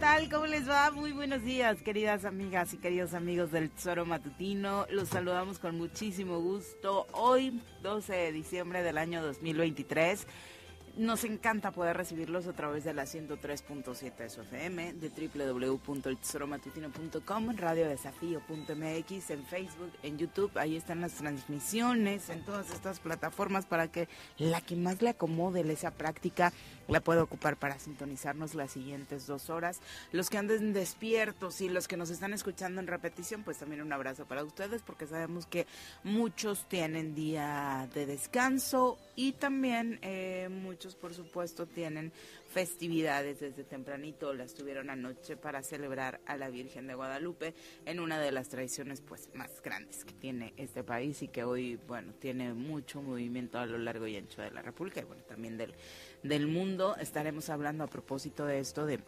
tal? 0.00 0.28
¿Cómo 0.30 0.46
les 0.46 0.66
va? 0.66 0.90
Muy 0.90 1.12
buenos 1.12 1.44
días, 1.44 1.82
queridas 1.82 2.24
amigas 2.24 2.72
y 2.72 2.78
queridos 2.78 3.12
amigos 3.12 3.52
del 3.52 3.68
Tesoro 3.68 4.06
Matutino. 4.06 4.86
Los 4.88 5.10
saludamos 5.10 5.58
con 5.58 5.76
muchísimo 5.76 6.40
gusto. 6.40 7.06
Hoy, 7.12 7.60
12 7.82 8.10
de 8.10 8.32
diciembre 8.32 8.82
del 8.82 8.96
año 8.96 9.22
2023. 9.22 10.26
Nos 10.96 11.22
encanta 11.24 11.70
poder 11.70 11.96
recibirlos 11.96 12.46
a 12.46 12.52
través 12.52 12.84
de 12.84 12.92
la 12.94 13.04
103.7 13.04 14.16
de 14.16 14.30
su 14.30 14.40
FM, 14.40 14.94
de 14.94 15.08
www.eltesoromatutino.com, 15.08 17.56
radiodesafío.mx, 17.56 19.30
en 19.30 19.44
Facebook, 19.44 19.92
en 20.02 20.18
YouTube. 20.18 20.50
Ahí 20.56 20.74
están 20.76 21.00
las 21.00 21.12
transmisiones 21.12 22.28
en 22.28 22.44
todas 22.44 22.70
estas 22.70 22.98
plataformas 23.00 23.66
para 23.66 23.92
que 23.92 24.08
la 24.36 24.60
que 24.60 24.74
más 24.76 25.00
le 25.00 25.10
acomode 25.10 25.60
esa 25.70 25.92
práctica 25.92 26.52
la 26.90 27.00
pueda 27.00 27.22
ocupar 27.22 27.56
para 27.56 27.78
sintonizarnos 27.78 28.54
las 28.54 28.72
siguientes 28.72 29.26
dos 29.26 29.50
horas. 29.50 29.80
Los 30.12 30.28
que 30.28 30.38
anden 30.38 30.72
despiertos 30.72 31.60
y 31.60 31.68
los 31.68 31.88
que 31.88 31.96
nos 31.96 32.10
están 32.10 32.32
escuchando 32.32 32.80
en 32.80 32.86
repetición, 32.86 33.42
pues 33.44 33.58
también 33.58 33.82
un 33.82 33.92
abrazo 33.92 34.26
para 34.26 34.44
ustedes 34.44 34.82
porque 34.82 35.06
sabemos 35.06 35.46
que 35.46 35.66
muchos 36.04 36.68
tienen 36.68 37.14
día 37.14 37.88
de 37.94 38.06
descanso 38.06 38.98
y 39.16 39.32
también 39.32 39.98
eh, 40.02 40.48
muchos, 40.50 40.94
por 40.96 41.14
supuesto, 41.14 41.66
tienen 41.66 42.12
festividades 42.52 43.40
desde 43.40 43.62
tempranito, 43.62 44.34
las 44.34 44.54
tuvieron 44.54 44.90
anoche 44.90 45.36
para 45.36 45.62
celebrar 45.62 46.20
a 46.26 46.36
la 46.36 46.50
Virgen 46.50 46.88
de 46.88 46.94
Guadalupe 46.94 47.54
en 47.86 48.00
una 48.00 48.18
de 48.18 48.32
las 48.32 48.48
tradiciones 48.48 49.00
pues 49.00 49.28
más 49.34 49.62
grandes 49.62 50.04
que 50.04 50.12
tiene 50.14 50.52
este 50.56 50.82
país 50.82 51.22
y 51.22 51.28
que 51.28 51.44
hoy, 51.44 51.78
bueno, 51.86 52.12
tiene 52.18 52.52
mucho 52.52 53.02
movimiento 53.02 53.58
a 53.58 53.66
lo 53.66 53.78
largo 53.78 54.06
y 54.06 54.16
ancho 54.16 54.42
de 54.42 54.50
la 54.50 54.62
República 54.62 55.00
y 55.00 55.04
bueno, 55.04 55.22
también 55.28 55.56
del, 55.56 55.74
del 56.22 56.46
mundo. 56.46 56.96
Estaremos 56.96 57.48
hablando 57.50 57.84
a 57.84 57.86
propósito 57.86 58.46
de 58.46 58.60
esto 58.60 58.86
de 58.86 59.00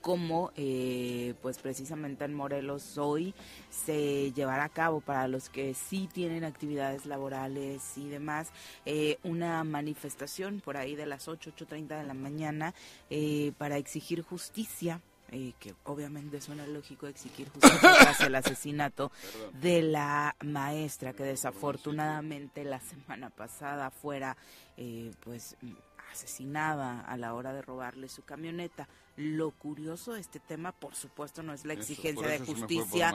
cómo 0.00 0.52
eh, 0.56 1.34
pues 1.42 1.58
precisamente 1.58 2.24
en 2.24 2.34
Morelos 2.34 2.98
hoy 2.98 3.34
se 3.70 4.32
llevará 4.32 4.64
a 4.64 4.68
cabo 4.68 5.00
para 5.00 5.28
los 5.28 5.48
que 5.48 5.74
sí 5.74 6.08
tienen 6.12 6.44
actividades 6.44 7.06
laborales 7.06 7.96
y 7.96 8.08
demás 8.08 8.50
eh, 8.84 9.18
una 9.22 9.62
manifestación 9.64 10.60
por 10.60 10.76
ahí 10.76 10.96
de 10.96 11.06
las 11.06 11.28
8, 11.28 11.52
8.30 11.56 11.98
de 11.98 12.04
la 12.04 12.14
mañana 12.14 12.74
eh, 13.10 13.52
para 13.58 13.76
exigir 13.76 14.22
justicia 14.22 15.00
eh, 15.32 15.54
que 15.58 15.74
obviamente 15.82 16.40
suena 16.40 16.68
lógico 16.68 17.08
exigir 17.08 17.48
justicia 17.48 17.80
tras 18.00 18.20
el 18.20 18.34
asesinato 18.36 19.10
de 19.60 19.82
la 19.82 20.36
maestra 20.44 21.14
que 21.14 21.24
desafortunadamente 21.24 22.62
la 22.62 22.78
semana 22.78 23.30
pasada 23.30 23.90
fuera 23.90 24.36
eh, 24.76 25.10
pues 25.24 25.56
asesinada 26.16 27.00
a 27.00 27.16
la 27.16 27.34
hora 27.34 27.52
de 27.52 27.62
robarle 27.62 28.08
su 28.08 28.22
camioneta. 28.22 28.88
Lo 29.16 29.50
curioso 29.50 30.12
de 30.12 30.20
este 30.20 30.40
tema, 30.40 30.72
por 30.72 30.94
supuesto, 30.94 31.42
no 31.42 31.54
es 31.54 31.64
la 31.64 31.72
exigencia 31.72 32.26
de 32.26 32.36
eso 32.36 32.44
justicia 32.44 33.14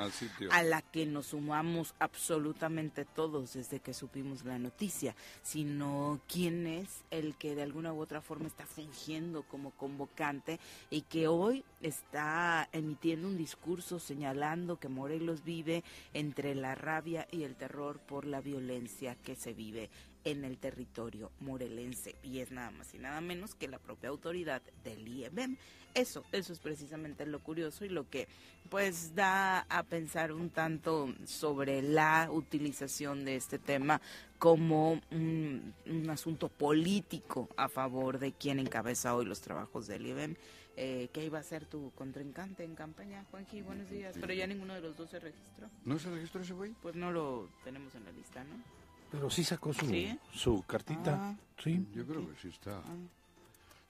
a 0.49 0.63
la 0.63 0.81
que 0.81 1.05
nos 1.05 1.27
sumamos 1.27 1.93
absolutamente 1.99 3.05
todos 3.05 3.53
desde 3.53 3.79
que 3.81 3.93
supimos 3.93 4.43
la 4.43 4.57
noticia, 4.57 5.15
sino 5.43 6.19
quién 6.27 6.65
es 6.65 7.03
el 7.11 7.35
que 7.35 7.53
de 7.53 7.61
alguna 7.61 7.93
u 7.93 7.99
otra 7.99 8.19
forma 8.19 8.47
está 8.47 8.65
fungiendo 8.65 9.43
como 9.43 9.71
convocante 9.71 10.59
y 10.89 11.01
que 11.01 11.27
hoy 11.27 11.63
está 11.81 12.67
emitiendo 12.71 13.27
un 13.27 13.37
discurso 13.37 13.99
señalando 13.99 14.79
que 14.79 14.89
Morelos 14.89 15.43
vive 15.43 15.83
entre 16.13 16.55
la 16.55 16.73
rabia 16.73 17.27
y 17.31 17.43
el 17.43 17.55
terror 17.55 17.99
por 17.99 18.25
la 18.25 18.41
violencia 18.41 19.15
que 19.15 19.35
se 19.35 19.53
vive 19.53 19.91
en 20.23 20.45
el 20.45 20.57
territorio 20.57 21.31
morelense 21.39 22.15
y 22.23 22.39
es 22.39 22.51
nada 22.51 22.71
más 22.71 22.93
y 22.93 22.99
nada 22.99 23.21
menos 23.21 23.55
que 23.55 23.67
la 23.67 23.79
propia 23.79 24.09
autoridad 24.09 24.61
del 24.83 25.07
IEBM. 25.07 25.57
Eso, 25.93 26.23
eso 26.31 26.53
es 26.53 26.59
precisamente 26.59 27.25
lo 27.25 27.39
curioso 27.39 27.83
y 27.83 27.89
lo 27.89 28.09
que 28.09 28.27
pues 28.69 29.13
da 29.13 29.65
a 29.69 29.83
pensar 29.83 30.31
un 30.31 30.49
tanto 30.49 31.13
sobre 31.25 31.81
la 31.81 32.29
utilización 32.31 33.25
de 33.25 33.35
este 33.35 33.59
tema 33.59 33.99
como 34.39 35.01
un, 35.11 35.73
un 35.85 36.09
asunto 36.09 36.47
político 36.47 37.49
a 37.57 37.67
favor 37.67 38.19
de 38.19 38.31
quien 38.31 38.59
encabeza 38.59 39.15
hoy 39.15 39.25
los 39.25 39.41
trabajos 39.41 39.87
del 39.87 40.05
IEBM. 40.05 40.35
Eh, 40.77 41.09
¿Qué 41.11 41.25
iba 41.25 41.37
a 41.37 41.43
ser 41.43 41.65
tu 41.65 41.91
contrincante 41.91 42.63
en 42.63 42.75
campaña, 42.75 43.25
Juanji? 43.29 43.61
Buenos 43.61 43.89
días. 43.89 44.15
Pero 44.19 44.33
ya 44.33 44.47
ninguno 44.47 44.73
de 44.73 44.81
los 44.81 44.95
dos 44.95 45.09
se 45.09 45.19
registró. 45.19 45.69
¿No 45.83 45.99
se 45.99 46.09
registró 46.09 46.41
ese 46.41 46.53
güey? 46.53 46.73
Pues 46.81 46.95
no 46.95 47.11
lo 47.11 47.49
tenemos 47.63 47.93
en 47.95 48.05
la 48.05 48.11
lista, 48.11 48.43
¿no? 48.43 48.80
Pero 49.11 49.29
sí 49.29 49.43
sacó 49.43 49.73
su, 49.73 49.85
¿Sí? 49.87 50.17
su 50.33 50.63
cartita. 50.63 51.17
Ah. 51.31 51.35
Sí. 51.61 51.85
Yo 51.93 52.05
creo 52.05 52.27
que 52.29 52.35
sí 52.41 52.47
está. 52.47 52.81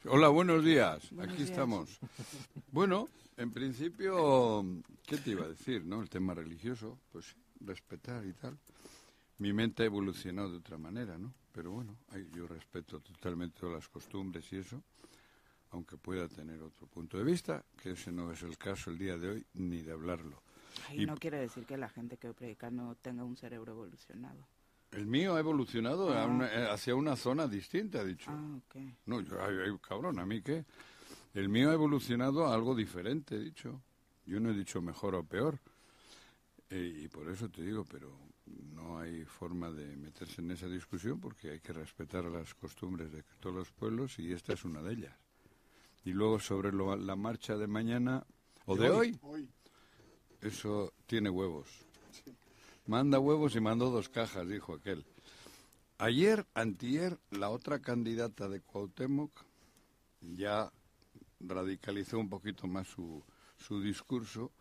Hola, 0.05 0.29
buenos 0.29 0.63
días. 0.65 1.09
Buenos 1.11 1.33
Aquí 1.33 1.43
días. 1.43 1.51
estamos. 1.51 1.99
Bueno, 2.71 3.09
en 3.37 3.51
principio, 3.51 4.65
¿qué 5.05 5.17
te 5.17 5.31
iba 5.31 5.43
a 5.45 5.49
decir, 5.49 5.83
no? 5.85 6.01
El 6.01 6.09
tema 6.09 6.33
religioso, 6.33 6.97
pues 7.11 7.35
respetar 7.59 8.25
y 8.25 8.31
tal. 8.33 8.57
Mi 9.39 9.51
mente 9.51 9.83
ha 9.83 9.87
evolucionado 9.87 10.51
de 10.51 10.57
otra 10.57 10.77
manera, 10.77 11.17
¿no? 11.17 11.33
Pero 11.51 11.71
bueno, 11.71 11.97
yo 12.33 12.47
respeto 12.47 12.99
totalmente 13.01 13.59
todas 13.59 13.75
las 13.75 13.89
costumbres 13.89 14.51
y 14.53 14.57
eso, 14.57 14.81
aunque 15.71 15.97
pueda 15.97 16.29
tener 16.29 16.61
otro 16.61 16.87
punto 16.87 17.17
de 17.17 17.25
vista, 17.25 17.63
que 17.81 17.91
ese 17.91 18.11
no 18.11 18.31
es 18.31 18.41
el 18.41 18.57
caso 18.57 18.89
el 18.89 18.97
día 18.97 19.17
de 19.17 19.29
hoy, 19.29 19.45
ni 19.55 19.81
de 19.81 19.91
hablarlo. 19.91 20.41
Ay, 20.87 21.03
Y 21.03 21.05
no 21.05 21.17
quiere 21.17 21.37
decir 21.37 21.65
que 21.65 21.75
la 21.77 21.89
gente 21.89 22.15
que 22.17 22.33
predica 22.33 22.71
no 22.71 22.95
tenga 22.95 23.25
un 23.25 23.35
cerebro 23.35 23.73
evolucionado. 23.73 24.47
El 24.91 25.05
mío 25.05 25.35
ha 25.35 25.39
evolucionado 25.39 26.11
a 26.13 26.23
Ah. 26.23 26.27
una- 26.27 26.47
eh, 26.53 26.67
hacia 26.69 26.95
una 26.95 27.15
zona 27.15 27.47
distinta, 27.47 27.99
ha 27.99 28.03
dicho. 28.03 28.29
Ah, 28.31 28.57
ok. 28.57 28.75
No, 29.05 29.21
yo, 29.21 29.41
ay, 29.43 29.55
ay, 29.65 29.77
cabrón, 29.87 30.19
¿a 30.19 30.25
mí 30.25 30.41
qué? 30.41 30.65
El 31.33 31.47
mío 31.49 31.69
ha 31.69 31.73
evolucionado 31.73 32.45
a 32.47 32.53
algo 32.53 32.75
diferente, 32.75 33.35
he 33.35 33.39
dicho. 33.39 33.81
Yo 34.25 34.39
no 34.39 34.49
he 34.51 34.53
dicho 34.53 34.81
mejor 34.81 35.15
o 35.15 35.23
peor. 35.23 35.59
Eh, 36.69 37.01
y 37.03 37.07
por 37.07 37.29
eso 37.29 37.49
te 37.49 37.61
digo, 37.63 37.85
pero 37.85 38.11
no 38.73 38.99
hay 38.99 39.23
forma 39.25 39.71
de 39.71 39.95
meterse 39.97 40.41
en 40.41 40.51
esa 40.51 40.67
discusión 40.67 41.19
porque 41.19 41.51
hay 41.51 41.59
que 41.59 41.73
respetar 41.73 42.25
las 42.25 42.53
costumbres 42.53 43.11
de 43.11 43.23
todos 43.39 43.55
los 43.55 43.71
pueblos 43.71 44.19
y 44.19 44.31
esta 44.31 44.53
es 44.53 44.63
una 44.65 44.81
de 44.81 44.93
ellas. 44.93 45.15
Y 46.03 46.11
luego 46.11 46.39
sobre 46.39 46.71
lo- 46.71 46.95
la 46.95 47.15
marcha 47.15 47.55
de 47.57 47.67
mañana 47.67 48.25
o 48.65 48.75
de 48.75 48.89
hoy, 48.89 49.19
eso 50.41 50.93
tiene 51.05 51.29
huevos. 51.29 51.67
Manda 52.91 53.19
huevos 53.19 53.55
y 53.55 53.61
mandó 53.61 53.89
dos 53.89 54.09
cajas, 54.09 54.49
dijo 54.49 54.73
aquel. 54.73 55.05
Ayer, 55.97 56.45
antier, 56.53 57.17
la 57.29 57.49
otra 57.49 57.79
candidata 57.79 58.49
de 58.49 58.59
Cuauhtémoc 58.59 59.31
ya 60.19 60.73
radicalizó 61.39 62.19
un 62.19 62.27
poquito 62.27 62.67
más 62.67 62.89
su, 62.89 63.23
su 63.55 63.81
discurso 63.81 64.51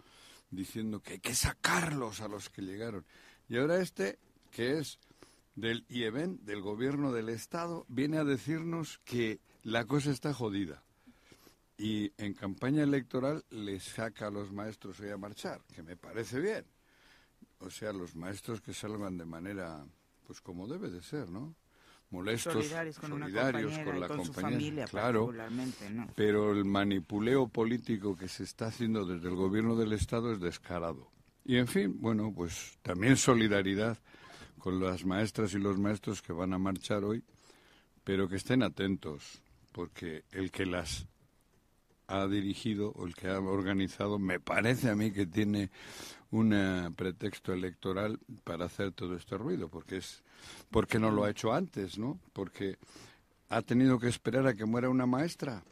diciendo 0.49 1.03
que 1.03 1.15
hay 1.15 1.19
que 1.19 1.35
sacarlos 1.35 2.21
a 2.21 2.29
los 2.29 2.51
que 2.51 2.63
llegaron. 2.63 3.05
Y 3.49 3.59
ahora 3.59 3.81
este, 3.81 4.21
que 4.53 4.79
es 4.79 5.01
del 5.57 5.85
IEBEN, 5.89 6.45
del 6.45 6.61
gobierno 6.61 7.11
del 7.11 7.31
Estado, 7.31 7.85
viene 7.89 8.19
a 8.19 8.25
decirnos 8.25 9.01
que 9.05 9.41
la 9.65 9.87
cosa 9.87 10.13
está 10.13 10.33
jodida. 10.33 10.85
Y 11.77 12.13
en 12.17 12.35
campaña 12.35 12.85
electoral 12.85 13.45
le 13.51 13.81
saca 13.81 14.29
a 14.29 14.31
los 14.31 14.53
maestros 14.53 15.01
hoy 15.01 15.11
a 15.11 15.17
marchar, 15.17 15.63
que 15.75 15.83
me 15.83 15.97
parece 15.97 16.39
bien. 16.39 16.65
O 17.61 17.71
sea, 17.71 17.93
los 17.93 18.17
maestros 18.17 18.61
que 18.61 18.73
salgan 18.73 19.19
de 19.19 19.27
manera, 19.27 19.85
pues 20.27 20.41
como 20.41 20.67
debe 20.67 20.91
de 20.91 21.03
ser, 21.03 21.29
¿no? 21.31 21.55
Molestos, 22.11 22.55
solidarios 22.55 22.99
con 22.99 23.11
solidarios 23.11 23.79
con 23.79 23.97
y 23.97 24.01
la 24.01 24.09
con 24.09 24.25
su 24.25 24.33
familia 24.33 24.85
claro. 24.87 25.27
particularmente, 25.27 25.91
¿no? 25.91 26.09
Pero 26.17 26.53
el 26.53 26.65
manipuleo 26.65 27.47
político 27.47 28.17
que 28.17 28.27
se 28.27 28.43
está 28.43 28.67
haciendo 28.67 29.05
desde 29.05 29.29
el 29.29 29.37
gobierno 29.37 29.77
del 29.77 29.93
Estado 29.93 30.33
es 30.33 30.41
descarado. 30.41 31.09
Y 31.45 31.57
en 31.57 31.69
fin, 31.69 32.01
bueno, 32.01 32.33
pues 32.35 32.79
también 32.83 33.17
solidaridad 33.17 33.99
con 34.59 34.81
las 34.81 35.05
maestras 35.05 35.55
y 35.55 35.59
los 35.59 35.79
maestros 35.79 36.21
que 36.23 36.33
van 36.33 36.53
a 36.53 36.59
marchar 36.59 37.05
hoy, 37.05 37.23
pero 38.05 38.29
que 38.29 38.37
estén 38.37 38.63
atentos, 38.63 39.41
porque 39.73 40.25
el 40.33 40.51
que 40.51 40.67
las 40.67 41.07
ha 42.09 42.27
dirigido 42.27 42.91
o 42.97 43.07
el 43.07 43.15
que 43.15 43.29
ha 43.29 43.39
organizado 43.39 44.19
me 44.19 44.41
parece 44.41 44.91
a 44.91 44.97
mí 44.97 45.13
que 45.13 45.27
tiene 45.27 45.71
un 46.31 46.53
eh, 46.53 46.91
pretexto 46.95 47.53
electoral 47.53 48.19
para 48.45 48.67
hacer 48.67 48.93
todo 48.93 49.17
este 49.17 49.37
ruido, 49.37 49.69
porque 49.69 49.99
es 49.99 50.23
porque 50.71 50.99
no 50.99 51.11
lo 51.11 51.25
ha 51.25 51.31
hecho 51.31 51.53
antes, 51.53 51.99
¿no? 51.99 52.19
Porque 52.33 52.79
ha 53.49 53.63
tenido 53.63 53.99
que 53.99 54.09
esperar 54.09 54.47
a 54.47 54.55
que 54.55 54.65
muera 54.65 54.89
una 54.89 55.07
maestra 55.07 55.63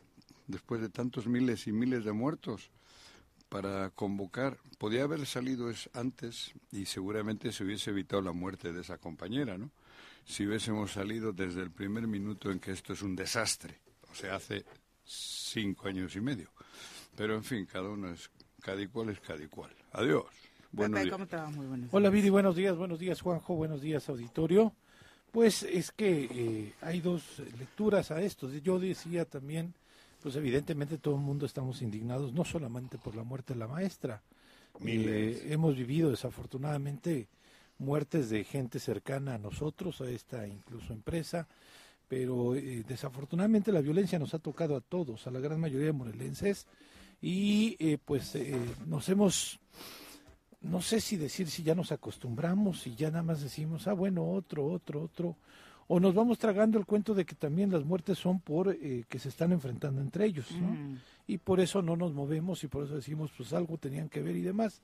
después 0.46 0.80
de 0.80 0.88
tantos 0.88 1.26
miles 1.26 1.66
y 1.66 1.72
miles 1.72 2.04
de 2.04 2.12
muertos 2.12 2.70
para 3.48 3.90
convocar. 3.90 4.58
Podía 4.78 5.04
haber 5.04 5.26
salido 5.26 5.70
es 5.70 5.88
antes 5.94 6.52
y 6.72 6.84
seguramente 6.86 7.52
se 7.52 7.64
hubiese 7.64 7.90
evitado 7.90 8.22
la 8.22 8.32
muerte 8.32 8.72
de 8.72 8.80
esa 8.80 8.98
compañera, 8.98 9.56
¿no? 9.56 9.70
Si 10.24 10.46
hubiésemos 10.46 10.92
salido 10.92 11.32
desde 11.32 11.62
el 11.62 11.70
primer 11.70 12.06
minuto 12.06 12.50
en 12.50 12.60
que 12.60 12.72
esto 12.72 12.92
es 12.92 13.02
un 13.02 13.16
desastre, 13.16 13.80
o 14.10 14.14
sea, 14.14 14.36
hace 14.36 14.64
cinco 15.04 15.88
años 15.88 16.14
y 16.16 16.20
medio. 16.20 16.50
Pero 17.16 17.34
en 17.34 17.44
fin, 17.44 17.64
cada 17.64 17.88
uno 17.88 18.10
es, 18.12 18.30
cada 18.60 18.86
cual 18.88 19.10
es 19.10 19.20
cada 19.20 19.46
cual. 19.48 19.70
Adiós. 19.92 20.24
Buenos 20.72 20.98
Pepe, 20.98 21.04
días. 21.04 21.12
¿cómo 21.12 21.26
te 21.26 21.36
va? 21.36 21.50
Muy 21.50 21.66
buenos 21.66 21.88
Hola 21.92 22.10
días. 22.10 22.12
Viri, 22.14 22.30
buenos 22.30 22.56
días, 22.56 22.76
buenos 22.76 22.98
días 22.98 23.20
Juanjo, 23.20 23.54
buenos 23.54 23.80
días 23.80 24.08
auditorio. 24.08 24.72
Pues 25.32 25.62
es 25.62 25.92
que 25.92 26.28
eh, 26.30 26.74
hay 26.80 27.00
dos 27.00 27.38
lecturas 27.58 28.10
a 28.10 28.20
esto. 28.22 28.50
Yo 28.50 28.78
decía 28.78 29.24
también, 29.24 29.74
pues 30.22 30.36
evidentemente 30.36 30.98
todo 30.98 31.16
el 31.16 31.20
mundo 31.20 31.46
estamos 31.46 31.82
indignados, 31.82 32.32
no 32.32 32.44
solamente 32.44 32.98
por 32.98 33.14
la 33.14 33.24
muerte 33.24 33.54
de 33.54 33.58
la 33.58 33.68
maestra. 33.68 34.22
Miles. 34.80 35.42
Eh, 35.42 35.52
hemos 35.52 35.76
vivido 35.76 36.10
desafortunadamente 36.10 37.28
muertes 37.78 38.28
de 38.30 38.44
gente 38.44 38.78
cercana 38.78 39.34
a 39.34 39.38
nosotros, 39.38 40.00
a 40.00 40.10
esta 40.10 40.46
incluso 40.46 40.92
empresa, 40.92 41.46
pero 42.08 42.54
eh, 42.54 42.84
desafortunadamente 42.86 43.72
la 43.72 43.80
violencia 43.80 44.18
nos 44.18 44.34
ha 44.34 44.38
tocado 44.38 44.76
a 44.76 44.80
todos, 44.80 45.26
a 45.26 45.30
la 45.30 45.40
gran 45.40 45.60
mayoría 45.60 45.86
de 45.86 45.92
morelenses, 45.92 46.66
y 47.20 47.76
eh, 47.78 47.98
pues 48.04 48.34
eh, 48.34 48.56
nos 48.86 49.08
hemos 49.08 49.60
no 50.60 50.80
sé 50.80 51.00
si 51.00 51.16
decir 51.16 51.48
si 51.48 51.62
ya 51.62 51.74
nos 51.74 51.92
acostumbramos 51.92 52.86
y 52.86 52.94
ya 52.94 53.10
nada 53.10 53.22
más 53.22 53.40
decimos, 53.40 53.86
ah, 53.86 53.92
bueno, 53.92 54.28
otro, 54.28 54.66
otro, 54.66 55.02
otro, 55.02 55.36
o 55.86 56.00
nos 56.00 56.14
vamos 56.14 56.38
tragando 56.38 56.78
el 56.78 56.86
cuento 56.86 57.14
de 57.14 57.24
que 57.24 57.34
también 57.34 57.70
las 57.70 57.84
muertes 57.84 58.18
son 58.18 58.40
por 58.40 58.70
eh, 58.70 59.04
que 59.08 59.18
se 59.18 59.28
están 59.28 59.52
enfrentando 59.52 60.00
entre 60.00 60.26
ellos, 60.26 60.50
¿no? 60.52 60.68
Mm. 60.68 60.98
Y 61.26 61.38
por 61.38 61.60
eso 61.60 61.80
no 61.80 61.96
nos 61.96 62.12
movemos 62.12 62.64
y 62.64 62.68
por 62.68 62.84
eso 62.84 62.96
decimos, 62.96 63.30
pues 63.36 63.52
algo 63.52 63.78
tenían 63.78 64.08
que 64.08 64.20
ver 64.20 64.36
y 64.36 64.42
demás. 64.42 64.82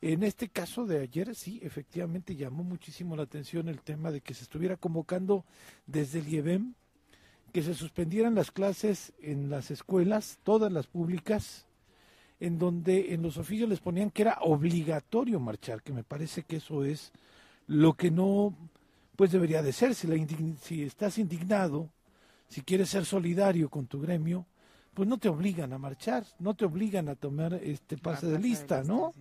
En 0.00 0.24
este 0.24 0.48
caso 0.48 0.84
de 0.84 0.98
ayer, 0.98 1.34
sí, 1.36 1.60
efectivamente 1.62 2.34
llamó 2.34 2.64
muchísimo 2.64 3.14
la 3.14 3.22
atención 3.22 3.68
el 3.68 3.82
tema 3.82 4.10
de 4.10 4.20
que 4.20 4.34
se 4.34 4.42
estuviera 4.42 4.76
convocando 4.76 5.44
desde 5.86 6.18
el 6.18 6.28
IEBEM 6.28 6.74
que 7.52 7.62
se 7.62 7.74
suspendieran 7.74 8.34
las 8.34 8.50
clases 8.50 9.12
en 9.20 9.50
las 9.50 9.70
escuelas, 9.70 10.38
todas 10.42 10.72
las 10.72 10.86
públicas, 10.86 11.66
en 12.40 12.58
donde 12.58 13.14
en 13.14 13.22
los 13.22 13.36
oficios 13.36 13.68
les 13.68 13.80
ponían 13.80 14.10
que 14.10 14.22
era 14.22 14.38
obligatorio 14.40 15.38
marchar, 15.38 15.82
que 15.82 15.92
me 15.92 16.02
parece 16.02 16.42
que 16.42 16.56
eso 16.56 16.84
es 16.84 17.12
lo 17.66 17.94
que 17.94 18.10
no 18.10 18.54
pues 19.16 19.30
debería 19.30 19.62
de 19.62 19.72
ser. 19.72 19.94
Si, 19.94 20.06
la 20.06 20.16
indign- 20.16 20.56
si 20.56 20.82
estás 20.82 21.18
indignado, 21.18 21.90
si 22.48 22.62
quieres 22.62 22.88
ser 22.88 23.04
solidario 23.04 23.68
con 23.68 23.86
tu 23.86 24.00
gremio, 24.00 24.46
pues 24.94 25.08
no 25.08 25.18
te 25.18 25.28
obligan 25.28 25.72
a 25.72 25.78
marchar, 25.78 26.24
no 26.38 26.54
te 26.54 26.64
obligan 26.64 27.08
a 27.08 27.14
tomar 27.14 27.54
este 27.54 27.96
pase 27.96 28.26
de 28.26 28.38
lista, 28.38 28.82
¿no? 28.82 29.12
sí. 29.14 29.20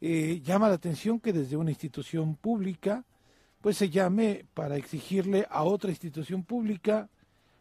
Eh, 0.00 0.40
llama 0.44 0.68
la 0.68 0.74
atención 0.74 1.18
que 1.18 1.32
desde 1.32 1.56
una 1.56 1.70
institución 1.70 2.36
pública, 2.36 3.04
pues 3.60 3.78
se 3.78 3.88
llame 3.88 4.44
para 4.52 4.76
exigirle 4.76 5.46
a 5.50 5.62
otra 5.62 5.90
institución 5.90 6.42
pública 6.44 7.08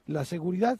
la 0.05 0.25
seguridad. 0.25 0.79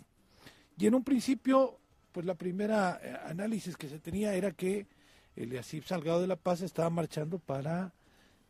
Y 0.77 0.87
en 0.87 0.95
un 0.95 1.03
principio, 1.03 1.79
pues 2.11 2.25
la 2.25 2.35
primera 2.35 2.99
eh, 3.01 3.15
análisis 3.25 3.77
que 3.77 3.89
se 3.89 3.99
tenía 3.99 4.33
era 4.33 4.51
que 4.51 4.87
el 5.35 5.57
Asif 5.57 5.87
Salgado 5.87 6.21
de 6.21 6.27
la 6.27 6.35
Paz 6.35 6.61
estaba 6.61 6.89
marchando 6.89 7.39
para 7.39 7.93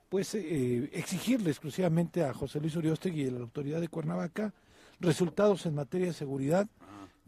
pues 0.09 0.35
eh, 0.35 0.89
exigirle 0.93 1.49
exclusivamente 1.49 2.23
a 2.23 2.33
José 2.33 2.59
Luis 2.59 2.75
Uriostegui 2.75 3.23
y 3.23 3.27
a 3.29 3.31
la 3.31 3.39
autoridad 3.39 3.81
de 3.81 3.87
Cuernavaca 3.87 4.53
resultados 4.99 5.65
en 5.65 5.75
materia 5.75 6.07
de 6.07 6.13
seguridad 6.13 6.67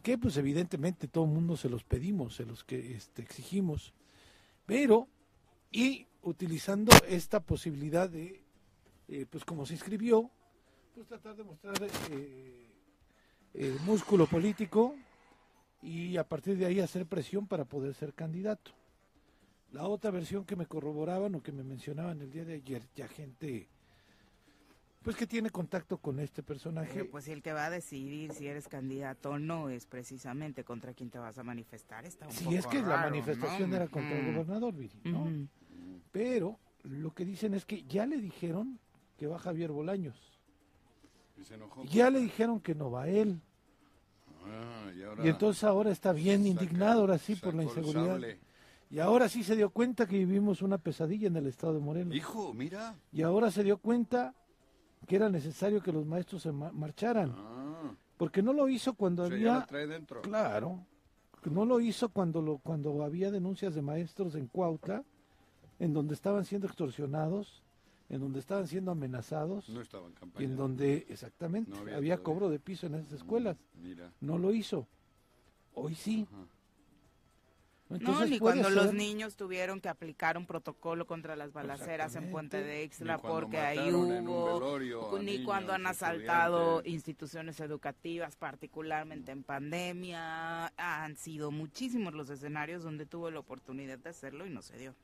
que 0.05 0.19
pues 0.19 0.37
evidentemente 0.37 1.07
todo 1.07 1.23
el 1.23 1.31
mundo 1.31 1.57
se 1.57 1.67
los 1.67 1.83
pedimos, 1.83 2.35
se 2.35 2.45
los 2.45 2.63
que 2.63 2.95
este, 2.95 3.23
exigimos, 3.23 3.91
pero 4.67 5.07
y 5.71 6.05
utilizando 6.21 6.91
esta 7.07 7.39
posibilidad 7.39 8.07
de 8.07 8.43
eh, 9.07 9.25
pues 9.27 9.43
como 9.43 9.65
se 9.65 9.73
inscribió, 9.73 10.29
pues 10.93 11.07
tratar 11.07 11.35
de 11.35 11.43
mostrar 11.43 11.75
eh, 12.11 12.64
eh, 13.57 13.77
músculo 13.85 14.27
político 14.27 14.95
y 15.81 16.17
a 16.17 16.27
partir 16.27 16.57
de 16.57 16.65
ahí 16.65 16.79
hacer 16.79 17.05
presión 17.05 17.47
para 17.47 17.65
poder 17.65 17.93
ser 17.93 18.13
candidato. 18.13 18.71
La 19.71 19.87
otra 19.87 20.11
versión 20.11 20.45
que 20.45 20.55
me 20.55 20.65
corroboraban 20.65 21.35
o 21.35 21.41
que 21.41 21.51
me 21.51 21.63
mencionaban 21.63 22.21
el 22.21 22.31
día 22.31 22.45
de 22.45 22.55
ayer, 22.55 22.83
ya 22.95 23.07
gente 23.07 23.69
pues 25.05 25.15
que 25.15 25.27
tiene 25.27 25.51
contacto 25.51 25.99
con 25.99 26.19
este 26.19 26.41
personaje. 26.41 26.91
Pero 26.91 27.11
pues 27.11 27.27
el 27.27 27.43
que 27.43 27.53
va 27.53 27.67
a 27.67 27.69
decidir 27.69 28.33
si 28.33 28.47
eres 28.47 28.67
candidato 28.67 29.29
o 29.29 29.39
no 29.39 29.69
es 29.69 29.85
precisamente 29.85 30.63
contra 30.63 30.95
quien 30.95 31.11
te 31.11 31.19
vas 31.19 31.37
a 31.37 31.43
manifestar. 31.43 32.05
Está 32.05 32.25
un 32.25 32.31
si 32.31 32.45
poco 32.45 32.57
es 32.57 32.65
que 32.65 32.81
la 32.81 32.97
manifestación 32.97 33.69
¿no? 33.69 33.75
era 33.75 33.87
contra 33.87 34.17
el 34.17 34.33
gobernador, 34.33 34.73
Viri, 34.73 34.99
¿no? 35.03 35.47
Pero 36.11 36.59
lo 36.81 37.13
que 37.13 37.23
dicen 37.23 37.53
es 37.53 37.65
que 37.65 37.83
ya 37.83 38.07
le 38.07 38.17
dijeron 38.17 38.79
que 39.15 39.27
va 39.27 39.37
Javier 39.37 39.71
Bolaños. 39.71 40.17
Y 41.37 41.43
se 41.43 41.53
enojó. 41.53 41.85
Ya 41.85 42.09
le 42.09 42.19
dijeron 42.19 42.59
que 42.59 42.73
no 42.73 42.89
va 42.89 43.07
él. 43.07 43.39
Ah, 44.47 44.91
y, 44.97 45.03
ahora 45.03 45.25
Y 45.25 45.29
entonces 45.29 45.63
ahora 45.63 45.91
está 45.91 46.13
bien 46.13 46.43
saca- 46.43 46.49
indignado, 46.49 47.01
ahora 47.01 47.17
sí, 47.17 47.35
por 47.35 47.53
la 47.53 47.63
inseguridad. 47.63 48.19
Y 48.89 48.99
ahora 48.99 49.27
sí 49.27 49.43
se 49.43 49.55
dio 49.55 49.69
cuenta 49.71 50.05
que 50.07 50.17
vivimos 50.17 50.61
una 50.61 50.77
pesadilla 50.77 51.27
en 51.27 51.35
el 51.37 51.47
estado 51.47 51.73
de 51.73 51.79
Morelos. 51.79 52.15
Hijo, 52.15 52.53
mira. 52.53 52.95
Y 53.11 53.23
ahora 53.23 53.49
se 53.51 53.63
dio 53.63 53.77
cuenta 53.77 54.33
que 55.07 55.15
era 55.15 55.27
necesario 55.29 55.81
que 55.81 55.91
los 55.91 56.05
maestros 56.05 56.43
se 56.43 56.51
ma- 56.51 56.71
marcharan. 56.71 57.33
Ah, 57.35 57.91
Porque 58.17 58.41
no 58.41 58.53
lo 58.53 58.69
hizo 58.69 58.93
cuando 58.93 59.23
o 59.23 59.27
sea, 59.27 59.37
ya 59.37 59.53
había... 59.55 59.65
trae 59.65 59.87
dentro. 59.87 60.21
Claro. 60.21 60.79
No 61.43 61.65
lo 61.65 61.79
hizo 61.79 62.09
cuando, 62.09 62.41
lo, 62.41 62.57
cuando 62.59 63.03
había 63.03 63.29
denuncias 63.31 63.75
de 63.75 63.81
maestros 63.81 64.35
en 64.35 64.47
Cuautla, 64.47 65.03
en 65.79 65.93
donde 65.93 66.13
estaban 66.13 66.45
siendo 66.45 66.65
extorsionados, 66.67 67.61
en 68.09 68.19
donde 68.19 68.39
estaban 68.39 68.67
siendo 68.67 68.91
amenazados, 68.91 69.69
No 69.69 69.81
y 70.39 70.43
en 70.43 70.55
donde 70.55 71.05
exactamente 71.09 71.71
No 71.71 71.95
había 71.95 72.17
cobro 72.17 72.49
de 72.49 72.59
piso 72.59 72.87
en 72.87 72.95
esas 72.95 73.13
escuelas. 73.13 73.57
Mira. 73.73 74.11
No 74.21 74.37
lo 74.37 74.53
hizo. 74.53 74.87
Hoy 75.73 75.95
sí. 75.95 76.27
Ajá. 76.31 76.45
No, 77.87 78.25
ni 78.25 78.39
cuando 78.39 78.69
los 78.71 78.93
niños 78.93 79.35
tuvieron 79.35 79.79
que 79.79 79.89
aplicar 79.89 80.39
un 80.39 80.47
protocolo 80.47 81.05
contra 81.05 81.35
las 81.35 81.53
balaceras 81.53 82.15
en 82.15 82.31
Puente 82.31 82.63
de 82.63 82.83
Ixtla 82.83 83.19
porque 83.19 83.59
ahí 83.59 83.93
hubo, 83.93 84.79
ni 85.19 85.33
niños, 85.33 85.45
cuando 85.45 85.71
han 85.71 85.85
asaltado 85.85 86.81
instituciones 86.83 87.59
educativas, 87.59 88.35
particularmente 88.37 89.31
en 89.31 89.43
pandemia. 89.43 90.73
Han 90.77 91.15
sido 91.15 91.51
muchísimos 91.51 92.15
los 92.15 92.29
escenarios 92.31 92.83
donde 92.83 93.05
tuvo 93.05 93.29
la 93.29 93.39
oportunidad 93.39 93.99
de 93.99 94.09
hacerlo 94.09 94.47
y 94.47 94.49
no 94.49 94.63
se 94.63 94.77
dio. 94.79 94.95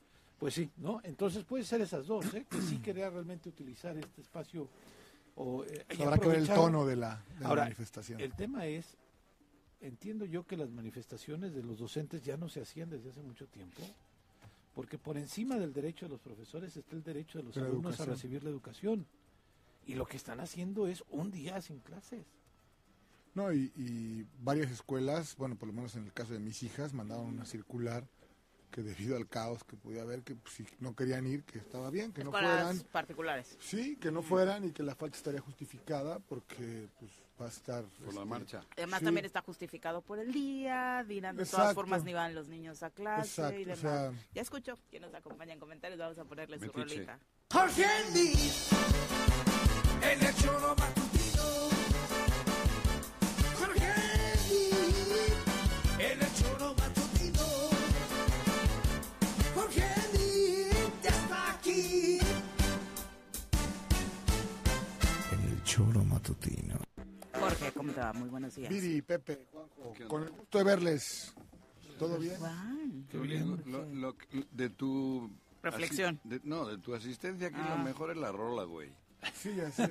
Pues 0.42 0.56
sí, 0.56 0.72
¿no? 0.78 1.00
Entonces 1.04 1.44
puede 1.44 1.64
ser 1.64 1.82
esas 1.82 2.08
dos, 2.08 2.34
¿eh? 2.34 2.48
Que 2.50 2.60
sí 2.64 2.80
quería 2.80 3.12
realmente 3.12 3.48
utilizar 3.48 3.96
este 3.96 4.22
espacio 4.22 4.68
o... 5.36 5.64
eh, 5.66 5.86
Habrá 6.00 6.18
que 6.18 6.28
ver 6.30 6.40
el 6.40 6.48
tono 6.48 6.84
de 6.84 6.96
la, 6.96 7.24
de 7.38 7.42
la 7.42 7.48
Ahora, 7.48 7.64
manifestación. 7.66 8.20
El 8.20 8.34
tema 8.34 8.66
es, 8.66 8.98
entiendo 9.82 10.26
yo 10.26 10.48
que 10.48 10.58
las 10.58 10.72
manifestaciones 10.72 11.54
de 11.54 11.62
los 11.62 11.78
docentes 11.78 12.24
ya 12.24 12.38
no 12.38 12.50
se 12.50 12.60
hacían 12.60 12.90
desde 12.90 13.12
hace 13.12 13.22
mucho 13.22 13.46
tiempo, 13.46 13.84
porque 14.74 14.98
por 14.98 15.16
encima 15.16 15.60
del 15.60 15.74
derecho 15.74 16.08
de 16.08 16.10
los 16.14 16.20
profesores 16.22 16.76
está 16.76 16.96
el 16.96 17.04
derecho 17.04 17.38
de 17.38 17.44
los 17.44 17.56
la 17.58 17.66
alumnos 17.66 17.92
educación. 17.94 18.10
a 18.10 18.14
recibir 18.16 18.44
la 18.44 18.50
educación. 18.50 19.06
Y 19.86 19.94
lo 19.94 20.08
que 20.08 20.18
están 20.18 20.40
haciendo 20.40 20.88
es 20.88 21.04
un 21.12 21.30
día 21.30 21.62
sin 21.62 21.82
clases. 21.82 22.26
No, 23.36 23.54
y, 23.54 23.72
y 23.76 24.26
varias 24.42 24.72
escuelas, 24.72 25.36
bueno, 25.38 25.56
por 25.56 25.68
lo 25.68 25.74
menos 25.76 25.96
en 25.96 26.04
el 26.06 26.14
caso 26.14 26.34
de 26.34 26.40
mis 26.40 26.64
hijas, 26.64 26.94
mandaron 26.94 27.28
una 27.28 27.46
circular 27.46 28.08
que 28.72 28.82
debido 28.82 29.18
al 29.18 29.28
caos 29.28 29.64
que 29.64 29.76
podía 29.76 30.02
haber, 30.02 30.24
que 30.24 30.36
pues, 30.36 30.56
si 30.56 30.66
no 30.80 30.96
querían 30.96 31.28
ir, 31.28 31.44
que 31.44 31.60
estaba 31.60 31.90
bien, 31.90 32.12
que 32.14 32.24
no 32.24 32.32
fueran. 32.32 32.80
particulares. 32.92 33.58
Sí, 33.60 33.98
que 33.98 34.12
no 34.12 34.22
fueran 34.24 34.64
y 34.66 34.72
que 34.72 34.82
la 34.84 34.96
falta 34.96 35.18
estaría 35.18 35.42
justificada 35.42 36.20
porque 36.20 36.88
pues 37.00 37.12
va 37.40 37.46
a 37.46 37.50
estar... 37.50 37.84
Por 37.84 38.14
la 38.14 38.22
este, 38.22 38.26
marcha. 38.26 38.66
Además 38.78 39.00
Sí. 39.00 39.06
también 39.06 39.26
está 39.26 39.42
justificado 39.42 40.02
por 40.02 40.20
el 40.20 40.32
día, 40.32 41.04
dirán 41.08 41.36
de 41.36 41.46
todas 41.46 41.74
formas 41.76 42.04
ni 42.04 42.14
van 42.14 42.34
los 42.34 42.48
niños 42.48 42.82
a 42.84 42.90
clase 42.90 43.42
Exacto, 43.42 43.60
y 43.60 43.64
o 43.64 43.66
demás. 43.66 43.80
sea- 43.80 44.12
Ya 44.34 44.42
escucho, 44.42 44.78
quien 44.90 45.02
nos 45.04 45.14
acompaña 45.14 45.54
en 45.54 45.60
comentarios, 45.60 46.00
vamos 46.00 46.18
a 46.18 46.26
ponerle 46.26 46.58
su 46.60 46.72
rolita. 46.72 47.20
Jorge 47.52 47.86
en 50.04 50.24
el 50.26 50.36
choro 50.36 50.76
matutino. 50.78 51.11
Matutino. 66.22 66.76
Jorge, 67.34 67.72
¿cómo 67.74 67.92
te 67.92 68.00
va? 68.00 68.14
Muy 68.14 68.30
buenos 68.30 68.56
días. 68.56 68.70
Viri, 68.70 69.02
Pepe, 69.02 69.48
Juanjo, 69.52 69.94
con 70.08 70.24
el 70.24 70.30
gusto 70.30 70.58
de 70.60 70.64
verles. 70.64 71.34
¿Todo 71.98 72.18
bien? 72.20 72.36
Juan. 72.38 73.06
Lo 73.12 73.22
único- 73.22 73.70
lo- 73.70 73.86
lo 73.94 74.18
que- 74.18 74.46
de 74.52 74.70
tu... 74.70 75.30
Reflexión. 75.64 76.20
asi- 76.20 76.30
de- 76.30 76.42
no, 76.44 76.66
de 76.68 76.78
tu 76.80 76.94
asistencia 76.96 77.48
aquí 77.48 77.58
Ah. 77.60 77.76
lo 77.78 77.84
mejor 77.84 78.12
es 78.12 78.18
la 78.18 78.32
rola, 78.32 78.64
güey. 78.64 78.90
Sí, 79.36 79.54
ya 79.56 79.70
sé. 79.72 79.90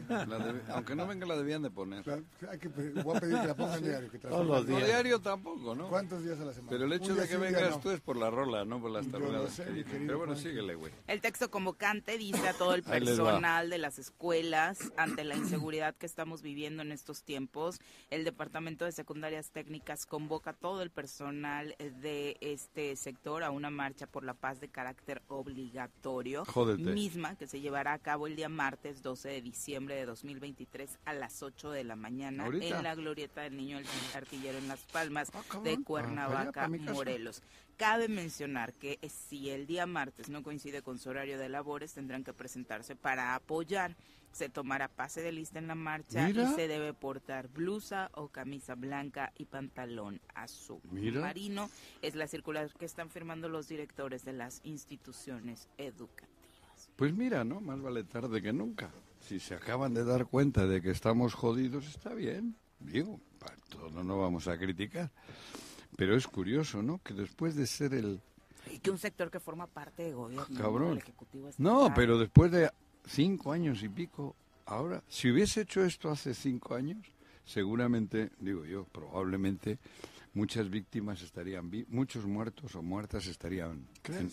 Aunque 0.68 0.94
no 0.94 1.06
venga 1.06 1.26
la 1.26 1.36
debían 1.36 1.62
de 1.62 1.70
poner. 1.70 2.06
La- 2.06 2.20
hay 2.50 2.58
que 2.58 2.68
voy 2.68 3.16
a 3.16 3.20
pedir 3.20 3.40
que 3.40 3.46
la 3.46 3.54
pongan 3.56 3.82
diario. 3.82 4.10
Que 4.10 4.18
Todos 4.18 4.46
los 4.46 4.66
No 4.66 4.76
días. 4.76 4.86
diario 4.88 5.20
tampoco, 5.20 5.74
¿no? 5.74 5.88
¿Cuántos 5.88 6.24
días 6.24 6.38
a 6.40 6.44
la 6.44 6.52
semana? 6.52 6.70
Pero 6.70 6.84
el 6.86 6.92
hecho 6.92 7.14
de 7.14 7.22
que 7.28 7.34
sí, 7.34 7.40
vengas 7.40 7.70
no. 7.70 7.80
tú 7.80 7.90
es 7.90 8.00
por 8.00 8.16
la 8.16 8.30
rola, 8.30 8.64
no 8.64 8.80
por 8.80 8.90
las 8.90 9.06
tarugadas 9.08 9.52
sé, 9.52 9.64
que 9.64 9.84
Pero 9.84 10.18
bueno, 10.18 10.32
Juanjo. 10.34 10.48
síguele, 10.48 10.74
güey. 10.74 10.92
El 11.06 11.20
texto 11.20 11.50
convocante 11.50 12.18
dice 12.18 12.48
a 12.48 12.54
todo 12.54 12.74
el 12.74 12.82
personal 12.82 13.70
de 13.70 13.78
las 13.78 13.98
escuelas, 13.98 14.92
ante 14.96 15.24
la 15.24 15.36
inseguridad 15.36 15.94
que 15.94 16.06
estamos 16.06 16.42
viviendo 16.42 16.82
en 16.82 16.90
estos 16.92 17.22
tiempos, 17.22 17.80
el 18.10 18.24
Departamento 18.24 18.84
de 18.84 18.92
Secundarias 18.92 19.50
Técnicas 19.50 20.06
convoca 20.06 20.50
a 20.50 20.54
todo 20.54 20.82
el 20.82 20.90
personal 20.90 21.74
de 21.78 22.36
este 22.40 22.96
sector 22.96 23.42
a 23.44 23.50
una 23.50 23.70
marcha 23.70 24.06
por 24.06 24.24
la 24.24 24.34
paz 24.34 24.60
de 24.60 24.68
carácter 24.68 25.22
obligatorio, 25.28 26.44
Jódete. 26.46 26.82
misma 26.92 27.36
que 27.36 27.46
se 27.46 27.60
llevará 27.60 27.92
a 27.92 27.98
cabo 27.98 28.26
el 28.26 28.36
día 28.36 28.48
martes 28.48 29.02
12 29.20 29.28
de 29.28 29.42
diciembre 29.42 29.94
de 29.96 30.06
2023 30.06 30.98
a 31.04 31.12
las 31.12 31.42
8 31.42 31.72
de 31.72 31.84
la 31.84 31.94
mañana 31.94 32.44
¿Ahorita? 32.46 32.78
en 32.78 32.82
la 32.82 32.94
glorieta 32.94 33.42
del 33.42 33.54
Niño 33.54 33.78
Artillero 34.14 34.56
en 34.56 34.66
Las 34.66 34.80
Palmas 34.86 35.30
Ah, 35.34 35.60
de 35.62 35.72
Ah, 35.74 35.76
Cuernavaca. 35.84 36.68
Morelos. 36.68 37.42
Cabe 37.76 38.08
mencionar 38.08 38.72
que 38.72 38.98
eh, 39.02 39.10
si 39.10 39.50
el 39.50 39.66
día 39.66 39.84
martes 39.84 40.30
no 40.30 40.42
coincide 40.42 40.80
con 40.80 40.98
su 40.98 41.10
horario 41.10 41.38
de 41.38 41.50
labores, 41.50 41.92
tendrán 41.92 42.24
que 42.24 42.32
presentarse 42.32 42.96
para 42.96 43.34
apoyar. 43.34 43.94
Se 44.32 44.48
tomará 44.48 44.88
pase 44.88 45.20
de 45.20 45.32
lista 45.32 45.58
en 45.58 45.66
la 45.66 45.74
marcha 45.74 46.26
Mira. 46.26 46.44
y 46.50 46.54
se 46.54 46.66
debe 46.66 46.94
portar 46.94 47.48
blusa 47.48 48.10
o 48.14 48.28
camisa 48.28 48.74
blanca 48.74 49.34
y 49.36 49.44
pantalón 49.44 50.18
azul 50.34 50.80
Mira. 50.90 51.20
marino. 51.20 51.68
Es 52.00 52.14
la 52.14 52.26
circular 52.26 52.72
que 52.72 52.86
están 52.86 53.10
firmando 53.10 53.50
los 53.50 53.68
directores 53.68 54.24
de 54.24 54.32
las 54.32 54.62
instituciones 54.64 55.68
educativas. 55.76 56.88
Pues 56.96 57.12
mira, 57.12 57.44
¿no? 57.44 57.60
Más 57.60 57.82
vale 57.82 58.02
tarde 58.04 58.40
que 58.40 58.52
nunca. 58.54 58.90
Si 59.26 59.38
se 59.38 59.54
acaban 59.54 59.94
de 59.94 60.04
dar 60.04 60.26
cuenta 60.26 60.66
de 60.66 60.80
que 60.82 60.90
estamos 60.90 61.34
jodidos, 61.34 61.86
está 61.86 62.14
bien. 62.14 62.56
Digo, 62.80 63.20
para 63.38 63.56
todo 63.68 64.02
no 64.02 64.18
vamos 64.18 64.48
a 64.48 64.58
criticar. 64.58 65.10
Pero 65.96 66.16
es 66.16 66.26
curioso, 66.26 66.82
¿no? 66.82 66.98
Que 67.02 67.14
después 67.14 67.54
de 67.54 67.66
ser 67.66 67.94
el... 67.94 68.20
Y 68.72 68.78
que 68.78 68.90
un 68.90 68.98
sector 68.98 69.30
que 69.30 69.40
forma 69.40 69.66
parte 69.66 70.02
de 70.04 70.12
gobierno, 70.12 70.46
Cabrón. 70.56 70.92
el 70.92 70.98
Ejecutivo 70.98 71.50
No, 71.58 71.80
estatal, 71.82 71.94
pero 71.94 72.18
después 72.18 72.50
de 72.52 72.70
cinco 73.06 73.52
años 73.52 73.82
y 73.82 73.88
pico, 73.88 74.34
ahora, 74.66 75.02
si 75.08 75.30
hubiese 75.30 75.62
hecho 75.62 75.84
esto 75.84 76.10
hace 76.10 76.34
cinco 76.34 76.74
años, 76.74 77.06
seguramente, 77.44 78.30
digo 78.38 78.64
yo, 78.64 78.84
probablemente 78.84 79.78
muchas 80.34 80.70
víctimas 80.70 81.22
estarían, 81.22 81.70
vi- 81.70 81.86
muchos 81.88 82.26
muertos 82.26 82.74
o 82.76 82.82
muertas 82.82 83.26
estarían... 83.26 83.86
En- 84.08 84.30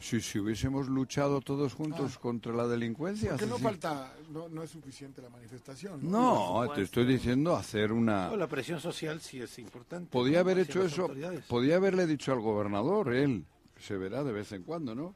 si, 0.00 0.20
si 0.20 0.38
hubiésemos 0.38 0.88
luchado 0.88 1.40
todos 1.40 1.74
juntos 1.74 2.18
contra 2.18 2.52
la 2.52 2.66
delincuencia... 2.66 3.30
Porque 3.30 3.44
hace 3.44 3.50
no 3.50 3.58
cinco- 3.58 3.70
falta, 3.70 4.14
no, 4.32 4.48
no 4.48 4.62
es 4.62 4.70
suficiente 4.70 5.20
la 5.22 5.28
manifestación. 5.28 6.10
No, 6.10 6.68
te 6.74 6.82
estoy 6.82 7.04
diciendo 7.04 7.54
hacer 7.54 7.92
una... 7.92 8.28
No, 8.28 8.36
la 8.36 8.48
presión 8.48 8.80
social 8.80 9.20
sí 9.20 9.40
es 9.40 9.58
importante. 9.58 10.10
Podía 10.10 10.38
¿no? 10.38 10.40
haber 10.40 10.58
hecho 10.58 10.82
eso, 10.82 11.08
podía 11.48 11.76
haberle 11.76 12.06
dicho 12.06 12.32
al 12.32 12.40
gobernador, 12.40 13.12
él, 13.14 13.44
se 13.78 13.96
verá 13.96 14.24
de 14.24 14.32
vez 14.32 14.50
en 14.52 14.62
cuando, 14.62 14.94
¿no? 14.94 15.14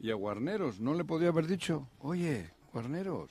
Y 0.00 0.10
a 0.10 0.14
Guarneros, 0.14 0.80
¿no 0.80 0.94
le 0.94 1.04
podía 1.04 1.28
haber 1.28 1.46
dicho, 1.46 1.88
oye, 2.00 2.50
Guarneros, 2.72 3.30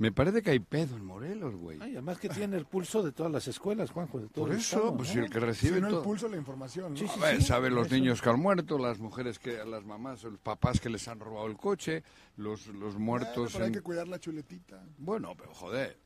me 0.00 0.10
parece 0.12 0.42
que 0.42 0.50
hay 0.50 0.58
pedo 0.58 0.96
en 0.96 1.04
Morelos, 1.04 1.54
güey. 1.54 1.78
Ay, 1.80 1.92
además 1.92 2.18
que 2.18 2.28
tiene 2.28 2.56
el 2.56 2.64
pulso 2.66 3.02
de 3.02 3.12
todas 3.12 3.30
las 3.30 3.46
escuelas, 3.46 3.90
Juanjo, 3.90 4.18
de 4.18 4.28
todo 4.28 4.46
Por 4.46 4.52
el 4.54 4.58
eso, 4.58 4.76
estado, 4.78 4.96
pues 4.96 5.08
¿no? 5.10 5.12
si 5.14 5.18
el 5.20 5.30
que 5.30 5.40
recibe 5.40 5.76
Si 5.76 5.80
no 5.82 5.88
todo... 5.88 5.98
impulso 6.00 6.28
la 6.28 6.36
información. 6.38 6.92
¿no? 6.94 6.98
Sí, 6.98 7.06
sí, 7.06 7.20
A 7.20 7.22
ver, 7.26 7.36
sí, 7.36 7.42
saben 7.46 7.74
los 7.74 7.86
eso. 7.86 7.94
niños 7.96 8.20
que 8.22 8.30
han 8.30 8.40
muerto, 8.40 8.78
las 8.78 8.98
mujeres 8.98 9.38
que, 9.38 9.64
las 9.64 9.84
mamás, 9.84 10.24
los 10.24 10.38
papás 10.40 10.80
que 10.80 10.88
les 10.90 11.06
han 11.06 11.20
robado 11.20 11.46
el 11.46 11.56
coche, 11.56 12.02
los, 12.36 12.66
los 12.68 12.94
Bueno, 12.94 12.98
muertos 12.98 13.52
pero 13.52 13.64
hay 13.64 13.68
en- 13.68 13.74
que 13.74 13.82
cuidar 13.82 14.08
la 14.08 14.18
chuletita. 14.18 14.82
Bueno, 14.98 15.34
pero 15.36 15.52
joder, 15.54 15.98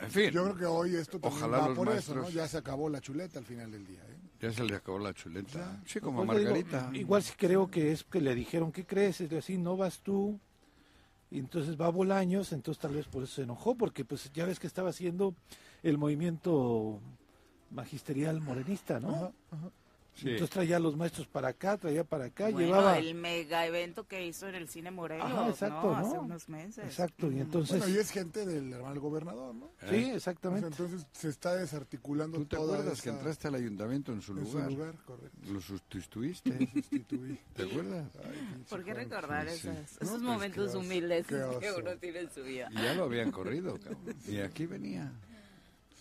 en 0.00 0.10
fin, 0.10 0.30
Yo 0.30 0.44
creo 0.44 0.56
que 0.56 0.64
hoy 0.64 0.96
esto 0.96 1.20
también 1.20 1.42
Ojalá 1.44 1.58
va 1.58 1.68
los 1.68 1.76
por 1.76 1.88
eso, 1.92 2.14
¿no? 2.14 2.22
maestros- 2.22 2.34
Ya 2.34 2.48
se 2.48 2.56
acabó 2.58 2.88
la 2.88 3.00
chuleta 3.00 3.38
al 3.38 3.44
final 3.44 3.70
del 3.70 3.86
día. 3.86 4.00
¿eh? 4.08 4.16
ya 4.40 4.50
se 4.52 4.64
le 4.64 4.74
acabó 4.74 4.98
la 4.98 5.12
chuleta. 5.14 5.80
Sí, 5.86 6.00
como 6.00 6.22
a 6.22 6.26
Pues 6.26 6.38
le 6.38 6.44
digo, 6.54 6.54
Margarita. 6.72 6.98
igual 6.98 7.22
sí 7.22 7.32
creo 7.36 7.70
que 7.70 7.92
es 7.92 8.02
que 8.02 8.20
le 8.20 8.34
dijeron, 8.34 8.72
¿qué 8.72 8.84
crees? 8.84 9.20
Es 9.20 9.32
así, 9.34 9.56
no 9.58 9.76
vas 9.76 10.00
tú. 10.00 10.40
Y 11.32 11.38
entonces 11.38 11.80
va 11.80 11.88
Bolaños, 11.88 12.52
entonces 12.52 12.78
tal 12.78 12.94
vez 12.94 13.06
por 13.06 13.22
eso 13.22 13.36
se 13.36 13.42
enojó, 13.42 13.74
porque 13.74 14.04
pues 14.04 14.30
ya 14.34 14.44
ves 14.44 14.60
que 14.60 14.66
estaba 14.66 14.90
haciendo 14.90 15.34
el 15.82 15.96
movimiento 15.96 17.00
magisterial 17.70 18.42
morenista, 18.42 19.00
¿no? 19.00 19.32
Sí. 20.14 20.28
Entonces 20.28 20.50
traía 20.50 20.76
a 20.76 20.78
los 20.78 20.94
maestros 20.94 21.26
para 21.26 21.48
acá, 21.48 21.78
traía 21.78 22.04
para 22.04 22.26
acá, 22.26 22.44
Bueno, 22.50 22.58
llevaba... 22.58 22.98
el 22.98 23.14
mega 23.14 23.66
evento 23.66 24.06
que 24.06 24.26
hizo 24.26 24.46
en 24.46 24.54
el 24.56 24.68
Cine 24.68 24.90
Morelos, 24.90 25.26
Ajá, 25.26 25.48
exacto, 25.48 25.90
¿no? 25.90 25.96
Hace 25.96 26.14
¿no? 26.16 26.20
unos 26.22 26.48
meses. 26.50 26.84
Exacto, 26.84 27.32
y 27.32 27.40
entonces... 27.40 27.78
Bueno, 27.78 27.94
y 27.94 27.98
es 27.98 28.10
gente 28.10 28.44
del 28.44 28.70
hermano 28.74 29.00
gobernador, 29.00 29.54
¿no? 29.54 29.70
Sí, 29.88 29.94
¿Eh? 29.96 30.12
O 30.12 30.16
exactamente. 30.16 30.68
sea, 30.76 30.84
entonces 30.86 31.06
se 31.12 31.28
está 31.30 31.54
desarticulando 31.56 32.36
¿Tú 32.38 32.44
te 32.44 32.56
toda 32.56 32.74
acuerdas 32.74 33.00
que 33.00 33.08
esa- 33.08 33.18
entraste 33.18 33.48
al 33.48 33.54
ayuntamiento 33.54 34.12
en 34.12 34.20
su 34.20 34.32
en 34.36 34.44
su 34.46 34.52
lugar? 34.52 34.70
lugar, 34.72 34.94
correcto. 35.06 35.38
Lo 35.50 35.60
sustituiste. 35.62 36.68
Sustituí. 36.74 37.38
¿Te 37.56 37.62
acuerdas? 37.62 38.10
Ay, 38.22 38.64
¿Por 38.68 38.84
qué 38.84 38.92
recordar 38.94 39.48
sí, 39.48 39.58
sí. 39.60 39.68
esas- 39.68 39.72
No, 39.74 39.82
esos 39.82 40.08
pues, 40.10 40.22
momentos 40.22 40.68
oso, 40.68 40.78
humildes 40.80 41.26
que 41.26 41.72
uno 41.78 41.96
tiene 41.96 42.20
en 42.20 42.30
su 42.30 42.42
vida? 42.42 42.68
Y 42.70 42.74
ya 42.74 42.94
lo 42.94 43.04
habían 43.04 43.30
corrido, 43.32 43.78
cabrón. 43.80 44.14
Y 44.28 44.38
aquí 44.38 44.66
venía. 44.66 45.10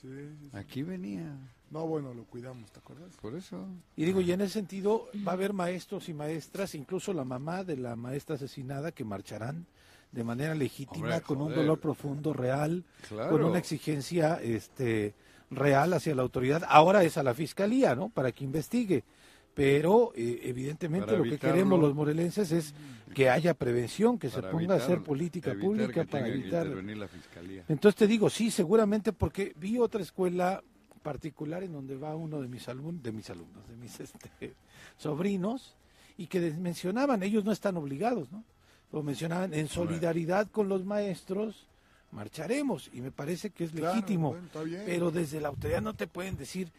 Sí, 0.01 0.07
sí, 0.09 0.37
sí. 0.41 0.57
Aquí 0.57 0.83
venía. 0.83 1.33
No, 1.71 1.87
bueno, 1.87 2.13
lo 2.13 2.25
cuidamos, 2.25 2.69
¿te 2.71 2.79
acuerdas? 2.79 3.15
Por 3.21 3.33
eso. 3.33 3.65
Y 3.95 4.03
digo, 4.03 4.19
y 4.19 4.31
en 4.31 4.41
ese 4.41 4.53
sentido 4.53 5.07
va 5.25 5.31
a 5.31 5.35
haber 5.35 5.53
maestros 5.53 6.09
y 6.09 6.13
maestras, 6.13 6.75
incluso 6.75 7.13
la 7.13 7.23
mamá 7.23 7.63
de 7.63 7.77
la 7.77 7.95
maestra 7.95 8.35
asesinada, 8.35 8.91
que 8.91 9.05
marcharán 9.05 9.65
de 10.11 10.23
manera 10.25 10.53
legítima, 10.53 11.05
Hombre, 11.05 11.21
con 11.21 11.41
un 11.41 11.55
dolor 11.55 11.79
profundo, 11.79 12.33
real, 12.33 12.83
Claro. 13.07 13.31
con 13.31 13.43
una 13.45 13.59
exigencia 13.59 14.39
este, 14.43 15.15
real 15.49 15.93
hacia 15.93 16.13
la 16.13 16.21
autoridad. 16.23 16.63
Ahora 16.67 17.03
es 17.03 17.17
a 17.17 17.23
la 17.23 17.33
fiscalía, 17.33 17.95
¿no? 17.95 18.09
Para 18.09 18.33
que 18.33 18.43
investigue. 18.43 19.05
Pero 19.53 20.11
eh, 20.15 20.41
evidentemente 20.43 21.07
Para 21.07 21.17
lo 21.19 21.23
que 21.23 21.37
queremos 21.37 21.79
los 21.79 21.93
morelenses 21.93 22.51
es 22.51 22.73
que 23.13 23.29
haya 23.29 23.53
prevención, 23.53 24.17
que 24.17 24.29
se 24.29 24.41
ponga 24.41 24.75
a 24.75 24.77
hacer 24.77 25.03
política 25.03 25.51
evitar 25.51 25.67
pública 25.67 26.05
que 26.05 26.11
para 26.11 26.27
evitar. 26.27 26.67
la 26.67 27.07
fiscalía. 27.07 27.65
Entonces 27.67 27.97
te 27.97 28.07
digo, 28.07 28.29
sí, 28.29 28.49
seguramente 28.49 29.11
porque 29.11 29.53
vi 29.57 29.77
otra 29.77 30.01
escuela 30.01 30.63
particular 31.03 31.63
en 31.63 31.73
donde 31.73 31.97
va 31.97 32.15
uno 32.15 32.41
de 32.41 32.47
mis 32.47 32.67
alumnos, 32.67 33.03
de 33.03 33.11
mis 33.11 33.29
alumnos, 33.29 33.67
de 33.67 33.75
mis 33.75 33.99
este, 33.99 34.53
sobrinos, 34.97 35.75
y 36.17 36.27
que 36.27 36.39
mencionaban, 36.51 37.23
ellos 37.23 37.43
no 37.45 37.51
están 37.51 37.77
obligados, 37.77 38.31
¿no? 38.31 38.43
Lo 38.91 39.03
mencionaban, 39.03 39.53
en 39.53 39.67
solidaridad 39.67 40.49
con 40.51 40.67
los 40.67 40.83
maestros, 40.85 41.65
marcharemos, 42.11 42.89
y 42.93 43.01
me 43.01 43.11
parece 43.11 43.49
que 43.51 43.63
es 43.63 43.71
Claro, 43.71 43.95
legítimo, 43.95 44.31
bueno, 44.31 44.45
está 44.47 44.61
bien. 44.63 44.83
pero 44.85 45.11
desde 45.11 45.39
la 45.39 45.47
autoridad 45.47 45.81
no 45.81 45.93
te 45.93 46.07
pueden 46.07 46.35
decir, 46.35 46.69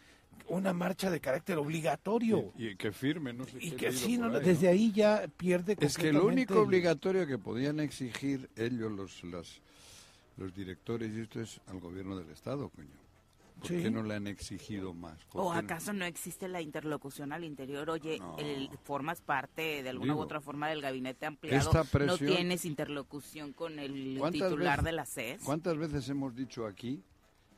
una 0.49 0.73
marcha 0.75 1.11
de 1.11 1.21
carácter 1.21 1.57
obligatorio. 1.57 2.53
Y, 2.59 2.67
y 2.69 2.77
que 2.77 2.93
firme, 2.93 3.33
no 3.33 3.47
sé 3.47 3.59
Y 3.61 3.71
que 3.73 3.93
sí, 3.93 4.19
no, 4.19 4.27
ahí, 4.27 4.45
desde 4.45 4.67
¿no? 4.67 4.73
ahí 4.73 4.93
ya 4.93 5.27
pierde 5.37 5.77
Es 5.81 5.97
que 5.97 6.13
lo 6.13 6.27
único 6.27 6.55
el- 6.55 6.61
obligatorio 6.61 7.27
que 7.27 7.39
podían 7.39 7.81
exigir 7.81 8.51
ellos, 8.57 8.93
los, 8.93 9.25
las- 9.25 9.61
los 10.37 10.55
directores, 10.55 11.13
y 11.17 11.21
esto 11.21 11.41
es 11.41 11.61
al 11.69 11.81
gobierno 11.81 12.17
del 12.19 12.29
Estado, 12.31 12.69
coño. 12.69 12.89
¿Por 13.63 13.69
Sí. 13.71 13.83
qué 13.83 13.91
no 13.91 14.03
le 14.03 14.15
han 14.17 14.27
exigido 14.27 14.93
más? 14.93 15.25
¿Por 15.27 15.43
¿O 15.43 15.53
no? 15.53 15.59
acaso 15.59 15.93
no 15.93 16.05
existe 16.05 16.49
la 16.49 16.61
interlocución 16.61 17.33
al 17.33 17.45
interior? 17.45 17.89
Oye, 17.91 18.19
No. 18.19 18.37
el- 18.39 18.69
formas 18.83 19.21
parte 19.23 19.83
de 19.83 19.89
alguna 19.89 20.15
u 20.17 20.19
otra 20.19 20.41
forma 20.41 20.69
del 20.69 20.83
gabinete 20.83 21.27
ampliado. 21.27 21.59
esta 21.71 21.79
no 21.85 21.85
presión- 21.85 22.35
tienes 22.37 22.65
interlocución 22.65 23.53
con 23.53 23.79
el 23.79 24.17
¿Cuántas 24.19 24.49
titular 24.51 24.79
veces- 24.79 24.85
de 24.85 24.93
la 24.93 25.07
CES. 25.07 25.43
¿Cuántas 25.45 25.77
veces 25.79 26.09
hemos 26.09 26.35
dicho 26.35 26.67
aquí 26.67 27.03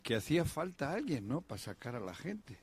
que 0.03 0.15
hacía 0.17 0.45
falta 0.45 0.93
alguien, 0.93 1.27
¿no? 1.27 1.41
Para 1.41 1.59
sacar 1.59 1.97
a 1.97 2.01
la 2.01 2.15
gente. 2.15 2.59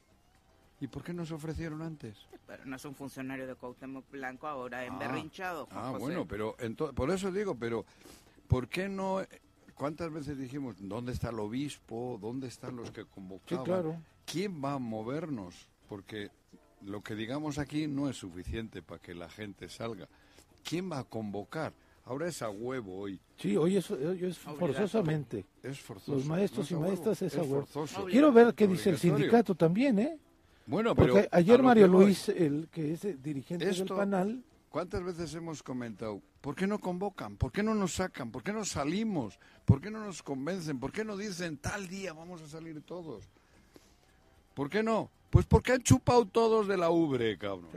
¿Y 0.80 0.88
por 0.88 1.04
qué 1.04 1.14
no 1.14 1.26
se 1.26 1.34
ofrecieron 1.34 1.82
antes? 1.82 2.18
Pero 2.48 2.66
no 2.66 2.76
es 2.76 2.86
un 2.86 2.94
funcionario 2.96 3.48
de 3.48 3.56
Cuauhtémoc 3.56 4.10
Blanco 4.12 4.48
ahora 4.48 4.86
emberrinchado. 4.86 5.66
Juan 5.66 5.78
Ah, 5.80 5.90
José. 5.90 6.00
bueno, 6.00 6.28
pero 6.28 6.56
por 6.96 7.10
eso 7.12 7.32
digo, 7.32 7.56
pero 7.56 7.86
¿por 8.48 8.68
qué 8.68 8.88
no? 8.90 9.22
¿Cuántas 9.82 10.14
veces 10.14 10.38
dijimos 10.38 10.76
dónde 10.80 11.12
está 11.12 11.30
el 11.32 11.40
obispo? 11.40 12.20
¿Dónde 12.22 12.48
están 12.48 12.76
los 12.76 12.92
que 12.92 13.04
convocaban? 13.04 13.66
claro. 13.66 14.02
¿Quién 14.26 14.64
va 14.64 14.74
a 14.74 14.78
movernos? 14.78 15.68
Porque 15.90 16.30
lo 16.84 17.02
que 17.02 17.16
digamos 17.16 17.58
aquí 17.58 17.88
no 17.88 18.08
es 18.08 18.16
suficiente 18.18 18.84
para 18.84 19.02
que 19.02 19.16
la 19.16 19.28
gente 19.28 19.68
salga. 19.70 20.08
¿Quién 20.64 20.92
va 20.92 21.00
a 21.00 21.04
convocar? 21.04 21.74
Ahora 22.06 22.28
es 22.28 22.44
a 22.44 22.52
huevo 22.52 22.96
hoy. 22.96 23.20
Sí, 23.38 23.58
hoy 23.58 23.78
es, 23.78 23.90
hoy 23.90 24.24
es 24.24 24.38
forzosamente. 24.38 25.46
Es 25.64 25.80
forzoso. 25.80 26.14
Los 26.14 26.26
maestros 26.28 26.72
No 26.72 26.78
y 26.78 26.82
maestras 26.82 27.20
es, 27.24 27.34
es 27.34 27.40
a 27.40 27.42
huevo. 27.42 27.66
forzoso. 27.66 28.06
Quiero 28.06 28.32
ver 28.32 28.54
qué 28.54 28.68
dice 28.68 28.92
el 28.92 29.00
sindicato 29.00 29.56
también, 29.56 29.98
¿eh? 29.98 30.20
Bueno, 30.68 30.94
Porque 30.94 31.12
pero 31.14 31.28
a 31.32 31.38
ayer 31.38 31.64
Mario 31.64 31.88
Luis, 31.88 32.30
el 32.30 32.70
que 32.72 32.94
es 32.94 33.04
el 33.06 33.20
dirigente 33.20 33.66
del 33.66 33.74
Esto- 33.74 33.96
panal, 33.96 34.44
¿Cuántas 34.70 35.04
veces 35.04 35.34
hemos 35.34 35.64
comentado? 35.64 36.22
¿Por 36.42 36.56
qué 36.56 36.66
no 36.66 36.80
convocan? 36.80 37.38
¿Por 37.38 37.52
qué 37.52 37.62
no 37.62 37.76
nos 37.76 37.94
sacan? 37.94 38.32
¿Por 38.32 38.42
qué 38.44 38.52
no 38.52 38.66
salimos? 38.66 39.40
¿Por 39.64 39.80
qué 39.80 39.92
no 39.92 40.04
nos 40.04 40.24
convencen? 40.24 40.80
¿Por 40.80 40.92
qué 40.92 41.06
no 41.06 41.16
dicen 41.16 41.58
tal 41.58 41.88
día 41.88 42.14
vamos 42.14 42.42
a 42.42 42.48
salir 42.48 42.82
todos? 42.82 43.24
¿Por 44.56 44.70
qué 44.70 44.82
no? 44.84 45.10
Pues 45.30 45.46
porque 45.46 45.74
han 45.74 45.82
chupado 45.84 46.26
todos 46.26 46.68
de 46.68 46.78
la 46.78 46.90
ubre, 46.90 47.38
cabrón. 47.38 47.70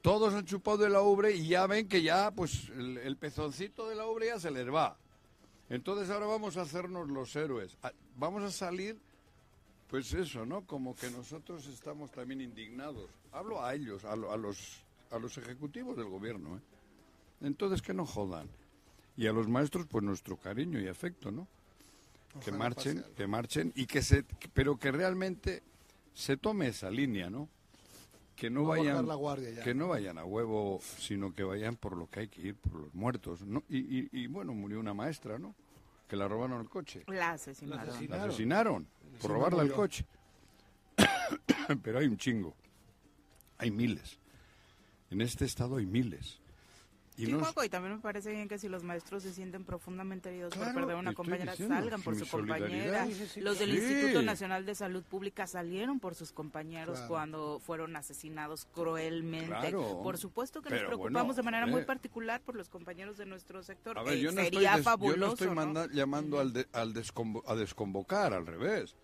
Todos 0.00 0.32
han 0.32 0.44
chupado 0.46 0.78
de 0.78 0.88
la 0.88 1.02
ubre 1.02 1.34
y 1.34 1.48
ya 1.48 1.66
ven 1.66 1.88
que 1.88 2.02
ya, 2.02 2.30
pues, 2.30 2.68
el, 2.70 2.98
el 2.98 3.16
pezoncito 3.16 3.88
de 3.88 3.96
la 3.96 4.06
ubre 4.06 4.26
ya 4.26 4.38
se 4.38 4.50
les 4.50 4.72
va. 4.72 4.96
Entonces 5.68 6.08
ahora 6.08 6.26
vamos 6.26 6.56
a 6.56 6.62
hacernos 6.62 7.08
los 7.10 7.34
héroes. 7.36 7.76
Ah, 7.82 7.92
Vamos 8.16 8.42
a 8.42 8.50
salir, 8.50 8.96
pues 9.90 10.12
eso, 10.14 10.46
¿no? 10.46 10.62
Como 10.62 10.94
que 10.96 11.10
nosotros 11.10 11.66
estamos 11.66 12.10
también 12.10 12.40
indignados. 12.40 13.10
Hablo 13.32 13.62
a 13.62 13.74
ellos, 13.74 14.04
a, 14.04 14.16
lo- 14.16 14.32
a 14.32 14.36
los, 14.36 14.80
a 15.10 15.18
los 15.18 15.36
ejecutivos 15.36 15.96
del 15.96 16.06
gobierno, 16.08 16.56
¿eh? 16.56 16.60
Entonces 17.40 17.82
que 17.82 17.94
no 17.94 18.04
jodan. 18.06 18.48
Y 19.16 19.26
a 19.26 19.32
los 19.32 19.48
maestros, 19.48 19.86
pues 19.86 20.04
nuestro 20.04 20.36
cariño 20.36 20.80
y 20.80 20.88
afecto, 20.88 21.30
¿no? 21.30 21.46
que 22.44 22.52
marchen, 22.52 23.04
que 23.16 23.26
marchen 23.26 23.72
y 23.74 23.86
que 23.86 24.00
se, 24.02 24.22
pero 24.52 24.78
que 24.78 24.92
realmente 24.92 25.62
se 26.14 26.36
tome 26.36 26.68
esa 26.68 26.88
línea, 26.90 27.30
¿no? 27.30 27.48
Que 28.36 28.48
no, 28.50 28.64
vayan, 28.64 29.08
la 29.08 29.14
guardia 29.16 29.50
ya. 29.50 29.64
que 29.64 29.74
no 29.74 29.88
vayan 29.88 30.18
a 30.18 30.24
huevo, 30.24 30.78
sino 30.98 31.34
que 31.34 31.42
vayan 31.42 31.74
por 31.74 31.96
lo 31.96 32.08
que 32.08 32.20
hay 32.20 32.28
que 32.28 32.40
ir, 32.42 32.54
por 32.54 32.74
los 32.74 32.94
muertos, 32.94 33.42
¿no? 33.42 33.64
Y, 33.68 33.78
y- 33.78 34.08
y, 34.12 34.26
bueno, 34.28 34.52
murió 34.54 34.78
una 34.78 34.94
maestra, 34.94 35.38
¿no? 35.38 35.54
Que 36.06 36.14
la 36.14 36.28
robaron 36.28 36.60
el 36.60 36.68
coche. 36.68 37.02
La 37.08 37.32
asesinaron. 37.32 37.86
La 38.08 38.24
asesinaron 38.24 38.86
por 39.20 39.20
Sí, 39.22 39.26
robarle 39.28 39.58
el 39.62 39.64
murió. 39.64 39.76
coche. 39.76 40.06
Pero 41.82 41.98
hay 41.98 42.06
un 42.06 42.16
chingo. 42.18 42.54
Hay 43.58 43.70
miles. 43.72 44.18
En 45.10 45.20
este 45.22 45.44
estado 45.44 45.76
hay 45.78 45.86
miles. 45.86 46.38
Y 47.18 47.26
Sí, 47.26 47.32
y 47.64 47.68
también 47.68 47.96
me 47.96 48.00
parece 48.00 48.30
bien 48.30 48.46
que 48.48 48.58
si 48.58 48.68
los 48.68 48.84
maestros 48.84 49.24
se 49.24 49.32
sienten 49.32 49.64
profundamente 49.64 50.28
heridos 50.28 50.54
Claro, 50.54 50.72
por 50.72 50.82
perder 50.82 50.96
a 50.96 51.00
una 51.00 51.14
compañera, 51.14 51.50
diciendo, 51.50 51.74
salgan 51.74 52.00
por 52.00 52.14
su 52.16 52.28
compañera. 52.28 53.06
Los 53.38 53.58
del 53.58 53.72
sí. 53.72 53.76
Instituto 53.78 54.22
Nacional 54.22 54.64
de 54.64 54.74
Salud 54.76 55.02
Pública 55.02 55.48
salieron 55.48 55.98
por 55.98 56.14
sus 56.14 56.30
compañeros 56.30 56.94
Claro. 56.94 57.08
cuando 57.08 57.58
fueron 57.58 57.96
asesinados 57.96 58.66
cruelmente. 58.72 59.46
Claro. 59.48 60.00
Por 60.00 60.16
supuesto 60.16 60.62
que 60.62 60.70
nos 60.70 60.78
Pero 60.78 60.88
preocupamos 60.90 61.22
bueno, 61.26 61.34
de 61.34 61.42
manera 61.42 61.66
eh. 61.66 61.70
muy 61.70 61.82
particular 61.82 62.40
por 62.40 62.54
los 62.54 62.68
compañeros 62.68 63.16
de 63.18 63.26
nuestro 63.26 63.64
sector. 63.64 63.98
A 63.98 64.04
ver, 64.04 64.14
Eh, 64.14 64.20
yo 64.20 64.30
no 64.30 64.40
estoy, 64.40 64.54
sería 64.54 64.76
des- 64.76 64.84
fabuloso, 64.84 65.16
yo 65.16 65.26
no 65.26 65.32
estoy 65.32 65.48
¿no? 65.48 65.54
manda- 65.56 65.88
llamando 65.92 66.38
al, 66.38 66.52
de- 66.52 66.68
al 66.72 66.94
desconvo- 66.94 67.42
a 67.46 67.56
desconvocar, 67.56 68.32
al 68.32 68.46
revés. 68.46 68.94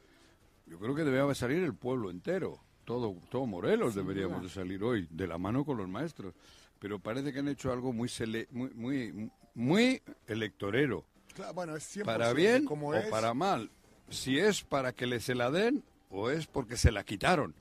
Yo 0.66 0.78
creo 0.78 0.94
que 0.94 1.02
debería 1.02 1.34
salir 1.34 1.64
el 1.64 1.74
pueblo 1.74 2.10
entero. 2.10 2.60
Todo, 2.84 3.16
todo 3.30 3.46
Morelos 3.46 3.94
Sin 3.94 4.02
deberíamos 4.02 4.38
duda. 4.38 4.48
de 4.48 4.54
salir 4.54 4.84
hoy, 4.84 5.08
de 5.10 5.26
la 5.26 5.36
mano 5.38 5.64
con 5.64 5.78
los 5.78 5.88
maestros. 5.88 6.34
Pero 6.78 6.98
parece 6.98 7.32
que 7.32 7.38
han 7.38 7.48
hecho 7.48 7.72
algo 7.72 7.92
muy 7.92 8.08
sele- 8.08 8.46
muy, 8.50 8.70
muy, 8.74 9.30
muy 9.54 10.02
electorero. 10.26 11.04
Claro, 11.34 11.54
bueno, 11.54 11.76
es 11.76 11.96
100% 11.96 12.04
Para 12.04 12.32
bien 12.32 12.64
como 12.64 12.88
o 12.88 12.94
es. 12.94 13.06
para 13.06 13.34
mal. 13.34 13.70
Si 14.10 14.38
es 14.38 14.62
para 14.62 14.92
que 14.92 15.06
le 15.06 15.20
se 15.20 15.34
la 15.34 15.50
den 15.50 15.82
o 16.10 16.30
es 16.30 16.46
porque 16.46 16.76
se 16.76 16.92
la 16.92 17.04
quitaron. 17.04 17.54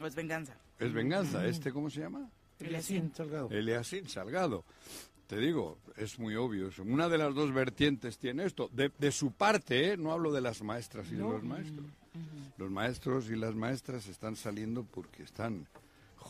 O 0.00 0.06
es 0.06 0.14
venganza. 0.14 0.56
Es 0.78 0.92
venganza. 0.92 1.46
¿Este 1.46 1.70
cómo 1.72 1.90
se 1.90 2.00
llama? 2.00 2.28
Eliasín 2.58 3.12
Salgado. 3.14 3.50
Eliasín 3.50 4.08
Salgado. 4.08 4.64
Te 5.26 5.36
digo, 5.38 5.78
es 5.96 6.18
muy 6.18 6.34
obvio. 6.36 6.68
eso. 6.68 6.82
Una 6.82 7.08
de 7.08 7.18
las 7.18 7.34
dos 7.34 7.52
vertientes 7.52 8.18
tiene 8.18 8.44
esto. 8.44 8.68
De, 8.72 8.90
de 8.98 9.12
su 9.12 9.32
parte, 9.32 9.92
¿eh? 9.92 9.96
no 9.96 10.12
hablo 10.12 10.32
de 10.32 10.40
las 10.40 10.62
maestras 10.62 11.06
y 11.10 11.14
de 11.14 11.22
los 11.22 11.42
maestros. 11.42 11.86
Los 12.58 12.70
maestros 12.70 13.30
y 13.30 13.36
las 13.36 13.54
maestras 13.54 14.06
están 14.08 14.36
saliendo 14.36 14.84
porque 14.84 15.22
están 15.22 15.66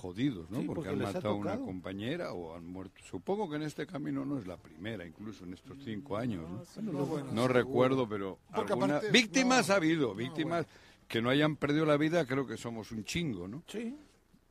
jodidos, 0.02 0.50
¿no? 0.50 0.60
Sí, 0.60 0.66
porque, 0.66 0.90
porque 0.90 1.04
han 1.06 1.12
matado 1.14 1.28
a 1.30 1.34
una 1.34 1.56
compañera 1.58 2.32
o 2.32 2.54
han 2.56 2.66
muerto. 2.66 3.00
Supongo 3.08 3.48
que 3.48 3.56
en 3.56 3.62
este 3.62 3.86
camino 3.86 4.24
no 4.24 4.38
es 4.38 4.46
la 4.46 4.56
primera, 4.56 5.06
incluso 5.06 5.44
en 5.44 5.54
estos 5.54 5.78
cinco 5.84 6.16
años. 6.16 6.42
¿no? 6.50 6.64
Bueno, 6.74 6.92
No, 6.92 7.06
bueno, 7.06 7.26
No 7.28 7.42
seguro. 7.42 7.48
recuerdo, 7.54 8.08
pero 8.08 8.38
Porque 8.54 8.72
alguna- 8.72 8.96
aparte- 8.98 9.12
víctimas 9.12 9.70
ha 9.70 9.76
habido, 9.76 10.14
víctimas 10.14 10.66
que 11.08 11.22
no 11.22 11.30
hayan 11.30 11.56
perdido 11.56 11.86
la 11.86 11.96
vida, 11.96 12.26
creo 12.26 12.46
que 12.46 12.56
somos 12.56 12.90
un 12.90 13.04
chingo, 13.04 13.46
¿no? 13.46 13.62
Sí. 13.68 13.96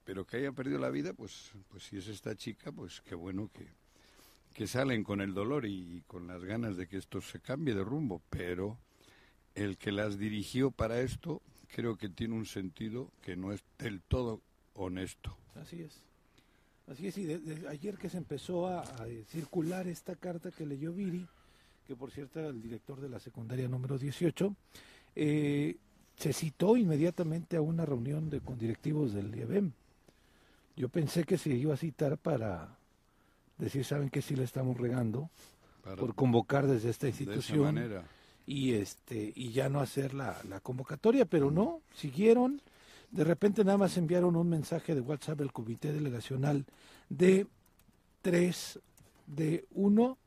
Pero 0.05 0.25
que 0.25 0.37
haya 0.37 0.51
perdido 0.51 0.79
la 0.79 0.89
vida, 0.89 1.13
pues, 1.13 1.51
pues 1.69 1.83
si 1.83 1.97
es 1.97 2.07
esta 2.07 2.35
chica, 2.35 2.71
pues 2.71 3.01
qué 3.01 3.13
bueno 3.15 3.49
que, 3.53 3.67
que 4.53 4.67
salen 4.67 5.03
con 5.03 5.21
el 5.21 5.33
dolor 5.33 5.65
y, 5.65 6.01
con 6.07 6.27
las 6.27 6.43
ganas 6.43 6.77
de 6.77 6.87
que 6.87 6.97
esto 6.97 7.21
se 7.21 7.39
cambie 7.39 7.75
de 7.75 7.83
rumbo. 7.83 8.21
Pero 8.29 8.77
el 9.55 9.77
que 9.77 9.91
las 9.91 10.17
dirigió 10.17 10.71
para 10.71 11.01
esto, 11.01 11.41
creo 11.73 11.97
que 11.97 12.09
tiene 12.09 12.35
un 12.35 12.45
sentido 12.45 13.11
que 13.21 13.35
no 13.35 13.51
es 13.53 13.63
del 13.77 14.01
todo 14.01 14.41
honesto. 14.75 15.35
Así 15.55 15.81
es. 15.81 16.01
Así 16.87 17.07
es, 17.07 17.17
y 17.17 17.23
de- 17.25 17.39
de- 17.39 17.67
ayer 17.69 17.97
que 17.97 18.09
se 18.09 18.17
empezó 18.17 18.67
a, 18.67 18.81
a 18.81 19.05
circular 19.29 19.87
esta 19.87 20.15
carta 20.15 20.51
que 20.51 20.65
leyó 20.65 20.91
Viri, 20.91 21.25
que 21.87 21.95
por 21.95 22.11
cierto 22.11 22.39
era 22.39 22.49
el 22.49 22.61
director 22.61 22.99
de 22.99 23.09
la 23.09 23.19
secundaria 23.19 23.67
número 23.67 23.97
18, 23.97 24.53
eh, 25.15 25.77
se 26.17 26.33
citó 26.33 26.75
inmediatamente 26.77 27.55
a 27.57 27.61
una 27.61 27.85
reunión 27.85 28.29
de, 28.29 28.41
con 28.41 28.57
directivos 28.57 29.13
del 29.13 29.33
IEBEM. 29.35 29.71
Yo 30.75 30.89
pensé 30.89 31.23
que 31.23 31.37
se 31.37 31.49
iba 31.49 31.73
a 31.73 31.77
citar 31.77 32.17
para 32.17 32.75
decir, 33.57 33.85
saben 33.85 34.09
que 34.09 34.21
sí 34.21 34.35
le 34.35 34.43
estamos 34.43 34.77
regando, 34.77 35.29
Para- 35.83 35.95
por 35.97 36.15
convocar 36.15 36.67
desde 36.67 36.89
esta 36.89 37.05
de 37.07 37.11
esa 37.11 37.23
institución 37.23 37.75
manera. 37.75 38.03
y 38.45 38.73
este 38.73 39.31
y 39.35 39.51
ya 39.51 39.69
no 39.69 39.79
hacer 39.79 40.13
la, 40.13 40.41
la 40.49 40.59
convocatoria, 40.59 41.25
pero 41.25 41.51
no, 41.51 41.81
siguieron. 41.95 42.61
De 43.11 43.23
repente 43.23 43.63
nada 43.65 43.77
más 43.77 43.97
enviaron 43.97 44.35
un 44.35 44.47
mensaje 44.49 44.95
de 44.95 45.01
WhatsApp 45.01 45.41
al 45.41 45.51
Comité 45.51 45.91
Delegacional 45.91 46.65
de 47.09 47.45
3 48.21 48.79
de 49.27 49.65
1. 49.71 50.17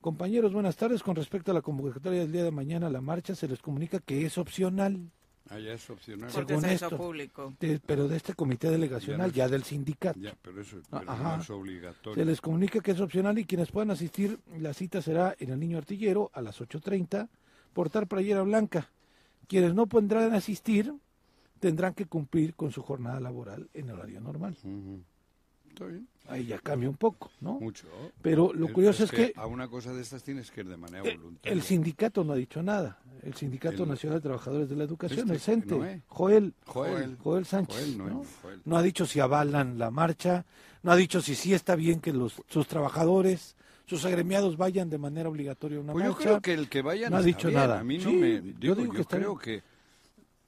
Compañeros, 0.00 0.52
buenas 0.52 0.76
tardes. 0.76 1.02
Con 1.02 1.16
respecto 1.16 1.50
a 1.50 1.54
la 1.54 1.62
convocatoria 1.62 2.20
del 2.20 2.30
día 2.30 2.44
de 2.44 2.50
mañana, 2.52 2.88
la 2.88 3.00
marcha 3.00 3.34
se 3.34 3.48
les 3.48 3.60
comunica 3.60 3.98
que 3.98 4.24
es 4.26 4.38
opcional. 4.38 5.00
Ah, 5.50 5.58
ya 5.58 5.72
es 5.74 5.90
opcional. 5.90 6.30
Según 6.30 6.60
se 6.62 6.74
esto. 6.74 6.96
público. 6.96 7.52
De- 7.60 7.80
pero 7.84 8.06
de 8.08 8.16
este 8.16 8.32
comité 8.34 8.70
delegacional, 8.70 9.30
Ya 9.32 9.36
ya, 9.38 9.42
no 9.42 9.46
es- 9.46 9.50
del 9.52 9.64
sindicato. 9.64 10.18
Ya, 10.20 10.34
pero 10.40 10.60
eso 10.60 10.78
Ah, 10.92 11.00
pero 11.00 11.14
no 11.16 11.40
es 11.42 11.50
obligatorio. 11.50 12.14
Se 12.14 12.24
les 12.24 12.40
comunica 12.40 12.80
que 12.80 12.92
es 12.92 13.00
opcional 13.00 13.38
y 13.38 13.44
quienes 13.44 13.70
puedan 13.72 13.90
asistir, 13.90 14.38
la 14.58 14.72
cita 14.72 15.02
será 15.02 15.34
en 15.38 15.50
el 15.50 15.58
Niño 15.58 15.78
Artillero 15.78 16.30
a 16.32 16.40
las 16.42 16.60
8.30, 16.60 17.28
portar 17.72 18.06
playera 18.06 18.42
blanca. 18.42 18.88
Quienes 19.48 19.74
no 19.74 19.86
podrán 19.86 20.32
asistir 20.34 20.94
tendrán 21.64 21.94
que 21.94 22.04
cumplir 22.04 22.52
con 22.54 22.70
su 22.70 22.82
jornada 22.82 23.18
laboral 23.20 23.70
en 23.72 23.90
horario 23.90 24.20
normal. 24.20 24.54
Está 25.70 25.86
bien. 25.86 26.06
Ahí 26.28 26.44
ya 26.44 26.58
cambia 26.58 26.90
un 26.90 26.96
poco, 26.98 27.30
¿no? 27.40 27.58
Mucho. 27.58 27.86
Pero 28.20 28.52
lo 28.52 28.66
El- 28.66 28.72
curioso 28.74 29.04
es 29.04 29.10
que 29.10 29.32
a 29.34 29.46
una 29.46 29.66
cosa 29.68 29.94
de 29.94 30.02
estas 30.02 30.22
tienes 30.22 30.50
que 30.50 30.60
ir 30.60 30.68
de 30.68 30.76
manera 30.76 31.08
el, 31.08 31.16
voluntaria. 31.16 31.52
el 31.54 31.62
sindicato 31.62 32.22
no 32.22 32.34
ha 32.34 32.36
dicho 32.36 32.62
nada. 32.62 32.98
El 33.22 33.32
Sindicato 33.32 33.84
El- 33.84 33.88
Nacional 33.88 34.18
de 34.18 34.22
Trabajadores 34.24 34.68
de 34.68 34.76
la 34.76 34.84
Educación, 34.84 35.20
Este, 35.20 35.32
el 35.32 35.40
CENTE, 35.40 35.74
Noé. 35.78 36.02
Joel, 36.08 36.52
Joel. 36.66 37.16
Joel 37.22 37.46
Sánchez, 37.46 37.76
Joel, 37.78 37.96
Noé, 37.98 38.10
¿no? 38.10 38.24
Joel. 38.42 38.60
No 38.66 38.76
ha 38.76 38.82
dicho 38.82 39.06
si 39.06 39.20
avalan 39.20 39.78
la 39.78 39.90
marcha, 39.90 40.44
no 40.82 40.92
ha 40.92 40.96
dicho 40.96 41.22
si 41.22 41.34
sí 41.34 41.54
está 41.54 41.76
bien 41.76 42.00
que 42.00 42.12
los 42.12 42.42
sus 42.48 42.68
trabajadores, 42.68 43.56
sus 43.86 44.04
agremiados 44.04 44.58
vayan 44.58 44.90
de 44.90 44.98
manera 44.98 45.30
obligatoria 45.30 45.78
a 45.78 45.80
una 45.80 45.94
Pues 45.94 46.04
yo 46.04 46.14
creo 46.16 46.40
que 46.42 46.52
el 46.52 46.68
que 46.68 46.82
vayan 46.82 47.10
no 47.12 47.16
ha 47.16 47.22
dicho 47.22 47.48
bien. 47.48 47.60
nada. 47.60 47.80
A 47.80 47.84
mí 47.84 47.96
no 47.96 48.10
Sí, 48.10 48.16
me 48.16 48.30
yo 48.34 48.42
digo, 48.42 48.58
yo, 48.60 48.74
digo 48.74 48.92
que 48.92 49.00
está 49.00 49.16
creo 49.16 49.36
bien. 49.36 49.58
que 49.60 49.73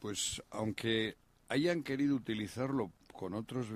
pues 0.06 0.40
aunque 0.52 1.16
hayan 1.48 1.82
querido 1.82 2.14
utilizarlo 2.14 2.92
con 3.12 3.34
otros 3.34 3.66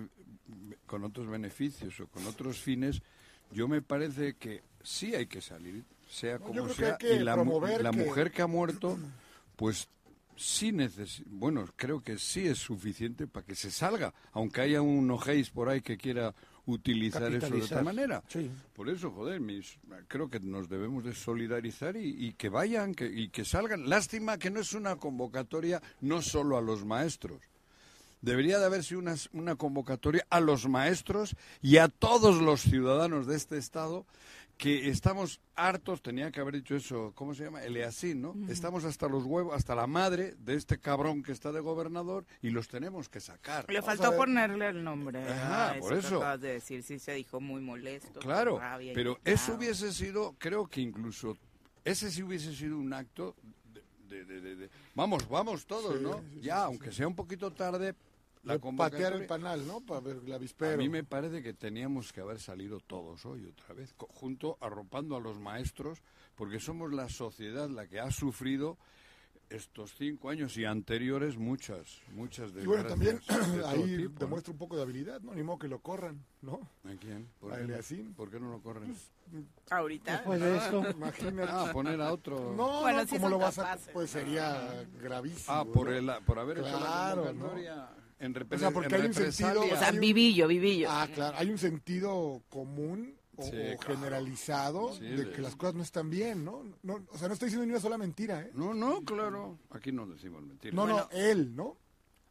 con 0.86 1.02
otros 1.02 1.26
beneficios 1.26 1.98
o 1.98 2.06
con 2.06 2.24
otros 2.24 2.56
fines, 2.56 3.02
yo 3.50 3.66
me 3.66 3.82
parece 3.82 4.34
que 4.34 4.62
sí 4.80 5.12
hay 5.12 5.26
que 5.26 5.40
salir, 5.40 5.82
sea 6.08 6.38
No, 6.38 6.44
como 6.44 6.66
que 6.68 6.74
sea, 6.74 6.98
que 6.98 7.14
y 7.14 7.18
la, 7.18 7.34
que- 7.90 7.96
mujer 7.96 8.30
que 8.30 8.42
ha 8.42 8.46
muerto, 8.46 8.96
pues 9.56 9.88
sí 10.36 10.70
necesita, 10.70 11.28
bueno, 11.32 11.64
creo 11.74 12.00
que 12.00 12.16
sí 12.16 12.46
es 12.46 12.58
suficiente 12.58 13.26
para 13.26 13.44
que 13.44 13.56
se 13.56 13.72
salga, 13.72 14.14
aunque 14.30 14.60
haya 14.60 14.82
un 14.82 15.10
ojéis 15.10 15.50
por 15.50 15.68
ahí 15.68 15.80
que 15.80 15.96
quiera 15.96 16.32
utilizar 16.66 17.32
eso 17.32 17.50
de 17.50 17.62
otra 17.62 17.82
manera. 17.82 18.22
Sí. 18.28 18.50
Por 18.74 18.88
eso, 18.88 19.10
joder, 19.10 19.40
mis, 19.40 19.78
creo 20.08 20.28
que 20.28 20.40
nos 20.40 20.68
debemos 20.68 21.04
de 21.04 21.14
solidarizar 21.14 21.96
y, 21.96 22.26
y 22.26 22.32
que 22.32 22.48
vayan 22.48 22.94
que, 22.94 23.06
y 23.06 23.28
que 23.28 23.44
salgan. 23.44 23.88
Lástima 23.88 24.38
que 24.38 24.50
no 24.50 24.60
es 24.60 24.72
una 24.72 24.96
convocatoria 24.96 25.82
no 26.00 26.22
solo 26.22 26.56
a 26.56 26.62
los 26.62 26.84
maestros. 26.84 27.40
Debería 28.22 28.58
de 28.58 28.66
haber 28.66 28.84
sido 28.84 29.00
una, 29.00 29.14
una 29.32 29.56
convocatoria 29.56 30.26
a 30.28 30.40
los 30.40 30.68
maestros 30.68 31.36
y 31.62 31.78
a 31.78 31.88
todos 31.88 32.40
los 32.42 32.60
ciudadanos 32.60 33.26
de 33.26 33.36
este 33.36 33.56
Estado 33.56 34.04
que 34.60 34.90
estamos 34.90 35.40
hartos, 35.56 36.02
tenía 36.02 36.30
que 36.30 36.38
haber 36.38 36.56
dicho 36.56 36.76
eso, 36.76 37.12
¿cómo 37.14 37.32
se 37.34 37.44
llama? 37.44 37.62
Eleasín, 37.64 38.20
¿no? 38.20 38.34
Estamos 38.50 38.84
hasta 38.84 39.08
los 39.08 39.24
huevos, 39.24 39.54
hasta 39.56 39.74
la 39.74 39.86
madre 39.86 40.34
de 40.38 40.54
este 40.54 40.78
cabrón 40.78 41.22
que 41.22 41.32
está 41.32 41.50
de 41.50 41.60
gobernador 41.60 42.26
y 42.42 42.50
los 42.50 42.68
tenemos 42.68 43.08
que 43.08 43.20
sacar. 43.20 43.64
Le 43.72 43.80
Vamos 43.80 43.98
faltó 43.98 44.14
ponerle 44.18 44.68
el 44.68 44.84
nombre. 44.84 45.26
Ajá, 45.26 45.70
a 45.70 45.78
por 45.78 45.94
eso. 45.94 46.18
acabas 46.18 46.42
de 46.42 46.52
decir, 46.52 46.82
sí 46.82 46.98
se 46.98 47.14
dijo 47.14 47.40
muy 47.40 47.62
molesto. 47.62 48.20
Claro, 48.20 48.58
rabia, 48.58 48.92
pero 48.94 49.12
indignado. 49.12 49.34
eso 49.34 49.54
hubiese 49.54 49.92
sido, 49.94 50.34
creo 50.38 50.66
que 50.66 50.82
incluso, 50.82 51.38
ese 51.82 52.10
sí 52.10 52.22
hubiese 52.22 52.54
sido 52.54 52.76
un 52.76 52.92
acto 52.92 53.34
de, 53.72 53.82
de- 54.08 54.24
de- 54.26 54.40
de- 54.42 54.56
de- 54.56 54.70
vamos, 54.94 55.26
vamos 55.26 55.64
todos, 55.64 55.96
Sí, 55.96 56.02
¿no? 56.02 56.18
sí, 56.34 56.40
ya, 56.42 56.56
sí, 56.56 56.62
aunque 56.64 56.92
sea 56.92 57.08
un 57.08 57.16
poquito 57.16 57.50
tarde, 57.50 57.94
la 58.42 58.54
De 58.58 58.72
patear 58.76 59.12
el 59.14 59.26
panal, 59.26 59.66
¿no? 59.66 59.80
Para 59.80 60.00
ver 60.00 60.20
el 60.24 60.32
A 60.32 60.36
avispero. 60.36 60.78
mí 60.78 60.88
me 60.88 61.04
parece 61.04 61.42
que 61.42 61.52
teníamos 61.52 62.12
que 62.12 62.20
haber 62.20 62.40
salido 62.40 62.80
todos 62.80 63.26
hoy 63.26 63.44
otra 63.46 63.74
vez, 63.74 63.94
junto 63.98 64.56
arropando 64.60 65.16
a 65.16 65.20
los 65.20 65.38
maestros, 65.38 66.02
porque 66.36 66.58
somos 66.58 66.92
la 66.92 67.08
sociedad 67.08 67.68
la 67.68 67.86
que 67.86 68.00
ha 68.00 68.10
sufrido 68.10 68.78
estos 69.50 69.94
cinco 69.98 70.30
años 70.30 70.56
y 70.56 70.64
anteriores 70.64 71.36
muchas, 71.36 72.00
muchas 72.14 72.52
Y 72.52 72.64
bueno, 72.66 72.86
también 72.88 73.18
de 73.18 73.64
ahí 73.66 73.96
tipo, 73.96 74.12
¿no? 74.14 74.18
demuestra 74.20 74.52
un 74.52 74.58
poco 74.58 74.76
de 74.76 74.82
habilidad, 74.82 75.20
¿no? 75.22 75.34
Ni 75.34 75.42
modo 75.42 75.58
que 75.58 75.66
lo 75.68 75.80
corran, 75.80 76.24
¿no? 76.40 76.60
¿A 76.84 76.94
quién? 77.00 77.28
¿Por 77.40 77.52
A 77.52 77.56
qué, 77.56 77.64
no. 77.66 78.12
¿Por 78.14 78.30
qué 78.30 78.38
no 78.38 78.50
lo 78.52 78.62
corren? 78.62 78.94
Ahorita. 79.70 80.12
Después 80.12 80.40
de 80.40 80.56
esto, 80.56 80.90
Imagínate. 80.90 81.50
Ah, 81.52 81.70
poner 81.72 82.00
a 82.00 82.12
otro. 82.12 82.54
No, 82.56 82.80
Bueno, 82.82 82.98
no, 82.98 83.04
sí 83.08 83.16
¿cómo 83.16 83.28
lo 83.28 83.38
vas 83.38 83.58
a...? 83.58 83.76
Pues 83.92 84.14
¿no? 84.14 84.20
sería 84.20 84.86
gravísimo. 85.02 85.52
Ah, 85.52 85.64
por, 85.64 85.88
¿no? 85.90 85.96
el, 86.14 86.24
por 86.24 86.38
haber 86.38 86.58
hecho 86.58 86.70
la 86.70 86.78
Claro, 86.78 87.24
convocatoria 87.26 87.88
en, 88.20 88.36
O 88.52 88.58
sea, 88.58 88.70
porque 88.70 88.94
en 88.94 89.00
hay 89.02 89.06
un 89.08 89.14
sentido-. 89.14 89.62
O 89.62 89.76
sea, 89.76 89.90
vivillo, 89.92 90.46
vivillo. 90.46 90.88
Ah, 90.90 91.08
claro. 91.12 91.36
Hay 91.38 91.50
un 91.50 91.58
sentido 91.58 92.42
común 92.48 93.16
o, 93.36 93.42
Sí, 93.42 93.50
o 93.50 93.76
claro. 93.78 93.96
generalizado 93.98 94.92
Sí, 94.94 95.04
de 95.04 95.30
que 95.32 95.40
las 95.42 95.56
cosas 95.56 95.74
no 95.74 95.82
están 95.82 96.10
bien, 96.10 96.44
¿no? 96.44 96.62
no 96.82 97.00
o 97.10 97.16
sea, 97.18 97.28
no 97.28 97.34
estoy 97.34 97.46
diciendo 97.46 97.64
ni 97.66 97.72
una 97.72 97.80
sola 97.80 97.96
mentira, 97.98 98.42
¿eh? 98.42 98.50
No, 98.54 98.74
no, 98.74 99.02
claro. 99.02 99.58
Aquí 99.70 99.90
no 99.92 100.06
decimos 100.06 100.42
mentiras. 100.42 100.74
No, 100.74 100.86
no, 100.86 101.08
él, 101.10 101.56
¿no? 101.56 101.76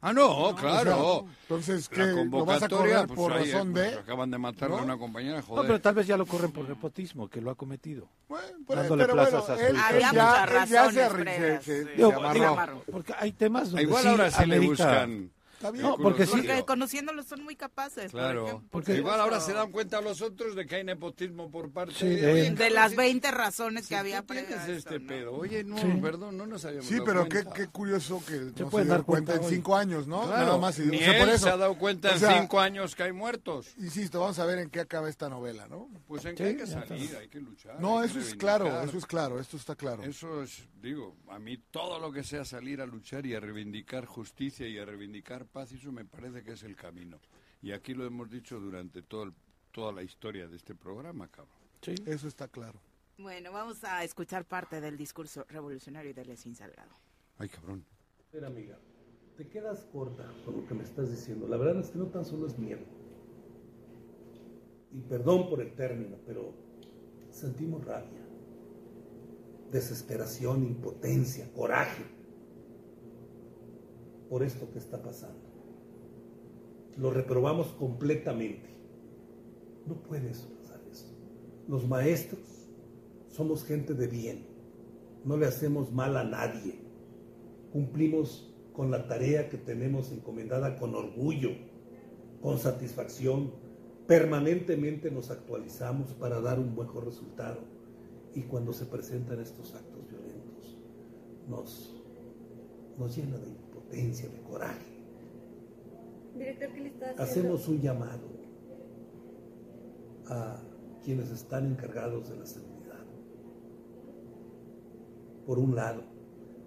Ah, 0.02 0.14
no, 0.14 0.30
O 0.30 0.54
claro. 0.56 1.24
sea, 1.26 1.36
entonces, 1.42 1.86
¿qué? 1.90 2.00
la 2.00 2.24
¿Lo 2.24 2.46
vas 2.46 2.62
a 2.62 2.68
correr 2.70 3.06
pues, 3.06 3.16
por 3.18 3.32
ahí, 3.34 3.52
razón 3.52 3.72
pues, 3.72 3.90
de...? 3.92 3.98
acaban 3.98 4.30
de 4.30 4.38
matarle 4.38 4.76
¿no? 4.76 4.80
a 4.80 4.84
una 4.84 4.96
compañera, 4.96 5.36
no, 5.38 5.42
joder. 5.42 5.66
pero 5.66 5.80
tal 5.82 5.94
vez 5.94 6.06
ya 6.06 6.16
lo 6.16 6.24
corren 6.24 6.52
por 6.52 6.66
nepotismo, 6.66 7.28
que 7.28 7.42
lo 7.42 7.50
ha 7.50 7.54
cometido. 7.54 8.08
Bueno, 8.26 8.46
pero, 8.66 8.80
Dándole 8.80 9.02
pero 9.04 9.12
plazas 9.14 9.46
bueno, 9.48 9.54
a 9.54 9.56
su 9.58 9.62
él, 9.62 9.74
él 9.76 9.76
Había 9.76 10.00
ya, 10.00 10.12
muchas 10.12 10.62
él 10.62 10.68
ya 10.70 10.90
se, 10.90 11.10
se- 11.20 11.58
sí. 11.60 11.64
se 11.64 11.84
Digo, 11.96 12.12
amarró. 12.14 12.72
digo, 12.72 12.84
porque 12.92 13.12
hay 13.18 13.32
temas 13.32 13.70
donde 13.72 13.82
Igual 13.82 14.02
sí 14.02 14.08
ahora 14.08 14.30
sí 14.30 14.46
le 14.46 14.58
buscan. 14.60 15.30
Está 15.60 15.72
bien. 15.72 15.82
No, 15.84 15.98
porque 15.98 16.24
sí, 16.24 16.32
Porque 16.38 16.64
conociéndolos 16.64 17.26
son 17.26 17.44
muy 17.44 17.54
capaces. 17.54 18.10
por 18.12 18.18
Claro. 18.20 18.46
ejemplo. 18.46 18.68
Porque- 18.70 18.94
Igual 18.94 19.20
ahora 19.20 19.40
se 19.40 19.52
dan 19.52 19.70
cuenta 19.70 20.00
los 20.00 20.22
otros 20.22 20.56
de 20.56 20.64
que 20.64 20.76
hay 20.76 20.84
nepotismo 20.84 21.50
por 21.50 21.70
parte 21.70 21.92
Sí, 21.92 22.06
de... 22.06 22.16
de- 22.16 22.32
Oye, 22.32 22.50
De 22.52 22.70
las 22.70 22.92
si- 22.92 22.96
20 22.96 23.30
razones 23.30 23.86
que 23.86 23.94
había 23.94 24.22
tú 24.22 24.28
tienes 24.32 24.46
previo 24.54 24.58
a 24.58 24.76
esto, 24.78 24.94
este 24.94 25.00
¿no? 25.00 25.06
pedo. 25.06 25.32
Oye, 25.34 25.62
no, 25.62 25.76
Sí. 25.76 25.86
perdón, 26.00 26.38
no 26.38 26.46
nos 26.46 26.64
habíamos 26.64 26.86
Sí, 26.88 26.94
dado 26.94 27.04
pero 27.04 27.28
qué, 27.28 27.44
qué 27.54 27.66
curioso 27.68 28.22
que 28.26 28.36
no 28.38 28.52
se, 28.56 28.64
pueden 28.64 28.88
dio 28.88 28.94
dar 28.96 29.04
cuenta, 29.04 29.32
cuenta 29.34 29.34
en 29.48 29.54
cinco 29.54 29.76
años, 29.76 30.06
¿no? 30.06 30.22
Claro, 30.22 30.46
Nada 30.46 30.56
más. 30.58 30.78
y- 30.78 30.82
ni 30.86 30.96
o 30.96 31.00
sea, 31.00 31.18
por 31.18 31.28
él 31.28 31.34
eso. 31.34 31.44
se 31.44 31.50
ha 31.50 31.56
dado 31.58 31.74
cuenta 31.76 32.08
O 32.08 32.12
en 32.12 32.18
sea, 32.20 32.40
cinco 32.40 32.58
años 32.60 32.94
que 32.96 33.02
hay 33.02 33.12
muertos. 33.12 33.74
Insisto, 33.76 34.20
vamos 34.20 34.38
a 34.38 34.46
ver 34.46 34.60
en 34.60 34.70
qué 34.70 34.80
acaba 34.80 35.10
esta 35.10 35.28
novela, 35.28 35.68
¿no? 35.68 35.90
Pues 36.08 36.24
en 36.24 36.36
que 36.36 36.42
hay 36.44 36.56
que 36.56 36.66
salir, 36.66 37.14
hay 37.16 37.28
que 37.28 37.38
luchar. 37.38 37.78
No, 37.80 38.02
eso 38.02 38.18
es 38.18 38.34
claro, 38.34 38.82
eso 38.82 38.96
es 38.96 39.04
claro, 39.04 39.38
esto 39.38 39.58
está 39.58 39.76
claro. 39.76 40.04
Eso 40.04 40.42
es, 40.42 40.62
digo, 40.80 41.16
a 41.28 41.38
mí 41.38 41.58
todo 41.70 41.98
lo 41.98 42.10
que 42.10 42.24
sea 42.24 42.46
salir 42.46 42.80
a 42.80 42.86
luchar 42.86 43.26
y 43.26 43.34
a 43.34 43.40
reivindicar 43.40 44.06
justicia 44.06 44.66
y 44.66 44.78
a 44.78 44.86
reivindicar 44.86 45.44
paz, 45.52 45.72
eso 45.72 45.92
me 45.92 46.04
parece 46.04 46.42
que 46.42 46.52
es 46.52 46.62
el 46.62 46.76
camino. 46.76 47.18
Y 47.62 47.72
aquí 47.72 47.94
lo 47.94 48.04
hemos 48.06 48.30
dicho 48.30 48.58
durante 48.60 49.02
todo 49.02 49.24
el- 49.24 49.34
toda 49.72 49.92
la 49.92 50.02
historia 50.02 50.48
de 50.48 50.56
este 50.56 50.74
programa, 50.74 51.28
cabrón. 51.28 51.54
Sí. 51.82 51.94
Eso 52.06 52.26
está 52.28 52.48
claro. 52.48 52.78
Bueno, 53.18 53.52
vamos 53.52 53.84
a 53.84 54.02
escuchar 54.02 54.44
parte 54.46 54.80
del 54.80 54.96
discurso 54.96 55.44
revolucionario 55.48 56.14
de 56.14 56.24
Lessín 56.24 56.54
Salgado. 56.54 56.90
Ay, 57.38 57.48
cabrón. 57.48 57.84
Mira, 58.32 58.46
amiga, 58.46 58.78
te 59.36 59.46
quedas 59.48 59.84
corta 59.92 60.30
con 60.44 60.56
lo 60.56 60.66
que 60.66 60.74
me 60.74 60.82
estás 60.84 61.10
diciendo. 61.10 61.46
La 61.46 61.56
verdad 61.56 61.80
es 61.80 61.90
que 61.90 61.98
no 61.98 62.06
tan 62.06 62.24
solo 62.24 62.46
es 62.46 62.58
miedo. 62.58 62.80
Y 64.92 65.00
perdón 65.02 65.48
por 65.48 65.60
el 65.60 65.72
término, 65.74 66.16
pero 66.26 66.52
sentimos 67.30 67.84
rabia, 67.84 68.20
desesperación, 69.70 70.64
impotencia, 70.64 71.52
coraje 71.52 72.02
por 74.30 74.42
esto 74.42 74.70
que 74.70 74.78
está 74.78 75.02
pasando. 75.02 75.50
Lo 76.96 77.10
reprobamos 77.10 77.66
completamente. 77.68 78.70
No 79.86 79.96
puedes 79.96 80.38
pasar 80.38 80.80
eso. 80.90 81.06
Los 81.68 81.86
maestros 81.86 82.40
somos 83.28 83.64
gente 83.64 83.92
de 83.92 84.06
bien. 84.06 84.46
No 85.26 85.36
le 85.36 85.44
hacemos 85.44 85.92
mal 85.92 86.16
a 86.16 86.24
nadie 86.24 86.90
cumplimos 87.72 88.52
con 88.72 88.90
la 88.90 89.06
tarea 89.06 89.48
que 89.48 89.56
tenemos 89.56 90.12
encomendada 90.12 90.76
con 90.78 90.94
orgullo, 90.94 91.50
con 92.40 92.58
satisfacción. 92.58 93.52
Permanentemente 94.06 95.10
nos 95.10 95.30
actualizamos 95.30 96.12
para 96.14 96.40
dar 96.40 96.58
un 96.58 96.76
mejor 96.76 97.04
resultado. 97.04 97.60
Y 98.34 98.42
cuando 98.42 98.72
se 98.72 98.86
presentan 98.86 99.40
estos 99.40 99.74
actos 99.74 100.08
violentos, 100.08 100.78
nos, 101.48 101.94
nos 102.98 103.16
llena 103.16 103.38
de 103.38 103.46
de 103.90 104.42
coraje. 104.48 104.86
Director, 106.34 106.72
¿qué 106.72 106.80
le 106.80 106.88
está 106.88 107.06
haciendo? 107.10 107.22
Hacemos 107.22 107.68
un 107.68 107.80
llamado 107.80 108.28
a 110.26 110.62
quienes 111.02 111.30
están 111.30 111.66
encargados 111.66 112.28
de 112.28 112.36
la 112.36 112.46
seguridad. 112.46 113.04
Por 115.44 115.58
un 115.58 115.74
lado, 115.74 116.02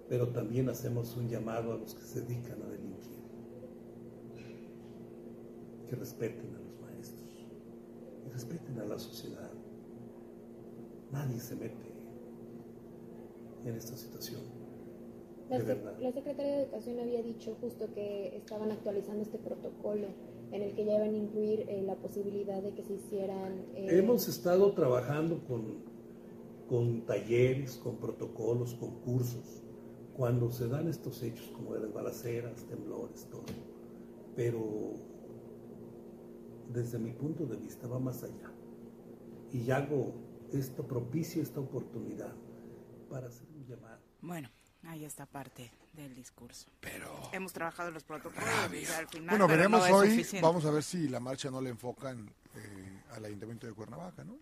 pero 0.10 0.30
también 0.30 0.70
hacemos 0.70 1.16
un 1.16 1.30
llamado 1.30 1.74
a 1.74 1.78
los 1.78 1.96
que 1.96 2.04
se 2.04 2.22
dedican 2.22 2.62
a 2.62 2.68
delinquir. 2.68 3.24
Que 5.90 5.96
respeten 5.96 6.56
a 6.56 6.60
los 6.60 6.80
maestros 6.82 7.48
y 8.26 8.30
respeten 8.30 8.80
a 8.80 8.86
la 8.86 9.00
sociedad. 9.00 9.52
Nadie 11.12 11.40
se 11.40 11.56
mete 11.56 11.94
en 13.64 13.76
esta 13.76 13.96
situación. 13.96 14.63
La, 15.50 15.58
De 15.60 15.64
verdad. 15.66 15.98
la 16.00 16.12
Secretaría 16.12 16.54
de 16.58 16.64
Educación 16.64 17.00
había 17.00 17.22
dicho 17.22 17.56
justo 17.62 17.94
que 17.94 18.36
estaban 18.38 18.72
actualizando 18.72 19.22
este 19.24 19.38
protocolo 19.38 20.08
en 20.52 20.62
el 20.62 20.74
que 20.76 20.86
ya 20.86 20.96
iban 20.96 21.14
a 21.14 21.18
incluir 21.18 21.66
eh, 21.68 21.82
la 21.84 21.96
posibilidad 21.96 22.62
de 22.62 22.74
que 22.74 22.84
se 22.84 22.94
hicieran... 22.94 23.66
eh, 23.76 23.88
Hemos 24.00 24.28
estado 24.28 24.72
trabajando 24.74 25.44
con, 25.46 25.84
con 26.70 27.06
talleres, 27.06 27.78
con 27.78 27.98
protocolos, 27.98 28.76
con 28.76 29.00
cursos, 29.02 29.64
cuando 30.16 30.52
se 30.52 30.68
dan 30.68 30.88
estos 30.88 31.22
hechos 31.24 31.52
como 31.56 31.74
de 31.74 31.82
las 31.82 31.94
balaceras, 31.94 32.64
temblores, 32.66 33.28
todo. 33.32 33.44
Pero 34.36 34.94
desde 36.72 37.00
mi 37.00 37.12
punto 37.12 37.46
de 37.46 37.58
vista 37.58 37.88
va 37.88 38.00
más 38.00 38.24
allá. 38.24 38.52
Y 39.52 39.70
hago 39.72 40.14
esto, 40.52 40.84
propicio 40.88 41.42
esta 41.42 41.60
oportunidad 41.60 42.34
para 43.10 43.28
hacer 43.28 43.48
un 43.56 43.66
llamado. 43.66 44.02
Bueno, 44.22 44.50
ahí 44.88 45.06
está 45.06 45.26
parte 45.26 45.72
del 45.94 46.14
discurso. 46.16 46.68
Pero... 46.80 47.30
Hemos 47.32 47.54
trabajado 47.54 47.92
los 47.92 48.04
protocolos 48.04 48.44
y 48.74 48.86
al 48.86 49.08
final 49.08 49.30
Bueno, 49.30 49.48
pero 49.48 49.58
veremos 49.58 49.90
no 49.90 49.96
hoy, 49.98 50.10
suficiente. 50.12 50.46
vamos 50.46 50.66
a 50.66 50.72
ver 50.72 50.84
si 50.84 51.08
la 51.08 51.20
marcha 51.20 51.50
no 51.52 51.62
le 51.62 51.70
enfocan 51.70 52.30
eh, 52.56 53.02
al 53.12 53.26
Ayuntamiento 53.26 53.68
de 53.68 53.74
Cuernavaca, 53.74 54.24
¿no? 54.24 54.38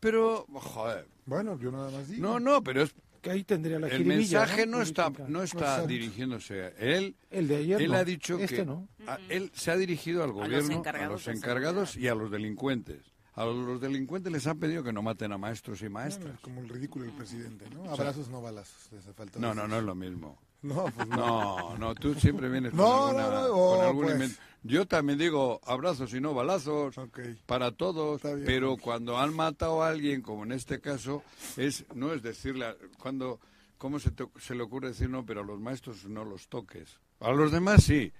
Pero, 0.00 0.46
joder. 0.52 1.06
Bueno, 1.26 1.58
yo 1.58 1.70
nada 1.70 1.90
más 1.90 2.08
digo. 2.08 2.22
No, 2.26 2.40
no, 2.40 2.62
pero 2.62 2.82
es... 2.82 2.94
Que 3.20 3.30
ahí 3.30 3.44
tendría 3.44 3.78
la 3.78 3.86
El 3.86 4.04
mensaje 4.04 4.66
no 4.66 4.82
está, 4.82 5.08
no 5.28 5.44
está 5.44 5.86
dirigiéndose 5.86 6.60
a 6.64 6.68
él. 6.70 7.14
El 7.30 7.46
de 7.46 7.56
ayer 7.58 7.80
Él 7.82 7.92
no, 7.92 7.96
ha 7.98 8.04
dicho 8.04 8.36
este 8.36 8.56
que 8.56 8.64
no. 8.64 8.88
a- 9.06 9.16
él 9.28 9.52
se 9.54 9.70
ha 9.70 9.76
dirigido 9.76 10.24
al 10.24 10.32
gobierno, 10.32 10.70
a 10.72 10.74
encargados 10.76 11.26
los 11.26 11.36
encargados 11.36 11.96
y 11.96 12.08
a 12.08 12.16
los 12.16 12.32
delincuentes. 12.32 13.11
A 13.34 13.44
los 13.46 13.80
delincuentes 13.80 14.30
les 14.32 14.46
han 14.46 14.58
pedido 14.58 14.82
que 14.84 14.92
no 14.92 15.00
maten 15.02 15.32
a 15.32 15.38
maestros 15.38 15.80
y 15.80 15.84
Bueno, 15.84 15.94
maestras. 16.00 16.38
como 16.40 16.60
el 16.60 16.68
ridículo 16.68 17.06
del 17.06 17.14
presidente, 17.14 17.68
¿no? 17.70 17.90
Abrazos, 17.90 18.28
no 18.28 18.42
balazos. 18.42 18.92
les 18.92 19.04
faltó 19.14 19.38
No, 19.40 19.54
no, 19.54 19.66
no 19.66 19.78
es 19.78 19.84
lo 19.84 19.94
mismo. 19.94 20.38
No, 20.60 20.84
pues 20.94 21.08
no. 21.08 21.16
No, 21.16 21.78
no, 21.78 21.94
tú 21.94 22.14
siempre 22.14 22.48
vienes 22.48 22.72
No, 22.74 22.84
con, 22.84 23.16
alguna- 23.18 23.30
no, 23.30 23.40
no, 23.48 23.48
con 23.48 23.58
oh, 23.58 23.82
algún 23.82 24.02
pues. 24.04 24.14
invento. 24.14 24.40
Yo 24.64 24.86
también 24.86 25.18
digo 25.18 25.60
abrazos 25.64 26.12
y 26.14 26.20
no 26.20 26.34
balazos 26.34 26.96
Ok. 26.98 27.18
para 27.46 27.72
todos, 27.72 28.22
bien, 28.22 28.42
pero 28.44 28.68
Jorge. 28.70 28.82
cuando 28.84 29.18
han 29.18 29.34
matado 29.34 29.82
a 29.82 29.88
alguien, 29.88 30.22
como 30.22 30.44
en 30.44 30.52
este 30.52 30.80
caso, 30.80 31.24
es 31.56 31.84
no 31.94 32.12
es 32.12 32.22
decirle, 32.22 32.66
a- 32.66 32.76
cuando, 32.98 33.40
¿cómo 33.78 33.98
se, 33.98 34.12
te- 34.12 34.28
se 34.38 34.54
le 34.54 34.62
ocurre 34.62 34.88
decir 34.88 35.08
no, 35.10 35.24
pero 35.26 35.40
a 35.40 35.44
los 35.44 35.58
maestros 35.58 36.04
no 36.04 36.24
los 36.24 36.46
toques? 36.48 37.00
A 37.18 37.32
los 37.32 37.50
demás 37.50 37.82
sí. 37.82 38.12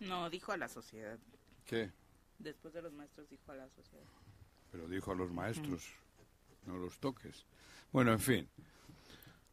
No, 0.00 0.30
dijo 0.30 0.52
a 0.52 0.56
la 0.56 0.68
sociedad. 0.68 1.18
¿Qué? 1.66 1.90
Después 2.38 2.72
de 2.72 2.80
los 2.80 2.92
maestros 2.94 3.28
dijo 3.28 3.52
a 3.52 3.56
la 3.56 3.68
sociedad. 3.68 4.04
Pero 4.72 4.88
dijo 4.88 5.12
a 5.12 5.14
los 5.14 5.30
maestros, 5.30 5.84
no 6.66 6.78
los 6.78 6.98
toques. 6.98 7.44
Bueno, 7.92 8.12
en 8.12 8.20
fin. 8.20 8.48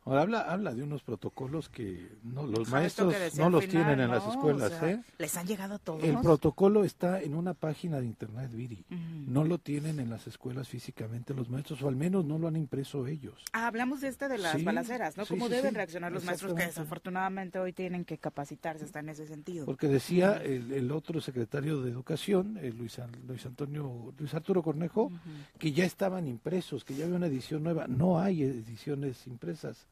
Ahora 0.09 0.21
habla, 0.23 0.41
habla 0.41 0.73
de 0.73 0.81
unos 0.81 1.03
protocolos 1.03 1.69
que 1.69 2.17
no, 2.23 2.47
los 2.47 2.67
maestros 2.69 3.13
no 3.37 3.49
los 3.51 3.65
final, 3.65 3.85
tienen 3.85 3.99
en 3.99 4.09
las 4.09 4.27
escuelas, 4.27 4.71
O 4.71 4.79
sea, 4.79 4.89
¿eh? 4.89 5.03
Les 5.19 5.37
han 5.37 5.45
llegado 5.45 5.77
todos. 5.77 6.03
El 6.03 6.17
protocolo 6.17 6.83
está 6.83 7.21
en 7.21 7.35
una 7.35 7.53
página 7.53 7.99
de 7.99 8.07
internet, 8.07 8.51
Viri. 8.51 8.83
No 9.27 9.43
lo 9.43 9.59
tienen 9.59 9.99
en 9.99 10.09
las 10.09 10.25
escuelas 10.25 10.67
físicamente 10.67 11.35
los 11.35 11.49
maestros, 11.49 11.83
o 11.83 11.87
al 11.87 11.95
menos 11.95 12.25
no 12.25 12.39
lo 12.39 12.47
han 12.47 12.55
impreso 12.55 13.05
ellos. 13.05 13.45
Ah, 13.53 13.67
hablamos 13.67 14.01
de 14.01 14.07
este 14.07 14.27
de 14.27 14.39
las 14.39 14.57
Sí, 14.57 14.63
balaceras, 14.63 15.15
¿no? 15.15 15.25
sí, 15.25 15.29
¿Cómo 15.29 15.47
sí, 15.47 15.53
deben 15.53 15.75
reaccionar 15.75 16.11
los 16.11 16.23
maestros 16.23 16.55
que 16.55 16.65
desafortunadamente 16.65 17.59
hoy 17.59 17.71
tienen 17.71 18.03
que 18.03 18.17
capacitarse 18.17 18.85
hasta 18.85 18.99
en 19.01 19.09
ese 19.09 19.27
sentido? 19.27 19.67
Porque 19.67 19.87
decía 19.87 20.41
el, 20.43 20.71
el 20.71 20.91
otro 20.91 21.21
secretario 21.21 21.81
de 21.81 21.91
Educación, 21.91 22.57
el 22.61 22.75
Luis, 22.77 22.99
Luis 23.27 23.45
Antonio, 23.45 24.11
Luis 24.17 24.33
Arturo 24.33 24.63
Cornejo, 24.63 25.11
que 25.59 25.71
ya 25.71 25.85
estaban 25.85 26.27
impresos, 26.27 26.83
que 26.83 26.95
ya 26.95 27.05
había 27.05 27.17
una 27.17 27.27
edición 27.27 27.61
nueva. 27.63 27.87
No 27.87 28.19
hay 28.19 28.41
ediciones 28.43 29.27
impresas. 29.27 29.85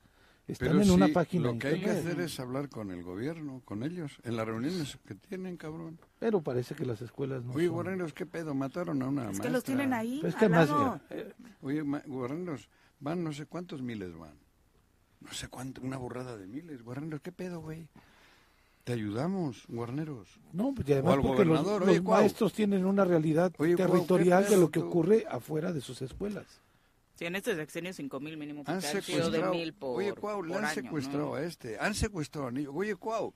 Están 0.48 0.70
Pero 0.70 0.80
en 0.80 0.86
sí, 0.86 0.92
una 0.92 1.08
página 1.10 1.44
lo 1.48 1.54
de 1.54 1.60
que 1.60 1.68
hay 1.68 1.82
que 1.82 1.90
hacer 1.90 2.20
es 2.22 2.40
hablar 2.40 2.70
con 2.70 2.90
el 2.92 3.04
gobierno, 3.04 3.62
con 3.66 3.84
ellos, 3.84 4.18
en 4.24 4.38
las 4.38 4.48
reuniones 4.48 4.98
que 5.06 5.14
tienen, 5.16 5.58
cabrón. 5.58 6.00
Pero 6.20 6.42
parece 6.42 6.74
que 6.74 6.86
las 6.86 7.02
escuelas 7.02 7.44
no 7.44 7.52
Oye, 7.54 7.66
son- 7.66 7.74
guarreros, 7.76 8.14
¿qué 8.14 8.26
pedo? 8.26 8.54
Mataron 8.56 9.02
a 9.02 9.08
una 9.10 9.22
Es 9.24 9.26
maestra. 9.28 9.44
que 9.46 9.52
los 9.52 9.64
tienen 9.66 9.92
ahí, 9.94 10.20
Pero 10.22 10.30
es 10.30 10.36
que 10.36 10.46
al 10.46 10.52
más, 10.52 10.70
eh, 11.10 11.34
Oye, 11.62 11.84
ma- 11.84 12.02
guarreros, 12.06 12.70
van 13.02 13.24
no 13.26 13.34
sé 13.34 13.46
cuántos 13.46 13.82
miles 13.82 14.18
van. 14.18 14.36
No 15.20 15.34
sé 15.34 15.50
cuánto, 15.50 15.82
una 15.82 15.98
burrada 15.98 16.38
de 16.38 16.48
miles. 16.48 16.82
Guarneros, 16.82 17.20
¿qué 17.22 17.34
pedo, 17.34 17.60
güey? 17.60 17.88
Te 18.86 18.94
ayudamos, 18.94 19.66
guarneros. 19.68 20.40
No, 20.54 20.74
pues 20.74 20.88
y 20.88 20.94
además 20.94 21.16
al 21.16 21.22
porque 21.24 21.44
los, 21.44 21.66
los 21.66 21.82
oye, 21.90 22.00
maestros 22.00 22.54
tienen 22.54 22.86
una 22.86 23.04
realidad 23.04 23.52
Oye, 23.58 23.76
Cuau, 23.76 23.86
¿qué 23.88 23.92
territorial 23.94 24.44
de 24.44 24.50
pedo 24.52 24.62
lo 24.62 24.72
que 24.72 24.80
ocurre 24.80 25.26
afuera 25.30 25.74
de 25.74 25.82
sus 25.82 26.02
escuelas. 26.02 26.46
Sí, 27.18 27.26
en 27.26 27.36
este 27.36 27.56
sexenio 27.56 27.94
5 27.94 28.20
mil 28.20 28.38
mínimo, 28.38 28.64
Han 28.68 28.82
sido 28.82 28.94
de 28.96 29.02
secuestrado. 29.02 29.52
mil 29.54 29.74
por, 29.74 29.98
oye, 29.98 30.14
Cuau, 30.14 30.44
le 30.44 30.56
han 30.56 30.66
año, 30.66 30.74
secuestrado 30.74 31.26
¿no? 31.30 31.34
a 31.36 31.44
este. 31.44 31.78
Han 31.80 31.96
secuestrado 31.96 32.48
a 32.48 32.52
niños. 32.52 32.72
Oye, 32.76 32.96
Cuau, 32.96 33.34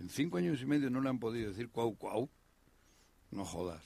en 0.00 0.08
cinco 0.10 0.36
años 0.38 0.60
y 0.60 0.66
medio 0.66 0.90
no 0.90 1.00
le 1.00 1.08
han 1.08 1.18
podido 1.18 1.48
decir 1.48 1.70
Cuau, 1.70 1.96
Cuau. 1.96 2.28
No 3.30 3.44
jodas. 3.44 3.82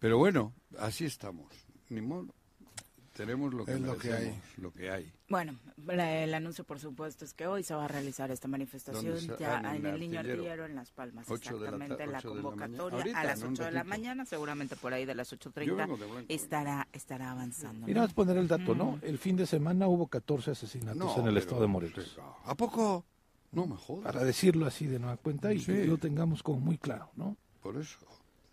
Pero 0.00 0.18
bueno, 0.18 0.52
así 0.78 1.06
estamos. 1.06 1.50
Ni 1.88 2.00
modo. 2.02 2.34
Tenemos 3.18 3.52
lo 3.52 3.64
que 3.64 3.72
Es 3.72 3.80
lo 3.80 3.98
que 3.98 4.12
hay. 4.12 4.40
lo 4.58 4.72
que 4.72 4.90
hay. 4.92 5.12
Bueno, 5.28 5.56
la- 5.86 6.22
el 6.22 6.32
anuncio, 6.34 6.62
por 6.62 6.78
supuesto, 6.78 7.24
es 7.24 7.34
que 7.34 7.48
hoy 7.48 7.64
se 7.64 7.74
va 7.74 7.86
a 7.86 7.88
realizar 7.88 8.30
esta 8.30 8.46
manifestación 8.46 9.04
¿Dónde 9.04 9.20
se- 9.20 9.36
ya 9.42 9.58
en 9.58 9.66
en 9.66 9.86
el 9.86 9.98
Niño 9.98 10.20
Artillero? 10.20 10.38
Artillero 10.42 10.66
en 10.66 10.74
Las 10.76 10.92
Palmas. 10.92 11.26
Ocho 11.28 11.58
de 11.58 11.64
la 11.72 11.76
exactamente, 11.84 12.06
la, 12.06 12.18
ocho 12.18 12.28
de 12.30 12.34
la 12.36 12.42
convocatoria 12.42 13.18
a 13.18 13.24
las 13.24 13.40
en 13.40 13.46
un 13.48 13.52
8 13.54 13.64
de 13.64 13.72
la 13.72 13.82
mañana, 13.82 14.24
seguramente 14.24 14.76
por 14.76 14.92
ahí 14.92 15.04
de 15.04 15.16
las 15.16 15.32
8.30 15.32 15.64
Yo 15.66 15.74
vengo 15.74 15.96
de 15.96 16.04
blanco, 16.06 16.20
¿eh? 16.20 16.26
estará, 16.36 16.86
estará 16.92 17.32
avanzando. 17.32 17.88
Y 17.88 17.90
¿no? 17.90 17.94
nada 17.96 18.06
más 18.06 18.14
poner 18.14 18.36
el 18.36 18.46
dato, 18.46 18.72
¿no? 18.76 18.90
Ujú. 18.90 18.98
El 19.02 19.18
fin 19.18 19.34
de 19.36 19.46
semana 19.48 19.88
hubo 19.88 20.06
14 20.06 20.52
asesinatos 20.52 20.96
No, 20.96 21.12
en 21.14 21.18
el 21.26 21.34
pero- 21.34 21.38
estado 21.40 21.60
de 21.62 21.66
Morelos. 21.66 22.18
¿A 22.44 22.54
poco? 22.54 23.04
No 23.50 23.66
me 23.66 23.74
jodas. 23.74 24.04
Para 24.04 24.22
decirlo 24.24 24.64
así 24.64 24.86
de 24.86 25.00
nueva 25.00 25.16
cuenta 25.16 25.52
y 25.52 25.58
Sí. 25.58 25.66
que 25.72 25.86
lo 25.88 25.98
tengamos 25.98 26.44
como 26.44 26.60
muy 26.60 26.78
claro, 26.78 27.10
¿no? 27.16 27.36
Por 27.64 27.78
eso. 27.78 27.98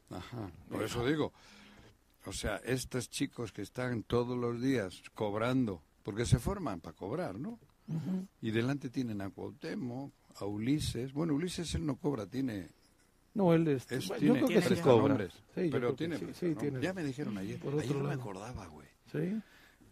Ajá. 0.10 0.50
Por 0.72 0.82
eso 0.82 1.06
digo. 1.06 1.32
O 2.26 2.34
sea, 2.34 2.58
estos 2.66 3.10
chicos 3.10 3.52
que 3.52 3.62
están 3.62 4.04
todos 4.04 4.38
los 4.38 4.62
días 4.62 5.02
cobrando, 5.14 5.82
porque 6.04 6.26
se 6.26 6.40
forman 6.40 6.82
para 6.82 6.96
cobrar, 6.96 7.40
¿no? 7.40 7.60
Y 8.42 8.52
delante 8.52 8.90
tienen 8.90 9.22
a 9.22 9.30
Cuauhtémoc, 9.30 10.12
a 10.38 10.46
Ulises. 10.46 11.14
Bueno, 11.14 11.34
Ulises 11.36 11.74
él 11.76 11.86
no 11.86 11.96
cobra, 11.98 12.26
tiene... 12.26 12.70
No, 13.36 13.54
él 13.54 13.68
es, 13.68 13.92
es- 13.92 14.08
bueno, 14.08 14.20
tiene 14.22 14.40
yo 14.40 14.46
creo 14.48 14.60
que 14.62 14.68
prestanombres, 14.68 15.34
cobra. 15.34 15.44
Sí, 15.56 15.62
yo 15.66 15.72
pero 15.72 15.72
creo 15.72 15.92
que 15.92 15.98
tiene 15.98 16.16
sí, 16.16 16.20
sí, 16.20 16.26
prestanombres. 16.26 16.70
tiene. 16.72 16.82
Ya 16.86 16.94
me 16.94 17.04
dijeron 17.04 17.38
ayer. 17.38 17.60
Por 17.60 17.68
otro 17.74 17.80
ayer 17.82 17.96
no 17.98 18.04
me 18.04 18.10
lado. 18.10 18.22
acordaba, 18.22 18.68
güey. 18.68 18.88
Sí. 19.12 19.42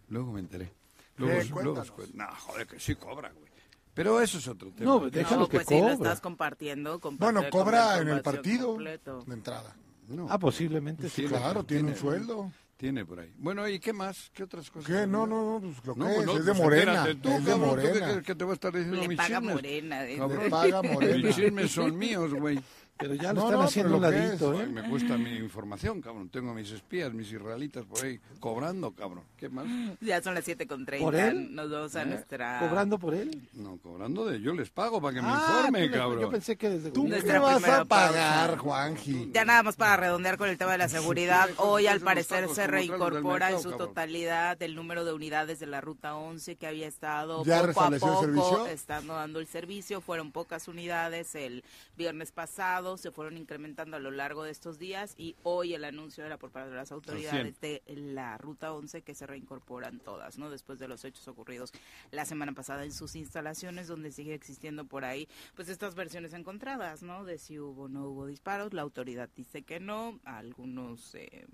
Luego 0.09 0.31
me 0.31 0.39
enteré. 0.39 0.71
Luego, 1.17 1.39
Eh, 1.41 1.45
luego 1.51 1.83
no, 2.13 2.25
joder, 2.39 2.67
que 2.67 2.79
sí 2.79 2.95
cobra, 2.95 3.31
güey. 3.31 3.51
Pero 3.93 4.19
eso 4.21 4.39
es 4.39 4.47
otro 4.47 4.71
tema. 4.71 4.85
No, 4.91 5.09
déjalo 5.09 5.41
No, 5.41 5.47
que 5.49 5.57
pues 5.57 5.67
sí, 5.67 5.75
lo 5.75 5.81
cobra. 5.81 5.93
estás 5.93 6.21
compartiendo. 6.21 6.99
Bueno, 7.19 7.43
cobra 7.51 7.99
en 7.99 8.07
el 8.07 8.21
partido 8.21 8.67
completo. 8.69 9.21
de 9.27 9.33
entrada. 9.33 9.75
No. 10.07 10.27
Ah, 10.29 10.37
posiblemente 10.39 11.09
sí. 11.09 11.23
Tiene, 11.23 11.37
Claro, 11.37 11.63
tiene 11.63 11.83
un 11.83 11.87
tiene- 11.93 11.99
sueldo. 12.01 12.51
Tiene 12.75 13.05
por 13.05 13.19
ahí. 13.19 13.31
Bueno, 13.37 13.65
¿y 13.69 13.79
qué 13.79 13.93
más? 13.93 14.29
¿Qué 14.33 14.43
otras 14.43 14.69
cosas? 14.69 14.87
¿Qué? 14.87 15.07
No, 15.07 15.25
no, 15.25 15.53
no, 15.53 15.61
pues 15.61 15.85
lo 15.85 15.93
que 15.93 15.99
No, 16.01 16.09
es, 16.09 16.15
pues 16.15 16.25
no, 16.25 16.37
es 16.37 16.45
de 16.45 16.51
pues 16.51 16.63
Morena. 16.63 17.03
tú, 17.05 17.09
es 17.09 17.15
de 17.15 17.21
cabrón, 17.51 17.69
¿tú 17.69 17.81
qué 17.81 17.87
Morena. 17.93 18.21
que 18.23 18.35
te 18.35 18.43
voy 18.43 18.51
a 18.51 18.53
estar 18.55 18.73
diciendo 18.73 19.01
Le 19.01 19.07
mis 19.07 19.17
paga 19.17 19.37
chismes? 19.39 19.55
Morena. 19.55 20.03
Le 20.03 20.49
paga 20.49 20.81
Morena. 20.91 21.27
Mis 21.27 21.35
chismes 21.35 21.71
son 21.71 21.97
míos, 21.97 22.33
güey. 22.33 22.59
Pero 22.97 23.15
ya 23.15 23.33
lo 23.33 23.41
No, 23.41 23.45
están 23.47 23.59
no, 23.59 23.65
haciendo 23.65 23.95
un 23.97 24.01
lo 24.03 24.09
que 24.09 24.15
ladito, 24.17 24.53
es, 24.53 24.59
¿eh? 24.59 24.63
Ay, 24.67 24.71
me 24.71 24.89
cuesta 24.89 25.17
mi 25.17 25.35
información, 25.37 25.99
cabrón. 26.01 26.29
Tengo 26.29 26.51
a 26.51 26.53
mis 26.53 26.71
espías, 26.71 27.11
mis 27.11 27.31
israelitas 27.31 27.83
por 27.85 28.05
ahí 28.05 28.19
cobrando, 28.39 28.91
cabrón. 28.91 29.23
¿Qué 29.35 29.49
más? 29.49 29.65
Ya 29.99 30.21
son 30.21 30.35
las 30.35 30.47
7.30. 30.47 30.99
¿Por 30.99 31.15
él? 31.15 31.53
Nos 31.55 31.69
vamos 31.71 31.95
a 31.95 32.03
¿Eh? 32.03 32.05
nuestra... 32.05 32.59
¿Cobrando 32.59 32.99
por 32.99 33.13
él? 33.15 33.41
No, 33.53 33.77
cobrando 33.79 34.25
de 34.25 34.39
yo 34.41 34.53
les 34.53 34.69
pago 34.69 35.01
para 35.01 35.15
que 35.15 35.21
me 35.21 35.27
Ah, 35.29 35.55
informe, 35.67 35.91
cabrón. 35.91 36.21
Yo 36.21 36.29
pensé 36.29 36.55
que 36.55 36.69
desde 36.69 36.91
¿Tú 36.91 37.07
Nuestra 37.07 37.39
vas 37.39 37.63
a 37.67 37.83
pagar, 37.85 38.49
pausa. 38.51 38.57
Juanji? 38.59 39.31
Ya 39.33 39.43
nada 39.43 39.63
más 39.63 39.75
para 39.75 39.97
redondear 39.97 40.37
con 40.37 40.47
el 40.49 40.57
tema 40.57 40.73
de 40.73 40.77
la 40.77 40.87
seguridad, 40.89 41.47
Sí, 41.47 41.55
hoy 41.57 41.87
al 41.87 41.99
parecer 41.99 42.47
se 42.49 42.67
reincorpora 42.67 43.49
en 43.51 43.57
su 43.59 43.71
cabrón. 43.71 43.87
totalidad 43.89 44.61
el 44.61 44.75
número 44.75 45.03
de 45.03 45.13
unidades 45.13 45.59
de 45.59 45.65
la 45.65 45.81
ruta 45.81 46.15
11 46.15 46.55
que 46.57 46.67
había 46.67 46.87
estado 46.87 47.43
¿Ya 47.43 47.55
poco 47.57 47.63
a 47.63 47.67
restableció 47.67 48.07
el 48.23 48.35
poco 48.35 48.49
servicio? 48.49 48.67
estando 48.67 49.15
dando 49.15 49.39
el 49.39 49.47
servicio. 49.47 49.99
Fueron 49.99 50.31
pocas 50.31 50.67
unidades 50.67 51.33
el 51.35 51.63
viernes 51.97 52.31
pasado, 52.31 52.82
se 52.97 53.11
fueron 53.11 53.37
incrementando 53.37 53.97
a 53.97 53.99
lo 53.99 54.11
largo 54.11 54.43
de 54.43 54.51
estos 54.51 54.79
días 54.79 55.13
y 55.17 55.35
hoy 55.43 55.73
el 55.73 55.85
anuncio 55.85 56.25
era 56.25 56.37
por 56.37 56.51
parte 56.51 56.69
de 56.69 56.75
las 56.75 56.91
autoridades 56.91 57.59
de 57.61 57.81
la 57.87 58.37
ruta 58.37 58.73
11 58.73 59.01
que 59.01 59.15
se 59.15 59.25
reincorporan 59.25 59.99
todas, 59.99 60.37
¿no? 60.37 60.49
Después 60.49 60.79
de 60.79 60.87
los 60.87 61.05
hechos 61.05 61.27
ocurridos 61.27 61.71
la 62.11 62.25
semana 62.25 62.53
pasada 62.53 62.83
en 62.83 62.91
sus 62.91 63.15
instalaciones 63.15 63.87
donde 63.87 64.11
sigue 64.11 64.33
existiendo 64.33 64.85
por 64.85 65.05
ahí 65.05 65.27
pues 65.55 65.69
estas 65.69 65.95
versiones 65.95 66.33
encontradas, 66.33 67.03
¿no? 67.03 67.23
De 67.25 67.37
si 67.37 67.59
hubo 67.59 67.83
o 67.83 67.87
no 67.87 68.05
hubo 68.07 68.25
disparos. 68.25 68.73
La 68.73 68.81
autoridad 68.81 69.29
dice 69.35 69.63
que 69.63 69.79
no. 69.79 70.19
Algunos 70.23 71.15
eh, 71.15 71.45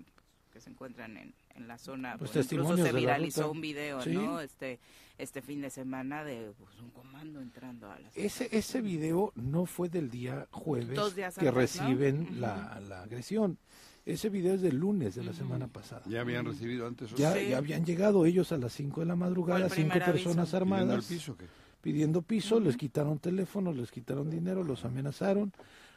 que 0.52 0.60
se 0.60 0.70
encuentran 0.70 1.16
en, 1.16 1.34
en 1.54 1.68
la 1.68 1.78
zona. 1.78 2.16
Pues 2.18 2.32
bueno, 2.32 2.48
incluso 2.50 2.76
se 2.84 2.92
viralizó 2.92 3.50
un 3.50 3.60
video, 3.60 4.00
Sí. 4.02 4.10
¿no? 4.10 4.40
Este, 4.40 4.78
este 5.18 5.42
fin 5.42 5.60
de 5.60 5.70
semana 5.70 6.24
de 6.24 6.52
pues, 6.58 6.78
un 6.80 6.90
comando 6.90 7.40
entrando 7.40 7.90
a 7.90 7.98
la 7.98 8.08
Ese, 8.14 8.48
ese 8.52 8.80
video 8.80 9.32
no 9.34 9.66
fue 9.66 9.88
del 9.88 10.10
día 10.10 10.46
jueves 10.50 10.96
Dos 10.96 11.14
días 11.16 11.36
que 11.36 11.50
reciben 11.50 12.40
la, 12.40 12.80
la 12.88 13.02
agresión. 13.02 13.58
Ese 14.06 14.30
video 14.30 14.54
es 14.54 14.62
del 14.62 14.76
lunes 14.76 15.14
de 15.14 15.22
la 15.24 15.32
semana 15.34 15.68
pasada. 15.68 16.02
Ya 16.06 16.22
habían 16.22 16.46
recibido 16.46 16.86
antes 16.86 17.14
Ya, 17.14 17.34
Sí. 17.34 17.48
ya 17.50 17.58
habían 17.58 17.84
llegado 17.84 18.24
ellos 18.24 18.50
a 18.52 18.56
las 18.56 18.72
5 18.72 19.00
de 19.00 19.06
la 19.06 19.14
madrugada, 19.16 19.68
cinco 19.68 19.92
aviso. 19.92 20.06
personas 20.12 20.48
pidiendo 20.50 20.56
el 20.74 20.80
armadas, 20.90 21.04
piso, 21.06 21.36
¿qué? 21.36 21.44
pidiendo 21.82 22.22
piso, 22.22 22.60
les 22.60 22.76
quitaron 22.78 23.18
teléfonos, 23.18 23.76
les 23.76 23.90
quitaron 23.90 24.30
dinero, 24.30 24.64
los 24.64 24.84
amenazaron. 24.86 25.52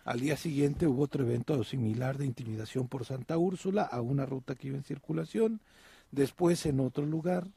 Al 0.06 0.20
día 0.20 0.36
siguiente 0.36 0.86
hubo 0.88 1.04
otro 1.04 1.24
evento 1.24 1.64
similar 1.64 2.18
de 2.18 2.26
intimidación 2.26 2.88
por 2.88 3.06
Santa 3.06 3.38
Úrsula 3.38 3.84
a 3.84 4.02
una 4.02 4.26
ruta 4.26 4.56
que 4.56 4.68
iba 4.68 4.78
en 4.78 4.84
circulación, 4.84 5.62
después 6.12 6.66
en 6.66 6.80
otro 6.82 7.06
lugar. 7.06 7.48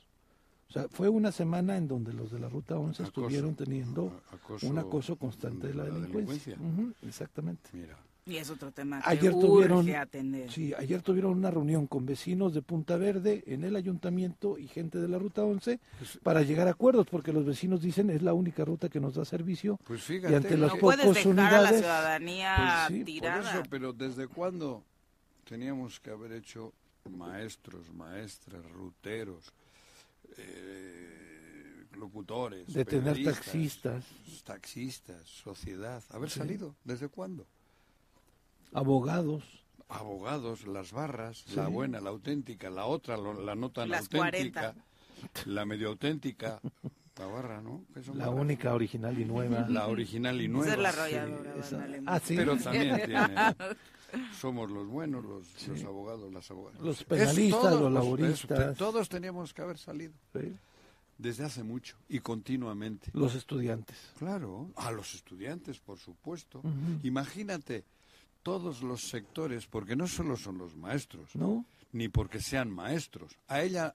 O 0.69 0.73
sea, 0.73 0.89
fue 0.89 1.09
una 1.09 1.33
semana 1.33 1.77
en 1.77 1.89
donde 1.89 2.13
los 2.13 2.31
de 2.31 2.39
la 2.41 2.49
ruta 2.49 2.77
11 2.77 3.03
Acoso. 3.03 3.05
estuvieron 3.05 3.55
teniendo 3.55 4.21
Acoso 4.33 4.67
un 4.69 4.79
acoso 4.79 5.17
constante 5.17 5.69
de 5.69 5.75
la, 5.75 5.85
de 5.85 5.93
la 5.93 5.99
delincuencia. 5.99 6.57
exactamente. 7.03 7.71
Mira. 7.73 7.97
Y 8.29 8.39
es 8.39 8.51
otro 8.51 8.73
tema 8.73 9.01
que 9.01 9.09
Ayer 9.09 9.33
urge 9.33 9.47
tuvieron, 9.47 9.89
atender. 9.95 10.51
sí, 10.51 10.75
ayer 10.75 11.01
tuvieron 11.01 11.31
una 11.39 11.49
reunión 11.49 11.87
con 11.87 12.05
vecinos 12.07 12.53
de 12.55 12.61
Punta 12.61 12.97
Verde 12.97 13.45
en 13.47 13.63
el 13.63 13.77
ayuntamiento 13.77 14.59
y 14.59 14.67
gente 14.67 14.99
de 14.99 15.07
la 15.07 15.17
ruta 15.17 15.45
11 15.45 15.79
Pues 15.99 16.19
para 16.25 16.43
llegar 16.43 16.67
a 16.67 16.73
acuerdos, 16.73 17.07
porque 17.09 17.33
los 17.33 17.45
vecinos 17.47 17.81
dicen 17.83 18.11
es 18.11 18.23
la 18.23 18.35
única 18.35 18.65
ruta 18.65 18.89
que 18.89 18.99
nos 18.99 19.15
da 19.15 19.25
servicio. 19.25 19.79
Pues 19.85 20.03
fíjate. 20.03 20.33
Y 20.33 20.37
ante 20.37 20.57
los 20.57 20.75
no 20.75 20.81
puedes 20.81 21.15
dejar 21.15 21.55
a 21.55 21.61
la 21.63 21.69
ciudadanía 21.73 22.55
pues 22.89 22.89
sí, 22.89 22.97
Por 22.99 23.05
tirada. 23.05 23.51
eso, 23.53 23.63
pero 23.71 23.93
¿desde 23.93 24.27
cuándo 24.27 24.83
teníamos 25.45 26.01
que 26.01 26.11
haber 26.11 26.33
hecho 26.33 26.73
maestros, 27.09 27.93
maestras, 27.95 28.69
ruteros, 28.73 29.53
eh, 30.37 31.85
locutores, 31.97 32.73
de 32.75 32.85
tener 32.85 33.23
taxistas, 33.23 34.05
taxistas, 34.43 35.23
sociedad? 35.29 36.03
¿Haber 36.11 36.29
Sí. 36.31 36.41
salido? 36.41 36.75
¿Desde 36.83 37.09
cuándo? 37.09 37.47
Abogados. 38.81 39.43
Abogados, 39.89 40.67
las 40.67 40.93
barras, 40.93 41.45
Sí. 41.47 41.55
la 41.57 41.69
buena, 41.69 42.01
la 42.01 42.11
auténtica, 42.11 42.71
la 42.71 42.87
otra, 42.87 43.17
lo- 43.17 43.41
la 43.41 43.55
no 43.55 43.71
tan 43.71 43.89
Las 43.89 44.03
auténtica, 44.13 44.75
40. 44.75 44.75
la 45.47 45.65
medio 45.65 45.89
auténtica. 45.89 46.61
La 47.19 47.27
barra, 47.27 47.63
¿no? 47.63 47.85
¿Qué 47.95 48.03
son 48.03 48.19
La 48.19 48.27
barras? 48.27 48.41
única 48.43 48.75
original 48.75 49.19
y 49.19 49.25
nueva. 49.25 49.67
La 49.69 49.87
original 49.87 50.41
y 50.41 50.49
nueva. 50.49 50.67
Esa 50.67 50.75
es 50.75 50.81
la 50.83 50.89
arrolladora, 50.91 51.53
Sí, 51.55 51.61
esa- 51.61 51.77
ándale. 51.77 52.03
Ah, 52.05 52.21
sí. 52.23 52.37
Pero 52.37 52.57
también 52.59 52.97
tiene. 53.07 53.35
Somos 54.39 54.71
los 54.71 54.87
buenos, 54.87 55.25
los, 55.25 55.69
los 55.69 55.85
abogados, 55.85 56.33
las 56.33 56.51
abogadas. 56.51 56.81
Los 56.81 57.05
penalistas, 57.05 57.61
todo, 57.61 57.71
los 57.71 57.91
eso, 57.91 57.91
laboristas. 57.91 58.77
todos 58.77 59.09
teníamos 59.09 59.55
que 59.55 59.63
haber 59.63 59.79
salido. 59.79 60.13
Sí. 60.35 60.53
Desde 61.19 61.45
hace 61.45 61.63
mucho 61.63 61.97
y 62.09 62.19
continuamente. 62.21 63.11
Los 63.15 63.35
estudiantes. 63.35 63.97
Claro, 64.19 64.71
a 64.77 64.91
los 64.93 65.15
estudiantes, 65.15 65.79
por 65.81 65.99
supuesto. 65.99 66.61
Imagínate 67.03 67.85
todos 68.47 68.81
los 68.83 69.01
sectores, 69.03 69.67
porque 69.67 69.97
no 69.97 70.07
solo 70.07 70.37
son 70.37 70.59
los 70.59 70.77
maestros, 70.77 71.35
¿No? 71.35 71.65
ni 71.91 72.09
porque 72.09 72.39
sean 72.41 72.71
maestros. 72.71 73.37
A 73.49 73.63
ella 73.63 73.93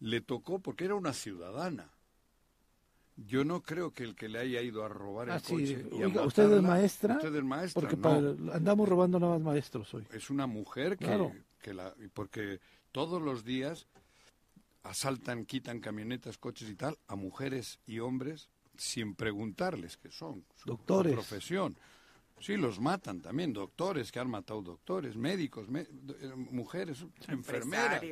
le 0.00 0.20
tocó 0.20 0.58
porque 0.58 0.84
era 0.86 0.96
una 0.96 1.12
ciudadana. 1.12 1.88
Yo 3.16 3.44
no 3.44 3.62
creo 3.62 3.92
que 3.92 4.02
el 4.02 4.16
que 4.16 4.28
le 4.28 4.40
haya 4.40 4.60
ido 4.62 4.84
a 4.84 4.88
robar 4.88 5.28
el 5.28 5.34
Ah, 5.34 5.38
sí. 5.38 5.52
coche 5.52 5.86
y 5.92 6.02
a 6.02 6.08
¿usted 6.24 6.50
es 6.50 6.60
maestra? 6.62 7.14
Usted 7.18 7.36
es 7.36 7.44
maestra, 7.44 7.80
Porque 7.80 7.96
no. 7.96 8.02
para- 8.02 8.56
andamos 8.56 8.88
robando 8.88 9.20
nada 9.20 9.34
más 9.34 9.42
maestros 9.42 9.94
hoy. 9.94 10.04
Es 10.12 10.28
una 10.28 10.48
mujer 10.48 10.98
que, 10.98 11.04
Claro. 11.04 11.32
que 11.62 11.72
la... 11.72 11.94
Porque 12.12 12.58
todos 12.90 13.22
los 13.22 13.44
días 13.44 13.86
asaltan, 14.82 15.44
quitan 15.46 15.78
camionetas, 15.78 16.36
coches 16.38 16.68
y 16.68 16.74
tal 16.74 16.98
a 17.06 17.14
mujeres 17.14 17.78
y 17.86 18.00
hombres 18.00 18.48
sin 18.76 19.14
preguntarles 19.14 19.96
qué 19.96 20.10
son. 20.10 20.44
Su, 20.56 20.62
su 20.62 20.68
Doctores. 20.70 21.12
profesión. 21.12 21.76
Sí, 22.40 22.56
los 22.56 22.78
matan 22.80 23.20
también, 23.20 23.52
doctores 23.52 24.12
que 24.12 24.18
han 24.20 24.28
matado 24.28 24.60
doctores, 24.62 25.16
médicos, 25.16 25.68
me- 25.68 25.80
eh, 25.82 26.32
mujeres, 26.50 27.04
enfermeras. 27.28 28.02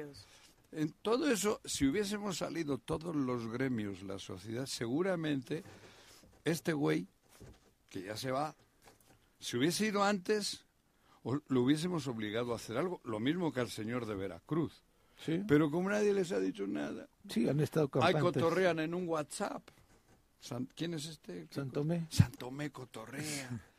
En 0.71 0.91
todo 1.03 1.31
eso, 1.31 1.61
si 1.65 1.87
hubiésemos 1.87 2.39
salido 2.39 2.79
todos 2.79 3.15
los 3.15 3.47
gremios, 3.53 4.03
la 4.03 4.19
sociedad, 4.19 4.65
seguramente 4.67 5.63
este 6.45 6.73
güey, 6.73 7.07
que 7.91 8.03
ya 8.05 8.17
se 8.17 8.31
va, 8.31 8.55
si 9.39 9.59
hubiese 9.59 9.87
ido 9.87 10.03
antes, 10.03 10.65
lo 11.49 11.61
hubiésemos 11.63 12.07
obligado 12.07 12.53
a 12.53 12.57
hacer 12.57 12.79
algo, 12.79 13.01
lo 13.05 13.21
mismo 13.21 13.53
que 13.53 13.61
al 13.61 13.71
señor 13.71 14.07
de 14.07 14.15
Veracruz. 14.15 14.83
Sí. 15.25 15.43
Pero 15.47 15.71
como 15.71 15.91
nadie 15.91 16.15
les 16.15 16.33
ha 16.33 16.41
dicho 16.41 16.67
nada, 16.67 17.07
Sí, 17.29 17.49
han 17.49 17.61
estado 17.61 17.89
cotorrean 17.89 18.81
en 18.81 18.95
un 18.95 19.07
WhatsApp. 19.07 19.63
San- 20.41 20.69
¿Quién 20.75 20.95
es 20.95 21.07
este? 21.07 21.47
Santomé. 21.51 22.07
Santomé 22.09 22.71
cotorrea. 22.71 23.61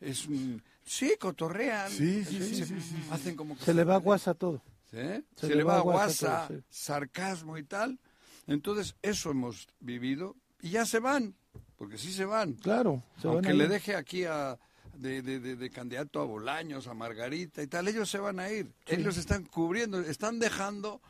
Es 0.00 0.26
un... 0.26 0.62
Sí, 0.84 1.14
cotorrean. 1.20 1.90
Sí, 1.90 2.24
sí, 2.24 2.42
sí, 2.42 2.64
Se-. 2.64 3.12
Hacen 3.12 3.36
como 3.36 3.56
que 3.56 3.64
Se 3.64 3.74
le 3.74 3.84
va 3.84 3.96
a 3.96 3.98
guasa 3.98 4.34
todo. 4.34 4.62
Se, 4.90 5.54
le 5.54 5.62
va 5.64 5.76
a 5.76 5.80
guasa 5.80 6.46
todo, 6.48 6.62
sarcasmo 6.70 7.58
y 7.58 7.64
tal. 7.64 7.98
Entonces, 8.46 8.94
eso 9.02 9.30
hemos 9.30 9.66
vivido 9.80 10.34
y 10.62 10.70
ya 10.70 10.86
se 10.86 10.98
van, 10.98 11.34
porque 11.76 11.98
sí 11.98 12.10
se 12.12 12.24
van. 12.24 12.54
Claro. 12.54 13.02
se 13.20 13.28
Aunque 13.28 13.52
le 13.52 13.68
deje 13.68 13.94
aquí 13.94 14.24
a, 14.24 14.58
de, 14.96 15.20
de- 15.20 15.40
de- 15.40 15.56
de 15.56 15.70
candidato 15.70 16.20
a 16.20 16.24
Bolaños, 16.24 16.86
a 16.86 16.94
Margarita 16.94 17.62
y 17.62 17.66
tal, 17.66 17.86
ellos 17.88 18.08
se 18.08 18.18
van 18.18 18.40
a 18.40 18.50
ir. 18.50 18.72
Ellos 18.86 19.18
están 19.18 19.44
cubriendo, 19.44 20.00
están 20.00 20.38
dejando 20.38 21.02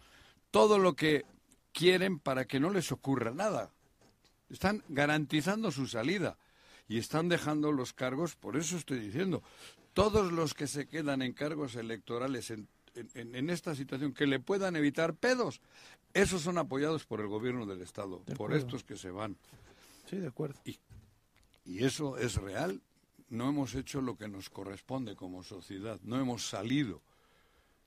todo 0.51 0.81
lo 0.81 0.95
que 0.97 1.25
quieren 1.73 2.19
para 2.19 2.47
que 2.47 2.59
no 2.59 2.71
les 2.71 2.91
ocurra 2.91 3.31
nada. 3.31 3.71
Están 4.51 4.83
garantizando 4.89 5.71
su 5.71 5.87
salida 5.87 6.37
y 6.89 6.99
están 6.99 7.29
dejando 7.29 7.71
los 7.73 7.93
cargos, 7.93 8.35
por 8.37 8.57
eso 8.57 8.77
estoy 8.77 8.99
diciendo, 9.01 9.43
todos 9.93 10.33
los 10.33 10.55
que 10.55 10.67
se 10.67 10.87
quedan 10.87 11.23
en 11.23 11.33
cargos 11.33 11.75
electorales 11.77 12.51
en, 12.51 12.67
en- 13.15 13.35
en 13.35 13.51
esta 13.51 13.75
situación 13.75 14.13
que 14.15 14.27
le 14.27 14.41
puedan 14.41 14.75
evitar 14.77 15.15
pedos, 15.15 15.61
esos 16.15 16.43
son 16.43 16.57
apoyados 16.59 17.05
por 17.05 17.21
el 17.21 17.27
gobierno 17.29 17.67
del 17.67 17.83
Estado, 17.83 18.23
De 18.27 18.35
por 18.35 18.55
estos 18.55 18.83
que 18.85 18.97
se 18.97 19.11
van. 19.11 19.37
Sí, 20.09 20.17
de 20.17 20.27
acuerdo. 20.29 20.59
Y 21.65 21.85
eso 21.85 22.17
es 22.17 22.37
real. 22.37 22.81
No 23.29 23.51
hemos 23.51 23.75
hecho 23.75 24.01
lo 24.01 24.17
que 24.17 24.27
nos 24.27 24.49
corresponde 24.49 25.15
como 25.15 25.43
sociedad. 25.43 26.01
No 26.03 26.19
hemos 26.19 26.49
salido. 26.49 27.03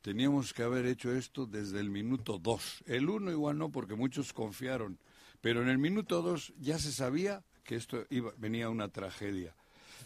Teníamos 0.03 0.53
que 0.53 0.61
haber 0.63 0.85
hecho 0.85 1.11
esto 1.11 1.47
desde 1.47 1.79
el 1.79 1.89
minuto 1.89 2.37
dos. 2.37 2.83
El 2.85 3.09
uno 3.09 3.31
igual 3.31 3.57
no, 3.57 3.71
porque 3.71 3.95
muchos 3.95 4.33
confiaron. 4.33 4.99
Pero 5.41 5.63
en 5.63 5.69
el 5.69 5.79
minuto 5.79 6.21
dos 6.21 6.53
ya 6.59 6.77
se 6.77 6.91
sabía 6.91 7.43
que 7.63 7.75
esto 7.75 8.05
iba, 8.09 8.31
venía 8.37 8.69
una 8.69 8.87
tragedia. 8.87 9.53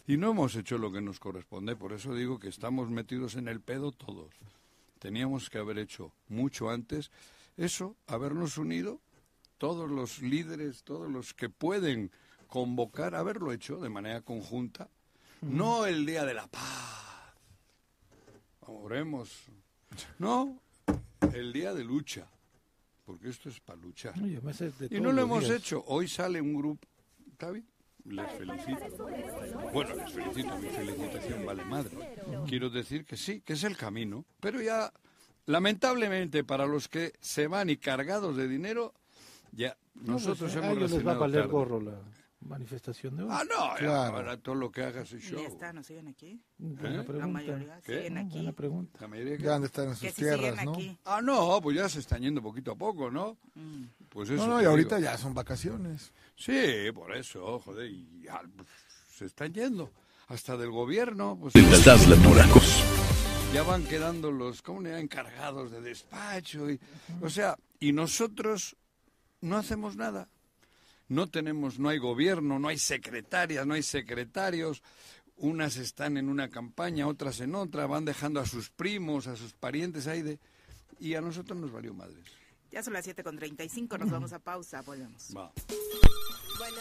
Y 0.06 0.16
no 0.16 0.30
hemos 0.30 0.54
hecho 0.54 0.78
lo 0.78 0.92
que 0.92 1.00
nos 1.00 1.18
corresponde. 1.18 1.74
Por 1.76 1.92
eso 1.92 2.14
digo 2.14 2.38
que 2.38 2.48
estamos 2.48 2.90
metidos 2.90 3.34
en 3.34 3.48
el 3.48 3.60
pedo 3.60 3.92
todos. 3.92 4.32
Teníamos 4.98 5.50
que 5.50 5.58
haber 5.58 5.78
hecho 5.78 6.12
mucho 6.28 6.70
antes 6.70 7.10
eso, 7.56 7.96
habernos 8.06 8.58
unido, 8.58 9.00
todos 9.58 9.90
los 9.90 10.20
líderes, 10.20 10.82
todos 10.82 11.10
los 11.10 11.32
que 11.34 11.48
pueden 11.48 12.10
convocar, 12.48 13.14
haberlo 13.14 13.52
hecho 13.52 13.78
de 13.78 13.88
manera 13.88 14.20
conjunta, 14.20 14.88
no 15.40 15.86
el 15.86 16.04
día 16.06 16.24
de 16.24 16.34
la 16.34 16.46
paz, 16.46 17.34
oremos, 18.60 19.30
no, 20.18 20.60
el 21.32 21.52
día 21.52 21.72
de 21.74 21.84
lucha, 21.84 22.26
porque 23.04 23.28
esto 23.28 23.48
es 23.48 23.60
para 23.60 23.80
luchar. 23.80 24.14
Oye, 24.22 24.40
Y 24.90 25.00
no 25.00 25.12
lo 25.12 25.22
hemos 25.22 25.44
días. 25.44 25.56
hecho, 25.56 25.84
hoy 25.86 26.08
sale 26.08 26.40
un 26.40 26.54
grupo, 26.54 26.86
¿está 27.36 27.50
bien? 27.50 27.66
Les 28.06 28.32
felicito. 28.32 29.06
Bueno, 29.74 29.94
les 29.94 30.10
felicito, 30.10 30.58
mi 30.58 30.68
felicitación 30.68 31.44
vale 31.44 31.64
madre. 31.66 31.90
Quiero 32.46 32.70
decir 32.70 33.04
que 33.04 33.16
sí, 33.16 33.42
que 33.42 33.52
es 33.52 33.64
el 33.64 33.76
camino, 33.76 34.24
pero 34.40 34.62
ya, 34.62 34.90
lamentablemente, 35.44 36.44
para 36.44 36.64
los 36.64 36.88
que 36.88 37.12
se 37.20 37.46
van 37.46 37.68
y 37.68 37.76
cargados 37.76 38.36
de 38.36 38.48
dinero, 38.48 38.94
ya 39.52 39.76
No, 39.96 40.14
pues, 40.14 40.26
nosotros 40.26 40.54
a 40.54 40.58
hemos 40.60 40.78
ellos 40.78 40.90
les 40.92 41.06
va 41.06 41.12
a 41.12 41.18
valer 41.18 41.46
gorro 41.48 41.78
la 41.80 42.00
manifestación 42.46 43.16
de 43.16 43.22
hoy. 43.24 43.28
Ah, 43.32 43.42
no, 43.48 43.68
ya, 43.74 43.76
Claro. 43.78 44.16
ahora 44.16 44.36
todo 44.36 44.54
lo 44.54 44.70
que 44.70 44.82
hagas 44.82 45.12
es 45.12 45.24
Y 45.24 45.28
show. 45.30 45.40
ya 45.40 45.48
está, 45.48 45.72
¿nos 45.72 45.86
siguen 45.86 46.08
aquí? 46.08 46.40
Buena 46.58 46.94
¿Eh? 46.94 46.96
La 46.98 47.02
pregunta. 47.04 47.26
mayoría 47.28 47.80
¿Qué? 47.84 47.96
siguen 47.96 48.14
No, 48.14 48.20
aquí. 48.20 48.30
buena 48.34 48.52
pregunta. 48.52 48.98
La 49.00 49.08
mayoría 49.08 49.36
que- 49.36 49.42
Ya 49.42 49.56
estar 49.56 49.88
en 49.88 49.96
sus 49.96 50.08
si 50.08 50.14
tierras, 50.14 50.64
¿no? 50.64 50.72
aquí. 50.72 50.98
Ah, 51.04 51.20
no, 51.22 51.60
pues 51.60 51.76
ya 51.76 51.88
se 51.88 52.00
están 52.00 52.22
yendo 52.22 52.42
poquito 52.42 52.72
a 52.72 52.76
poco, 52.76 53.10
¿no? 53.10 53.36
Mm. 53.54 53.84
Pues 54.08 54.30
eso 54.30 54.46
No, 54.46 54.54
no, 54.54 54.62
y 54.62 54.64
ahorita 54.64 54.96
digo. 54.96 55.08
ya 55.10 55.18
son 55.18 55.34
vacaciones. 55.34 56.12
Sí, 56.36 56.90
por 56.94 57.14
eso, 57.16 57.58
joder, 57.60 57.90
y 57.90 58.22
ya, 58.22 58.40
pues, 58.56 58.68
se 59.14 59.24
están 59.26 59.52
yendo. 59.52 59.90
Hasta 60.28 60.56
del 60.56 60.70
gobierno, 60.70 61.38
pues 61.40 61.54
ya 63.54 63.62
van 63.62 63.84
quedando 63.84 64.30
los, 64.32 64.60
¿cómo 64.60 64.80
le 64.82 64.98
encargados 64.98 65.70
de 65.70 65.80
despacho. 65.80 66.70
Y, 66.70 66.78
o 67.22 67.30
sea, 67.30 67.56
y 67.80 67.92
nosotros 67.92 68.76
no 69.40 69.56
hacemos 69.56 69.96
nada. 69.96 70.28
No 71.08 71.28
tenemos, 71.28 71.78
no 71.78 71.88
hay 71.88 71.98
gobierno, 71.98 72.58
no 72.58 72.68
hay 72.68 72.78
secretarias, 72.78 73.66
no 73.66 73.74
hay 73.74 73.82
secretarios. 73.82 74.82
Unas 75.36 75.76
están 75.76 76.16
en 76.16 76.28
una 76.28 76.48
campaña, 76.48 77.06
otras 77.06 77.40
en 77.40 77.54
otra, 77.54 77.86
van 77.86 78.04
dejando 78.04 78.40
a 78.40 78.46
sus 78.46 78.70
primos, 78.70 79.26
a 79.26 79.36
sus 79.36 79.52
parientes 79.52 80.06
ahí 80.06 80.22
de... 80.22 80.38
Y 80.98 81.14
a 81.14 81.20
nosotros 81.20 81.58
nos 81.58 81.70
valió 81.70 81.92
madres. 81.92 82.24
Ya 82.70 82.82
son 82.82 82.94
las 82.94 83.04
7 83.04 83.22
con 83.22 83.36
35, 83.36 83.98
nos 83.98 84.10
vamos 84.10 84.32
a 84.32 84.38
pausa, 84.38 84.82
volvemos. 84.82 85.28
Va. 85.36 85.52
Bueno, 86.58 86.80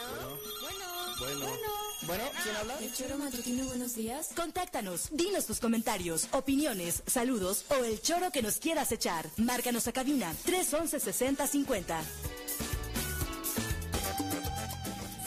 bueno, 0.62 0.86
Bueno. 1.20 1.46
Bueno, 2.08 2.24
¿quién 2.44 2.56
habla? 2.56 2.78
El 2.80 2.94
choro 2.94 3.18
matutino, 3.18 3.66
buenos 3.66 3.96
días. 3.96 4.32
Contáctanos, 4.36 5.10
dinos 5.12 5.46
tus 5.46 5.60
comentarios, 5.60 6.28
opiniones, 6.32 7.04
saludos 7.08 7.66
o 7.70 7.84
el 7.84 8.02
choro 8.02 8.32
que 8.32 8.42
nos 8.42 8.60
quieras 8.60 8.92
echar. 8.92 9.30
Márcanos 9.38 9.88
a 9.88 9.94
cabina 9.94 10.34
311 10.46 11.00
6050. 11.00 12.02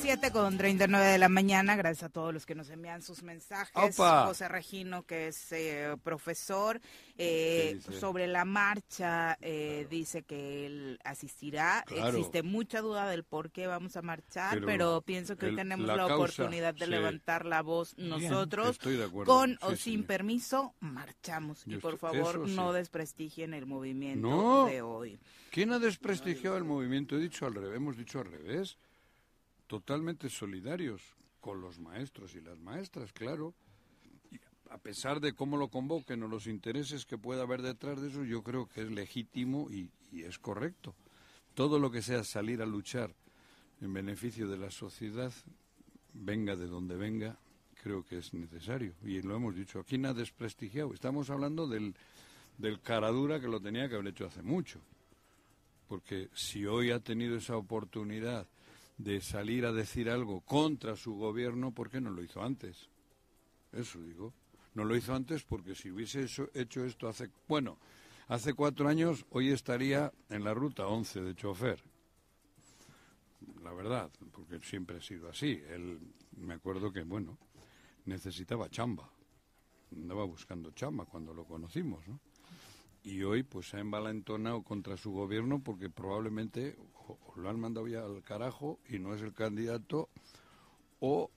7 0.08 0.30
con 0.30 0.56
39 0.56 1.04
de 1.04 1.18
la 1.18 1.28
mañana, 1.28 1.76
gracias 1.76 2.04
a 2.04 2.08
todos 2.08 2.32
los 2.32 2.46
que 2.46 2.54
nos 2.54 2.70
envían 2.70 3.02
sus 3.02 3.22
mensajes. 3.22 3.74
¡Opa! 3.76 4.24
José 4.24 4.48
Regino, 4.48 5.02
que 5.02 5.28
es 5.28 5.52
eh, 5.52 5.98
profesor, 6.02 6.80
eh, 7.18 7.78
sobre 8.00 8.26
la 8.26 8.46
marcha, 8.46 9.36
eh, 9.42 9.86
dice 9.90 10.22
que 10.22 10.64
él 10.64 10.98
asistirá. 11.04 11.84
Claro. 11.86 12.16
Existe 12.16 12.42
mucha 12.42 12.80
duda 12.80 13.06
del 13.06 13.22
por 13.24 13.50
qué 13.50 13.66
vamos 13.66 13.98
a 13.98 14.02
marchar, 14.02 14.54
pero, 14.54 14.66
Pero 14.66 15.02
pienso 15.02 15.36
que 15.36 15.44
hoy 15.44 15.56
tenemos 15.56 15.86
la 15.86 15.96
la, 15.96 16.06
causa, 16.08 16.14
oportunidad 16.14 16.72
de 16.72 16.86
sí. 16.86 16.90
levantar 16.90 17.44
la 17.44 17.60
voz 17.60 17.94
nosotros. 17.98 18.70
Estoy 18.70 18.96
de 18.96 19.04
acuerdo, 19.04 19.30
Con 19.30 19.58
o 19.60 19.76
sin 19.76 20.00
sí. 20.00 20.06
permiso, 20.06 20.72
marchamos. 20.80 21.66
Yo 21.66 21.76
y 21.76 21.80
por 21.80 21.94
estoy- 21.96 22.12
favor, 22.18 22.46
eso 22.46 22.56
no 22.56 22.72
desprestigien 22.72 23.52
el 23.52 23.66
movimiento 23.66 24.26
No. 24.26 24.64
de 24.64 24.80
hoy. 24.80 25.18
¿Quién 25.50 25.70
ha 25.72 25.78
desprestigiado 25.78 26.56
el 26.56 26.64
movimiento? 26.64 27.14
He 27.14 27.20
dicho 27.20 27.44
al 27.44 27.52
revés, 27.54 27.76
hemos 27.76 27.98
dicho 27.98 28.20
al 28.20 28.30
revés. 28.30 28.78
Totalmente 29.68 30.28
solidarios 30.28 31.00
con 31.40 31.60
los 31.60 31.78
maestros 31.78 32.34
y 32.34 32.40
las 32.40 32.58
maestras, 32.58 33.12
claro. 33.12 33.54
Y 34.32 34.40
a 34.70 34.78
pesar 34.78 35.20
de 35.20 35.34
cómo 35.34 35.56
lo 35.56 35.68
convoquen 35.68 36.24
o 36.24 36.28
los 36.28 36.48
intereses 36.48 37.06
que 37.06 37.16
pueda 37.16 37.42
haber 37.42 37.62
detrás 37.62 38.00
de 38.00 38.08
eso, 38.08 38.24
yo 38.24 38.42
creo 38.42 38.66
que 38.66 38.82
es 38.82 38.90
legítimo 38.90 39.70
y, 39.70 39.90
y 40.10 40.24
es 40.24 40.40
correcto. 40.40 40.96
Todo 41.54 41.78
lo 41.78 41.90
que 41.90 42.02
sea 42.02 42.24
salir 42.24 42.60
a 42.60 42.66
luchar 42.66 43.14
en 43.80 43.92
beneficio 43.92 44.48
de 44.48 44.58
la 44.58 44.72
sociedad, 44.72 45.32
venga 46.12 46.56
de 46.56 46.66
donde 46.66 46.96
venga, 46.96 47.38
creo 47.80 48.04
que 48.04 48.18
es 48.18 48.34
necesario. 48.34 48.94
Y 49.04 49.22
lo 49.22 49.36
hemos 49.36 49.54
dicho, 49.54 49.84
¿quién 49.84 50.06
ha 50.06 50.14
desprestigiado? 50.14 50.92
Estamos 50.92 51.30
hablando 51.30 51.68
del, 51.68 51.94
del 52.56 52.80
caradura 52.80 53.38
que 53.38 53.46
lo 53.46 53.60
tenía 53.60 53.88
que 53.88 53.94
haber 53.94 54.08
hecho 54.08 54.26
hace 54.26 54.42
mucho 54.42 54.80
porque 55.88 56.28
si 56.34 56.66
hoy 56.66 56.90
ha 56.90 57.00
tenido 57.00 57.36
esa 57.36 57.56
oportunidad 57.56 58.46
de 58.98 59.20
salir 59.20 59.64
a 59.64 59.72
decir 59.72 60.10
algo 60.10 60.40
contra 60.40 60.96
su 60.96 61.14
gobierno, 61.14 61.72
¿por 61.72 61.88
qué 61.88 62.00
no 62.00 62.10
lo 62.10 62.22
hizo 62.22 62.42
antes? 62.42 62.88
Eso 63.72 64.00
digo. 64.02 64.34
No 64.74 64.84
lo 64.84 64.96
hizo 64.96 65.14
antes 65.14 65.44
porque 65.44 65.74
si 65.74 65.90
hubiese 65.90 66.26
hecho, 66.54 66.84
esto 66.84 67.08
hace... 67.08 67.30
Bueno, 67.48 67.78
hace 68.26 68.54
cuatro 68.54 68.88
años 68.88 69.24
hoy 69.30 69.50
estaría 69.50 70.12
en 70.28 70.44
la 70.44 70.52
ruta 70.52 70.86
11 70.86 71.22
de 71.22 71.34
chofer. 71.34 71.82
La 73.62 73.72
verdad, 73.72 74.10
porque 74.32 74.60
siempre 74.60 74.98
ha 74.98 75.00
sido 75.00 75.28
así. 75.28 75.62
Él, 75.68 76.00
me 76.36 76.54
acuerdo 76.54 76.92
que, 76.92 77.02
bueno, 77.02 77.38
necesitaba 78.04 78.68
chamba. 78.68 79.10
Andaba 79.92 80.24
buscando 80.24 80.70
chamba 80.72 81.06
cuando 81.06 81.32
lo 81.32 81.44
conocimos, 81.44 82.06
¿no? 82.06 82.20
Y 83.04 83.22
hoy 83.22 83.42
pues 83.42 83.70
se 83.70 83.78
ha 83.78 83.80
envalentonado 83.80 84.62
contra 84.62 84.96
su 84.96 85.12
gobierno 85.12 85.62
porque 85.62 85.88
probablemente 85.88 86.76
o, 87.08 87.18
o 87.26 87.40
lo 87.40 87.48
han 87.48 87.58
mandado 87.58 87.88
ya 87.88 88.04
al 88.04 88.22
carajo 88.22 88.78
y 88.88 88.98
no 88.98 89.14
es 89.14 89.22
el 89.22 89.32
candidato 89.32 90.08
o... 91.00 91.30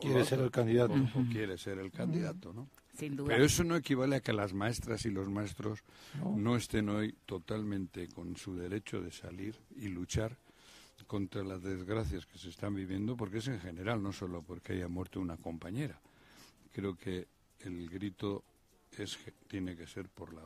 Quiere 0.00 0.22
o- 0.22 0.24
ser 0.24 0.40
el 0.40 0.50
candidato. 0.50 0.94
o- 0.94 1.20
o 1.20 1.24
quiere 1.30 1.56
ser 1.56 1.78
el 1.78 1.92
candidato, 1.92 2.52
¿no? 2.52 2.68
Sin 2.98 3.16
duda. 3.16 3.28
Pero 3.28 3.44
eso 3.44 3.62
no 3.64 3.76
equivale 3.76 4.16
a 4.16 4.20
que 4.20 4.32
las 4.32 4.52
maestras 4.52 5.04
y 5.06 5.10
los 5.10 5.28
maestros 5.28 5.80
No. 6.18 6.36
no. 6.36 6.56
estén 6.56 6.88
hoy 6.88 7.14
totalmente 7.26 8.08
con 8.08 8.36
su 8.36 8.56
derecho 8.56 9.00
de 9.00 9.10
salir 9.12 9.56
y 9.76 9.88
luchar 9.88 10.36
contra 11.06 11.42
las 11.44 11.62
desgracias 11.62 12.24
que 12.26 12.38
se 12.38 12.48
están 12.48 12.74
viviendo, 12.74 13.16
porque 13.16 13.38
es 13.38 13.48
en 13.48 13.60
general, 13.60 14.02
no 14.02 14.12
solo 14.12 14.42
porque 14.42 14.72
haya 14.74 14.88
muerto 14.88 15.20
una 15.20 15.36
compañera. 15.36 16.00
Creo 16.72 16.96
que 16.96 17.26
el 17.60 17.88
grito 17.90 18.42
es 19.02 19.18
tiene 19.48 19.76
que 19.76 19.86
ser 19.86 20.08
por 20.08 20.32
la, 20.32 20.42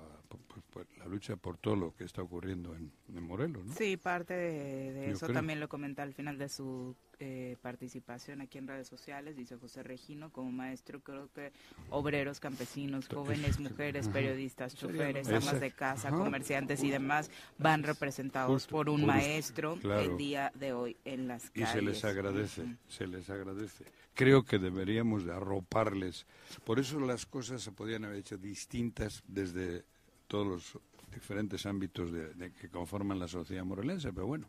por- 0.73 0.87
la 0.99 1.07
lucha 1.07 1.37
por 1.37 1.59
todo 1.59 1.77
lo 1.77 1.95
que 1.95 2.05
está 2.05 2.23
ocurriendo 2.23 2.75
en, 2.75 2.91
en 3.15 3.23
Morelos, 3.23 3.65
¿no? 3.65 3.75
Sí, 3.75 3.97
parte 3.97 4.35
de, 4.35 5.11
eso 5.11 5.27
creo. 5.27 5.35
también 5.37 5.61
lo 5.61 5.69
comenta 5.69 6.03
al 6.03 6.15
final 6.15 6.39
de 6.39 6.49
su 6.49 6.97
eh, 7.21 7.57
participación 7.63 8.41
aquí 8.41 8.59
en 8.59 8.69
redes 8.69 8.87
sociales, 8.87 9.37
dice 9.37 9.57
José 9.57 9.83
Regino, 9.83 10.31
como 10.31 10.53
maestro 10.53 11.01
creo 11.01 11.29
que 11.33 11.53
obreros, 11.91 12.39
campesinos, 12.39 13.09
jóvenes, 13.09 13.59
mujeres, 13.61 14.09
periodistas, 14.09 14.77
choferes, 14.77 15.29
amas 15.29 15.61
de 15.61 15.73
casa, 15.73 16.11
comerciantes 16.11 16.83
y 16.85 16.91
demás 16.91 17.31
van 17.59 17.83
representados 17.83 18.53
Justo, 18.53 18.71
por 18.71 18.89
un 18.89 19.01
justo, 19.01 19.07
maestro 19.09 19.77
claro. 19.77 20.01
el 20.01 20.17
día 20.17 20.53
de 20.55 20.73
hoy 20.73 20.97
en 21.05 21.27
las 21.27 21.47
y 21.55 21.61
calles. 21.61 21.73
se 21.73 21.83
les 21.83 22.05
agradece, 22.05 22.77
se 22.89 23.07
les 23.07 23.29
agradece. 23.31 23.85
Creo 24.15 24.45
que 24.45 24.59
deberíamos 24.59 25.25
de 25.25 25.33
arroparles. 25.33 26.27
Por 26.65 26.79
eso 26.79 27.01
las 27.01 27.27
cosas 27.27 27.63
se 27.63 27.73
podían 27.73 28.05
haber 28.05 28.19
hecho 28.19 28.37
distintas 28.37 29.23
desde 29.27 29.85
todos 30.29 30.47
los 30.47 30.79
diferentes 31.13 31.67
ámbitos 31.67 32.13
de, 32.13 32.35
de 32.35 32.53
que 32.53 32.69
conforman 32.69 33.19
la 33.19 33.27
sociedad 33.27 33.65
morelense, 33.65 34.13
pero 34.13 34.27
bueno, 34.27 34.49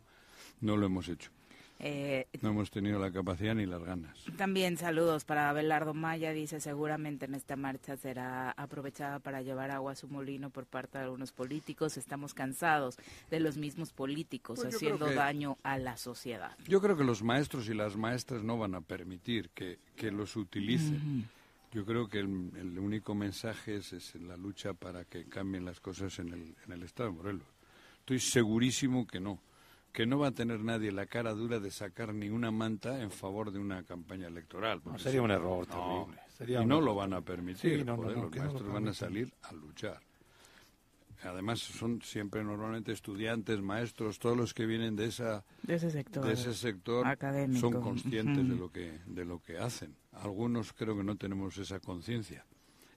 no 0.60 0.76
lo 0.76 0.86
hemos 0.86 1.08
hecho. 1.08 1.30
Eh, 1.82 2.26
No 2.42 2.50
hemos 2.50 2.70
tenido 2.70 2.98
la 2.98 3.10
capacidad 3.10 3.54
ni 3.54 3.64
las 3.64 3.82
ganas. 3.82 4.18
También 4.36 4.76
saludos 4.76 5.24
para 5.24 5.48
Abelardo 5.48 5.94
Maya, 5.94 6.30
dice 6.32 6.60
seguramente 6.60 7.24
en 7.24 7.34
esta 7.34 7.56
marcha 7.56 7.96
será 7.96 8.50
aprovechada 8.50 9.18
para 9.18 9.40
llevar 9.40 9.70
agua 9.70 9.92
a 9.92 9.94
su 9.96 10.06
molino 10.08 10.50
por 10.50 10.66
parte 10.66 10.98
de 10.98 11.04
algunos 11.04 11.32
políticos. 11.32 11.96
Estamos 11.96 12.34
cansados 12.34 12.98
de 13.30 13.40
los 13.40 13.56
mismos 13.56 13.92
políticos 13.94 14.60
Pues 14.62 14.74
haciendo 14.74 15.06
que- 15.06 15.14
daño 15.14 15.56
a 15.62 15.78
la 15.78 15.96
sociedad. 15.96 16.56
Yo 16.68 16.82
creo 16.82 16.98
que 16.98 17.04
los 17.04 17.22
maestros 17.22 17.66
y 17.70 17.74
las 17.74 17.96
maestras 17.96 18.42
no 18.42 18.58
van 18.58 18.74
a 18.74 18.82
permitir 18.82 19.48
que, 19.54 19.78
que 19.96 20.10
los 20.10 20.36
utilicen. 20.36 21.28
Yo 21.72 21.86
creo 21.86 22.08
que 22.08 22.18
el, 22.18 22.50
el 22.58 22.78
único 22.78 23.14
mensaje 23.14 23.76
es, 23.76 23.92
es 23.94 24.14
la 24.16 24.36
lucha 24.36 24.74
para 24.74 25.04
que 25.06 25.24
cambien 25.26 25.64
las 25.64 25.80
cosas 25.80 26.18
en 26.18 26.28
el, 26.34 26.54
en 26.66 26.72
el 26.72 26.82
Estado 26.82 27.10
de 27.10 27.16
Morelos. 27.16 27.46
Estoy 28.00 28.18
segurísimo 28.18 29.06
que 29.06 29.20
no, 29.20 29.38
que 29.92 30.06
no 30.06 30.18
va 30.18 30.28
a 30.28 30.32
tener 30.32 30.60
nadie 30.62 30.92
la 30.92 31.06
cara 31.06 31.32
dura 31.34 31.58
de 31.60 31.70
sacar 31.70 32.14
ni 32.14 32.28
una 32.30 32.50
manta 32.50 33.00
en 33.02 33.10
favor 33.10 33.50
de 33.50 33.58
una 33.58 33.82
campaña 33.84 34.28
electoral. 34.28 34.80
porque 34.80 35.00
sería 35.02 35.22
un 35.22 35.30
error 35.30 35.66
no, 35.68 35.74
terrible. 36.06 36.20
Sería 36.36 36.60
y 36.60 36.62
un 36.62 36.68
no 36.68 36.80
lo 36.80 36.94
van 36.94 37.12
a 37.12 37.20
permitir. 37.22 37.78
Sí, 37.80 37.84
no, 37.84 37.96
no, 37.96 38.02
no, 38.04 38.08
los 38.08 38.16
no 38.16 38.22
lo 38.22 38.30
maestros 38.42 38.72
van 38.72 38.88
a 38.88 38.94
salir 38.94 39.32
a 39.42 39.52
luchar. 39.52 40.00
Además 41.22 41.58
son 41.60 42.00
siempre 42.00 42.42
normalmente 42.42 42.92
estudiantes, 42.92 43.60
maestros, 43.60 44.18
todos 44.18 44.36
los 44.38 44.54
que 44.54 44.64
vienen 44.64 44.96
de 44.96 45.04
esa 45.06 45.44
De 45.62 45.74
ese 45.74 45.90
sector 45.90 46.24
de 46.24 46.32
ese 46.32 46.54
sector 46.54 47.06
académico. 47.06 47.60
son 47.60 47.82
conscientes 47.82 48.48
de 48.48 48.56
lo 48.56 48.70
que 48.72 49.00
de 49.06 49.24
lo 49.26 49.38
que 49.38 49.58
hacen. 49.58 49.94
Algunos 50.12 50.72
creo 50.72 50.96
que 50.96 51.04
no 51.04 51.16
tenemos 51.16 51.58
esa 51.58 51.78
conciencia. 51.78 52.46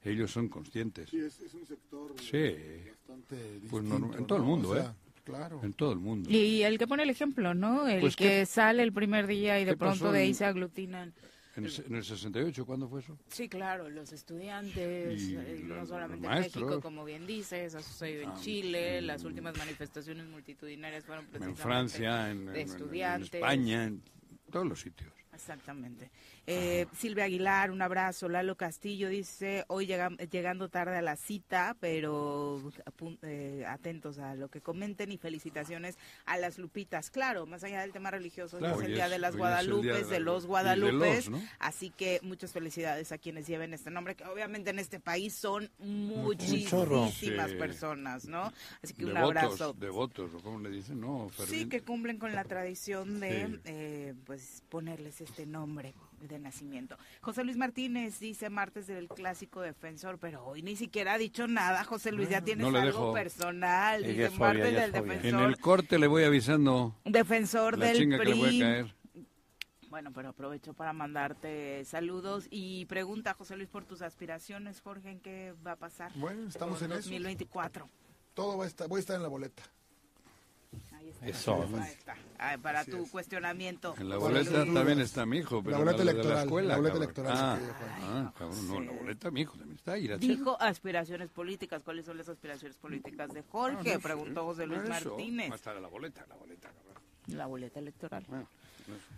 Ellos 0.04 0.32
son 0.32 0.48
conscientes. 0.48 1.10
Sí, 1.10 1.18
es, 1.20 1.40
es 1.42 1.54
un 1.54 1.66
sector 1.66 2.14
Sí. 2.20 2.56
bastante 2.90 3.60
Pues 3.70 3.84
distinto, 3.84 4.00
norm- 4.00 4.18
en 4.18 4.26
todo 4.26 4.38
el 4.38 4.44
¿no? 4.44 4.50
mundo, 4.50 4.70
O 4.70 4.76
sea, 4.76 4.84
¿eh? 4.86 4.94
Claro. 5.24 5.62
En 5.64 5.74
todo 5.74 5.94
el 5.94 6.00
mundo. 6.00 6.30
Y 6.30 6.64
el 6.64 6.78
que 6.78 6.86
pone 6.88 7.04
el 7.04 7.10
ejemplo, 7.10 7.54
¿no? 7.54 7.88
El 7.88 8.02
Pues, 8.02 8.16
que 8.16 8.26
¿qué- 8.26 8.46
sale 8.46 8.84
el 8.84 8.92
primer 8.92 9.26
día 9.28 9.60
y 9.60 9.66
de 9.66 9.78
pronto 9.78 10.12
de 10.12 10.20
ahí 10.20 10.30
en- 10.30 10.36
se 10.36 10.46
aglutinan. 10.46 11.14
En 11.56 11.66
el, 11.66 11.72
se- 11.72 11.86
en 11.86 11.96
el 11.96 12.04
68, 12.04 12.66
¿cuándo 12.66 12.90
fue 12.90 13.00
eso? 13.02 13.16
Sí, 13.30 13.48
claro, 13.48 13.88
los 13.90 14.12
estudiantes, 14.12 15.22
Y 15.22 15.36
eh, 15.36 15.60
los- 15.64 15.78
no 15.78 15.86
solamente 15.86 16.28
los 16.28 16.36
en 16.36 16.42
México, 16.44 16.82
como 16.82 17.06
bien 17.06 17.28
dices, 17.28 17.76
ha 17.76 17.82
sucedido 17.84 18.24
en 18.24 18.30
Ah, 18.30 18.38
Chile, 18.42 18.98
en- 18.98 19.08
las 19.08 19.24
últimas 19.24 19.56
manifestaciones 19.58 20.26
multitudinarias 20.28 21.06
fueron 21.06 21.26
En 21.26 21.32
precisamente 21.32 21.62
Francia, 21.62 22.32
en, 22.32 22.46
de 22.48 22.52
en- 22.52 22.58
en 22.58 22.68
estudiantes. 22.70 23.34
España, 23.36 23.84
en 23.86 24.02
todos 24.52 24.66
los 24.66 24.82
sitios. 24.82 25.12
Exactamente. 25.32 26.10
Eh, 26.46 26.88
Silvia 26.98 27.24
Aguilar, 27.24 27.72
un 27.72 27.82
abrazo. 27.82 28.28
Lalo 28.28 28.56
Castillo 28.58 29.08
dice, 29.08 29.64
hoy 29.68 29.88
llegam- 29.88 30.18
llegando 30.30 30.68
tarde 30.68 30.98
a 30.98 31.02
la 31.02 31.16
cita, 31.16 31.78
pero 31.80 32.62
eh, 33.22 33.64
atentos 33.66 34.20
a 34.20 34.36
lo 34.36 34.50
que 34.50 34.60
comenten 34.60 35.12
y 35.14 35.18
felicitaciones 35.18 35.98
a 36.26 36.38
las 36.38 36.58
Lupitas. 36.58 37.10
Claro, 37.12 37.46
más 37.46 37.64
allá 37.64 37.80
del 37.82 37.94
tema 37.94 38.12
religioso, 38.12 38.58
Claro. 38.58 38.82
es 38.82 38.88
el 38.88 38.94
Día 38.96 39.08
de 39.08 39.20
las 39.20 39.34
de 39.34 39.38
Guadalupes, 39.40 40.10
de 40.10 40.20
los 40.20 40.44
de 40.44 40.48
Guadalupes. 40.50 41.30
los, 41.30 41.40
¿no? 41.42 41.48
Así 41.60 41.92
que 41.92 42.20
muchas 42.24 42.52
felicidades 42.52 43.14
a 43.14 43.18
quienes 43.18 43.48
lleven 43.48 43.74
este 43.74 43.90
nombre, 43.90 44.16
que 44.16 44.26
obviamente 44.26 44.72
en 44.72 44.80
este 44.80 45.00
país 45.00 45.34
son 45.34 45.70
muchísimas 45.80 47.52
Sí. 47.52 47.56
personas, 47.58 48.26
¿no? 48.26 48.52
Así 48.82 48.94
que 48.94 49.06
un 49.06 49.14
Devotos, 49.14 49.38
abrazo. 49.44 49.74
devotos, 49.74 50.34
o 50.34 50.40
como 50.42 50.60
le 50.60 50.70
dicen, 50.72 51.00
no, 51.00 51.30
Sí, 51.48 51.70
que 51.70 51.82
cumplen 51.82 52.18
con 52.18 52.34
la 52.34 52.44
tradición 52.44 53.20
de 53.22 53.48
Sí. 53.48 53.60
eh, 53.66 54.14
pues 54.26 54.64
ponerles 54.70 55.22
este 55.22 55.46
nombre 55.46 55.94
de 56.28 56.40
nacimiento. 56.40 56.98
José 57.22 57.44
Luis 57.44 57.58
Martínez 57.58 58.20
dice 58.20 58.50
martes 58.50 58.88
del 58.88 59.08
clásico 59.08 59.62
defensor, 59.62 60.18
pero 60.20 60.46
hoy 60.46 60.62
ni 60.62 60.76
siquiera 60.76 61.14
ha 61.14 61.18
dicho 61.18 61.48
nada. 61.48 61.84
José 61.84 62.12
Luis, 62.12 62.30
ya 62.30 62.42
tienes 62.42 62.66
No 62.68 62.78
algo 62.78 62.86
dejo. 63.00 63.14
personal. 63.14 64.04
Dice 64.04 64.30
fobia, 64.30 64.40
martes 64.40 64.74
del 64.74 64.92
defensor. 64.92 65.26
En 65.26 65.40
el 65.40 65.58
corte 65.60 66.00
le 66.00 66.08
voy 66.08 66.24
avisando 66.24 66.96
Defensor 67.06 67.78
la 67.78 67.88
del 67.88 67.98
chinga 67.98 68.18
que 68.20 68.26
le 68.26 68.34
voy 68.34 68.48
PRI. 68.50 68.62
a 68.62 68.66
caer. 68.66 68.96
Bueno, 69.90 70.12
pero 70.12 70.30
aprovecho 70.30 70.74
para 70.74 70.92
mandarte 70.92 71.86
saludos 71.86 72.48
y 72.50 72.86
pregunta, 72.86 73.36
José 73.36 73.56
Luis, 73.56 73.70
por 73.70 73.86
tus 73.86 74.02
aspiraciones, 74.02 74.82
Jorge, 74.82 75.12
¿en 75.12 75.20
qué 75.20 75.54
va 75.66 75.74
a 75.74 75.76
pasar? 75.76 76.12
Bueno, 76.16 76.48
estamos 76.50 76.82
en 76.82 76.94
eso. 76.94 77.02
2024. 77.02 77.88
Todo 78.34 78.58
va 78.58 78.64
a 78.64 78.68
estar, 78.68 78.88
voy 78.88 78.98
a 78.98 79.02
estar 79.02 79.16
en 79.16 79.22
la 79.22 79.28
boleta. 79.30 79.62
Ahí 81.22 81.30
está. 81.30 81.40
Eso. 81.40 81.70
Ahí 81.80 81.92
está. 81.92 82.16
Ah, 82.40 82.58
para 82.62 82.84
tu 82.86 83.10
cuestionamiento. 83.10 83.94
En 83.98 84.10
la 84.10 84.18
boleta 84.18 84.64
Luis. 84.64 84.74
también 84.74 85.00
está 85.00 85.26
mi 85.26 85.38
hijo, 85.38 85.62
pero 85.64 85.78
La 85.78 85.84
boleta 85.84 85.98
de 86.04 86.10
electoral, 86.12 86.36
la 86.38 86.44
escuela. 86.44 86.68
la 86.70 86.76
boleta 86.78 86.94
cabrón. 86.94 87.04
electoral, 87.04 87.38
Ah, 87.38 87.58
sí, 87.60 87.66
ah, 88.04 88.34
cabrón, 88.38 88.68
no, 88.68 88.82
la 88.82 88.92
boleta 88.92 89.32
mi 89.32 89.42
hijo 89.42 89.58
también 89.58 89.78
está. 89.78 89.94
Dijo 90.18 90.62
aspiraciones 90.62 91.30
políticas. 91.30 91.84
¿Cuáles 91.84 92.06
son 92.06 92.18
las 92.18 92.28
aspiraciones 92.30 92.78
políticas 92.78 93.30
de 93.32 93.44
Jorge? 93.44 93.92
Ah, 93.92 93.96
no 93.96 94.02
Preguntó 94.02 94.44
José 94.46 94.66
Luis 94.68 94.82
eso. 94.82 94.90
Martínez. 94.90 95.50
Va 95.50 95.54
a 95.54 95.56
estar 95.58 95.76
la 95.76 95.88
boleta, 95.88 96.26
la 96.28 96.36
boleta, 96.36 96.70
cabrón. 96.70 97.04
La 97.28 97.46
boleta 97.46 97.80
electoral. 97.80 98.26
Bueno, 98.28 98.48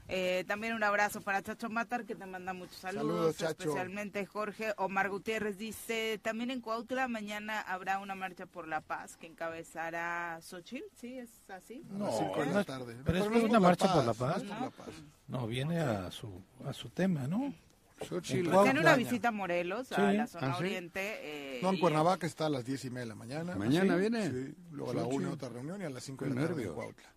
Eh, 0.07 0.43
también 0.47 0.74
un 0.74 0.84
abrazo 0.84 1.22
para 1.22 1.41
Chacho 1.41 1.70
Matar, 1.70 2.05
que 2.05 2.16
te 2.16 2.26
manda 2.26 2.53
muchos 2.53 2.76
saludos, 2.78 3.05
Saludos, 3.07 3.38
Chacho. 3.38 3.51
especialmente 3.70 4.26
Jorge. 4.26 4.74
Omar 4.78 5.09
Gutiérrez 5.09 5.57
dice, 5.57 6.20
también 6.22 6.51
en 6.51 6.61
Cuautla 6.61 7.07
mañana 7.07 7.59
habrá 7.61 7.99
una 7.99 8.13
marcha 8.16 8.45
por 8.45 8.68
la 8.68 8.82
paz 8.82 9.18
que 9.18 9.28
encabezará 9.28 10.39
Xochitl, 10.41 10.86
¿sí? 10.95 11.18
¿Es 11.18 11.30
así? 11.49 11.84
No, 11.89 12.11
cinco 12.18 12.39
de 12.41 12.45
no 12.47 12.53
la 12.53 12.59
es- 12.61 12.68
tarde. 12.68 12.95
pero 13.05 13.18
es 13.36 13.43
una 13.43 13.59
marcha 13.59 13.91
por 13.93 14.05
la 14.05 14.13
paz, 14.13 14.43
no 14.43 14.53
es 14.53 14.59
por 14.59 14.61
la 14.61 14.70
paz. 14.72 14.95
No, 15.28 15.47
viene 15.47 15.80
a 15.80 16.11
su, 16.11 16.41
a 16.66 16.74
su 16.74 16.89
tema, 16.89 17.28
¿no? 17.28 17.53
Xochitl. 18.07 18.49
Pues 18.51 18.63
tiene 18.66 18.82
una 18.82 18.95
visita 18.95 19.30
a 19.30 19.32
Morelos, 19.32 19.91
a 19.93 20.11
Sí. 20.11 20.18
la 20.18 20.28
zona 20.28 20.47
¿Ah, 20.51 20.55
sí? 20.57 20.63
oriente. 20.66 20.99
eh, 21.22 21.59
No, 21.63 21.70
en 21.70 21.76
y- 21.76 21.80
Cuernavaca 21.80 22.28
está 22.28 22.47
a 22.47 22.49
las 22.49 22.66
diez 22.66 22.84
y 22.86 22.89
media 22.89 23.01
de 23.01 23.05
la 23.07 23.16
mañana. 23.16 23.55
¿Mañana 23.55 23.93
¿Sí? 23.95 23.99
viene? 24.01 24.30
Sí, 24.30 24.55
luego 24.72 24.91
a 24.91 24.93
la 24.95 25.01
Xochitl. 25.03 25.24
una 25.24 25.34
otra 25.34 25.49
reunión 25.49 25.82
y 25.82 25.86
a 25.86 25.89
las 25.89 26.03
cinco 26.03 26.26
Qué 26.26 26.30
de 26.32 26.36
la 26.36 26.47
tarde 26.47 26.63
en. 26.63 26.74
Cuautla. 26.74 27.14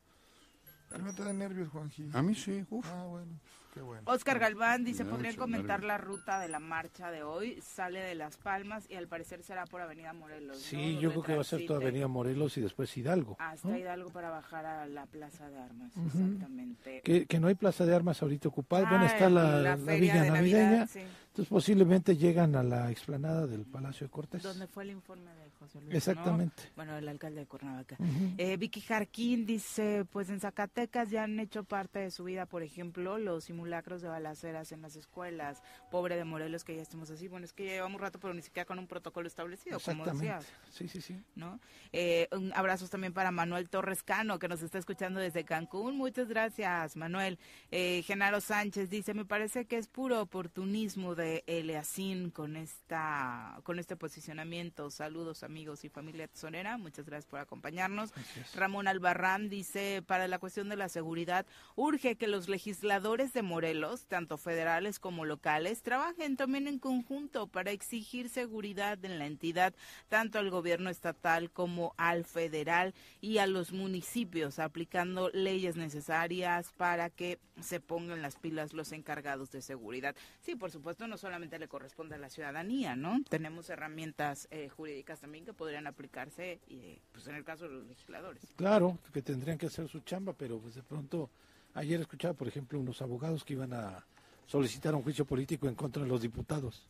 A 0.93 0.99
mí 0.99 1.05
no 1.05 1.15
te 1.15 1.23
dan 1.25 1.39
nervios, 1.39 1.69
Juanji. 1.69 2.09
A 2.13 2.23
mí 2.23 2.35
sí, 2.35 2.65
uf. 2.71 2.87
Ah, 2.91 3.05
bueno, 3.05 3.33
qué 3.75 3.81
bueno. 3.83 4.03
Oscar 4.07 4.39
Galván 4.39 4.85
dice, 4.85 5.05
da 5.05 5.11
¿podrían 5.11 5.37
comentar 5.37 5.85
la 5.85 5.99
ruta 5.99 6.41
de 6.41 6.49
la 6.49 6.59
marcha 6.61 7.11
de 7.11 7.23
hoy? 7.23 7.61
Sale 7.61 8.01
de 8.01 8.15
Las 8.15 8.37
Palmas 8.39 8.87
y 8.89 8.95
al 8.97 9.07
parecer 9.07 9.43
será 9.43 9.67
por 9.67 9.81
Avenida 9.83 10.13
Morelos. 10.15 10.57
¿no? 10.57 10.63
Sí, 10.63 10.99
yo 10.99 11.11
creo 11.11 11.23
que 11.23 11.35
va 11.35 11.43
a 11.43 11.45
ser 11.45 11.61
toda 11.67 11.79
transite 11.81 11.85
Avenida 11.89 12.09
Morelos 12.09 12.57
y 12.57 12.63
después 12.63 12.97
Hidalgo. 12.97 13.37
Hasta 13.39 13.69
¿no? 13.69 13.77
Hidalgo 13.77 14.11
para 14.11 14.31
bajar 14.31 14.65
a 14.65 14.87
la 14.87 15.05
Plaza 15.07 15.49
de 15.51 15.59
Armas, 15.59 15.93
exactamente. 15.97 17.03
Que, 17.05 17.27
que 17.27 17.41
no 17.41 17.49
hay 17.49 17.55
plaza 17.55 17.85
de 17.85 17.95
armas 17.95 18.23
ahorita 18.23 18.49
ocupada. 18.49 18.89
bueno, 18.89 19.05
Ah, 19.05 19.09
está 19.09 19.29
la, 19.31 19.43
la 19.61 19.61
la 19.61 19.77
feria 19.77 19.99
villa 20.15 20.23
de 20.23 20.31
navideña. 20.31 20.71
Navidad, 20.71 20.89
sí. 20.93 21.01
Entonces 21.39 21.51
posiblemente 21.51 22.17
llegan 22.17 22.57
a 22.57 22.65
la 22.65 22.91
explanada 22.91 23.47
del 23.47 23.65
Palacio 23.65 24.09
de 24.09 24.11
Cortés. 24.11 24.43
Donde 24.43 24.67
fue 24.67 24.83
el 24.83 24.91
informe 24.91 25.33
de 25.35 25.49
José 25.51 25.79
Luis. 25.79 25.91
¿no? 25.93 25.97
Exactamente. 25.97 26.65
Bueno, 26.75 26.97
el 26.97 27.09
alcalde 27.09 27.43
de 27.43 27.47
Cuernavaca. 27.47 27.97
Eh, 28.39 28.57
Vicky 28.57 28.81
Jarquín 28.81 29.47
dice, 29.47 30.05
pues 30.11 30.31
en 30.31 30.41
Zacatecas 30.41 31.11
ya 31.11 31.23
han 31.23 31.39
hecho 31.39 31.63
parte 31.63 32.01
de 32.01 32.11
su 32.11 32.25
vida, 32.25 32.47
por 32.47 32.65
ejemplo, 32.65 33.19
los 33.19 33.45
simulacros 33.45 34.03
de 34.03 34.09
balaceras 34.09 34.73
en 34.73 34.83
las 34.83 34.97
escuelas. 34.97 35.63
Pobre 35.93 36.17
de 36.17 36.25
Morelos 36.25 36.65
que 36.65 36.75
ya 36.75 36.83
estemos 36.83 37.09
así. 37.09 37.29
Bueno, 37.29 37.47
es 37.47 37.53
que 37.53 37.67
ya 37.67 37.73
llevamos 37.75 38.01
rato, 38.01 38.19
pero 38.19 38.35
ni 38.35 38.43
siquiera 38.43 38.67
con 38.67 38.81
un 38.81 38.89
protocolo 38.89 39.29
establecido, 39.29 39.79
como 39.79 40.03
Exactamente. 40.03 40.35
decías. 40.35 40.53
Sí, 40.73 40.89
sí, 40.89 41.01
sí. 41.01 41.23
¿no? 41.37 41.61
Eh, 41.93 42.27
un 42.33 42.53
abrazos 42.53 42.91
también 42.91 43.13
para 43.13 43.31
Manuel 43.31 43.71
Torres 43.71 44.03
Cano, 44.03 44.41
que 44.41 44.49
nos 44.49 44.61
está 44.63 44.79
escuchando 44.79 45.21
desde 45.21 45.45
Cancún. 45.45 45.97
Muchas 45.97 46.27
gracias, 46.27 46.97
Manuel. 46.97 47.39
Eh, 47.71 48.03
Genaro 48.05 48.41
Sánchez 48.41 48.91
dice, 48.91 49.15
me 49.15 49.25
parece 49.25 49.67
que 49.67 49.77
es 49.77 49.87
puro 49.87 50.21
oportunismo 50.21 51.15
de 51.15 51.28
Eleacín 51.47 52.31
con 52.31 52.57
esta 52.57 53.61
con 53.65 53.79
este 53.79 53.97
posicionamiento. 53.97 54.91
Saludos, 54.91 55.43
amigos 55.43 55.85
y 55.85 55.89
familia 55.89 56.29
tesorera. 56.29 56.79
Muchas 56.79 57.07
gracias 57.07 57.27
por 57.27 57.41
acompañarnos. 57.41 58.13
Ramón 58.55 58.89
Albarrán 58.89 59.49
dice, 59.49 60.03
para 60.07 60.29
la 60.29 60.39
cuestión 60.39 60.69
de 60.69 60.77
la 60.77 60.89
seguridad, 60.89 61.47
urge 61.77 62.17
que 62.17 62.29
los 62.29 62.49
legisladores 62.49 63.33
de 63.33 63.43
Morelos, 63.43 64.07
tanto 64.07 64.37
federales 64.39 64.99
como 64.99 65.25
locales, 65.25 65.83
trabajen 65.83 66.37
también 66.37 66.69
en 66.69 66.79
conjunto 66.79 67.47
para 67.47 67.71
exigir 67.71 68.29
seguridad 68.29 69.05
en 69.05 69.19
la 69.19 69.27
entidad, 69.27 69.75
tanto 70.09 70.39
al 70.39 70.51
gobierno 70.51 70.91
estatal 70.91 71.51
como 71.51 71.95
al 71.97 72.25
federal 72.25 72.95
y 73.21 73.39
a 73.39 73.47
los 73.47 73.73
municipios, 73.73 74.59
aplicando 74.59 75.31
leyes 75.31 75.77
necesarias 75.77 76.73
para 76.77 77.11
que 77.11 77.39
se 77.61 77.81
pongan 77.81 78.23
las 78.23 78.37
pilas 78.37 78.73
los 78.73 78.93
encargados 78.93 79.51
de 79.51 79.63
seguridad. 79.63 80.15
Sí, 80.41 80.55
por 80.55 80.71
supuesto, 80.71 81.07
no 81.19 81.21
solamente 81.21 81.59
le 81.59 81.67
corresponde 81.67 82.15
a 82.15 82.19
la 82.19 82.31
ciudadanía, 82.31 82.95
¿no? 82.95 83.21
Tenemos 83.29 83.69
herramientas 83.71 84.47
eh, 84.53 84.69
jurídicas 84.69 85.19
también 85.19 85.45
que 85.45 85.53
podrían 85.53 85.89
aplicarse, 85.89 86.61
y, 86.69 87.01
pues 87.11 87.27
en 87.27 87.35
el 87.35 87.45
caso 87.45 87.65
de 87.65 87.75
los 87.75 87.87
legisladores. 87.87 88.55
Claro, 88.55 88.99
que 89.13 89.21
tendrían 89.21 89.59
que 89.59 89.67
hacer 89.67 89.89
su 89.89 89.99
chamba, 90.01 90.33
pero 90.33 90.61
pues 90.61 90.77
de 90.77 90.85
pronto, 90.85 91.29
ayer 91.75 92.01
escuchaba, 92.01 92.35
por 92.35 92.47
ejemplo, 92.47 92.79
unos 92.79 93.03
abogados 93.03 93.45
que 93.45 93.55
iban 93.55 93.73
a 93.73 94.07
solicitar 94.47 94.95
un 94.95 95.03
juicio 95.03 95.25
político 95.25 95.67
en 95.67 95.75
contra 95.75 96.05
de 96.05 96.09
los 96.09 96.23
diputados, 96.23 96.89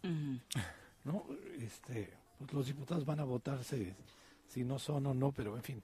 ¿no? 1.05 1.25
Este, 1.59 2.13
pues 2.37 2.53
los 2.53 2.67
diputados 2.67 3.07
van 3.07 3.21
a 3.21 3.25
votarse 3.25 3.97
si 4.47 4.63
no 4.63 4.79
son 4.79 5.07
o 5.07 5.15
no, 5.15 5.33
pero 5.33 5.57
en 5.57 5.63
fin. 5.63 5.83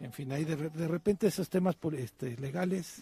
En 0.00 0.12
fin, 0.12 0.32
ahí 0.32 0.44
de, 0.44 0.56
de 0.56 0.88
repente 0.88 1.28
esos 1.28 1.48
temas 1.48 1.76
por, 1.76 1.94
este, 1.94 2.36
legales 2.38 3.00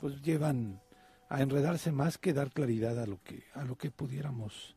pues 0.00 0.22
llevan 0.22 0.80
a 1.28 1.42
enredarse 1.42 1.92
más 1.92 2.18
que 2.18 2.32
dar 2.32 2.50
claridad 2.50 2.98
a 2.98 3.06
lo 3.06 3.22
que 3.22 3.44
a 3.54 3.64
lo 3.64 3.76
que 3.76 3.90
pudiéramos 3.90 4.76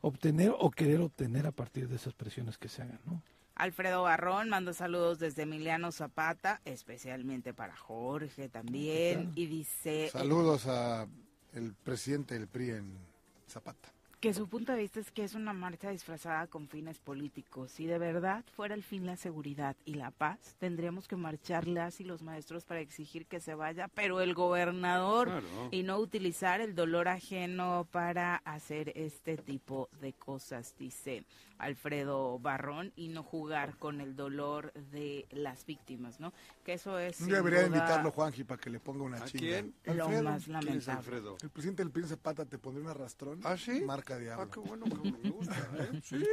obtener 0.00 0.52
o 0.58 0.70
querer 0.70 1.00
obtener 1.00 1.46
a 1.46 1.52
partir 1.52 1.88
de 1.88 1.96
esas 1.96 2.14
presiones 2.14 2.58
que 2.58 2.68
se 2.68 2.82
hagan, 2.82 3.00
¿no? 3.04 3.22
Alfredo 3.54 4.04
Barrón 4.04 4.48
manda 4.48 4.72
saludos 4.72 5.18
desde 5.18 5.42
Emiliano 5.42 5.92
Zapata, 5.92 6.62
especialmente 6.64 7.52
para 7.52 7.76
Jorge 7.76 8.48
también, 8.48 9.32
y 9.34 9.46
dice 9.46 10.06
eh, 10.06 10.10
Saludos 10.10 10.66
a 10.66 11.06
el 11.52 11.74
presidente 11.74 12.34
del 12.34 12.48
PRI 12.48 12.70
en 12.70 12.98
Zapata. 13.46 13.92
Que 14.20 14.34
su 14.34 14.48
punto 14.48 14.72
de 14.72 14.78
vista 14.82 15.00
es 15.00 15.10
que 15.10 15.24
es 15.24 15.34
una 15.34 15.54
marcha 15.54 15.88
disfrazada 15.90 16.46
con 16.46 16.68
fines 16.68 16.98
políticos. 16.98 17.70
Si 17.70 17.86
de 17.86 17.96
verdad 17.98 18.44
fuera 18.54 18.74
el 18.74 18.82
fin 18.82 19.06
la 19.06 19.16
seguridad 19.16 19.76
y 19.86 19.94
la 19.94 20.10
paz, 20.10 20.56
tendríamos 20.58 21.08
que 21.08 21.16
marchar 21.16 21.66
las 21.66 22.00
y 22.00 22.04
los 22.04 22.20
maestros 22.22 22.66
para 22.66 22.80
exigir 22.80 23.24
que 23.26 23.40
se 23.40 23.54
vaya, 23.54 23.88
pero 23.88 24.20
el 24.20 24.34
gobernador 24.34 25.28
Claro. 25.28 25.68
y 25.70 25.84
no 25.84 25.98
utilizar 25.98 26.60
el 26.60 26.74
dolor 26.74 27.08
ajeno 27.08 27.86
para 27.90 28.36
hacer 28.44 28.92
este 28.94 29.38
tipo 29.38 29.88
de 30.02 30.12
cosas, 30.12 30.74
dice 30.78 31.24
Alfredo 31.60 32.38
Barrón, 32.38 32.92
y 32.96 33.08
no 33.08 33.22
jugar 33.22 33.76
con 33.76 34.00
el 34.00 34.16
dolor 34.16 34.72
de 34.72 35.26
las 35.30 35.64
víctimas, 35.66 36.18
¿no? 36.20 36.32
Que 36.64 36.74
eso 36.74 36.98
es 36.98 37.24
debería 37.26 37.60
duda, 37.66 37.78
invitarlo, 37.78 38.10
Juanji, 38.10 38.44
para 38.44 38.60
que 38.60 38.70
le 38.70 38.80
ponga 38.80 39.04
una 39.04 39.18
¿A 39.18 39.24
chinga. 39.26 39.40
quién? 39.40 39.74
Lo 39.84 40.04
Alfredo. 40.04 40.22
más 40.24 40.44
¿Quién 40.44 40.56
es 40.56 40.64
lamentable. 40.64 40.98
Alfredo? 40.98 41.36
El 41.42 41.50
presidente 41.50 41.82
del 41.82 41.92
PRI 41.92 42.02
en 42.04 42.08
Zapata 42.08 42.44
te 42.46 42.58
pondría 42.58 42.84
un 42.84 42.90
arrastrón. 42.90 43.40
¿Ah, 43.44 43.56
sí? 43.56 43.82
Marca 43.82 44.18
diablo. 44.18 44.44
Ah, 44.44 44.50
qué 44.52 44.60
bueno, 44.60 44.84
que 44.86 45.10
me 45.12 45.30
gusta, 45.30 45.54
¿eh? 45.78 46.00
Sí. 46.04 46.24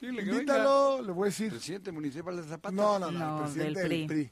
Dile 0.00 0.22
Invítalo, 0.22 1.00
le 1.02 1.12
voy 1.12 1.22
a 1.22 1.26
decir. 1.26 1.50
Presidente 1.50 1.92
municipal 1.92 2.36
de 2.36 2.42
Zapata. 2.42 2.74
No, 2.74 2.98
no, 2.98 3.10
no, 3.10 3.18
No, 3.18 3.36
el 3.38 3.42
presidente 3.44 3.80
del 3.80 3.88
del 3.90 4.06
PRI. 4.06 4.24
PRI. 4.26 4.30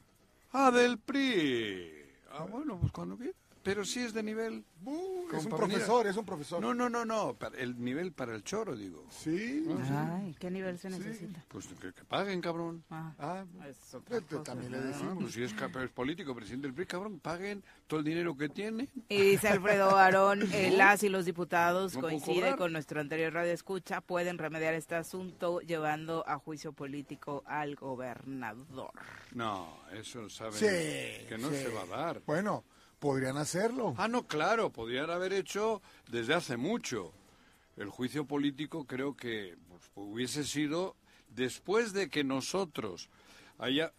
Ah, 0.52 0.70
del 0.70 0.98
PRI. 0.98 1.92
Ah, 2.32 2.46
bueno, 2.50 2.78
pues 2.78 2.92
cuando 2.92 3.16
quiera. 3.16 3.32
Pero 3.62 3.84
sí 3.84 4.00
es 4.00 4.12
de 4.12 4.22
nivel. 4.22 4.64
Uh, 4.84 5.28
es 5.36 5.44
un 5.44 5.50
profesor, 5.52 6.06
es 6.08 6.16
un 6.16 6.24
profesor. 6.24 6.60
No, 6.60 6.74
no, 6.74 6.88
no, 6.88 7.04
no. 7.04 7.34
para 7.34 7.56
el 7.58 7.80
nivel 7.82 8.12
para 8.12 8.34
el 8.34 8.42
choro, 8.42 8.74
digo. 8.74 9.06
Sí. 9.10 9.64
Ay, 9.90 10.34
¿qué 10.40 10.50
nivel 10.50 10.78
se 10.78 10.90
necesita? 10.90 11.44
Pues 11.48 11.68
que, 11.68 11.92
que 11.92 12.04
paguen, 12.04 12.40
cabrón. 12.40 12.84
Ah, 12.90 13.12
Ah, 13.18 13.44
es 13.68 13.94
otra 13.94 14.20
cosa. 14.22 14.42
también 14.42 14.72
le 14.72 14.78
Ah, 14.78 14.80
decimos. 14.82 15.18
pues 15.20 15.32
si 15.34 15.42
es, 15.44 15.52
es 15.52 15.90
político, 15.90 16.34
presidente 16.34 16.66
del 16.66 16.74
PRI, 16.74 16.86
cabrón, 16.86 17.20
paguen 17.20 17.62
todo 17.86 18.00
el 18.00 18.04
dinero 18.06 18.36
que 18.36 18.48
tiene. 18.48 18.88
Y 19.08 19.20
dice 19.22 19.48
Alfredo 19.48 19.92
Barón, 19.92 20.42
eh, 20.52 20.72
las 20.76 21.02
y 21.04 21.08
los 21.08 21.24
diputados 21.24 21.94
No 21.94 22.00
puedo 22.00 22.10
coincide 22.10 22.40
cobrar. 22.40 22.58
con 22.58 22.72
nuestro 22.72 23.00
anterior 23.00 23.32
radio 23.32 23.52
escucha, 23.52 24.00
pueden 24.00 24.38
remediar 24.38 24.74
este 24.74 24.96
asunto 24.96 25.60
llevando 25.60 26.24
a 26.26 26.38
juicio 26.38 26.72
político 26.72 27.44
al 27.46 27.76
gobernador. 27.76 28.90
No, 29.32 29.76
eso 29.92 30.28
saben 30.28 30.54
Sí, 30.54 30.66
que 31.28 31.36
no 31.38 31.48
sí. 31.50 31.56
se 31.56 31.68
va 31.68 31.82
a 31.82 31.86
dar. 31.86 32.22
Bueno, 32.26 32.64
podrían 33.02 33.36
hacerlo. 33.36 33.96
Ah, 33.98 34.06
no, 34.06 34.28
claro, 34.28 34.70
podrían 34.70 35.10
haber 35.10 35.32
hecho 35.32 35.82
desde 36.08 36.34
hace 36.34 36.56
mucho. 36.56 37.12
El 37.76 37.88
juicio 37.88 38.26
político 38.26 38.84
creo 38.84 39.16
que 39.16 39.56
pues, 39.68 39.82
hubiese 39.96 40.44
sido 40.44 40.94
después 41.28 41.92
de 41.94 42.08
que 42.08 42.22
nosotros 42.22 43.10
haya, 43.58 43.92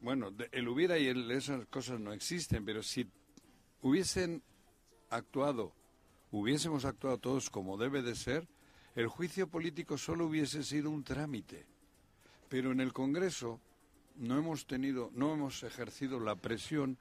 bueno, 0.00 0.34
el 0.50 0.66
hubiera 0.66 0.98
y 0.98 1.06
el, 1.06 1.30
esas 1.30 1.64
cosas 1.66 2.00
no 2.00 2.12
existen, 2.12 2.64
pero 2.64 2.82
si 2.82 3.08
hubiesen 3.82 4.42
actuado, 5.10 5.72
hubiésemos 6.32 6.84
actuado 6.84 7.18
todos 7.18 7.50
como 7.50 7.78
debe 7.78 8.02
de 8.02 8.16
ser, 8.16 8.48
el 8.96 9.06
juicio 9.06 9.46
político 9.46 9.96
solo 9.96 10.26
hubiese 10.26 10.64
sido 10.64 10.90
un 10.90 11.04
trámite. 11.04 11.66
Pero 12.48 12.72
en 12.72 12.80
el 12.80 12.92
Congreso 12.92 13.60
no 14.16 14.36
hemos 14.36 14.66
tenido, 14.66 15.12
no 15.14 15.34
hemos 15.34 15.62
ejercido 15.62 16.18
la 16.18 16.34
presión 16.34 16.98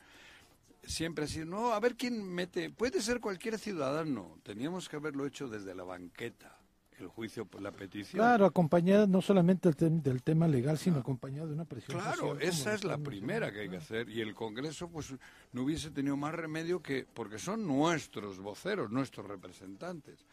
siempre 0.83 1.25
ha 1.25 1.27
sido, 1.27 1.45
no, 1.45 1.73
a 1.73 1.79
ver 1.79 1.95
quién 1.95 2.23
mete, 2.33 2.69
puede 2.69 3.01
ser 3.01 3.19
cualquier 3.19 3.57
ciudadano, 3.59 4.37
teníamos 4.43 4.87
que 4.89 4.95
haberlo 4.95 5.25
hecho 5.25 5.47
desde 5.47 5.75
la 5.75 5.83
banqueta, 5.83 6.55
el 6.99 7.07
juicio 7.07 7.45
por 7.45 7.61
la 7.61 7.71
petición. 7.71 8.19
Claro, 8.19 8.45
acompañada 8.45 9.07
no 9.07 9.21
solamente 9.21 9.69
del, 9.69 9.77
tem- 9.77 10.01
del 10.01 10.21
tema 10.21 10.47
legal, 10.47 10.77
sino 10.77 10.97
acompañado 10.99 11.47
de 11.47 11.53
una 11.53 11.63
presión 11.65 11.97
Claro, 11.97 12.33
social, 12.33 12.41
esa 12.41 12.73
es 12.73 12.83
la 12.83 12.97
primera 12.97 13.51
que 13.53 13.61
hay 13.61 13.69
que 13.69 13.77
hacer 13.77 14.09
y 14.09 14.19
el 14.21 14.35
Congreso 14.35 14.89
pues 14.89 15.13
no 15.53 15.63
hubiese 15.63 15.91
tenido 15.91 16.17
más 16.17 16.33
remedio 16.33 16.81
que 16.81 17.05
porque 17.13 17.39
son 17.39 17.65
nuestros 17.65 18.39
voceros, 18.39 18.91
nuestros 18.91 19.27
representantes. 19.27 20.25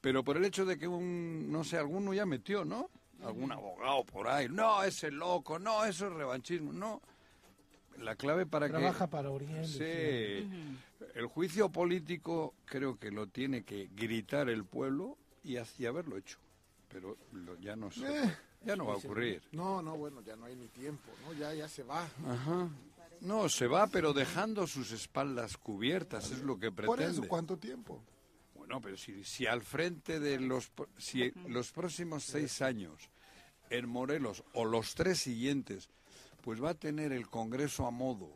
Pero 0.00 0.22
por 0.24 0.36
el 0.36 0.44
hecho 0.44 0.64
de 0.64 0.78
que 0.78 0.86
un 0.88 1.50
no 1.50 1.64
sé, 1.64 1.76
alguno 1.78 2.14
ya 2.14 2.24
metió, 2.26 2.64
¿no? 2.64 2.88
Algún 3.22 3.52
abogado 3.52 4.04
por 4.04 4.28
ahí, 4.28 4.48
no, 4.50 4.82
ese 4.82 5.10
loco, 5.10 5.58
no, 5.58 5.84
eso 5.84 6.06
es 6.08 6.12
revanchismo, 6.12 6.72
no. 6.72 7.00
La 7.98 8.16
clave 8.16 8.46
para 8.46 8.68
Trabaja 8.68 9.06
que 9.06 9.10
para 9.10 9.30
Oriente. 9.30 9.68
Sí. 9.68 10.78
El 11.14 11.26
juicio 11.26 11.70
político 11.70 12.54
creo 12.64 12.98
que 12.98 13.10
lo 13.10 13.28
tiene 13.28 13.62
que 13.64 13.88
gritar 13.94 14.48
el 14.48 14.64
pueblo 14.64 15.16
y 15.42 15.56
así 15.56 15.86
haberlo 15.86 16.16
hecho. 16.16 16.38
Pero 16.88 17.16
lo- 17.32 17.58
ya 17.60 17.76
no 17.76 17.90
sé. 17.90 18.06
Eh. 18.24 18.36
ya 18.64 18.76
no 18.76 18.86
va 18.86 18.94
a 18.94 18.96
ocurrir. 18.96 19.42
No, 19.52 19.80
no, 19.82 19.96
bueno, 19.96 20.20
ya 20.22 20.36
no 20.36 20.46
hay 20.46 20.56
ni 20.56 20.68
tiempo, 20.68 21.10
¿no? 21.24 21.32
Ya, 21.34 21.52
ya 21.54 21.68
se 21.68 21.82
va. 21.82 22.08
Ajá. 22.26 22.68
No, 23.20 23.48
se 23.48 23.66
va, 23.66 23.86
pero 23.86 24.12
dejando 24.12 24.66
sus 24.66 24.90
espaldas 24.92 25.56
cubiertas, 25.56 26.30
es 26.30 26.40
lo 26.42 26.58
que 26.58 26.70
Por 26.72 26.96
pretende. 26.96 27.20
eso, 27.20 27.28
¿cuánto 27.28 27.56
tiempo? 27.58 28.02
Bueno, 28.54 28.80
pero 28.80 28.96
si, 28.96 29.22
si 29.24 29.46
al 29.46 29.62
frente 29.62 30.18
de 30.20 30.40
los, 30.40 30.72
si 30.98 31.30
los 31.48 31.70
próximos 31.72 32.24
seis 32.24 32.60
años 32.62 33.08
en 33.70 33.88
Morelos 33.88 34.42
o 34.54 34.64
los 34.64 34.94
tres 34.94 35.18
siguientes, 35.20 35.88
pues 36.44 36.62
va 36.62 36.70
a 36.70 36.74
tener 36.74 37.12
el 37.12 37.26
Congreso 37.28 37.86
a 37.86 37.90
modo. 37.90 38.30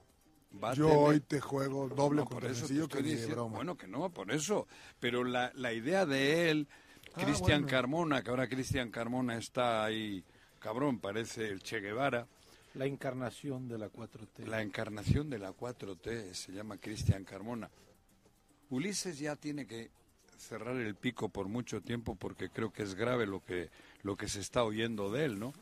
Va 0.64 0.70
a 0.70 0.74
Yo 0.74 0.86
tener- 0.88 0.98
hoy 1.02 1.20
te 1.20 1.40
juego 1.40 1.88
doble 1.90 2.22
No, 2.22 2.26
por 2.28 2.44
eso 2.46 2.66
sencillo 2.66 2.88
que. 2.88 3.34
Bueno, 3.50 3.76
que 3.76 3.86
no, 3.86 4.08
por 4.10 4.30
eso. 4.32 4.66
Pero 4.98 5.22
la, 5.24 5.52
la 5.54 5.72
idea 5.74 6.06
de 6.06 6.50
él, 6.50 6.68
Ah, 7.14 7.20
Cristian 7.24 7.62
bueno. 7.62 7.66
Carmona, 7.68 8.22
que 8.22 8.30
ahora 8.30 8.48
Cristian 8.48 8.90
Carmona 8.90 9.36
está 9.36 9.84
ahí, 9.84 10.24
cabrón, 10.58 11.00
parece 11.00 11.48
el 11.48 11.62
Che 11.62 11.80
Guevara. 11.80 12.26
La 12.74 12.86
encarnación 12.86 13.68
de 13.68 13.76
la 13.78 13.88
4T. 13.90 14.46
La 14.46 14.62
encarnación 14.62 15.28
de 15.28 15.38
la 15.38 15.52
4T 15.52 16.32
se 16.34 16.52
llama 16.52 16.76
Cristian 16.78 17.24
Carmona. 17.24 17.70
Ulises 18.70 19.18
ya 19.18 19.36
tiene 19.36 19.66
que 19.66 19.90
cerrar 20.36 20.76
el 20.76 20.94
pico 20.94 21.28
por 21.28 21.48
mucho 21.48 21.80
tiempo 21.80 22.14
porque 22.14 22.48
creo 22.50 22.70
que 22.72 22.82
es 22.84 22.94
grave 22.94 23.26
lo 23.26 23.44
que, 23.44 23.70
lo 24.02 24.16
que 24.16 24.28
se 24.28 24.40
está 24.40 24.62
oyendo 24.64 25.10
de 25.10 25.24
él, 25.24 25.38
¿no? 25.40 25.52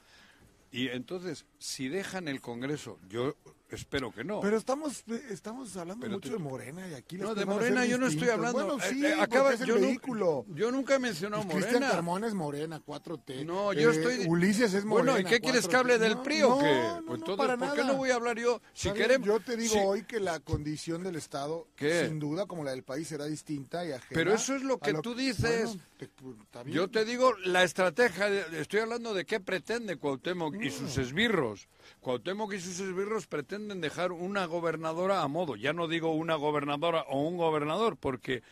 Y 0.76 0.88
entonces, 0.88 1.46
si 1.58 1.88
dejan 1.88 2.28
el 2.28 2.42
Congreso, 2.42 2.98
yo 3.08 3.34
espero 3.70 4.12
que 4.12 4.22
no. 4.24 4.40
Pero 4.40 4.56
estamos 4.56 5.02
eh, 5.08 5.22
estamos 5.30 5.76
hablando 5.76 6.02
Pero 6.02 6.14
mucho 6.14 6.30
de 6.30 6.38
Morena 6.38 6.88
y 6.88 6.94
aquí 6.94 7.16
no, 7.18 7.34
de 7.34 7.44
Morena 7.44 7.84
yo 7.84 7.98
no 7.98 8.06
estoy 8.06 8.28
hablando. 8.28 8.64
Bueno, 8.64 8.82
eh, 8.84 8.88
sí, 8.90 9.04
eh, 9.04 9.14
porque 9.18 9.22
acaba- 9.36 9.54
es 9.54 9.60
el 9.60 9.66
yo, 9.66 9.74
vehículo. 9.80 10.44
yo 10.48 10.70
nunca 10.70 10.94
he 10.94 10.98
mencionado 10.98 11.42
Pues 11.42 11.54
Cristian 11.56 11.74
Morena. 11.80 11.90
Carmón 11.94 12.24
es 12.24 12.34
Morena, 12.34 12.80
4T. 12.84 13.44
No, 13.44 13.72
yo 13.72 13.90
Eh, 13.90 13.94
estoy. 13.96 14.26
Ulises 14.28 14.72
es 14.74 14.84
Morena. 14.84 15.12
Bueno, 15.12 15.28
¿y 15.28 15.30
qué 15.30 15.40
quieres 15.40 15.66
que 15.66 15.74
4T? 15.76 15.78
hable 15.80 15.98
del 15.98 16.14
No, 16.14 16.22
PRI 16.22 16.42
o 16.42 16.48
no, 16.50 16.58
qué? 16.58 16.64
no, 16.74 16.94
pues 16.94 17.04
no, 17.06 17.14
entonces, 17.14 17.36
para 17.36 17.56
¿por 17.56 17.70
qué 17.72 17.80
nada. 17.80 17.92
no 17.92 17.98
voy 17.98 18.10
a 18.10 18.14
hablar 18.14 18.38
yo? 18.38 18.60
Si 18.72 18.90
queremos. 18.92 19.26
Yo 19.26 19.40
te 19.40 19.56
digo 19.56 19.74
si- 19.74 19.78
hoy 19.80 20.02
que 20.04 20.20
la 20.20 20.40
condición 20.40 21.02
del 21.02 21.16
Estado, 21.16 21.66
¿Qué? 21.76 22.06
sin 22.06 22.18
duda, 22.18 22.46
como 22.46 22.62
la 22.64 22.70
del 22.70 22.84
país, 22.84 23.08
será 23.08 23.24
distinta 23.26 23.84
y 23.84 23.92
ajena. 23.92 24.08
Pero 24.12 24.32
eso 24.34 24.54
es 24.54 24.62
lo 24.62 24.78
que 24.78 24.94
tú 24.94 25.14
dices. 25.14 25.64
Bueno, 25.66 25.82
te-. 25.98 26.70
Yo 26.70 26.88
te 26.90 27.04
digo 27.04 27.32
la 27.44 27.62
estrategia, 27.64 28.28
de- 28.30 28.60
estoy 28.60 28.80
hablando 28.80 29.12
de 29.14 29.24
qué 29.24 29.40
pretende 29.40 29.96
Cuauhtémoc 29.96 30.54
y 30.62 30.70
sus 30.70 30.96
esbirros. 30.98 31.68
Cuauhtémoc 32.00 32.52
y 32.54 32.60
sus 32.60 32.80
esbirros 32.80 33.26
pretenden 33.26 33.80
dejar 33.80 34.12
una 34.12 34.46
gobernadora 34.46 35.22
a 35.22 35.28
modo. 35.28 35.56
Ya 35.56 35.72
no 35.72 35.88
digo 35.88 36.14
una 36.14 36.34
gobernadora 36.34 37.02
o 37.08 37.20
un 37.22 37.36
gobernador, 37.36 37.96
porque 37.96 38.42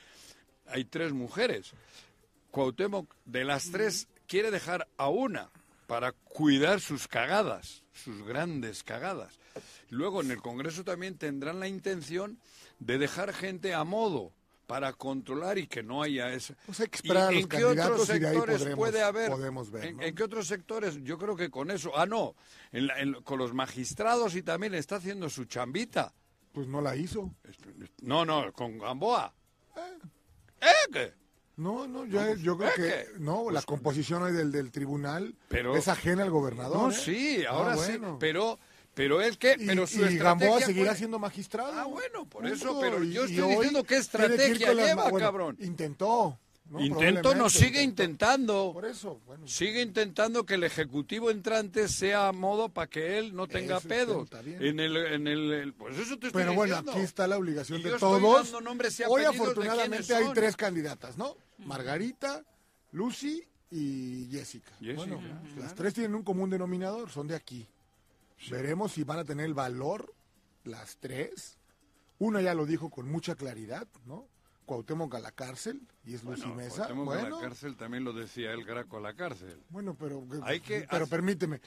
hay 0.66 0.84
tres 0.84 1.12
mujeres. 1.12 1.72
Cuauhtémoc, 2.50 3.14
de 3.24 3.44
las 3.44 3.70
tres, 3.70 4.08
quiere 4.26 4.50
dejar 4.50 4.88
a 4.96 5.08
una 5.08 5.50
para 5.86 6.12
cuidar 6.12 6.80
sus 6.80 7.08
cagadas, 7.08 7.82
sus 7.92 8.24
grandes 8.24 8.82
cagadas. 8.82 9.38
Luego 9.90 10.22
en 10.22 10.30
el 10.30 10.40
Congreso 10.40 10.84
también 10.84 11.18
tendrán 11.18 11.60
la 11.60 11.68
intención 11.68 12.38
de 12.78 12.98
dejar 12.98 13.32
gente 13.32 13.74
a 13.74 13.84
modo 13.84 14.32
para 14.66 14.92
controlar 14.94 15.58
y 15.58 15.66
que 15.66 15.82
no 15.82 16.02
haya 16.02 16.32
esa. 16.32 16.54
Pues 16.66 16.80
hay 16.80 16.88
que 16.88 16.96
esperar 16.96 17.28
a 17.28 17.32
los 17.32 17.42
en 17.42 17.48
qué 17.48 17.64
otros 17.64 18.02
y 18.08 18.12
sectores 18.12 18.60
podremos- 18.62 18.76
puede 18.76 19.02
haber? 19.02 19.30
podemos 19.30 19.70
ver, 19.70 19.84
¿En, 19.84 19.96
¿no? 19.98 20.02
en 20.02 20.14
qué 20.14 20.22
otros 20.24 20.46
sectores? 20.46 20.96
Yo 21.02 21.18
creo 21.18 21.36
que 21.36 21.50
con 21.50 21.70
eso. 21.70 21.92
Ah, 21.96 22.06
no. 22.06 22.34
en 22.72 22.86
la- 22.88 22.98
en- 23.00 23.14
con 23.22 23.38
los 23.38 23.52
magistrados 23.54 24.34
y 24.34 24.42
también 24.42 24.74
está 24.74 24.96
haciendo 24.96 25.28
su 25.30 25.44
chambita. 25.44 26.12
Pues 26.52 26.66
no 26.66 26.80
la 26.80 26.96
hizo. 26.96 27.34
No, 28.02 28.24
no, 28.24 28.52
con 28.52 28.78
Gamboa. 28.78 29.32
¿Eh? 30.60 30.66
¿Qué? 30.92 31.12
No, 31.56 31.86
no, 31.86 32.04
yo, 32.04 32.20
pues, 32.20 32.40
yo 32.40 32.56
creo 32.58 32.70
¿eh, 32.70 32.72
que 33.14 33.18
no, 33.20 33.48
la 33.50 33.62
composición 33.62 34.22
hoy 34.24 34.32
del, 34.32 34.50
del 34.50 34.72
tribunal 34.72 35.36
Pero- 35.48 35.76
es 35.76 35.86
ajena 35.86 36.24
al 36.24 36.30
gobernador. 36.30 36.76
No, 36.78 36.90
¿eh? 36.90 36.94
sí, 36.94 37.44
Ah, 37.46 37.50
ahora 37.52 37.76
bueno. 37.76 38.12
sí. 38.12 38.16
Pero, 38.18 38.58
pero 38.94 39.20
él 39.20 39.36
qué, 39.38 39.56
Y, 39.58 39.66
pero 39.66 39.86
su 39.86 40.04
y. 40.04 40.16
Gamboa 40.18 40.60
seguirá 40.60 40.94
siendo 40.94 41.18
magistrado. 41.18 41.72
Ah, 41.74 41.84
bueno, 41.84 42.24
por 42.28 42.42
Punto. 42.42 42.54
eso, 42.54 42.78
pero 42.80 43.02
yo 43.04 43.24
estoy 43.24 43.48
diciendo 43.54 43.82
qué 43.82 43.88
que 43.94 44.00
estrategia 44.00 44.72
lleva, 44.72 45.10
bueno, 45.10 45.26
cabrón. 45.26 45.56
Intentó. 45.60 46.38
¿no? 46.70 46.80
Intento 46.80 47.34
no, 47.34 47.50
sigue 47.50 47.82
intentando. 47.82 48.70
Por 48.72 48.86
eso, 48.86 49.20
bueno. 49.26 49.46
Sigue 49.46 49.82
intentando 49.82 50.46
que 50.46 50.54
el 50.54 50.64
ejecutivo 50.64 51.30
entrante 51.30 51.88
sea 51.88 52.28
a 52.28 52.32
modo 52.32 52.70
para 52.70 52.88
que 52.88 53.18
él 53.18 53.34
no 53.36 53.46
tenga 53.46 53.76
Eso 53.76 53.88
pedos. 53.88 54.28
En 54.46 54.80
el, 54.80 54.96
en 54.96 55.26
el, 55.28 55.52
el- 55.52 55.72
pues 55.74 55.98
eso 55.98 56.16
te 56.18 56.28
estoy 56.28 56.42
Pero 56.42 56.54
bueno, 56.54 56.72
diciendo. 56.76 56.92
aquí 56.92 57.00
está 57.02 57.26
la 57.26 57.36
obligación 57.36 57.80
Y 57.80 57.82
de 57.82 57.90
todos. 57.98 58.54
Hoy 59.08 59.24
afortunadamente 59.24 60.14
hay 60.14 60.24
tres 60.32 60.56
candidatas, 60.56 61.18
¿no? 61.18 61.36
Margarita, 61.58 62.42
Lucy 62.92 63.42
y 63.70 64.28
Jessica. 64.30 64.70
Jessica, 64.80 64.96
Bueno, 64.96 65.18
claro. 65.18 65.40
las 65.58 65.74
tres 65.74 65.92
tienen 65.94 66.14
un 66.14 66.22
común 66.22 66.48
denominador, 66.48 67.10
son 67.10 67.26
de 67.28 67.34
aquí. 67.36 67.66
Veremos 68.50 68.92
si 68.92 69.04
van 69.04 69.18
a 69.20 69.24
tener 69.24 69.46
el 69.46 69.54
valor 69.54 70.14
las 70.64 70.96
tres. 70.98 71.58
Una 72.18 72.40
ya 72.40 72.54
lo 72.54 72.66
dijo 72.66 72.90
con 72.90 73.08
mucha 73.10 73.34
claridad, 73.34 73.86
¿no? 74.06 74.28
Cuauhtémoc 74.66 75.14
a 75.14 75.20
la 75.20 75.30
cárcel 75.32 75.86
y 76.04 76.14
es 76.14 76.24
Lucy 76.24 76.42
Bueno, 76.42 76.54
Mesa. 76.56 76.76
Cuauhtémoc 76.86 77.12
a 77.14 77.20
Bueno, 77.20 77.36
la 77.36 77.48
cárcel 77.48 77.76
también 77.76 78.04
lo 78.04 78.12
decía 78.12 78.52
el 78.52 78.64
Graco 78.64 78.96
a 78.96 79.00
la 79.00 79.14
cárcel. 79.14 79.62
bueno, 79.68 79.94
pero 79.98 80.26
Hay 80.42 80.60
que 80.60 80.86
pero 80.90 81.04
hacer- 81.04 81.08
permíteme, 81.10 81.60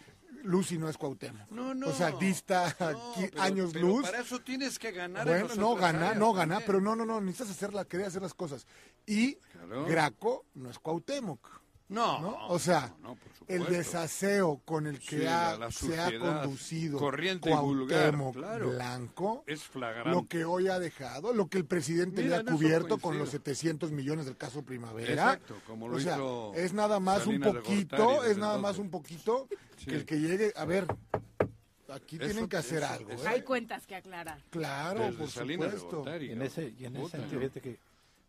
Lucy 0.43 0.77
no 0.79 0.89
es 0.89 0.97
Cuauhtémoc. 0.97 1.51
No, 1.51 1.75
no. 1.75 1.89
O 1.89 1.93
sea, 1.93 2.11
dista 2.11 2.75
No, 2.79 2.87
aquí 3.11 3.27
pero- 3.29 3.41
años 3.43 3.69
pero 3.73 3.87
luz. 3.87 4.01
Para 4.03 4.21
eso 4.21 4.39
tienes 4.39 4.79
que 4.79 4.91
ganar. 4.91 5.27
en 5.27 5.33
Bueno, 5.47 5.55
no 5.55 5.75
gana, 5.75 6.13
no 6.15 6.33
gana, 6.33 6.59
pero 6.65 6.81
no, 6.81 6.95
no, 6.95 7.05
no, 7.05 7.21
necesitas 7.21 7.51
hacerla, 7.51 7.85
querer 7.85 8.07
hacer 8.07 8.21
las 8.23 8.33
cosas. 8.33 8.65
Y 9.05 9.35
Claro. 9.35 9.85
Graco 9.85 10.45
no 10.55 10.69
es 10.71 10.79
Cuauhtémoc. 10.79 11.47
No, 11.89 12.19
¿no? 12.19 12.47
O 12.49 12.59
sea, 12.59 12.93
no, 13.01 13.17
el 13.47 13.65
desaseo 13.65 14.61
con 14.65 14.87
el 14.87 14.99
que 14.99 15.19
Sí, 15.21 15.25
ha- 15.25 15.53
la- 15.53 15.57
la 15.57 15.71
se 15.71 15.97
ha 15.97 16.19
conducido 16.19 16.97
corriente 16.99 17.49
y 17.49 17.53
vulgar, 17.53 18.13
claro. 18.33 18.71
Blanco, 18.71 19.43
Es 19.47 19.63
flagrante. 19.63 20.09
lo 20.11 20.27
que 20.27 20.43
hoy 20.43 20.67
ha 20.67 20.79
dejado, 20.79 21.33
lo 21.33 21.47
que 21.47 21.57
el 21.57 21.65
presidente 21.65 22.23
Mira, 22.23 22.43
le 22.43 22.49
ha 22.49 22.53
cubierto 22.53 22.89
con 22.97 22.99
coincido. 22.99 23.23
los 23.23 23.31
700 23.31 23.91
millones 23.91 24.25
del 24.25 24.35
caso 24.35 24.63
Primavera. 24.63 25.11
Exacto, 25.13 25.55
como 25.65 25.87
lo 25.87 25.95
o 25.95 25.99
sea, 26.01 26.15
hizo 26.15 26.51
es 26.55 26.73
nada 26.73 26.99
más 26.99 27.23
Salinas 27.23 27.47
un 27.49 27.55
poquito, 27.55 28.23
es 28.25 28.37
nada 28.37 28.57
más 28.57 28.77
un 28.79 28.89
poquito 28.89 29.47
Sí. 29.77 29.85
que 29.85 29.95
el 29.95 30.05
que 30.05 30.19
llegue, 30.19 30.51
a 30.57 30.65
ver, 30.65 30.87
aquí 31.93 32.17
Eso- 32.17 32.25
tienen 32.25 32.49
que 32.49 32.57
hacer 32.57 32.83
eso- 32.83 32.93
algo. 32.93 33.11
eso- 33.11 33.23
¿eh? 33.23 33.29
Hay 33.29 33.41
cuentas 33.43 33.87
que 33.87 33.95
aclarar. 33.95 34.41
Claro, 34.49 34.99
Desde 35.05 35.17
por 35.19 35.29
Salinas 35.29 35.71
supuesto. 35.71 35.97
Gortari, 35.99 36.25
Y 36.27 36.31
en 36.31 36.41
ese, 36.41 36.73
y 36.77 36.83
en 36.85 36.95
ese 36.97 37.01
Puta, 37.05 37.17
sentido, 37.17 37.51
que 37.61 37.79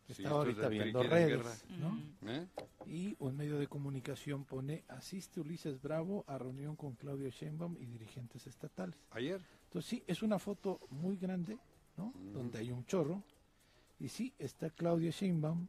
estaba 0.09 0.42
estos 0.48 0.64
ahorita 0.64 0.68
viendo 0.68 1.02
redes. 1.02 1.64
¿no? 1.78 2.00
¿Eh? 2.26 2.46
Y 2.86 3.16
un 3.18 3.36
medio 3.36 3.59
de 3.59 3.66
comunicación 3.66 4.44
pone, 4.44 4.84
asiste 4.88 5.40
Ulises 5.40 5.80
Bravo 5.80 6.24
a 6.26 6.38
reunión 6.38 6.76
con 6.76 6.94
Claudio 6.94 7.28
Sheinbaum 7.28 7.76
y 7.78 7.86
dirigentes 7.86 8.46
estatales. 8.46 8.96
Ayer. 9.11 9.40
Entonces 9.64 9.88
sí, 9.88 10.04
es 10.06 10.22
una 10.22 10.38
foto 10.38 10.80
muy 10.90 11.16
grande, 11.16 11.59
¿no? 11.96 12.12
Donde 12.32 12.59
hay 12.59 12.72
un 12.72 12.86
chorro. 12.86 13.22
Y 14.00 14.09
sí, 14.09 14.32
está 14.38 14.70
Claudio 14.70 15.11
Sheinbaum, 15.11 15.66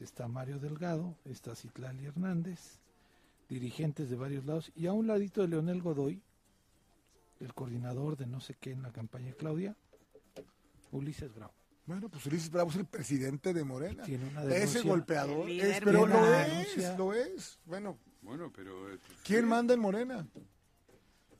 está 0.00 0.26
Mario 0.26 0.58
Delgado, 0.58 1.16
está 1.24 1.54
Citlali 1.54 2.06
Hernández, 2.06 2.80
dirigentes 3.48 4.10
de 4.10 4.16
varios 4.16 4.44
lados. 4.44 4.72
Y 4.74 4.86
a 4.86 4.92
un 4.92 5.06
ladito 5.06 5.42
de 5.42 5.48
Leonel 5.48 5.82
Godoy, 5.82 6.20
el 7.38 7.54
coordinador 7.54 8.16
de 8.16 8.26
no 8.26 8.40
sé 8.40 8.54
qué 8.58 8.72
en 8.72 8.82
la 8.82 8.92
campaña 8.92 9.26
de 9.26 9.36
Claudia, 9.36 9.76
Ulises 10.90 11.32
Bravo. 11.34 11.52
Bueno, 11.86 12.08
pues 12.08 12.26
Ulises 12.26 12.50
Bravo 12.50 12.70
es 12.70 12.76
el 12.76 12.84
presidente 12.86 13.54
de 13.54 13.64
Morena. 13.64 14.02
Tiene 14.02 14.26
una 14.28 14.42
Ese 14.54 14.82
golpeador. 14.82 15.48
Es- 15.48 15.80
pero 15.84 16.06
lo 16.06 16.34
es, 16.34 16.98
lo 16.98 17.12
es. 17.14 17.58
Bueno, 17.64 17.98
Bueno, 18.22 18.52
pero... 18.54 18.92
eh, 18.92 18.98
¿quién 19.24 19.40
sí. 19.42 19.46
manda 19.46 19.72
en 19.74 19.80
Morena? 19.80 20.26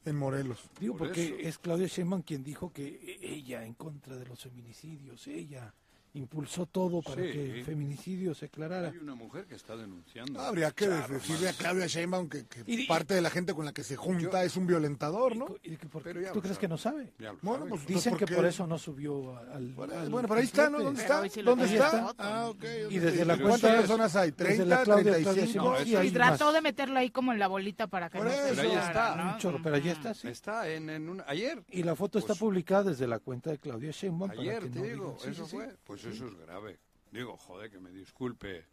En 0.05 0.15
Morelos. 0.17 0.61
Digo, 0.79 0.97
Por 0.97 1.09
porque 1.09 1.25
eso. 1.25 1.49
es 1.49 1.59
Claudia 1.59 1.89
Sheinbaum 1.89 2.23
quien 2.23 2.45
dijo 2.45 2.73
que 2.73 3.19
ella 3.21 3.65
en 3.65 3.75
contra 3.75 4.17
de 4.17 4.25
los 4.27 4.41
feminicidios, 4.41 5.27
ella 5.27 5.75
impulsó 6.17 6.67
todo 6.67 7.03
para 7.03 7.23
Sí. 7.23 7.33
que 7.33 7.59
el 7.59 7.65
feminicidio 7.65 8.35
se 8.35 8.47
aclarara. 8.47 8.89
Hay 8.89 8.99
una 8.99 9.15
mujer 9.15 9.45
que 9.47 9.55
está 9.55 9.77
denunciando. 9.77 10.41
Habría 10.41 10.71
que 10.71 10.87
Charro, 10.87 11.15
decirle 11.15 11.49
a. 11.49 11.53
Claudia 11.53 11.87
Sheinbaum 11.87 12.29
que, 12.29 12.47
que 12.47 12.63
Y- 12.67 12.83
y- 12.83 12.87
parte 12.87 13.15
de 13.15 13.21
la 13.21 13.31
gente 13.31 13.55
con 13.55 13.65
la 13.65 13.73
que 13.73 13.83
se 13.85 13.97
junta 13.97 14.45
es 14.45 14.57
un 14.57 14.67
violentador, 14.67 15.37
¿no? 15.37 15.47
¿Y 15.63 15.77
que 15.77 15.87
por? 15.89 16.03
Pero 16.03 16.21
ya 16.21 16.33
¿Tú 16.33 16.41
crees 16.41 16.57
sabe. 16.57 16.61
que 16.61 16.69
no 16.69 16.79
sabe? 16.79 17.13
Bueno, 17.43 17.67
pues. 17.69 17.87
Dicen 17.87 18.13
¿por 18.17 18.19
que 18.27 18.35
por 18.35 18.45
eso 18.47 18.67
no 18.67 18.79
subió 18.79 19.37
al... 19.39 19.73
Bueno, 19.75 19.95
al 19.95 20.09
bueno, 20.11 20.29
pero 20.29 20.41
ahí 20.41 20.47
está, 20.47 20.71
¿no? 20.71 20.79
27. 20.79 20.85
¿Dónde 20.85 21.03
está? 21.03 21.29
sí 21.35 21.43
¿Dónde 21.43 21.65
está? 21.75 22.07
foto. 22.07 22.15
Ah, 22.23 22.49
ok. 22.49 22.65
Y 22.91 22.99
desde 22.99 23.25
la 23.25 23.37
¿Cuántas 23.39 23.61
cuenta- 23.61 23.79
personas 23.79 24.17
hay? 24.17 24.31
desde 24.31 24.65
¿30, 24.65 24.67
la 24.67 24.83
Claudia, 24.83 25.13
35? 25.13 25.53
Claudia 25.53 25.63
No, 25.81 25.85
sí 25.85 25.91
eso- 25.93 26.01
hay 26.01 26.09
Y 26.09 26.11
trató 26.11 26.53
de 26.53 26.61
meterlo 26.61 26.99
ahí 26.99 27.11
como 27.11 27.33
en 27.33 27.39
la 27.39 27.49
bolita 27.49 27.87
para 27.87 28.09
que 28.11 28.19
no 28.19 28.31
se. 28.31 28.37
Pero 28.55 28.63
ahí 28.63 28.77
está, 28.77 29.39
pero 29.63 29.75
allí 29.77 29.89
está, 29.91 30.15
sí. 30.15 30.29
Está 30.29 30.69
en. 30.71 31.23
Ayer. 31.27 31.63
Y 31.71 31.83
la 31.83 31.95
foto 31.97 32.19
está 32.19 32.29
Pues- 32.35 32.41
publicada 32.41 32.85
desde 32.91 33.07
la 33.07 33.19
cuenta 33.19 33.51
de 33.51 33.59
Claudia 33.59 33.91
Sheinbaum. 33.91 34.31
Ayer, 34.31 34.63
que 34.65 34.69
te 34.71 34.83
digo, 34.91 35.17
eso 35.27 35.47
fue. 35.47 35.75
Pues 35.85 36.06
eso 36.09 36.27
es 36.27 36.35
grave. 36.37 36.79
Digo, 37.13 37.37
joder, 37.37 37.71
que 37.71 37.79
me 37.79 37.91
disculpe. 37.91 38.65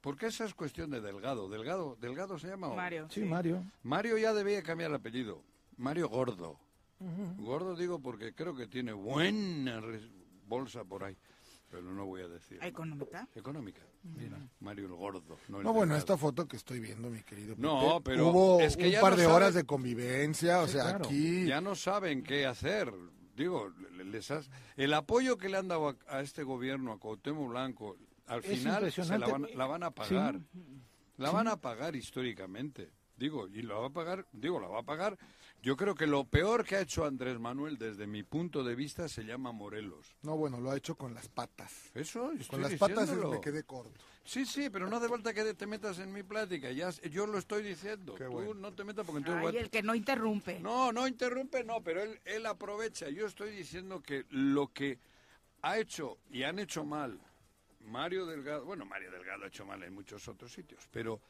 Porque 0.00 0.26
esa 0.26 0.44
es 0.44 0.54
cuestión 0.54 0.90
de 0.90 1.00
Delgado. 1.00 1.48
Delgado, 1.48 1.96
Delgado 2.00 2.38
se 2.38 2.48
llama. 2.48 2.68
o- 2.68 2.76
Mario. 2.76 3.08
Sí, 3.10 3.22
Mario. 3.22 3.64
Mario 3.82 4.18
ya 4.18 4.34
debía 4.34 4.62
cambiar 4.62 4.90
el 4.90 4.96
apellido. 4.96 5.42
Mario 5.76 6.08
Gordo. 6.08 6.58
Gordo 7.38 7.74
digo 7.76 7.98
porque 8.00 8.34
creo 8.34 8.54
que 8.54 8.66
tiene 8.66 8.92
buena 8.92 9.80
bolsa 10.46 10.84
por 10.84 11.04
ahí. 11.04 11.16
Pero 11.70 11.82
no 11.92 12.06
voy 12.06 12.20
a 12.22 12.28
decir. 12.28 12.58
¿Económica? 12.62 13.26
Económica. 13.34 13.80
Mario 14.60 14.86
el 14.86 14.92
Gordo. 14.94 15.38
No, 15.48 15.58
el 15.58 15.64
No, 15.64 15.72
bueno, 15.72 15.96
esta 15.96 16.16
foto 16.16 16.46
que 16.46 16.56
estoy 16.56 16.78
viendo, 16.80 17.10
mi 17.10 17.22
querido. 17.22 17.56
No, 17.58 18.00
pero 18.04 18.28
Hubo 18.28 18.60
es 18.60 18.76
que 18.76 18.84
un 18.86 18.90
ya 18.92 19.00
par 19.00 19.12
no 19.12 19.16
de 19.18 19.24
sabe- 19.24 19.34
horas 19.34 19.54
de 19.54 19.64
convivencia, 19.64 20.60
o 20.60 20.66
Sí, 20.66 20.74
sea, 20.74 20.82
claro. 20.84 21.06
aquí... 21.06 21.46
Ya 21.46 21.60
no 21.60 21.74
saben 21.74 22.22
qué 22.22 22.46
hacer. 22.46 22.92
Digo, 23.36 23.70
le- 23.96 24.04
les 24.04 24.30
has- 24.30 24.50
el 24.76 24.94
apoyo 24.94 25.36
que 25.36 25.48
le 25.48 25.56
han 25.56 25.68
dado 25.68 25.88
a, 25.88 25.96
a 26.08 26.20
este 26.20 26.42
gobierno, 26.42 26.92
a 26.92 26.98
Cuauhtémoc 26.98 27.48
Blanco, 27.50 27.96
al 28.26 28.40
Es 28.44 28.58
final 28.58 28.90
se 28.92 29.18
la 29.18 29.26
van, 29.26 29.46
la 29.54 29.66
van 29.66 29.82
a 29.82 29.90
pagar. 29.90 30.40
La 31.16 31.30
van 31.30 31.48
a 31.48 31.56
pagar 31.60 31.94
históricamente. 31.96 32.90
Digo, 33.16 33.46
y 33.48 33.62
la 33.62 33.74
va 33.74 33.86
a 33.86 33.90
pagar, 33.90 34.26
digo, 34.32 34.58
la 34.60 34.66
va 34.68 34.80
a 34.80 34.82
pagar. 34.82 35.16
Yo 35.64 35.78
creo 35.78 35.94
que 35.94 36.06
lo 36.06 36.24
peor 36.24 36.62
que 36.66 36.76
ha 36.76 36.80
hecho 36.82 37.06
Andrés 37.06 37.38
Manuel 37.40 37.78
desde 37.78 38.06
mi 38.06 38.22
punto 38.22 38.62
de 38.62 38.74
vista 38.74 39.08
se 39.08 39.24
llama 39.24 39.50
Morelos. 39.50 40.14
No, 40.20 40.36
bueno, 40.36 40.60
lo 40.60 40.70
ha 40.70 40.76
hecho 40.76 40.94
con 40.94 41.14
las 41.14 41.26
patas. 41.28 41.90
Eso, 41.94 42.32
estoy 42.32 42.46
Con 42.48 42.60
las 42.60 42.74
patas 42.74 43.08
es- 43.08 43.16
me 43.16 43.40
quedé 43.40 43.62
corto. 43.64 43.98
Sí, 44.26 44.44
sí, 44.44 44.68
pero 44.68 44.90
no 44.90 44.96
hace 44.98 45.08
falta 45.08 45.32
que 45.32 45.54
te 45.54 45.66
metas 45.66 45.98
en 46.00 46.12
mi 46.12 46.22
plática. 46.22 46.70
Ya, 46.70 46.90
yo 47.10 47.26
lo 47.26 47.38
estoy 47.38 47.62
diciendo. 47.62 48.14
Qué 48.14 48.24
Tú 48.24 48.32
bueno. 48.32 48.54
no 48.54 48.74
te 48.74 48.84
metas 48.84 49.06
porque 49.06 49.18
entonces 49.20 49.42
voy 49.42 49.52
Ay, 49.52 49.58
a- 49.58 49.60
el 49.62 49.70
que 49.70 49.82
no 49.82 49.94
interrumpe. 49.94 50.60
No, 50.60 50.92
no 50.92 51.08
interrumpe, 51.08 51.64
no, 51.64 51.82
pero 51.82 52.02
él, 52.02 52.20
él 52.26 52.44
aprovecha. 52.44 53.08
Yo 53.08 53.26
estoy 53.26 53.50
diciendo 53.56 54.02
que 54.02 54.26
lo 54.28 54.68
que 54.68 54.98
ha 55.62 55.78
hecho 55.78 56.18
y 56.30 56.42
han 56.42 56.58
hecho 56.58 56.84
mal 56.84 57.18
Mario 57.80 58.26
Delgado, 58.26 58.66
bueno, 58.66 58.84
Mario 58.84 59.10
Delgado 59.10 59.44
ha 59.44 59.48
hecho 59.48 59.64
mal 59.64 59.82
en 59.82 59.94
muchos 59.94 60.28
otros 60.28 60.52
sitios, 60.52 60.86
pero 60.90 61.20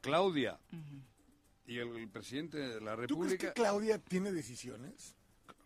Claudia 0.00 0.58
y 1.68 1.78
el, 1.78 1.94
el 1.96 2.08
presidente 2.08 2.58
de 2.58 2.80
la 2.80 2.92
¿Tú 2.92 2.96
crees 2.96 3.08
República, 3.10 3.46
que 3.48 3.52
Claudia 3.52 3.98
tiene 3.98 4.32
decisiones? 4.32 5.14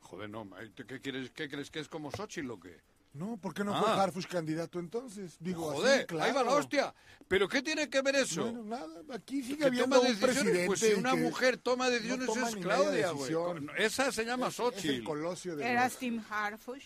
joder, 0.00 0.28
no. 0.28 0.46
¿Qué, 0.74 1.00
quieres, 1.00 1.30
¿Qué 1.30 1.48
crees 1.48 1.70
que 1.70 1.80
es 1.80 1.88
como 1.88 2.10
Xochitl 2.10 2.50
o 2.50 2.60
qué? 2.60 2.78
No, 3.14 3.36
¿por 3.36 3.52
qué 3.54 3.62
no 3.64 3.74
Ah. 3.74 3.82
fue 3.82 3.92
Harfush 3.92 4.26
candidato 4.26 4.78
entonces? 4.78 5.36
Digo, 5.38 5.70
Joder, 5.72 5.98
así, 5.98 6.06
claro. 6.06 6.24
ahí 6.24 6.32
va 6.32 6.42
la 6.44 6.52
hostia. 6.52 6.94
¿Pero 7.28 7.46
qué 7.48 7.62
tiene 7.62 7.88
que 7.90 8.00
ver 8.02 8.16
eso? 8.16 8.42
Bueno, 8.42 8.64
nada, 8.64 9.02
aquí 9.14 9.42
sigue 9.42 9.66
habiendo 9.66 9.96
toma 9.96 10.00
un 10.00 10.06
decisiones, 10.18 10.34
presidente 10.36 10.66
Pues 10.66 10.80
si 10.80 10.92
una 10.94 11.14
mujer 11.14 11.56
toma 11.58 11.88
decisiones 11.90 12.26
no 12.26 12.34
toma 12.34 12.48
es 12.48 12.56
Claudia, 12.56 13.10
güey. 13.10 13.34
Esa 13.78 14.12
se 14.12 14.24
llama 14.24 14.48
Es- 14.48 14.54
es 14.54 14.60
el 14.60 14.64
Xochitl. 14.72 15.04
colosio 15.04 15.56
de 15.56 15.70
¿Eras 15.70 15.92
los- 15.92 15.98
Tim 16.00 16.22
Harfush? 16.28 16.84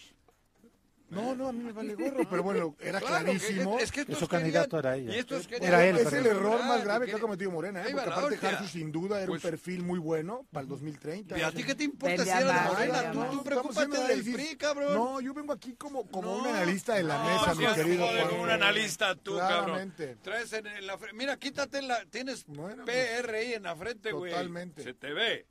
No, 1.09 1.37
no, 1.37 1.49
a 1.49 1.53
mí 1.53 1.63
me 1.63 1.73
vale 1.73 1.95
gorro, 1.95 2.29
pero 2.29 2.43
bueno, 2.43 2.75
era 2.81 2.99
Claro, 3.01 3.19
que- 3.27 3.39
clarísimo. 3.39 3.79
es 3.79 3.93
que 3.93 4.01
estos 4.01 4.19
Su 4.19 4.27
candidato 4.27 4.77
era 4.79 4.97
ella. 4.97 5.15
Y 5.15 5.19
estos 5.21 5.47
Era 5.53 5.87
él, 5.87 5.99
es 5.99 6.13
el 6.13 6.27
error 6.27 6.59
más 6.65 6.83
grave 6.83 7.07
que 7.07 7.13
que 7.13 7.17
ha 7.17 7.21
cometido 7.21 7.51
Morena, 7.53 7.83
¿eh? 7.87 7.93
Porque 7.93 8.11
aparte. 8.11 8.47
Harfush 8.47 8.69
sin 8.71 8.91
duda 8.91 9.19
era 9.19 9.29
Pues- 9.29 9.45
un 9.45 9.51
perfil 9.51 9.83
muy 9.85 10.01
bueno 10.01 10.47
para 10.51 10.63
el 10.65 10.69
2030. 10.69 11.39
¿Y 11.39 11.43
a 11.43 11.53
ti 11.53 11.63
qué 11.63 11.77
te 11.77 11.85
importa 11.85 12.25
si 12.25 12.29
era 12.31 12.63
de 12.63 12.69
Morena? 12.69 13.13
Tú, 13.13 13.25
tú 13.37 13.45
preocúpate 13.45 13.99
del. 14.09 14.25
PRI, 14.33 14.57
cabrón. 14.57 14.95
No, 14.95 15.21
yo 15.21 15.33
vengo 15.33 15.53
aquí 15.53 15.75
como, 15.75 16.07
como 16.11 16.29
No. 16.33 16.39
un 16.43 16.47
analista 16.49 16.95
de 16.95 17.05
la 17.05 17.23
mesa, 17.23 17.55
mi 17.55 17.67
querido 17.73 18.07
Juan. 18.09 18.29
como 18.29 18.43
un 18.43 18.51
analista 18.51 19.15
tú, 19.15 19.35
Claramente. 19.35 20.05
cabrón. 20.07 20.23
Traes 20.23 20.53
en, 20.55 20.67
en 20.67 20.87
la 20.87 20.99
fre- 20.99 21.13
Mira, 21.15 21.37
quítate 21.39 21.83
la... 21.83 22.05
Tienes 22.07 22.45
Bueno, 22.47 22.85
PRI 22.85 23.55
en 23.55 23.63
la 23.63 23.77
frente, 23.77 24.11
güey. 24.11 24.33
Totalmente. 24.33 24.83
Se 24.83 24.93
te 24.95 25.13
ve. 25.13 25.47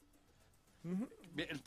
Ta- 0.84 0.90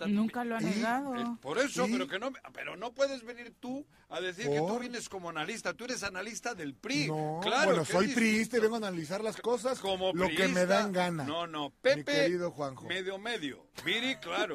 Nunca 0.06 0.44
lo 0.44 0.56
ha 0.56 0.60
negado. 0.60 1.14
Eh, 1.16 1.24
Por 1.42 1.58
eso, 1.58 1.84
Sí. 1.86 1.92
pero 1.92 2.08
que 2.08 2.18
no, 2.18 2.32
pero 2.54 2.76
no 2.76 2.92
puedes 2.92 3.22
venir 3.24 3.52
tú 3.60 3.86
a 4.08 4.20
decir 4.20 4.48
que 4.48 4.56
tú 4.58 4.78
vienes 4.78 5.08
como 5.08 5.28
analista. 5.28 5.74
Tú 5.74 5.84
eres 5.84 6.02
analista 6.02 6.54
del 6.54 6.74
PRI. 6.74 7.08
No, 7.08 7.40
claro, 7.42 7.70
bueno, 7.70 7.84
soy 7.84 8.08
priista 8.08 8.56
y 8.56 8.60
vengo 8.60 8.76
a 8.76 8.78
analizar 8.78 9.22
las 9.22 9.36
cosas 9.36 9.78
como 9.78 10.12
lo 10.14 10.28
que 10.28 10.48
me 10.48 10.64
dan 10.64 10.92
gana. 10.92 11.24
No, 11.24 11.46
no, 11.46 11.68
Mi 11.68 11.74
Pepe, 11.82 12.12
querido 12.12 12.50
Juanjo. 12.50 12.86
medio 12.86 13.18
medio. 13.18 13.66
Viri, 13.84 14.16
claro. 14.16 14.54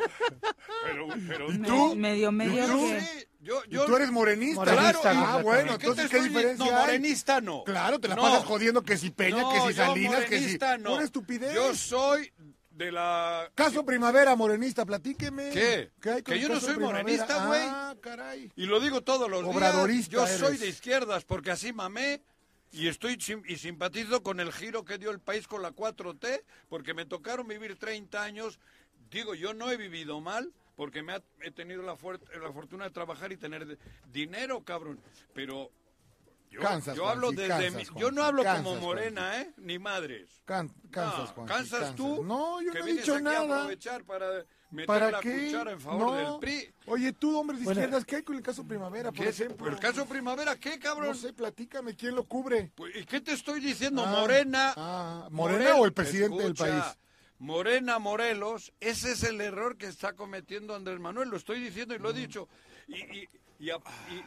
pero, 0.84 1.08
pero 1.28 1.52
¿Y 1.52 1.58
tú? 1.60 1.96
Medio, 1.96 2.32
medio. 2.32 2.64
¿Y 2.64 2.68
tú? 2.68 2.88
sí, 3.00 3.28
yo, 3.42 3.86
tú 3.86 3.96
eres 3.96 4.10
morenista. 4.12 4.62
Morenista, 4.66 5.02
claro, 5.12 5.26
ah, 5.28 5.42
bueno, 5.44 5.72
¿y 5.72 5.76
entonces, 5.76 6.10
¿qué 6.10 6.18
estoy 6.18 6.30
diferencia 6.30 6.66
No, 6.66 6.72
hay? 6.76 6.82
morenista 6.86 7.42
no. 7.42 7.64
Claro, 7.66 8.00
te 8.00 8.08
la 8.08 8.16
No. 8.16 8.22
pasas 8.24 8.46
jodiendo 8.46 8.82
que 8.84 8.98
si 8.98 9.12
Peña, 9.12 9.42
No, 9.42 9.52
que 9.52 9.62
si 9.72 9.74
Salinas, 9.78 10.22
que 10.26 10.28
si... 10.30 10.36
morenista 10.36 10.78
no. 10.78 10.96
Una 10.96 11.04
estupidez. 11.04 11.54
Yo 11.54 11.76
soy 11.76 12.32
de 12.74 12.92
la... 12.92 13.50
Caso 13.56 13.86
Primavera, 13.86 14.36
morenista, 14.36 14.86
platíqueme. 14.86 15.50
¿Qué? 15.52 15.92
hay 16.10 16.24
con 16.24 16.34
Que 16.34 16.40
yo 16.40 16.50
no 16.50 16.60
soy 16.60 16.76
Primavera? 16.76 17.04
morenista, 17.04 17.46
güey. 17.48 17.62
Ah, 17.64 17.96
caray. 18.02 18.52
Y 18.56 18.66
lo 18.66 18.80
digo 18.80 19.02
todos 19.02 19.30
los 19.30 19.44
Obradorista 19.44 20.18
días. 20.18 20.40
Yo 20.40 20.48
soy 20.48 20.58
de 20.58 20.68
izquierdas 20.68 21.24
porque 21.26 21.52
así 21.52 21.72
mamé 21.74 22.22
y 22.72 22.88
estoy 22.88 23.18
sim- 23.22 23.44
y 23.48 23.58
simpatizo 23.58 24.24
con 24.24 24.40
el 24.40 24.52
giro 24.52 24.84
que 24.86 24.98
dio 24.98 25.12
el 25.12 25.20
país 25.20 25.48
con 25.48 25.62
la 25.62 25.72
4T 25.72 26.44
porque 26.70 26.94
me 26.94 27.06
tocaron 27.06 27.48
vivir 27.48 27.76
30 27.78 28.24
años. 28.24 28.60
Digo, 29.12 29.36
yo 29.36 29.54
no 29.54 29.70
he 29.70 29.78
vivido 29.78 30.20
mal 30.22 30.52
porque 30.76 31.04
me 31.04 31.14
ha- 31.14 31.22
he 31.42 31.52
tenido 31.52 31.84
la, 31.84 31.92
la 32.42 32.52
fortuna 32.52 32.86
de 32.86 32.90
trabajar 32.90 33.32
y 33.32 33.38
tener 33.38 33.78
dinero, 34.12 34.64
cabrón. 34.64 35.00
Pero 35.36 35.70
yo, 36.96 37.08
hablo 37.10 37.32
desde 37.32 37.48
cansas, 37.48 37.92
mi- 37.94 38.00
yo 38.00 38.12
no 38.12 38.24
hablo 38.24 38.44
como 38.44 38.76
morena, 38.76 39.42
¿eh? 39.42 39.54
Ni 39.58 39.80
madres. 39.80 40.42
Can- 40.46 40.72
cansas, 40.92 41.34
No, 41.36 41.96
tú. 41.96 42.24
No, 42.24 42.62
yo 42.62 42.72
que 42.72 42.80
no 42.80 42.86
he 42.88 42.94
dicho 42.94 43.16
aquí 43.16 43.22
a 43.22 43.32
nada. 43.32 43.56
aprovechar 43.58 44.04
para 44.04 44.28
meter 44.72 44.88
¿Para 44.88 45.12
la 45.12 45.20
qué? 45.20 45.46
cuchara 45.48 45.72
en 45.72 45.80
favor 45.82 46.00
No. 46.02 46.32
del 46.32 46.40
PRI. 46.40 46.74
Oye, 46.88 47.14
tú, 47.14 47.38
hombres 47.40 47.60
de 47.60 47.66
Bueno. 47.66 47.80
izquierdas, 47.82 48.06
¿qué 48.06 48.16
hay 48.18 48.24
con 48.24 48.36
el 48.36 48.42
caso 48.42 48.66
Primavera, 48.66 49.12
por 49.12 49.26
ejemplo? 49.26 49.68
¿El 49.68 49.80
caso 49.80 50.06
Primavera 50.06 50.56
qué, 50.58 50.80
cabrón? 50.80 51.08
No 51.10 51.14
sé, 51.16 51.34
platícame, 51.34 51.96
¿quién 51.96 52.16
lo 52.16 52.26
cubre? 52.26 52.72
Pues, 52.76 52.96
¿Y 52.96 53.06
qué 53.06 53.22
te 53.22 53.34
estoy 53.34 53.60
diciendo? 53.60 54.04
Ah, 54.06 54.12
Morena. 54.20 54.74
ah, 54.76 55.28
¿Morena 55.32 55.70
Morel- 55.72 55.82
o 55.82 55.86
el 55.86 55.94
presidente 55.94 56.44
del 56.44 56.54
país? 56.56 56.84
Morena 57.40 58.00
Morelos, 58.00 58.72
ese 58.80 59.12
es 59.14 59.24
el 59.24 59.42
error 59.42 59.76
que 59.78 59.88
está 59.88 60.14
cometiendo 60.14 60.76
Andrés 60.76 61.00
Manuel, 61.00 61.30
lo 61.30 61.38
estoy 61.38 61.60
diciendo 61.62 61.94
y 61.94 62.00
Mm. 62.00 62.02
lo 62.02 62.10
he 62.12 62.14
dicho. 62.14 62.48
Y, 62.88 62.96
y, 62.96 63.30
y, 63.64 63.70
a- 63.70 63.78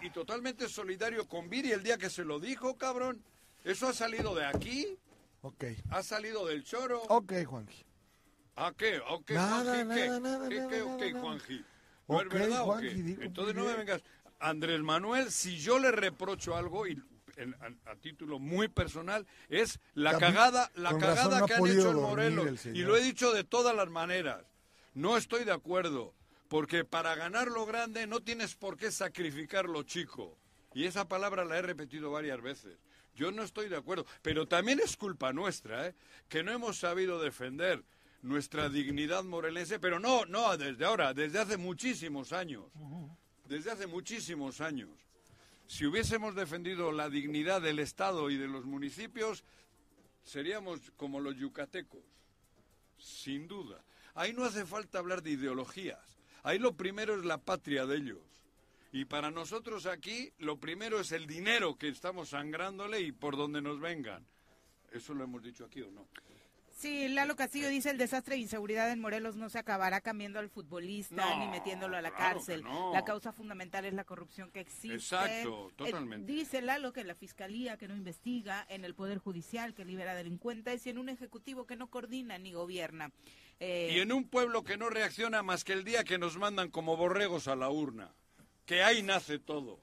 y- 0.02 0.06
y 0.06 0.10
totalmente 0.10 0.68
solidario 0.68 1.28
con 1.28 1.48
Viri 1.50 1.72
el 1.72 1.82
día 1.82 1.98
que 1.98 2.08
se 2.10 2.24
lo 2.24 2.40
dijo, 2.40 2.76
cabrón. 2.76 3.22
Eso 3.64 3.88
ha 3.88 3.92
salido 3.92 4.34
de 4.34 4.44
aquí, 4.46 4.96
Ok, 5.42 5.64
ha 5.90 6.02
salido 6.02 6.46
del 6.46 6.64
choro. 6.64 7.02
ok, 7.08 7.32
Juanji. 7.44 7.84
¿A 8.56 8.72
qué? 8.72 8.96
¿A 8.96 9.18
qué, 9.24 9.34
Nada, 9.34 9.84
Juanji? 9.84 9.94
¿Qué? 10.00 10.06
nada, 10.08 10.20
nada, 10.20 10.48
¿Qué, 10.48 10.54
qué, 10.54 10.60
nada, 10.78 10.96
qué, 10.98 11.12
nada. 11.12 11.20
Juanji? 11.24 11.64
¿No 12.08 12.16
Ok, 12.16 12.22
es 12.22 12.28
verdad 12.32 12.62
o 12.62 12.64
Juanji, 12.66 12.88
qué? 12.88 12.94
digo, 13.02 13.22
Entonces 13.22 13.54
no 13.54 13.64
me 13.64 13.74
vengas. 13.74 14.02
Andrés 14.38 14.80
Manuel, 14.80 15.30
si 15.30 15.58
yo 15.58 15.78
le 15.78 15.90
reprocho 15.90 16.56
algo, 16.56 16.86
y 16.86 17.00
en- 17.36 17.54
a, 17.54 17.90
a 17.90 17.96
título 17.96 18.38
muy 18.38 18.68
personal, 18.68 19.26
es 19.48 19.78
la 19.94 20.12
También, 20.12 20.34
cagada, 20.34 20.70
la 20.74 20.96
cagada 20.96 21.38
no 21.40 21.44
ha 21.44 21.48
que 21.48 21.54
han 21.54 21.66
hecho 21.66 21.90
en 21.90 21.96
Morelos. 21.96 22.66
el 22.66 22.76
Y 22.76 22.80
lo 22.82 22.96
he 22.96 23.02
dicho 23.02 23.32
de 23.32 23.44
todas 23.44 23.74
las 23.76 23.88
maneras. 23.90 24.42
No 24.94 25.16
estoy 25.18 25.44
de 25.44 25.52
acuerdo, 25.52 26.14
porque 26.48 26.84
para 26.84 27.14
ganar 27.14 27.48
lo 27.48 27.66
grande 27.66 28.06
no 28.06 28.20
tienes 28.22 28.54
por 28.54 28.76
qué 28.76 28.90
sacrificar 28.90 29.68
lo 29.68 29.82
chico. 29.82 30.38
Y 30.74 30.84
esa 30.84 31.08
palabra 31.08 31.44
la 31.44 31.58
he 31.58 31.62
repetido 31.62 32.10
varias 32.10 32.40
veces. 32.40 32.78
Yo 33.14 33.32
no 33.32 33.42
estoy 33.42 33.68
de 33.68 33.76
acuerdo, 33.76 34.04
pero 34.20 34.46
también 34.46 34.78
es 34.78 34.96
culpa 34.96 35.32
nuestra, 35.32 35.88
¿eh? 35.88 35.94
que 36.28 36.42
no 36.42 36.52
hemos 36.52 36.78
sabido 36.78 37.20
defender 37.20 37.82
nuestra 38.20 38.68
dignidad 38.68 39.24
morelense, 39.24 39.78
pero 39.78 39.98
no, 39.98 40.26
no 40.26 40.56
desde 40.56 40.84
ahora, 40.84 41.14
desde 41.14 41.38
hace 41.38 41.56
muchísimos 41.56 42.32
años. 42.32 42.64
Desde 43.46 43.70
hace 43.70 43.86
muchísimos 43.86 44.60
años. 44.60 44.90
Si 45.66 45.86
hubiésemos 45.86 46.34
defendido 46.34 46.92
la 46.92 47.08
dignidad 47.08 47.62
del 47.62 47.78
Estado 47.78 48.28
y 48.30 48.36
de 48.36 48.48
los 48.48 48.66
municipios, 48.66 49.44
seríamos 50.22 50.92
como 50.96 51.20
los 51.20 51.36
yucatecos, 51.36 52.04
sin 52.98 53.48
duda. 53.48 53.82
Ahí 54.14 54.32
no 54.32 54.44
hace 54.44 54.64
falta 54.66 54.98
hablar 54.98 55.22
de 55.22 55.30
ideologías. 55.30 56.15
Ahí 56.46 56.60
lo 56.60 56.76
primero 56.76 57.16
es 57.16 57.24
la 57.24 57.38
patria 57.38 57.86
de 57.86 57.96
ellos. 57.96 58.20
Y 58.92 59.04
para 59.04 59.32
nosotros 59.32 59.84
aquí 59.86 60.32
lo 60.38 60.60
primero 60.60 61.00
es 61.00 61.10
el 61.10 61.26
dinero 61.26 61.74
que 61.74 61.88
estamos 61.88 62.28
sangrándole 62.28 63.00
y 63.00 63.10
por 63.10 63.36
donde 63.36 63.60
nos 63.60 63.80
vengan. 63.80 64.24
¿Eso 64.92 65.12
lo 65.12 65.24
hemos 65.24 65.42
dicho 65.42 65.64
aquí 65.64 65.82
o 65.82 65.90
no? 65.90 66.06
Sí, 66.78 67.08
Lalo 67.08 67.36
Castillo 67.36 67.70
dice 67.70 67.88
el 67.88 67.96
desastre 67.96 68.34
de 68.34 68.42
inseguridad 68.42 68.92
en 68.92 69.00
Morelos 69.00 69.34
no 69.34 69.48
se 69.48 69.58
acabará 69.58 70.02
cambiando 70.02 70.38
al 70.38 70.50
futbolista 70.50 71.14
No, 71.16 71.38
ni 71.38 71.48
metiéndolo 71.48 71.96
a 71.96 72.02
la 72.02 72.10
claro 72.10 72.34
cárcel. 72.36 72.62
no. 72.64 72.92
La 72.92 73.02
causa 73.02 73.32
fundamental 73.32 73.86
es 73.86 73.94
la 73.94 74.04
corrupción 74.04 74.50
que 74.50 74.60
existe. 74.60 74.92
Exacto, 74.94 75.70
Eh, 75.70 75.74
totalmente. 75.74 76.30
dice 76.30 76.60
Lalo 76.60 76.92
que 76.92 77.02
la 77.02 77.14
fiscalía 77.14 77.78
que 77.78 77.88
no 77.88 77.96
investiga, 77.96 78.66
en 78.68 78.84
el 78.84 78.94
poder 78.94 79.16
judicial 79.16 79.72
que 79.72 79.86
libera 79.86 80.14
delincuentes 80.14 80.86
y 80.86 80.90
en 80.90 80.98
un 80.98 81.08
ejecutivo 81.08 81.66
que 81.66 81.76
no 81.76 81.86
coordina 81.88 82.36
ni 82.36 82.52
gobierna. 82.52 83.10
Eh, 83.58 83.92
Y 83.96 84.00
en 84.00 84.12
un 84.12 84.28
pueblo 84.28 84.62
que 84.62 84.76
no 84.76 84.90
reacciona 84.90 85.42
más 85.42 85.64
que 85.64 85.72
el 85.72 85.82
día 85.82 86.04
que 86.04 86.18
nos 86.18 86.36
mandan 86.36 86.70
como 86.70 86.94
borregos 86.98 87.48
a 87.48 87.56
la 87.56 87.70
urna. 87.70 88.12
Que 88.66 88.82
ahí 88.82 89.02
nace 89.02 89.38
todo. 89.38 89.80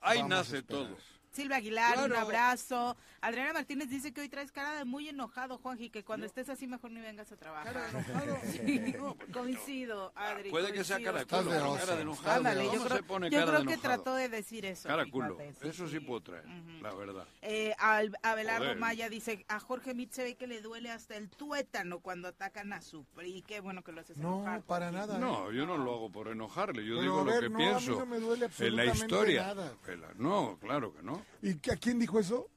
Ahí 0.00 0.22
Vamos 0.22 0.30
nace 0.30 0.62
todo. 0.62 0.96
Silvia 1.32 1.58
Aguilar, 1.58 1.98
un 2.04 2.12
abrazo. 2.14 2.96
Adriana 3.20 3.52
Martínez 3.52 3.88
dice 3.88 4.12
que 4.12 4.20
hoy 4.22 4.28
traes 4.28 4.50
cara 4.50 4.72
de 4.78 4.84
muy 4.84 5.08
enojado, 5.08 5.58
Juanji, 5.58 5.90
que 5.90 6.02
cuando 6.04 6.26
estés 6.26 6.48
así 6.48 6.66
mejor 6.66 6.90
ni 6.90 7.00
vengas 7.00 7.30
a 7.32 7.36
trabajar. 7.36 7.70
Sí, 8.50 8.94
coincido, 9.32 10.12
Adri. 10.16 10.50
Puede 10.50 10.72
que 10.72 10.82
sea 10.84 11.00
cara 11.02 11.20
de 11.20 11.26
culo, 11.26 11.76
cara 11.76 12.00
enojado. 12.00 12.36
Ándale, 12.38 12.64
yo 12.64 12.70
¿Cómo 12.72 12.84
creo, 12.84 12.96
se 12.96 13.02
pone 13.02 13.30
yo 13.30 13.38
cara 13.38 13.46
creo 13.50 13.60
de 13.60 13.66
que 13.66 13.72
enojado? 13.74 13.94
trató 14.02 14.14
de 14.16 14.28
decir 14.28 14.66
eso. 14.66 14.88
Cara 14.88 15.04
culo. 15.10 15.36
fíjate, 15.36 15.54
sí, 15.60 15.68
Eso 15.68 15.86
sí 15.88 15.98
sí. 15.98 16.00
puedo 16.00 16.20
traer, 16.22 16.44
la 16.82 16.94
verdad. 16.94 17.26
Eh, 17.42 17.74
Al- 17.78 18.16
Abelardo 18.22 18.64
Joder. 18.64 18.78
Maya 18.78 19.08
dice, 19.08 19.44
a 19.48 19.60
Jorge 19.60 19.94
Mit 19.94 20.12
se 20.12 20.24
ve 20.24 20.34
que 20.36 20.46
le 20.46 20.60
duele 20.62 20.90
hasta 20.90 21.16
el 21.16 21.28
tuétano 21.30 22.00
cuando 22.00 22.28
atacan 22.28 22.72
a 22.72 22.82
su 22.82 23.04
PRI. 23.04 23.42
Qué 23.42 23.60
bueno 23.60 23.82
que 23.82 23.92
lo 23.92 24.00
haces 24.00 24.16
No, 24.16 24.36
enojar, 24.40 24.62
para 24.62 24.90
nada. 24.90 25.16
¿eh? 25.16 25.20
No, 25.20 25.52
yo 25.52 25.66
no 25.66 25.76
lo 25.76 25.94
hago 25.94 26.10
por 26.10 26.28
enojarle, 26.28 26.84
yo 26.84 26.96
Pero, 26.98 27.02
digo 27.02 27.24
lo 27.24 27.40
que 27.40 27.48
no, 27.48 27.56
a 27.56 27.58
mí 27.58 27.64
pienso. 27.64 27.98
no 28.00 28.06
me 28.06 28.18
duele 28.18 28.34
en 28.34 28.40
la 28.40 28.46
absolutamente 28.46 28.98
historia. 28.98 29.42
nada. 29.46 29.72
No, 30.16 30.58
claro 30.60 30.92
que 30.94 31.02
no. 31.02 31.19
¿Y 31.42 31.54
que- 31.56 31.72
a 31.72 31.76
quién 31.76 31.98
dijo 31.98 32.18
eso? 32.20 32.48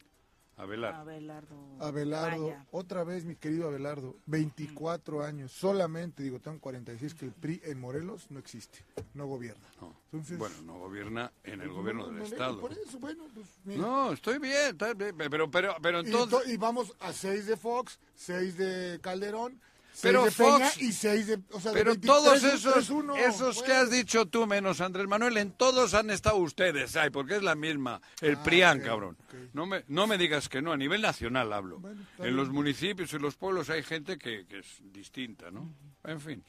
Abelar. 0.55 0.93
Abelardo. 0.93 1.55
Abelardo, 1.79 2.43
Maya. 2.43 2.67
otra 2.71 3.03
vez 3.03 3.25
mi 3.25 3.35
querido 3.35 3.67
Abelardo, 3.67 4.15
24 4.27 5.23
años, 5.23 5.51
solamente, 5.51 6.21
digo, 6.21 6.39
tengo 6.39 6.59
46, 6.59 7.15
que 7.15 7.25
el 7.25 7.31
PRI 7.31 7.59
en 7.63 7.79
Morelos 7.79 8.29
no 8.29 8.37
existe, 8.37 8.77
no 9.15 9.25
gobierna. 9.25 9.67
No. 9.81 9.95
Entonces, 10.11 10.37
Bueno, 10.37 10.55
no 10.63 10.77
gobierna 10.77 11.31
en 11.43 11.61
el 11.61 11.69
gobierno 11.71 12.05
no, 12.05 12.13
del 12.13 12.21
Estado. 12.31 12.61
Por 12.61 12.71
eso, 12.71 12.99
bueno, 12.99 13.25
pues 13.33 13.47
mira. 13.63 13.81
No, 13.81 14.11
estoy 14.13 14.37
bien, 14.37 14.67
está 14.73 14.93
bien, 14.93 15.15
pero, 15.17 15.49
pero, 15.49 15.75
pero 15.81 16.01
Y 16.03 16.05
entonces... 16.05 16.29
to- 16.43 16.49
y, 16.51 16.57
vamos 16.57 16.93
a 16.99 17.11
6 17.13 17.47
de 17.47 17.57
Fox, 17.57 17.99
6 18.15 18.55
de 18.55 18.99
Calderón, 19.01 19.59
6 19.93 20.01
Pero 20.01 20.25
de 20.25 20.31
Fox- 20.31 20.57
Peña 20.57 20.71
y 20.89 20.91
6 20.91 21.27
de... 21.27 21.39
O 21.51 21.59
sea, 21.59 21.71
de 21.71 21.77
Pero 21.77 21.91
23, 21.91 22.05
todos 22.05 22.43
esos, 22.43 22.89
3-1, 22.89 23.17
esos 23.17 23.61
que 23.63 23.71
has 23.73 23.91
dicho 23.91 24.25
tú 24.25 24.47
menos 24.47 24.81
Andrés 24.81 25.07
Manuel, 25.07 25.37
en 25.37 25.51
todos 25.51 25.93
han 25.93 26.09
estado 26.09 26.37
ustedes, 26.37 26.95
ay, 26.95 27.09
porque 27.11 27.35
es 27.35 27.43
la 27.43 27.55
misma, 27.55 28.01
el 28.21 28.35
Ah, 28.35 28.43
PRIAN, 28.43 28.79
ok, 28.79 28.85
cabrón. 28.85 29.17
No 29.53 29.65
me, 29.67 29.83
no 29.87 30.07
me 30.07 30.17
digas 30.17 30.49
que 30.49 30.61
no, 30.61 30.71
a 30.71 30.77
nivel 30.77 31.01
nacional 31.01 31.53
hablo. 31.53 31.79
Bueno, 31.79 32.01
en 32.17 32.23
bien. 32.23 32.35
los 32.35 32.49
municipios 32.49 33.13
y 33.13 33.19
los 33.19 33.35
pueblos 33.35 33.69
hay 33.69 33.83
gente 33.83 34.17
que, 34.17 34.45
que 34.47 34.59
es 34.59 34.65
distinta, 34.91 35.51
¿no? 35.51 35.73
En 36.03 36.19
fin, 36.19 36.43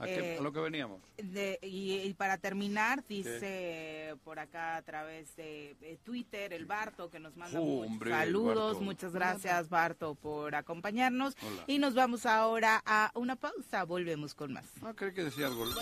¿A, 0.00 0.06
qué- 0.06 0.34
Eh, 0.34 0.38
a 0.38 0.40
lo 0.42 0.52
que 0.52 0.60
veníamos? 0.60 1.00
De- 1.18 1.58
y, 1.62 1.96
y 1.98 2.14
para 2.14 2.38
terminar, 2.38 3.04
dice 3.06 4.14
por 4.24 4.38
acá 4.38 4.76
a 4.76 4.82
través 4.82 5.36
de, 5.36 5.76
de 5.80 5.98
Twitter 5.98 6.52
el 6.52 6.64
Barto 6.66 7.10
que 7.10 7.20
nos 7.20 7.36
manda 7.36 7.60
Hombre, 7.60 8.10
saludos. 8.10 8.72
Barto. 8.74 8.80
Muchas 8.80 9.12
gracias, 9.12 9.68
Barto, 9.68 10.14
por 10.14 10.54
acompañarnos. 10.54 11.34
Hola. 11.42 11.64
Y 11.66 11.78
nos 11.78 11.94
vamos 11.94 12.26
ahora 12.26 12.82
a 12.86 13.12
una 13.14 13.36
pausa. 13.36 13.84
Volvemos 13.84 14.34
con 14.34 14.52
más. 14.54 14.64
Ah, 14.82 14.94
que 14.96 15.10
decía 15.12 15.46
algo. 15.46 15.64
Bueno, 15.66 15.74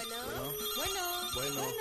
Bueno, 1.34 1.72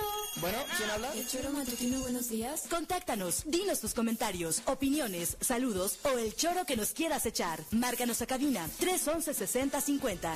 bueno, 0.42 0.58
¿quién 0.78 0.90
habla? 0.92 1.14
El 1.14 1.28
choro 1.28 1.52
matutino, 1.52 2.00
buenos 2.02 2.30
días. 2.30 2.68
Contáctanos, 2.70 3.44
dinos 3.48 3.80
tus 3.82 3.94
comentarios, 3.94 4.62
opiniones, 4.66 5.38
saludos 5.42 6.00
o 6.04 6.18
el 6.18 6.36
choro 6.36 6.66
que 6.66 6.76
nos 6.76 6.92
quieras 6.92 7.26
echar. 7.26 7.60
Márcanos 7.72 8.22
a 8.22 8.28
cabina 8.28 8.68
311 8.80 9.34
6050. 9.34 10.36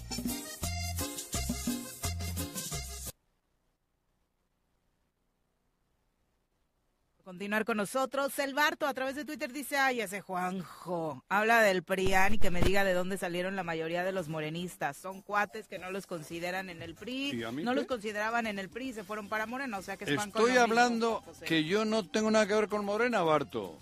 Continuar 7.31 7.63
con 7.63 7.77
nosotros. 7.77 8.37
El 8.39 8.53
Barto 8.53 8.85
a 8.85 8.93
través 8.93 9.15
de 9.15 9.23
Twitter 9.23 9.53
dice, 9.53 9.77
ay, 9.77 10.01
ese 10.01 10.19
Juanjo, 10.19 11.23
habla 11.29 11.61
del 11.61 11.81
PRIAN 11.81 12.33
y 12.33 12.39
que 12.39 12.51
me 12.51 12.61
diga 12.61 12.83
de 12.83 12.91
dónde 12.91 13.17
salieron 13.17 13.55
la 13.55 13.63
mayoría 13.63 14.03
de 14.03 14.11
los 14.11 14.27
morenistas. 14.27 14.97
Son 14.97 15.21
cuates 15.21 15.69
que 15.69 15.79
no 15.79 15.91
los 15.91 16.07
consideran 16.07 16.69
en 16.69 16.81
el 16.81 16.93
PRI, 16.93 17.31
¿Y 17.35 17.43
a 17.43 17.53
mí 17.53 17.63
no 17.63 17.71
qué? 17.71 17.75
los 17.77 17.85
consideraban 17.85 18.47
en 18.47 18.59
el 18.59 18.67
PRI 18.67 18.91
se 18.91 19.05
fueron 19.05 19.29
para 19.29 19.45
Morena, 19.45 19.77
o 19.77 19.81
sea 19.81 19.95
que 19.95 20.13
Estoy 20.13 20.57
hablando 20.57 21.23
que 21.45 21.63
yo 21.63 21.85
no 21.85 22.05
tengo 22.05 22.29
nada 22.31 22.45
que 22.45 22.53
ver 22.53 22.67
con 22.67 22.83
Morena, 22.83 23.21
Barto. 23.21 23.79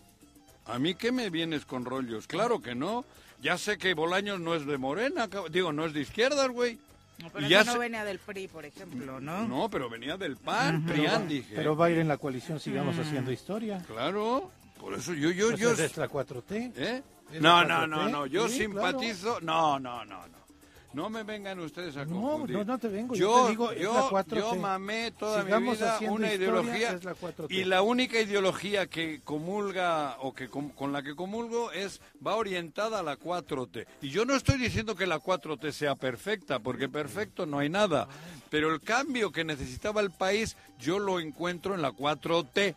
¿A 0.67 0.77
mí 0.77 0.93
qué 0.93 1.11
me 1.11 1.31
vienes 1.31 1.65
con 1.65 1.85
rollos? 1.85 2.27
Claro 2.27 2.61
que 2.61 2.75
no. 2.75 3.03
Ya 3.41 3.57
sé 3.57 3.79
que 3.79 3.95
Bolaños 3.95 4.39
no 4.39 4.53
es 4.53 4.67
de 4.67 4.77
Morena, 4.77 5.27
digo, 5.49 5.73
no 5.73 5.87
es 5.87 5.93
de 5.93 6.01
izquierdas, 6.01 6.49
güey. 6.49 6.77
No, 7.21 7.29
pero 7.31 7.45
Y 7.45 7.49
ya 7.49 7.63
no 7.63 7.73
sé- 7.73 7.77
venía 7.79 8.05
del 8.05 8.19
PRI, 8.19 8.47
por 8.47 8.65
ejemplo, 8.65 9.19
¿no? 9.19 9.47
No, 9.47 9.69
pero 9.69 9.89
venía 9.89 10.15
del 10.17 10.37
PAN, 10.37 10.83
Pero 10.85 10.95
PRIAN, 10.95 11.21
va- 11.23 11.27
dije. 11.27 11.53
Pero 11.55 11.75
va 11.75 11.85
a 11.87 11.89
ir 11.89 11.97
en 11.99 12.07
la 12.07 12.17
coalición, 12.17 12.59
sigamos 12.59 12.95
Mm. 12.95 12.99
haciendo 13.01 13.31
historia. 13.31 13.83
Claro, 13.87 14.51
por 14.79 14.93
eso 14.93 15.13
yo, 15.13 15.31
yo, 15.31 15.49
Pues 15.49 15.59
yo... 15.59 15.71
es 15.71 15.97
la 15.97 16.07
4T. 16.07 16.71
¿Eh? 16.75 17.03
¿Es 17.33 17.41
No, 17.41 17.61
la 17.63 17.85
no, 17.85 17.87
no, 17.87 17.97
4T? 18.07 18.11
no, 18.11 18.25
yo 18.25 18.47
Sí, 18.47 18.59
simpatizo... 18.59 19.39
No, 19.41 19.79
no, 19.79 20.05
no, 20.05 20.25
no. 20.27 20.39
No 20.91 21.07
me 21.09 21.21
vengan 21.23 21.59
ustedes 21.59 21.95
a 21.97 22.05
No, 22.05 22.19
confundir. 22.21 22.55
no, 22.57 22.63
no 22.65 22.77
te 22.79 22.87
vengo, 22.87 23.13
yo 23.13 23.29
Yo, 23.29 23.43
te 23.45 23.49
digo, 23.51 23.73
yo, 23.73 23.93
la 23.93 24.09
4T. 24.09 24.35
yo 24.39 24.55
mamé 24.55 25.11
toda 25.11 25.43
Sigamos 25.43 25.77
mi 25.79 25.83
vida 25.83 25.99
una 26.11 26.33
ideología 26.33 26.91
es 26.93 27.03
la 27.03 27.13
4T. 27.13 27.45
y 27.51 27.63
la 27.65 27.81
única 27.83 28.19
ideología 28.19 28.87
que 28.87 29.21
comulga 29.23 30.17
o 30.21 30.33
que 30.33 30.49
com- 30.49 30.69
con 30.71 30.91
la 30.91 31.03
que 31.03 31.15
comulgo 31.15 31.71
es 31.71 32.01
va 32.25 32.35
orientada 32.35 32.99
a 32.99 33.03
la 33.03 33.17
4T. 33.17 33.85
Y 34.01 34.09
yo 34.09 34.25
no 34.25 34.35
estoy 34.35 34.57
diciendo 34.57 34.95
que 34.95 35.05
la 35.05 35.19
4T 35.19 35.71
sea 35.71 35.93
perfecta, 35.95 36.57
porque 36.57 36.89
perfecto 36.89 37.45
no 37.45 37.59
hay 37.59 37.69
nada, 37.69 38.07
pero 38.49 38.73
el 38.73 38.81
cambio 38.81 39.31
que 39.31 39.43
necesitaba 39.43 40.01
el 40.01 40.09
país 40.09 40.57
yo 40.79 40.97
lo 40.97 41.19
encuentro 41.19 41.75
en 41.75 41.83
la 41.83 41.91
4T 41.91 42.73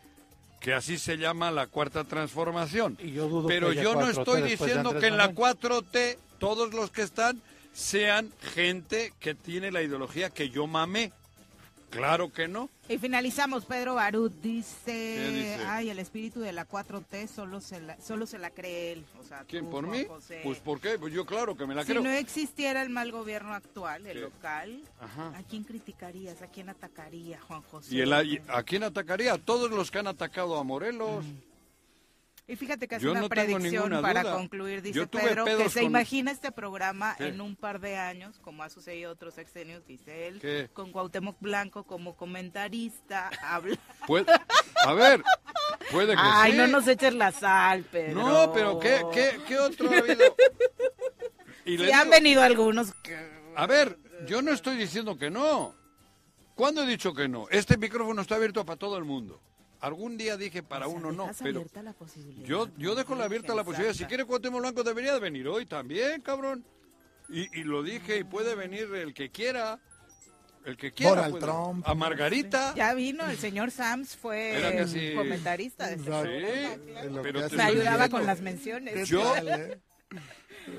que 0.61 0.75
así 0.75 0.97
se 0.99 1.17
llama 1.17 1.51
la 1.51 1.67
cuarta 1.67 2.05
transformación. 2.05 2.97
dudo 3.03 3.49
Pero 3.49 3.69
que 3.71 3.73
haya 3.81 3.83
yo 3.83 3.95
no 3.95 4.03
4T 4.07 4.19
estoy 4.19 4.43
diciendo 4.43 4.97
que 4.99 5.07
en 5.09 5.17
la 5.17 5.29
Manuel. 5.29 5.57
4T 5.59 6.19
todos 6.39 6.73
los 6.75 6.91
que 6.91 7.03
están 7.03 7.41
sean 7.73 8.31
gente 8.55 9.13
que 9.21 9.35
tiene 9.35 9.71
la 9.73 9.83
ideología 9.83 10.31
que 10.31 10.51
yo 10.51 10.67
mamé. 10.67 11.13
Claro 11.91 12.33
que 12.33 12.49
no. 12.49 12.71
Y 12.89 12.97
finalizamos, 12.97 13.67
Pedro 13.67 13.97
Barut 13.97 14.33
dice, 14.41 15.59
ay, 15.67 15.91
el 15.91 15.99
espíritu 15.99 16.41
de 16.41 16.51
la 16.55 16.67
4T 16.67 17.29
solo 17.29 17.61
se 17.61 17.83
la, 17.83 18.01
solo 18.01 18.25
se 18.27 18.39
la 18.39 18.49
cree 18.49 18.93
él. 18.93 19.05
O 19.21 19.25
sea, 19.25 19.45
¿Quién, 19.47 19.67
tú, 19.67 19.71
por 19.73 19.85
Juan 19.85 19.99
mí? 20.01 20.07
José. 20.07 20.41
Pues 20.43 20.59
¿por 20.61 20.81
qué? 20.81 20.99
Pues 20.99 21.13
yo 21.13 21.27
claro 21.27 21.55
que 21.55 21.67
me 21.67 21.75
la 21.75 21.83
si 21.85 21.91
creo. 21.93 22.03
no 22.03 22.11
existiera 22.11 22.81
el 22.81 22.89
mal 22.89 23.13
gobierno 23.13 23.53
actual, 23.53 24.07
el 24.07 24.15
¿Qué? 24.15 24.21
local, 24.21 24.81
Ajá. 25.01 25.37
¿a 25.37 25.43
quién 25.43 25.65
criticarías? 25.65 26.41
¿A 26.41 26.47
quién 26.47 26.71
atacaría, 26.71 27.39
Juan 27.43 27.61
José? 27.71 27.95
¿Y 27.95 28.01
el, 28.01 28.09
y 28.27 28.41
a 28.49 28.63
quién 28.63 28.85
atacaría? 28.85 29.35
A 29.35 29.39
todos 29.39 29.71
los 29.71 29.91
que 29.91 29.99
han 29.99 30.07
atacado 30.07 30.59
a 30.59 30.65
Morelos. 30.65 31.27
Y 32.49 32.57
fíjate 32.57 32.89
que 32.89 32.97
hace 32.97 33.09
una 33.09 33.21
no 33.21 33.29
predicción 33.29 34.03
para 34.03 34.25
concluir, 34.25 34.83
dice 34.83 35.07
Pedro, 35.07 35.45
que 35.45 35.69
se 35.71 35.81
con- 35.81 35.87
imagina 35.87 36.33
este 36.33 36.51
programa 36.51 37.15
¿Qué? 37.17 37.29
en 37.29 37.41
un 37.41 37.55
par 37.55 37.79
de 37.81 37.97
años, 37.97 38.41
como 38.41 38.65
ha 38.65 38.69
sucedido 38.69 39.13
otros 39.13 39.35
sexenios, 39.35 39.87
dice 39.87 40.27
él, 40.27 40.41
¿Qué? 40.41 40.69
con 40.73 40.91
Cuauhtémoc 40.91 41.37
Blanco 41.41 41.85
como 41.85 42.17
comentarista, 42.17 43.31
habla... 43.43 43.79
A 44.85 44.93
ver, 44.95 45.23
puede 45.93 46.15
que 46.15 46.21
Ay, 46.21 46.53
sí. 46.53 46.59
no 46.59 46.67
nos 46.67 46.89
eches 46.89 47.15
la 47.15 47.31
sal, 47.31 47.85
Pedro. 47.85 48.21
No, 48.21 48.53
pero 48.53 48.79
¿qué, 48.81 49.03
qué, 49.15 49.39
qué 49.47 49.59
otro 49.61 49.89
ha 49.91 49.99
habido? 49.99 50.25
Y 51.65 51.79
Sí, 51.79 51.93
han 51.93 52.01
digo- 52.07 52.11
venido 52.11 52.43
algunos 52.43 52.93
que... 53.05 53.17
A 53.55 53.67
ver, 53.69 53.97
yo 54.27 54.43
no 54.43 54.51
estoy 54.51 54.77
diciendo 54.77 55.17
que 55.17 55.31
no. 55.31 55.77
¿Cuándo 56.57 56.83
he 56.83 56.87
dicho 56.87 57.15
que 57.15 57.29
no? 57.29 57.49
Este 57.51 57.77
micrófono 57.79 58.21
está 58.21 58.35
abierto 58.35 58.65
para 58.67 58.79
todo 58.79 58.99
el 58.99 59.05
mundo. 59.05 59.41
Algún 59.83 60.17
día 60.17 60.37
dije 60.37 60.63
para 60.63 60.87
uno 60.87 61.11
no, 61.13 61.29
pero 61.43 61.59
abierta 61.59 61.83
la 61.83 61.93
posibilidad, 61.93 62.47
yo, 62.47 62.69
yo 62.79 62.95
dejo 62.95 63.15
la 63.17 63.25
abierta 63.25 63.53
la 63.55 63.65
posibilidad. 63.65 63.95
Si 63.95 64.05
quiere 64.05 64.25
Cuauhtémoc 64.25 64.61
Blanco 64.61 64.85
debería 64.85 65.13
de 65.13 65.19
venir 65.21 65.47
hoy 65.49 65.67
también, 65.67 66.23
cabrón. 66.23 66.65
Y, 67.29 67.49
y 67.59 67.65
lo 67.65 67.83
dije 67.83 68.19
y 68.19 68.25
puede 68.25 68.55
venir 68.55 68.95
el 68.95 69.13
que 69.13 69.31
quiera. 69.31 69.81
El 70.65 70.77
que 70.77 70.93
quiera. 70.93 71.27
Donald 71.29 71.33
puede. 71.33 71.45
Trump. 71.47 71.89
A 71.89 71.95
Margarita. 71.97 72.73
Ya 72.77 72.95
vino, 72.95 73.29
el 73.29 73.37
señor 73.37 73.73
Sams 73.73 74.17
fue 74.17 74.55
Era 74.57 74.71
que 74.71 74.87
sí. 74.87 75.15
comentarista 75.17 75.89
de 75.89 75.95
este 75.95 76.05
Sí, 76.05 76.11
programa. 76.95 77.23
pero 77.23 77.49
te 77.49 77.57
Me 77.57 77.63
ayudaba 77.65 78.09
con 78.09 78.25
las 78.25 78.41
menciones. 78.41 79.09
Yo, 79.09 79.35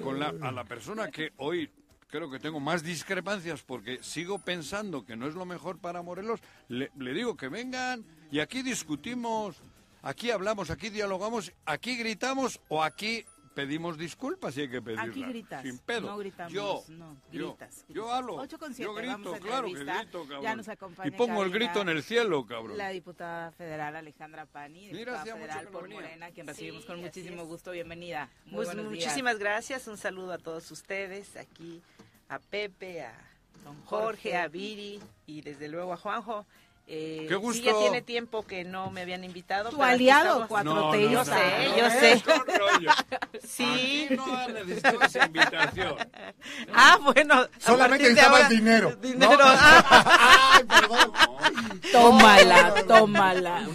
con 0.01 0.17
la, 0.19 0.33
a 0.41 0.51
la 0.53 0.63
persona 0.63 1.11
que 1.11 1.33
hoy 1.37 1.69
creo 2.13 2.29
que 2.29 2.37
tengo 2.39 2.59
más 2.59 2.83
discrepancias 2.83 3.63
porque 3.63 3.97
sigo 4.03 4.37
pensando 4.37 5.03
que 5.03 5.15
no 5.15 5.27
es 5.27 5.33
lo 5.33 5.45
mejor 5.45 5.79
para 5.79 6.03
Morelos, 6.03 6.41
le, 6.67 6.91
le 6.95 7.11
digo 7.11 7.35
que 7.35 7.47
vengan 7.47 8.05
y 8.31 8.39
aquí 8.39 8.61
discutimos, 8.61 9.57
aquí 10.03 10.29
hablamos, 10.29 10.69
aquí 10.69 10.91
dialogamos, 10.91 11.51
aquí 11.65 11.95
gritamos 11.97 12.59
o 12.67 12.83
aquí 12.83 13.25
pedimos 13.55 13.97
disculpas 13.97 14.53
si 14.55 14.61
hay 14.61 14.69
que 14.69 14.81
pedirlas. 14.81 15.09
Aquí 15.09 15.23
gritas, 15.23 15.61
Sin 15.63 15.77
pedo. 15.79 16.01
no 16.07 16.17
gritamos, 16.17 16.53
yo, 16.53 16.83
no, 16.89 17.17
yo, 17.31 17.49
gritas. 17.49 17.85
yo 17.89 18.11
hablo, 18.13 18.35
Ocho 18.35 18.57
con 18.59 18.69
yo 18.69 18.75
siete, 18.75 18.93
grito, 18.95 19.11
vamos 19.11 19.33
a 19.35 19.39
claro 19.39 19.67
que 19.67 19.73
grito, 19.83 20.21
cabrón. 20.23 20.41
Ya 20.43 20.55
nos 20.55 20.69
acompaña 20.69 21.07
y 21.07 21.11
pongo 21.11 21.43
el 21.43 21.51
grito 21.51 21.81
en 21.81 21.89
el 21.89 22.03
cielo, 22.03 22.45
cabrón. 22.45 22.77
La 22.77 22.89
diputada 22.89 23.51
federal 23.51 23.95
Alejandra 23.95 24.45
Pani, 24.47 24.87
Mira, 24.91 24.97
diputada 24.97 25.21
hacía 25.21 25.35
mucho 25.35 25.45
federal 25.47 25.59
que 25.59 25.65
no 25.65 25.71
por 25.71 25.83
venía. 25.83 26.01
Morena, 26.01 26.31
quien 26.31 26.45
Sí, 26.45 26.51
recibimos 26.51 26.85
con 26.85 26.95
así 26.95 27.05
muchísimo 27.05 27.41
es. 27.43 27.47
gusto. 27.47 27.71
Bienvenida. 27.71 28.29
Muy 28.45 28.55
Pues 28.55 28.67
buenos 28.69 28.91
días. 28.91 29.03
muchísimas 29.05 29.37
gracias, 29.39 29.87
un 29.87 29.97
saludo 29.97 30.33
a 30.33 30.37
todos 30.39 30.69
ustedes, 30.71 31.35
aquí 31.37 31.81
a 32.29 32.39
Pepe, 32.39 33.01
a 33.01 33.13
Don 33.63 33.81
Jorge, 33.85 34.35
a 34.37 34.47
Viri 34.47 34.99
y 35.25 35.41
desde 35.41 35.67
luego 35.67 35.93
a 35.93 35.97
Juanjo. 35.97 36.45
Eh, 36.85 37.27
Qué 37.29 37.35
Sí, 37.35 37.39
gusto. 37.39 37.63
ya 37.63 37.79
tiene 37.79 38.01
tiempo 38.01 38.45
que 38.45 38.65
no 38.65 38.91
me 38.91 39.01
habían 39.03 39.23
invitado. 39.23 39.69
Tu 39.69 39.81
aliado, 39.81 40.45
cuatro 40.49 40.73
No, 40.73 40.91
no, 40.91 40.99
yo 40.99 41.09
no, 41.11 41.23
sé, 41.23 41.31
no, 41.69 41.77
yo 41.77 41.83
no, 41.83 41.89
sé. 41.89 42.23
Sí. 43.47 44.07
Aquí 44.09 44.15
no 44.17 44.47
necesito 44.49 45.01
esa 45.01 45.25
invitación. 45.25 45.95
Ah, 46.73 46.97
bueno. 47.01 47.47
Solamente 47.57 48.03
necesitaba 48.09 48.41
el 48.41 48.49
dinero. 48.49 48.95
Dinero. 48.97 49.37
¿no? 49.37 49.43
Ah. 49.45 50.51
Ay, 50.57 50.63
perdón. 50.65 51.11
Tómala, 51.91 52.83
tómala. 52.85 53.65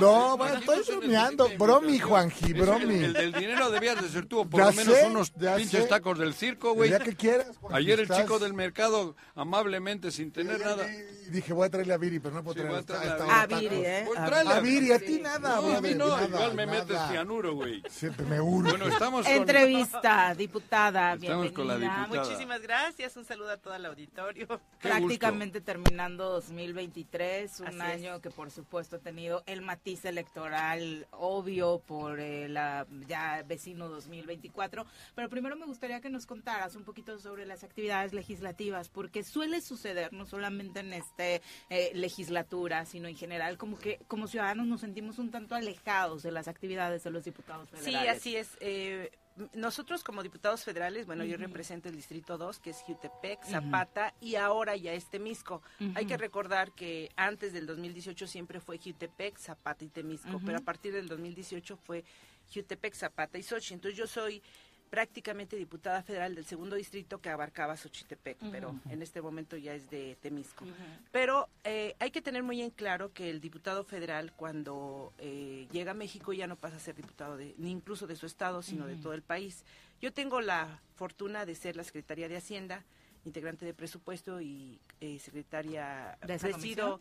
No, 0.00 0.36
bueno, 0.36 0.56
estoy 0.58 0.84
soñando. 0.84 1.48
Bromi, 1.58 1.98
Juanji, 1.98 2.52
bromi. 2.52 2.94
El, 2.94 3.04
el 3.04 3.12
del 3.12 3.32
dinero 3.32 3.70
debías 3.70 4.00
de 4.02 4.08
ser 4.08 4.26
tú, 4.26 4.40
o 4.40 4.44
por 4.46 4.60
Ya 4.60 4.66
lo 4.66 4.72
menos 4.72 4.94
sé, 4.94 5.06
unos 5.06 5.32
ya 5.34 5.56
pinches 5.56 5.82
sé. 5.82 5.88
tacos 5.88 6.18
del 6.18 6.34
circo, 6.34 6.74
güey. 6.74 6.88
Día 6.90 6.98
que 7.00 7.14
quieras, 7.14 7.56
Juanji, 7.58 7.78
Ayer 7.78 7.98
el 8.00 8.04
estás- 8.04 8.22
chico 8.22 8.38
del 8.38 8.54
mercado, 8.54 9.16
amablemente, 9.34 10.10
sin 10.10 10.30
tener 10.32 10.60
nada. 10.60 10.86
Y 11.26 11.30
dije, 11.30 11.52
voy 11.52 11.66
a 11.66 11.70
traerle 11.70 11.94
a 11.94 11.98
Viri, 11.98 12.18
pero 12.20 12.34
no 12.34 12.42
puedo 12.42 12.54
Sí, 12.54 12.60
traer 12.60 12.70
voy 12.70 12.76
a 12.78 12.80
esta- 12.80 12.94
traerle 13.00 13.24
esta 13.24 13.42
a 13.42 13.46
Viri. 13.46 13.60
tacos. 13.60 13.74
A 13.74 13.76
Viri, 13.76 13.84
¿eh? 13.86 14.02
Pues 14.06 14.18
A 14.18 14.26
tráele 14.26 14.50
a 14.50 14.60
Viri. 14.60 14.92
A 14.92 14.98
ti 14.98 15.20
nada, 15.20 15.38
No, 15.38 15.54
a 15.56 15.60
mí 15.62 15.70
brother, 15.94 15.96
no, 15.96 16.06
nada, 16.08 16.26
igual 16.26 16.54
me 16.54 16.66
metes 16.66 16.88
nada. 16.90 17.08
cianuro, 17.10 17.54
güey. 17.54 17.82
Siempre 17.90 18.26
me 18.26 18.40
urge. 18.40 18.70
Bueno, 18.70 18.88
estamos 18.88 19.24
con... 19.26 19.34
Entrevista, 19.34 20.34
diputada, 20.34 21.14
Estamos 21.14 21.52
con 21.52 21.68
la 21.68 21.76
bienvenida. 21.76 22.02
diputada. 22.04 22.24
Muchísimas 22.28 22.60
gracias, 22.62 23.16
un 23.16 23.24
saludo 23.24 23.50
a 23.50 23.56
todo 23.56 23.74
el 23.74 23.86
auditorio. 23.86 24.46
Prácticamente 24.80 25.60
terminando 25.60 26.28
2023, 26.30 27.60
un 27.60 27.66
Así 27.68 27.76
es. 27.76 27.82
año 27.82 28.20
que 28.20 28.30
por 28.30 28.50
supuesto 28.50 28.96
ha 28.96 28.98
tenido 29.20 29.42
el 29.44 29.60
matiz 29.60 30.06
electoral 30.06 31.06
obvio 31.10 31.82
por 31.86 32.20
eh, 32.20 32.48
la 32.48 32.86
ya 33.06 33.42
vecino 33.46 33.90
2024, 33.90 34.86
pero 35.14 35.28
primero 35.28 35.56
me 35.56 35.66
gustaría 35.66 36.00
que 36.00 36.08
nos 36.08 36.24
contaras 36.24 36.74
un 36.74 36.84
poquito 36.84 37.18
sobre 37.18 37.44
las 37.44 37.62
actividades 37.62 38.14
legislativas, 38.14 38.88
porque 38.88 39.22
suele 39.22 39.60
suceder 39.60 40.14
no 40.14 40.24
solamente 40.24 40.80
en 40.80 40.94
este 40.94 41.42
eh, 41.68 41.90
legislatura, 41.92 42.86
sino 42.86 43.08
en 43.08 43.16
general 43.16 43.58
como 43.58 43.78
que 43.78 43.98
como 44.08 44.26
ciudadanos 44.26 44.66
nos 44.66 44.80
sentimos 44.80 45.18
un 45.18 45.30
tanto 45.30 45.54
alejados 45.54 46.22
de 46.22 46.30
las 46.30 46.48
actividades 46.48 47.04
de 47.04 47.10
los 47.10 47.22
diputados 47.24 47.68
Sí, 47.74 47.76
federales. 47.76 48.16
así 48.16 48.36
es. 48.36 48.56
Eh, 48.60 49.10
nosotros 49.54 50.04
como 50.04 50.22
diputados 50.22 50.64
federales, 50.64 51.06
bueno, 51.06 51.24
yo 51.24 51.36
represento 51.36 51.88
el 51.88 51.96
Distrito 51.96 52.38
2, 52.38 52.58
que 52.58 52.70
es 52.70 52.82
Jutepec. 52.86 53.44
Zapata 53.44 54.14
y 54.20 54.36
ahora 54.36 54.76
ya 54.76 54.92
es 54.92 55.08
Temisco. 55.10 55.62
Hay 55.94 56.06
que 56.06 56.16
recordar 56.16 56.72
que 56.72 57.10
antes 57.16 57.52
del 57.52 57.66
2018 57.66 58.26
siempre 58.26 58.60
fue 58.60 58.78
Jutepec, 58.78 59.38
Zapata 59.38 59.84
y 59.84 59.88
Temisco, 59.88 60.40
pero 60.44 60.58
a 60.58 60.62
partir 60.62 60.92
del 60.92 61.08
2018 61.08 61.76
fue 61.76 62.04
Jutepec, 62.52 62.94
Zapata 62.94 63.38
y 63.38 63.42
Sochi. 63.42 63.74
Entonces 63.74 63.98
yo 63.98 64.06
soy 64.06 64.42
prácticamente 64.90 65.56
diputada 65.56 66.02
federal 66.02 66.34
del 66.34 66.44
segundo 66.44 66.76
distrito 66.76 67.20
que 67.20 67.30
abarcaba 67.30 67.76
Xochitepec, 67.76 68.38
pero 68.50 68.74
en 68.90 69.02
este 69.02 69.22
momento 69.22 69.56
ya 69.56 69.72
es 69.72 69.88
de 69.88 70.16
Temisco. 70.20 70.66
Pero 71.12 71.48
eh, 71.62 71.94
hay 72.00 72.10
que 72.10 72.20
tener 72.20 72.42
muy 72.42 72.60
en 72.60 72.70
claro 72.70 73.12
que 73.12 73.30
el 73.30 73.40
diputado 73.40 73.84
federal 73.84 74.32
cuando 74.32 75.12
eh, 75.18 75.68
llega 75.70 75.92
a 75.92 75.94
México 75.94 76.32
ya 76.32 76.48
no 76.48 76.56
pasa 76.56 76.76
a 76.76 76.80
ser 76.80 76.96
diputado 76.96 77.36
de, 77.36 77.54
ni 77.56 77.70
incluso 77.70 78.08
de 78.08 78.16
su 78.16 78.26
estado, 78.26 78.62
sino 78.62 78.86
de 78.86 78.96
todo 78.96 79.14
el 79.14 79.22
país. 79.22 79.64
Yo 80.00 80.12
tengo 80.12 80.40
la 80.40 80.80
fortuna 80.96 81.46
de 81.46 81.54
ser 81.54 81.76
la 81.76 81.84
secretaria 81.84 82.28
de 82.28 82.36
Hacienda, 82.36 82.84
integrante 83.24 83.64
de 83.64 83.74
presupuesto 83.74 84.40
y 84.40 84.80
eh, 85.00 85.18
secretaria 85.18 86.18
¿De 86.26 86.38
presido 86.38 87.00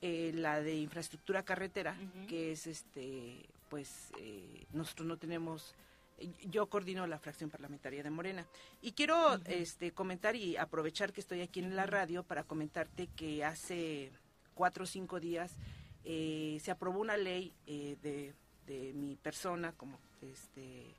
eh, 0.00 0.32
la 0.34 0.60
de 0.60 0.76
infraestructura 0.76 1.42
carretera, 1.42 1.96
que 2.28 2.52
es 2.52 2.66
este, 2.66 3.46
pues 3.68 4.12
eh, 4.18 4.66
nosotros 4.72 5.08
no 5.08 5.16
tenemos 5.16 5.74
yo 6.44 6.66
coordino 6.66 7.06
la 7.06 7.18
fracción 7.18 7.50
parlamentaria 7.50 8.02
de 8.02 8.10
Morena. 8.10 8.46
Y 8.82 8.92
quiero 8.92 9.34
este, 9.46 9.92
comentar 9.92 10.36
y 10.36 10.56
aprovechar 10.56 11.12
que 11.12 11.20
estoy 11.20 11.40
aquí 11.42 11.60
en 11.60 11.76
la 11.76 11.86
radio 11.86 12.22
para 12.22 12.44
comentarte 12.44 13.08
que 13.16 13.44
hace 13.44 14.10
cuatro 14.54 14.84
o 14.84 14.86
cinco 14.86 15.20
días 15.20 15.52
eh, 16.04 16.58
se 16.62 16.70
aprobó 16.70 17.00
una 17.00 17.16
ley 17.16 17.52
eh, 17.66 17.96
de, 18.02 18.34
de 18.66 18.92
mi 18.94 19.16
persona 19.16 19.72
como 19.72 19.98
este 20.22 20.94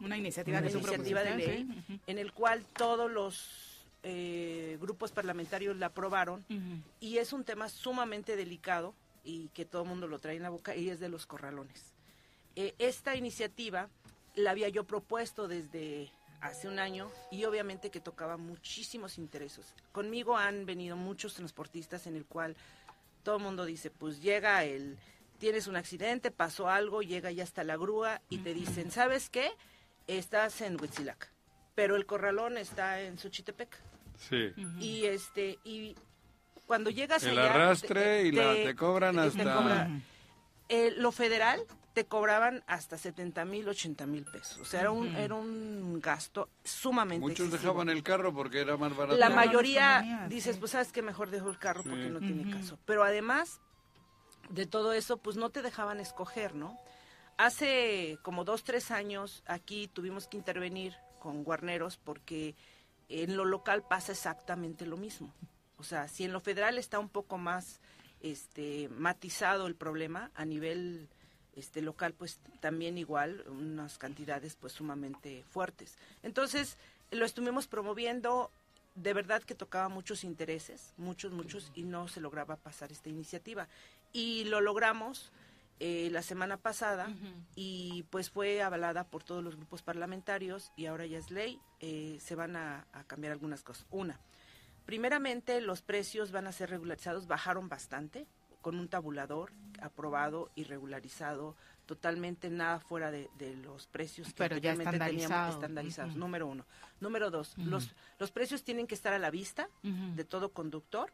Una 0.00 0.16
iniciativa 0.16 0.60
de 0.60 0.68
una 0.68 0.72
su 0.72 0.78
iniciativa 0.78 1.22
de 1.22 1.30
proposición, 1.30 1.84
ley 1.88 2.00
en 2.06 2.18
el 2.18 2.32
cual 2.32 2.64
todos 2.76 3.10
los 3.10 3.86
eh, 4.04 4.78
grupos 4.80 5.12
parlamentarios 5.12 5.76
la 5.76 5.86
aprobaron 5.86 6.44
y 7.00 7.18
es 7.18 7.32
un 7.32 7.44
tema 7.44 7.68
sumamente 7.68 8.36
delicado 8.36 8.94
y 9.24 9.48
que 9.48 9.64
todo 9.64 9.82
el 9.82 9.88
mundo 9.88 10.06
lo 10.08 10.18
trae 10.18 10.36
en 10.36 10.42
la 10.42 10.50
boca 10.50 10.74
y 10.76 10.90
es 10.90 11.00
de 11.00 11.08
los 11.08 11.26
corralones. 11.26 11.92
Eh, 12.56 12.74
esta 12.78 13.16
iniciativa 13.16 13.88
la 14.34 14.50
había 14.52 14.68
yo 14.68 14.84
propuesto 14.84 15.48
desde 15.48 16.10
hace 16.40 16.66
un 16.68 16.78
año 16.78 17.10
y 17.30 17.44
obviamente 17.44 17.90
que 17.90 18.00
tocaba 18.00 18.36
muchísimos 18.36 19.18
intereses. 19.18 19.74
Conmigo 19.92 20.36
han 20.36 20.66
venido 20.66 20.96
muchos 20.96 21.34
transportistas 21.34 22.06
en 22.06 22.16
el 22.16 22.24
cual 22.24 22.56
todo 23.22 23.36
el 23.36 23.42
mundo 23.42 23.64
dice, 23.64 23.90
pues 23.90 24.20
llega 24.20 24.64
el, 24.64 24.98
tienes 25.38 25.66
un 25.68 25.76
accidente, 25.76 26.30
pasó 26.30 26.68
algo, 26.68 27.02
llega 27.02 27.30
ya 27.30 27.44
hasta 27.44 27.62
la 27.62 27.76
grúa 27.76 28.20
y 28.28 28.38
te 28.38 28.54
dicen, 28.54 28.90
¿sabes 28.90 29.30
qué? 29.30 29.52
Estás 30.08 30.60
en 30.62 30.80
Huitzilac, 30.80 31.30
pero 31.76 31.94
el 31.94 32.06
corralón 32.06 32.58
está 32.58 33.00
en 33.02 33.18
Xochitepec. 33.18 33.76
Sí. 34.18 34.52
Y 34.80 35.04
este, 35.04 35.58
y 35.64 35.94
cuando 36.66 36.90
llegas 36.90 37.22
El 37.22 37.38
allá, 37.38 37.54
arrastre 37.54 38.22
y 38.24 38.32
la- 38.32 38.54
te 38.54 38.74
cobran 38.74 39.18
hasta- 39.18 39.42
cobra- 39.56 39.90
eh, 40.68 40.92
lo 40.96 41.12
federal 41.12 41.60
te 41.92 42.06
cobraban 42.06 42.64
hasta 42.66 42.96
70 42.96 43.44
mil, 43.44 43.68
80 43.68 44.06
mil 44.06 44.24
pesos. 44.24 44.58
O 44.58 44.64
sea, 44.64 44.80
era 44.80 44.90
un, 44.90 45.14
era 45.14 45.34
un 45.34 46.00
gasto 46.00 46.48
sumamente 46.64 47.20
Muchos 47.20 47.46
excesivo. 47.46 47.72
dejaban 47.72 47.88
el 47.88 48.02
carro 48.02 48.32
porque 48.32 48.60
era 48.60 48.76
más 48.76 48.96
barato. 48.96 49.18
La 49.18 49.30
mayoría 49.30 50.26
dices, 50.28 50.56
pues 50.56 50.72
sabes 50.72 50.92
que 50.92 51.02
mejor 51.02 51.30
dejo 51.30 51.50
el 51.50 51.58
carro 51.58 51.82
porque 51.82 52.08
no 52.08 52.18
tiene 52.20 52.50
caso. 52.50 52.78
Pero 52.84 53.04
además 53.04 53.60
de 54.48 54.66
todo 54.66 54.92
eso, 54.92 55.18
pues 55.18 55.36
no 55.36 55.50
te 55.50 55.62
dejaban 55.62 56.00
escoger, 56.00 56.54
¿no? 56.54 56.78
Hace 57.36 58.18
como 58.22 58.44
dos, 58.44 58.64
tres 58.64 58.90
años 58.90 59.42
aquí 59.46 59.88
tuvimos 59.88 60.28
que 60.28 60.36
intervenir 60.36 60.94
con 61.18 61.44
guarneros 61.44 61.96
porque 61.96 62.54
en 63.08 63.36
lo 63.36 63.44
local 63.44 63.82
pasa 63.88 64.12
exactamente 64.12 64.86
lo 64.86 64.96
mismo. 64.96 65.34
O 65.76 65.84
sea, 65.84 66.08
si 66.08 66.24
en 66.24 66.32
lo 66.32 66.40
federal 66.40 66.78
está 66.78 66.98
un 66.98 67.08
poco 67.08 67.38
más 67.38 67.80
este 68.20 68.88
matizado 68.90 69.66
el 69.66 69.74
problema 69.74 70.30
a 70.34 70.44
nivel 70.44 71.08
este 71.54 71.82
local 71.82 72.14
pues 72.14 72.40
también 72.60 72.98
igual 72.98 73.44
unas 73.48 73.98
cantidades 73.98 74.56
pues 74.56 74.72
sumamente 74.72 75.44
fuertes. 75.50 75.96
Entonces 76.22 76.76
lo 77.10 77.24
estuvimos 77.24 77.66
promoviendo 77.66 78.50
de 78.94 79.14
verdad 79.14 79.42
que 79.42 79.54
tocaba 79.54 79.88
muchos 79.88 80.22
intereses 80.22 80.92
muchos 80.98 81.32
muchos 81.32 81.72
y 81.74 81.84
no 81.84 82.08
se 82.08 82.20
lograba 82.20 82.56
pasar 82.56 82.92
esta 82.92 83.08
iniciativa. 83.08 83.68
Y 84.12 84.44
lo 84.44 84.60
logramos 84.60 85.32
eh, 85.80 86.10
la 86.12 86.22
semana 86.22 86.56
pasada 86.58 87.08
y 87.56 88.04
pues 88.10 88.30
fue 88.30 88.62
avalada 88.62 89.04
por 89.04 89.24
todos 89.24 89.42
los 89.42 89.56
grupos 89.56 89.82
parlamentarios 89.82 90.70
y 90.76 90.86
ahora 90.86 91.06
ya 91.06 91.18
es 91.18 91.30
ley 91.30 91.58
eh, 91.80 92.18
se 92.20 92.34
van 92.34 92.56
a, 92.56 92.86
a 92.92 93.04
cambiar 93.04 93.32
algunas 93.32 93.62
cosas. 93.62 93.86
Una 93.90 94.20
Primeramente, 94.84 95.60
los 95.60 95.80
precios 95.82 96.32
van 96.32 96.46
a 96.46 96.52
ser 96.52 96.70
regularizados, 96.70 97.26
bajaron 97.26 97.68
bastante, 97.68 98.26
con 98.62 98.78
un 98.78 98.88
tabulador 98.88 99.52
aprobado 99.82 100.50
y 100.54 100.64
regularizado, 100.64 101.56
totalmente 101.86 102.48
nada 102.48 102.78
fuera 102.78 103.10
de, 103.10 103.28
de 103.36 103.56
los 103.56 103.86
precios 103.88 104.28
que 104.28 104.34
Pero 104.34 104.56
ya 104.56 104.70
teníamos 104.74 104.94
estandarizado. 104.94 105.50
estandarizados. 105.52 106.16
Número 106.16 106.46
uno. 106.46 106.64
Número 107.00 107.30
dos, 107.30 107.54
los, 107.58 107.90
los 108.18 108.30
precios 108.30 108.62
tienen 108.62 108.86
que 108.86 108.94
estar 108.94 109.12
a 109.12 109.18
la 109.18 109.30
vista 109.30 109.68
Ujú. 109.82 110.14
de 110.14 110.24
todo 110.24 110.52
conductor, 110.52 111.12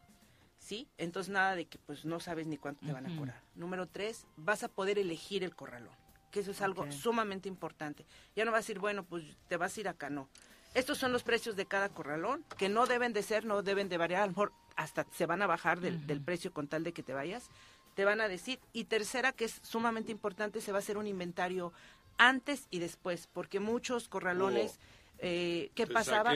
¿sí? 0.58 0.86
Entonces 0.98 1.32
nada 1.32 1.56
de 1.56 1.64
que 1.64 1.78
pues 1.78 2.04
no 2.04 2.20
sabes 2.20 2.46
ni 2.46 2.58
cuánto 2.58 2.84
te 2.86 2.92
van 2.92 3.06
a 3.06 3.16
cobrar. 3.16 3.42
Número 3.54 3.86
tres, 3.88 4.26
vas 4.36 4.62
a 4.62 4.68
poder 4.68 4.98
elegir 4.98 5.42
el 5.42 5.56
corralón, 5.56 5.94
que 6.30 6.40
eso 6.40 6.50
es 6.50 6.60
algo 6.60 6.92
sumamente 6.92 7.48
importante. 7.48 8.04
Ya 8.36 8.44
no 8.44 8.52
vas 8.52 8.58
a 8.58 8.64
decir, 8.64 8.78
bueno, 8.78 9.02
pues 9.04 9.24
te 9.48 9.56
vas 9.56 9.76
a 9.76 9.80
ir 9.80 9.88
acá, 9.88 10.10
no. 10.10 10.28
Estos 10.74 10.98
son 10.98 11.12
los 11.12 11.22
precios 11.22 11.56
de 11.56 11.64
cada 11.64 11.88
corralón, 11.88 12.44
que 12.58 12.68
no 12.68 12.86
deben 12.86 13.14
de 13.14 13.22
ser, 13.22 13.46
no 13.46 13.62
deben 13.62 13.88
de 13.88 13.96
variar, 13.96 14.22
a 14.22 14.26
lo 14.26 14.32
mejor 14.32 14.52
hasta 14.78 15.04
se 15.12 15.26
van 15.26 15.42
a 15.42 15.46
bajar 15.46 15.80
del, 15.80 16.06
del 16.06 16.20
precio 16.22 16.52
con 16.52 16.68
tal 16.68 16.84
de 16.84 16.92
que 16.92 17.02
te 17.02 17.12
vayas, 17.12 17.50
te 17.94 18.04
van 18.04 18.20
a 18.20 18.28
decir. 18.28 18.60
Y 18.72 18.84
tercera, 18.84 19.32
que 19.32 19.44
es 19.44 19.60
sumamente 19.62 20.12
importante, 20.12 20.60
se 20.60 20.70
va 20.72 20.78
a 20.78 20.80
hacer 20.80 20.96
un 20.96 21.06
inventario 21.08 21.72
antes 22.16 22.66
y 22.70 22.78
después, 22.78 23.28
porque 23.32 23.58
muchos 23.60 24.08
corralones, 24.08 24.78
eh, 25.18 25.70
¿qué 25.74 25.84
te 25.86 25.92
pasaba? 25.92 26.32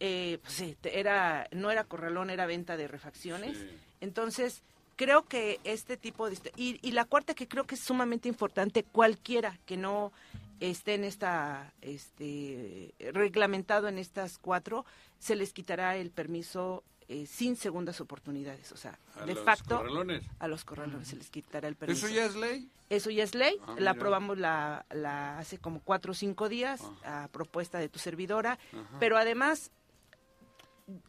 Eh, 0.00 0.38
pues 0.42 0.52
sí, 0.54 0.76
te- 0.80 1.00
era, 1.00 1.48
no 1.50 1.70
era 1.70 1.82
corralón, 1.84 2.30
era 2.30 2.46
venta 2.46 2.76
de 2.76 2.88
refacciones. 2.88 3.56
Sí. 3.56 3.68
Entonces, 4.02 4.62
creo 4.96 5.24
que 5.26 5.58
este 5.64 5.96
tipo 5.96 6.28
de... 6.28 6.36
Y, 6.56 6.78
y 6.86 6.92
la 6.92 7.04
cuarta 7.06 7.34
que 7.34 7.48
creo 7.48 7.64
que 7.64 7.74
es 7.74 7.80
sumamente 7.80 8.28
importante, 8.28 8.84
cualquiera 8.84 9.58
que 9.64 9.76
no 9.78 10.12
esté 10.60 10.94
en 10.94 11.04
esta, 11.04 11.72
este, 11.80 12.92
reglamentado 13.12 13.88
en 13.88 13.96
estas 13.98 14.38
cuatro, 14.38 14.84
se 15.18 15.36
les 15.36 15.52
quitará 15.52 15.96
el 15.96 16.10
permiso 16.10 16.84
eh, 17.08 17.26
sin 17.26 17.56
segundas 17.56 18.00
oportunidades. 18.00 18.70
O 18.72 18.76
sea, 18.76 18.98
¿A 19.16 19.24
de 19.24 19.34
los 19.34 19.44
facto, 19.44 19.78
corralones? 19.78 20.22
a 20.38 20.46
los 20.48 20.64
corralones 20.64 21.08
se 21.08 21.16
les 21.16 21.30
quitará 21.30 21.66
el 21.68 21.74
permiso. 21.76 22.06
¿Eso 22.06 22.14
ya 22.14 22.24
es 22.26 22.36
ley? 22.36 22.70
Eso 22.90 23.10
ya 23.10 23.24
es 23.24 23.34
ley, 23.34 23.56
Ah, 23.66 23.76
la 23.78 23.90
aprobamos 23.92 24.38
la, 24.38 24.84
la 24.90 25.38
hace 25.38 25.58
como 25.58 25.80
cuatro 25.80 26.12
o 26.12 26.14
cinco 26.14 26.48
días 26.48 26.82
a 27.04 27.28
propuesta 27.32 27.78
de 27.78 27.88
tu 27.88 27.98
servidora, 27.98 28.58
Ajá. 28.72 28.96
pero 29.00 29.16
además 29.18 29.70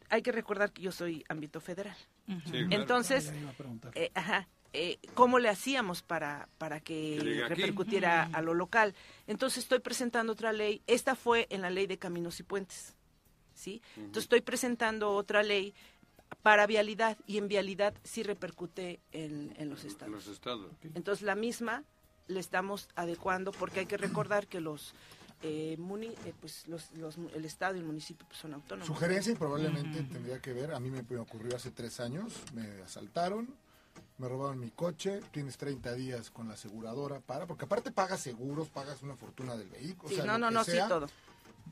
hay 0.10 0.22
que 0.22 0.32
recordar 0.32 0.72
que 0.72 0.82
yo 0.82 0.92
soy 0.92 1.24
ámbito 1.30 1.62
federal. 1.62 1.96
Sí, 2.28 2.36
claro. 2.52 2.68
Entonces, 2.72 3.30
Ah, 3.30 3.34
ya 3.34 3.40
iba 3.42 3.50
a 3.50 3.54
preguntar. 3.54 3.92
eh, 3.96 4.12
ajá, 4.14 4.48
eh, 4.74 5.00
¿cómo 5.16 5.40
le 5.40 5.50
hacíamos 5.50 6.02
para, 6.04 6.48
para 6.58 6.80
que, 6.80 7.46
repercutiera 7.48 8.24
a 8.34 8.42
lo 8.42 8.54
local? 8.54 8.94
Entonces 9.26 9.64
estoy 9.64 9.80
presentando 9.80 10.34
otra 10.34 10.52
ley, 10.54 10.82
esta 10.86 11.16
fue 11.16 11.48
en 11.50 11.62
la 11.62 11.70
ley 11.70 11.88
de 11.88 11.98
caminos 11.98 12.40
y 12.40 12.44
puentes, 12.44 12.96
¿sí? 13.60 13.82
Entonces 13.98 14.24
estoy 14.24 14.42
presentando 14.42 15.12
otra 15.12 15.44
ley 15.44 15.74
para 16.42 16.66
vialidad 16.66 17.18
y 17.28 17.38
en 17.38 17.48
vialidad 17.48 17.94
sí 18.04 18.24
repercute 18.24 19.00
en, 19.12 19.54
en 19.58 19.70
los 19.70 19.84
estados. 19.84 20.14
Los 20.14 20.28
estados. 20.28 20.72
Entonces 20.96 21.24
la 21.24 21.36
misma 21.36 21.84
le 22.28 22.40
estamos 22.40 22.88
adecuando 22.96 23.52
porque 23.52 23.82
hay 23.82 23.86
que 23.86 23.98
recordar 23.98 24.48
que 24.48 24.62
los, 24.62 24.94
eh, 25.42 25.76
muni- 25.80 26.16
eh, 26.26 26.34
pues 26.40 26.68
los, 26.68 26.92
los- 26.94 27.18
el 27.34 27.44
estado 27.46 27.76
y 27.76 27.80
el 27.80 27.86
municipio 27.86 28.26
pues, 28.28 28.40
son 28.40 28.54
autónomos. 28.54 28.88
Sugerencia 28.88 29.34
y 29.34 29.36
probablemente 29.36 30.04
tendría 30.04 30.40
que 30.40 30.54
ver, 30.54 30.74
a 30.74 30.80
mí 30.80 30.90
me 30.92 31.18
ocurrió 31.18 31.56
hace 31.56 31.72
tres 31.72 32.00
años, 32.00 32.34
me 32.54 32.82
asaltaron, 32.84 33.50
me 34.20 34.28
robaron 34.30 34.60
mi 34.60 34.70
coche, 34.70 35.22
tienes 35.32 35.58
30 35.58 35.94
días 35.96 36.30
con 36.30 36.48
la 36.48 36.54
aseguradora 36.54 37.20
para, 37.22 37.48
porque 37.48 37.66
aparte 37.66 37.92
pagas 37.92 38.20
seguros, 38.22 38.70
pagas 38.70 39.02
una 39.02 39.16
fortuna 39.16 39.56
del 39.58 39.70
vehículo. 39.70 40.10
Sí, 40.10 40.16
o 40.16 40.18
sea, 40.18 40.26
no, 40.26 40.38
no, 40.38 40.52
no, 40.52 40.64
sí, 40.64 40.78
todo. 40.88 41.08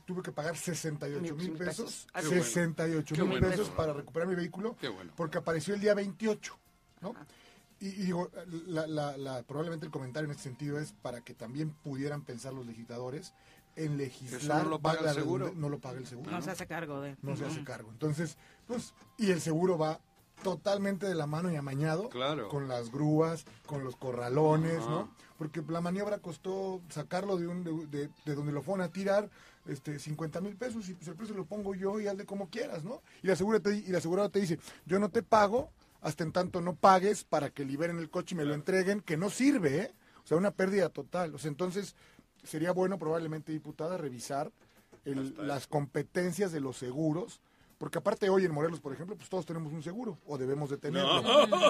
Tuve 0.07 0.21
que 0.21 0.31
pagar 0.31 0.55
68 0.55 1.35
Mil- 1.35 1.51
pesos, 1.51 1.67
pesos. 1.83 2.07
Ah, 2.13 2.21
qué 2.21 2.27
bueno. 2.29 2.43
68 2.45 3.13
Qué 3.15 3.21
mil 3.23 3.31
bueno. 3.31 3.49
pesos 3.49 3.69
para 3.71 3.91
recuperar 3.91 4.25
mi 4.29 4.35
vehículo, 4.35 4.77
Qué 4.79 4.87
bueno. 4.87 5.11
porque 5.17 5.37
apareció 5.37 5.73
el 5.75 5.81
día 5.81 5.93
28, 5.93 6.57
¿no? 7.01 7.13
Y, 7.81 7.87
y 7.89 7.91
digo, 8.05 8.31
la- 8.67 8.87
la- 8.87 9.17
la- 9.17 9.43
probablemente 9.43 9.85
el 9.85 9.91
comentario 9.91 10.25
en 10.25 10.31
este 10.31 10.43
sentido 10.43 10.79
es 10.79 10.93
para 10.93 11.19
que 11.19 11.33
también 11.33 11.71
pudieran 11.83 12.21
pensar 12.21 12.53
los 12.53 12.65
legisladores 12.65 13.33
en 13.75 13.97
legislar. 13.97 14.63
no 14.63 14.69
lo 14.69 14.79
paga 14.79 15.09
el 15.09 15.13
seguro. 15.15 15.51
No 15.53 15.67
lo 15.67 15.77
paga 15.79 15.99
el 15.99 16.07
seguro. 16.07 16.31
No 16.31 16.41
se 16.41 16.51
hace 16.51 16.65
cargo 16.67 17.01
de. 17.01 17.17
No 17.21 17.35
se 17.35 17.45
hace 17.45 17.63
cargo. 17.65 17.91
Entonces, 17.91 18.37
pues, 18.65 18.93
y 19.17 19.31
el 19.31 19.41
seguro 19.41 19.77
va 19.77 19.99
totalmente 20.41 21.05
de 21.05 21.15
la 21.15 21.27
mano 21.27 21.51
y 21.51 21.57
amañado 21.57 22.07
Claro. 22.09 22.47
con 22.47 22.67
las 22.69 22.91
grúas, 22.91 23.43
con 23.65 23.83
los 23.83 23.97
corralones. 23.97 24.79
¿no? 24.79 25.11
Porque 25.37 25.61
la 25.67 25.81
maniobra 25.81 26.19
costó 26.19 26.81
sacarlo 26.89 27.35
de, 27.37 27.47
un, 27.47 27.63
de, 27.63 27.85
de- 27.87 28.09
de 28.25 28.35
donde 28.35 28.51
lo 28.53 28.61
fueron 28.61 28.85
a 28.85 28.89
tirar 28.91 29.29
este 29.69 29.99
50 29.99 30.41
mil 30.41 30.55
pesos 30.55 30.87
y 30.89 30.93
pues 30.93 31.07
el 31.07 31.15
precio 31.15 31.35
lo 31.35 31.45
pongo 31.45 31.75
yo 31.75 31.99
y 31.99 32.07
hazle 32.07 32.25
como 32.25 32.49
quieras, 32.49 32.83
¿no? 32.83 33.01
Y 33.23 33.27
la 33.27 33.33
aseguradora 33.33 33.71
te, 33.71 33.77
y 33.77 33.91
la 33.91 33.97
aseguradora 33.99 34.31
te 34.31 34.39
dice, 34.39 34.59
yo 34.85 34.99
no 34.99 35.09
te 35.09 35.23
pago 35.23 35.69
hasta 36.01 36.23
en 36.23 36.31
tanto 36.31 36.61
no 36.61 36.75
pagues 36.75 37.23
para 37.23 37.49
que 37.49 37.65
liberen 37.65 37.97
el 37.99 38.09
coche 38.09 38.35
y 38.35 38.37
me 38.37 38.45
lo 38.45 38.53
entreguen, 38.53 39.01
que 39.01 39.17
no 39.17 39.29
sirve, 39.29 39.77
¿eh? 39.79 39.91
O 40.23 40.27
sea, 40.27 40.37
una 40.37 40.51
pérdida 40.51 40.89
total. 40.89 41.33
O 41.35 41.37
sea, 41.37 41.49
entonces 41.49 41.95
sería 42.43 42.71
bueno 42.71 42.99
probablemente, 42.99 43.51
diputada, 43.51 43.97
revisar 43.97 44.51
el- 45.05 45.35
las 45.47 45.67
competencias 45.67 46.51
de 46.51 46.59
los 46.59 46.77
seguros, 46.77 47.41
porque 47.77 47.99
aparte 47.99 48.29
hoy 48.29 48.45
en 48.45 48.51
Morelos, 48.53 48.79
por 48.79 48.91
ejemplo, 48.93 49.15
pues 49.15 49.29
todos 49.29 49.45
tenemos 49.45 49.71
un 49.71 49.83
seguro, 49.83 50.17
o 50.25 50.37
debemos 50.37 50.69
de 50.69 50.77
tenerlo, 50.77 51.21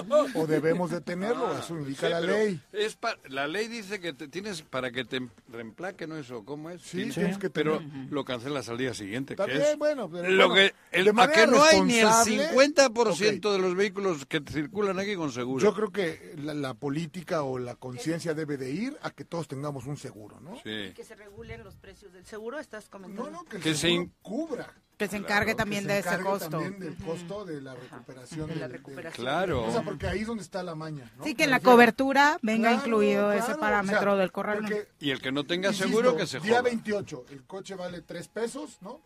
No. 0.04 0.26
o 0.34 0.46
debemos 0.46 0.90
de 0.90 1.00
tenerlo, 1.00 1.46
Ah, 1.48 1.60
eso 1.62 1.76
indica 1.78 2.06
sí, 2.06 2.12
la 2.12 2.20
pero 2.20 2.32
ley. 2.32 2.60
Es 2.72 2.96
pa- 2.96 3.16
la 3.28 3.46
ley 3.46 3.68
dice 3.68 4.00
que 4.00 4.12
te 4.12 4.26
tienes 4.28 4.62
para 4.62 4.90
que 4.90 5.04
te 5.04 5.20
reemplaque, 5.48 6.06
¿no? 6.06 6.16
Eso, 6.16 6.44
¿cómo 6.44 6.70
es? 6.70 6.80
Sí, 6.82 7.10
tienes 7.10 7.38
que 7.38 7.50
pero 7.50 7.78
tener. 7.78 8.10
lo 8.12 8.24
cancelas 8.24 8.68
al 8.68 8.78
día 8.78 8.94
siguiente. 8.94 9.34
Está 9.34 9.46
que 9.46 9.52
bien, 9.52 9.64
es 9.64 9.76
bueno, 9.78 10.08
pero 10.10 10.28
lo 10.30 10.48
bueno, 10.48 10.54
que, 10.54 10.74
el- 10.98 11.04
de 11.04 11.22
a 11.22 11.28
que 11.30 11.46
no 11.46 11.62
hay 11.62 11.80
ni 11.82 11.98
el 11.98 12.06
responsable, 12.06 12.48
50% 12.48 13.52
de 13.52 13.58
los 13.58 13.74
vehículos 13.74 14.24
que 14.26 14.40
circulan 14.40 14.98
aquí 14.98 15.14
con 15.14 15.30
seguro. 15.32 15.62
Yo 15.62 15.74
creo 15.74 15.90
que 15.92 16.34
la, 16.38 16.54
la 16.54 16.74
política 16.74 17.42
o 17.42 17.58
la 17.58 17.74
conciencia 17.76 18.34
debe 18.34 18.56
de 18.56 18.70
ir 18.70 18.96
a 19.02 19.10
que 19.10 19.24
todos 19.24 19.46
tengamos 19.48 19.86
un 19.86 19.96
seguro, 19.96 20.40
¿no? 20.40 20.54
Sí. 20.56 20.92
Que 20.94 21.04
se 21.04 21.14
regulen 21.14 21.62
los 21.64 21.76
precios 21.76 22.12
del 22.12 22.24
seguro, 22.24 22.58
estás 22.58 22.88
comentando. 22.88 23.30
No, 23.30 23.42
no, 23.42 23.44
que 23.44 23.56
el 23.58 23.62
Que 23.62 23.74
se 23.74 23.88
seguro 23.88 24.10
cubra. 24.22 24.74
Que 24.98 25.06
se 25.06 25.16
encargue 25.16 25.54
Claro, 25.54 25.56
también 25.58 25.84
que 25.84 25.88
se 25.88 25.92
de 25.94 25.98
ese 26.00 26.08
encargue 26.08 26.24
costo. 26.24 26.48
también 26.50 26.78
del 26.80 26.96
costo 26.96 27.44
de 27.44 27.60
la 27.62 27.74
recuperación. 27.76 28.48
De 28.48 28.56
la 28.56 28.60
del- 28.62 28.72
del- 28.72 28.72
recuperación. 28.78 29.24
Claro. 29.24 29.64
O 29.64 29.70
sea, 29.72 29.82
porque 29.82 30.08
ahí 30.08 30.20
es 30.22 30.26
donde 30.26 30.42
está 30.42 30.62
la 30.64 30.74
maña. 30.74 31.08
¿no? 31.16 31.22
Sí, 31.24 31.36
que 31.36 31.44
en 31.44 31.50
la 31.50 31.60
cobertura 31.60 32.38
venga 32.42 32.70
Claro, 32.70 32.84
incluido 32.84 33.30
ese 33.32 33.44
claro, 33.46 33.60
parámetro 33.60 33.98
o 34.00 34.14
sea, 34.14 34.20
del 34.20 34.32
corralón. 34.32 34.64
porque, 34.64 34.88
Y 34.98 35.10
el 35.12 35.22
que 35.22 35.30
no 35.30 35.44
tenga 35.44 35.68
insisto, 35.68 35.86
seguro, 35.88 36.16
que 36.16 36.26
se 36.26 36.40
Día 36.40 36.50
joda. 36.58 36.62
28, 36.62 37.26
el 37.30 37.44
coche 37.44 37.76
vale 37.76 38.02
3 38.02 38.26
pesos, 38.26 38.78
¿no? 38.80 39.00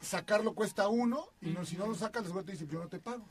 Sacarlo 0.00 0.54
cuesta 0.54 0.88
uno 0.88 1.28
y 1.42 1.50
no, 1.50 1.64
si 1.66 1.76
no 1.76 1.86
lo 1.86 1.94
sacas, 1.94 2.22
el 2.22 2.28
seguro 2.28 2.44
te 2.46 2.52
dice, 2.52 2.66
yo 2.66 2.78
no 2.78 2.88
te 2.88 2.98
pago. 2.98 3.24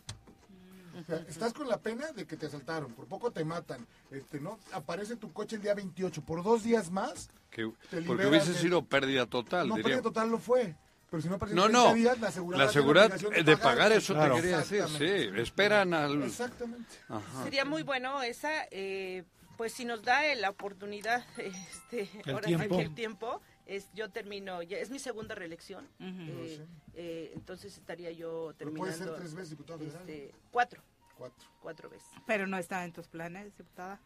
O 1.01 1.03
sea, 1.05 1.15
estás 1.27 1.51
con 1.53 1.67
la 1.67 1.77
pena 1.79 2.11
de 2.11 2.27
que 2.27 2.37
te 2.37 2.45
asaltaron, 2.45 2.93
por 2.93 3.07
poco 3.07 3.31
te 3.31 3.43
matan, 3.43 3.87
este, 4.11 4.39
¿no? 4.39 4.59
Aparece 4.73 5.15
tu 5.15 5.33
coche 5.33 5.55
el 5.55 5.63
día 5.63 5.73
28, 5.73 6.21
por 6.21 6.43
dos 6.43 6.61
días 6.63 6.91
más, 6.91 7.29
Que- 7.49 7.71
porque 8.05 8.27
hubiese 8.27 8.51
de- 8.53 8.59
sido 8.59 8.85
pérdida 8.85 9.25
total, 9.25 9.67
no, 9.67 9.75
diría. 9.77 9.83
pérdida 9.95 10.01
total 10.03 10.29
lo 10.29 10.37
fue. 10.37 10.75
Pero 11.13 11.21
si 11.21 11.29
no 11.29 11.37
No, 11.37 11.45
en 11.45 11.49
30 11.53 11.67
no. 11.71 11.93
días, 11.93 12.19
la 12.19 12.27
aseguradora 12.29 12.65
La 12.65 12.71
tiene 12.71 12.73
seguridad 12.73 13.05
obligación 13.05 13.45
de 13.45 13.57
pagar, 13.57 13.91
eso 13.91 14.13
Claro. 14.15 14.35
te 14.35 14.41
quería 14.41 14.57
decir, 14.57 14.83
sí. 14.97 15.39
Esperan 15.41 15.93
al... 15.93 16.23
Exactamente. 16.23 16.89
Ajá. 17.07 17.43
Sería 17.43 17.65
muy 17.65 17.83
bueno 17.83 18.23
esa, 18.23 18.49
eh, 18.71 19.23
pues 19.55 19.73
si 19.73 19.85
nos 19.85 20.01
da 20.01 20.25
eh, 20.25 20.35
la 20.35 20.49
oportunidad, 20.49 21.23
este, 21.37 22.09
El 22.25 22.33
ahora 22.33 22.47
tiempo. 22.47 22.79
el 22.79 22.95
tiempo, 22.95 23.41
es, 23.67 23.89
yo 23.93 24.09
termino, 24.09 24.63
ya 24.63 24.77
es 24.79 24.89
mi 24.89 24.97
segunda 24.97 25.35
reelección, 25.35 25.87
eh, 25.99 26.65
eh, 26.95 27.31
entonces 27.35 27.77
estaría 27.77 28.09
yo 28.09 28.55
Pero 28.57 28.71
terminando. 28.71 28.79
puede 28.91 28.93
ser 28.97 29.15
tres 29.15 29.33
veces 29.35 29.49
diputado 29.51 29.85
este, 29.85 30.33
cuatro, 30.49 30.81
Cuatro. 31.15 31.47
cuatro 31.61 31.89
veces. 31.91 32.09
Pero 32.25 32.47
no 32.47 32.57
está 32.57 32.83
en 32.85 32.91
tus 32.91 33.07
planes, 33.07 33.55
diputada. 33.55 33.99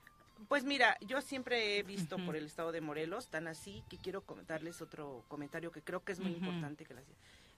Pues 0.47 0.63
mira, 0.63 0.97
yo 1.01 1.21
siempre 1.21 1.77
he 1.77 1.83
visto 1.83 2.17
por 2.17 2.35
el 2.35 2.45
estado 2.45 2.71
de 2.71 2.81
Morelos, 2.81 3.27
tan 3.27 3.47
así 3.47 3.83
que 3.89 3.97
quiero 3.97 4.21
comentarles 4.21 4.81
otro 4.81 5.23
comentario 5.27 5.71
que 5.71 5.81
creo 5.81 6.03
que 6.03 6.11
es 6.13 6.19
muy 6.19 6.31
importante 6.31 6.85
que 6.85 6.93
las 6.93 7.03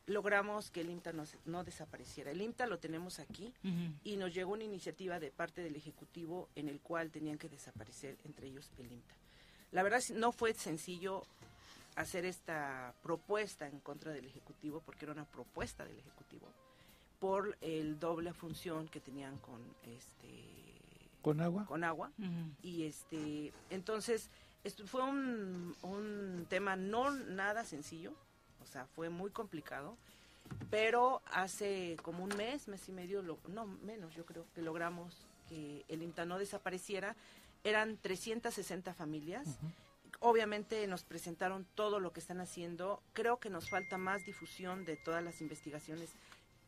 logramos 0.09 0.71
que 0.71 0.81
el 0.81 0.89
IMTA 0.89 1.13
no, 1.13 1.23
no 1.45 1.63
desapareciera. 1.63 2.31
El 2.31 2.41
IMTA 2.41 2.65
lo 2.67 2.79
tenemos 2.79 3.19
aquí 3.19 3.53
y 4.03 4.17
nos 4.17 4.33
llegó 4.33 4.53
una 4.53 4.63
iniciativa 4.63 5.19
de 5.19 5.31
parte 5.31 5.61
del 5.61 5.75
Ejecutivo 5.75 6.49
en 6.55 6.67
el 6.67 6.79
cual 6.79 7.11
tenían 7.11 7.37
que 7.37 7.49
desaparecer 7.49 8.17
entre 8.25 8.47
ellos 8.47 8.71
el 8.77 8.91
IMTA. 8.91 9.15
La 9.71 9.83
verdad 9.83 10.01
no 10.15 10.31
fue 10.31 10.53
sencillo 10.53 11.23
hacer 11.95 12.25
esta 12.25 12.93
propuesta 13.03 13.67
en 13.67 13.79
contra 13.79 14.11
del 14.11 14.25
Ejecutivo 14.25 14.81
porque 14.83 15.05
era 15.05 15.13
una 15.13 15.25
propuesta 15.25 15.85
del 15.85 15.99
Ejecutivo 15.99 16.47
por 17.19 17.57
el 17.61 17.99
doble 17.99 18.33
función 18.33 18.87
que 18.87 18.99
tenían 18.99 19.37
con 19.37 19.61
este 19.83 20.68
¿Con 21.29 21.41
agua? 21.41 21.65
con 21.65 21.83
agua. 21.83 22.11
Y 22.61 22.83
este 22.85 23.53
entonces 23.69 24.29
esto 24.63 24.85
fue 24.85 25.01
un, 25.03 25.75
un 25.81 26.45
tema 26.49 26.75
no 26.75 27.11
nada 27.11 27.63
sencillo 27.63 28.13
o 28.61 28.65
sea 28.65 28.85
fue 28.87 29.09
muy 29.09 29.31
complicado 29.31 29.97
pero 30.69 31.21
hace 31.31 31.95
como 32.03 32.23
un 32.23 32.35
mes 32.35 32.67
mes 32.67 32.87
y 32.89 32.91
medio 32.91 33.21
lo- 33.21 33.39
no 33.47 33.65
menos 33.65 34.13
yo 34.15 34.25
creo 34.25 34.45
que 34.53 34.61
logramos 34.61 35.25
que 35.47 35.83
el 35.87 36.03
INTA 36.03 36.25
no 36.25 36.37
desapareciera. 36.37 37.15
Eran 37.63 37.97
360 37.97 38.93
familias. 38.93 39.47
Obviamente 40.21 40.85
nos 40.87 41.03
presentaron 41.03 41.65
todo 41.75 41.99
lo 41.99 42.11
que 42.13 42.19
están 42.19 42.39
haciendo. 42.39 43.01
Creo 43.13 43.39
que 43.39 43.49
nos 43.49 43.69
falta 43.69 43.97
más 43.97 44.25
difusión 44.25 44.85
de 44.85 44.95
todas 44.97 45.23
las 45.23 45.41
investigaciones 45.41 46.13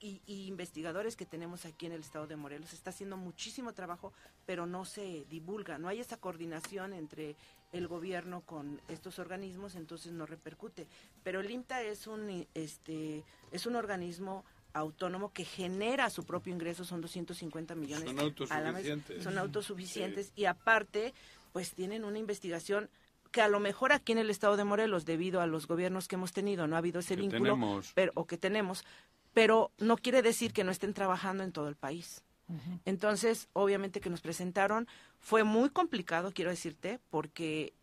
y, 0.01 0.21
y 0.25 0.47
investigadores 0.47 1.15
que 1.15 1.25
tenemos 1.25 1.65
aquí 1.65 1.85
en 1.85 1.91
el 1.93 2.01
estado 2.01 2.27
de 2.27 2.35
Morelos. 2.35 2.73
Está 2.73 2.89
haciendo 2.89 3.15
muchísimo 3.17 3.71
trabajo, 3.73 4.11
pero 4.45 4.65
no 4.65 4.83
se 4.83 5.25
divulga. 5.29 5.77
No 5.77 5.87
hay 5.87 5.99
esa 5.99 6.17
coordinación 6.17 6.93
entre 6.93 7.35
el 7.71 7.87
gobierno 7.87 8.41
con 8.41 8.81
estos 8.89 9.19
organismos, 9.19 9.75
entonces 9.75 10.11
no 10.11 10.25
repercute. 10.25 10.87
Pero 11.23 11.39
el 11.39 11.49
IMTA 11.51 11.83
es 11.83 12.07
un, 12.07 12.45
este, 12.55 13.23
es 13.51 13.65
un 13.65 13.75
organismo 13.75 14.43
autónomo 14.73 15.31
que 15.33 15.45
genera 15.45 16.09
su 16.09 16.25
propio 16.25 16.53
ingreso, 16.53 16.83
son 16.83 17.01
250 17.01 17.75
millones 17.75 18.09
Son 18.09 18.19
a 18.19 18.59
la 18.61 18.71
mes. 18.71 18.89
autosuficientes. 18.89 19.23
Son 19.23 19.37
autosuficientes 19.37 20.31
y 20.35 20.45
aparte, 20.45 21.13
pues 21.53 21.73
tienen 21.73 22.05
una 22.05 22.17
investigación 22.19 22.89
que 23.31 23.41
a 23.41 23.47
lo 23.47 23.59
mejor 23.61 23.93
aquí 23.93 24.11
en 24.11 24.17
el 24.17 24.29
estado 24.29 24.57
de 24.57 24.63
Morelos, 24.65 25.05
debido 25.05 25.39
a 25.39 25.47
los 25.47 25.65
gobiernos 25.67 26.07
que 26.09 26.15
hemos 26.15 26.33
tenido, 26.33 26.67
no 26.67 26.75
ha 26.75 26.79
habido 26.79 26.99
ese 26.99 27.15
Que 27.15 27.21
vínculo, 27.21 27.53
tenemos. 27.53 27.91
pero, 27.95 28.11
o 28.15 28.25
que 28.27 28.37
tenemos, 28.37 28.83
pero 29.33 29.71
no 29.77 29.97
quiere 29.97 30.21
decir 30.21 30.53
que 30.53 30.63
no 30.63 30.71
estén 30.71 30.93
trabajando 30.93 31.43
en 31.43 31.51
todo 31.51 31.67
el 31.67 31.75
país. 31.75 32.23
Entonces, 32.83 33.47
obviamente 33.53 34.01
que 34.01 34.09
nos 34.09 34.19
presentaron, 34.19 34.85
fue 35.19 35.45
muy 35.45 35.69
complicado, 35.69 36.33
quiero 36.33 36.51
decirte, 36.51 36.99
porque 37.09 37.73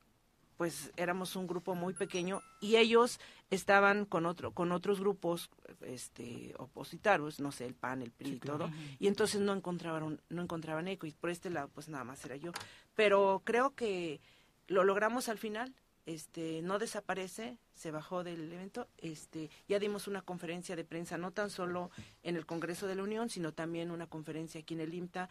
pues 0.59 0.93
éramos 0.97 1.37
un 1.37 1.47
grupo 1.47 1.75
muy 1.75 1.95
pequeño 1.95 2.43
y 2.61 2.77
ellos 2.77 3.21
estaban 3.49 4.05
con 4.05 4.27
otro 4.27 4.51
con 4.51 4.73
otros 4.73 4.99
grupos 4.99 5.51
este 5.83 6.53
opositarios 6.59 7.39
no 7.39 7.53
sé 7.53 7.65
el 7.65 7.75
PAN 7.75 8.03
el 8.03 8.11
PRI 8.11 8.33
y 8.33 8.41
todo 8.41 8.69
y 8.99 9.07
entonces 9.07 9.41
no 9.41 9.55
encontraban 9.55 10.21
no 10.29 10.43
encontraban 10.43 10.89
eco 10.89 11.07
y 11.07 11.13
por 11.13 11.31
este 11.31 11.49
lado 11.49 11.71
pues 11.73 11.89
nada 11.89 12.03
más 12.03 12.25
era 12.25 12.37
yo. 12.37 12.51
Pero 12.97 13.41
creo 13.45 13.75
que 13.77 14.21
lo 14.67 14.83
logramos 14.83 15.29
al 15.29 15.39
final 15.39 15.73
este 16.09 16.63
no 16.63 16.79
desaparece 16.79 17.59
se 17.75 17.91
bajó 17.91 18.25
del 18.25 18.51
evento 18.53 18.89
este 18.97 19.51
ya 19.69 19.79
dimos 19.79 20.09
una 20.09 20.23
conferencia 20.23 20.75
de 20.75 20.85
prensa 20.85 21.19
no 21.19 21.31
tan 21.33 21.51
solo 21.51 21.91
en 22.23 22.37
el 22.37 22.47
Congreso 22.47 22.87
de 22.87 22.95
la 22.95 23.03
Unión 23.03 23.29
sino 23.29 23.53
también 23.53 23.91
una 23.91 24.07
conferencia 24.07 24.61
aquí 24.61 24.75
en 24.75 24.81
el 24.81 24.95
IMTA 24.95 25.29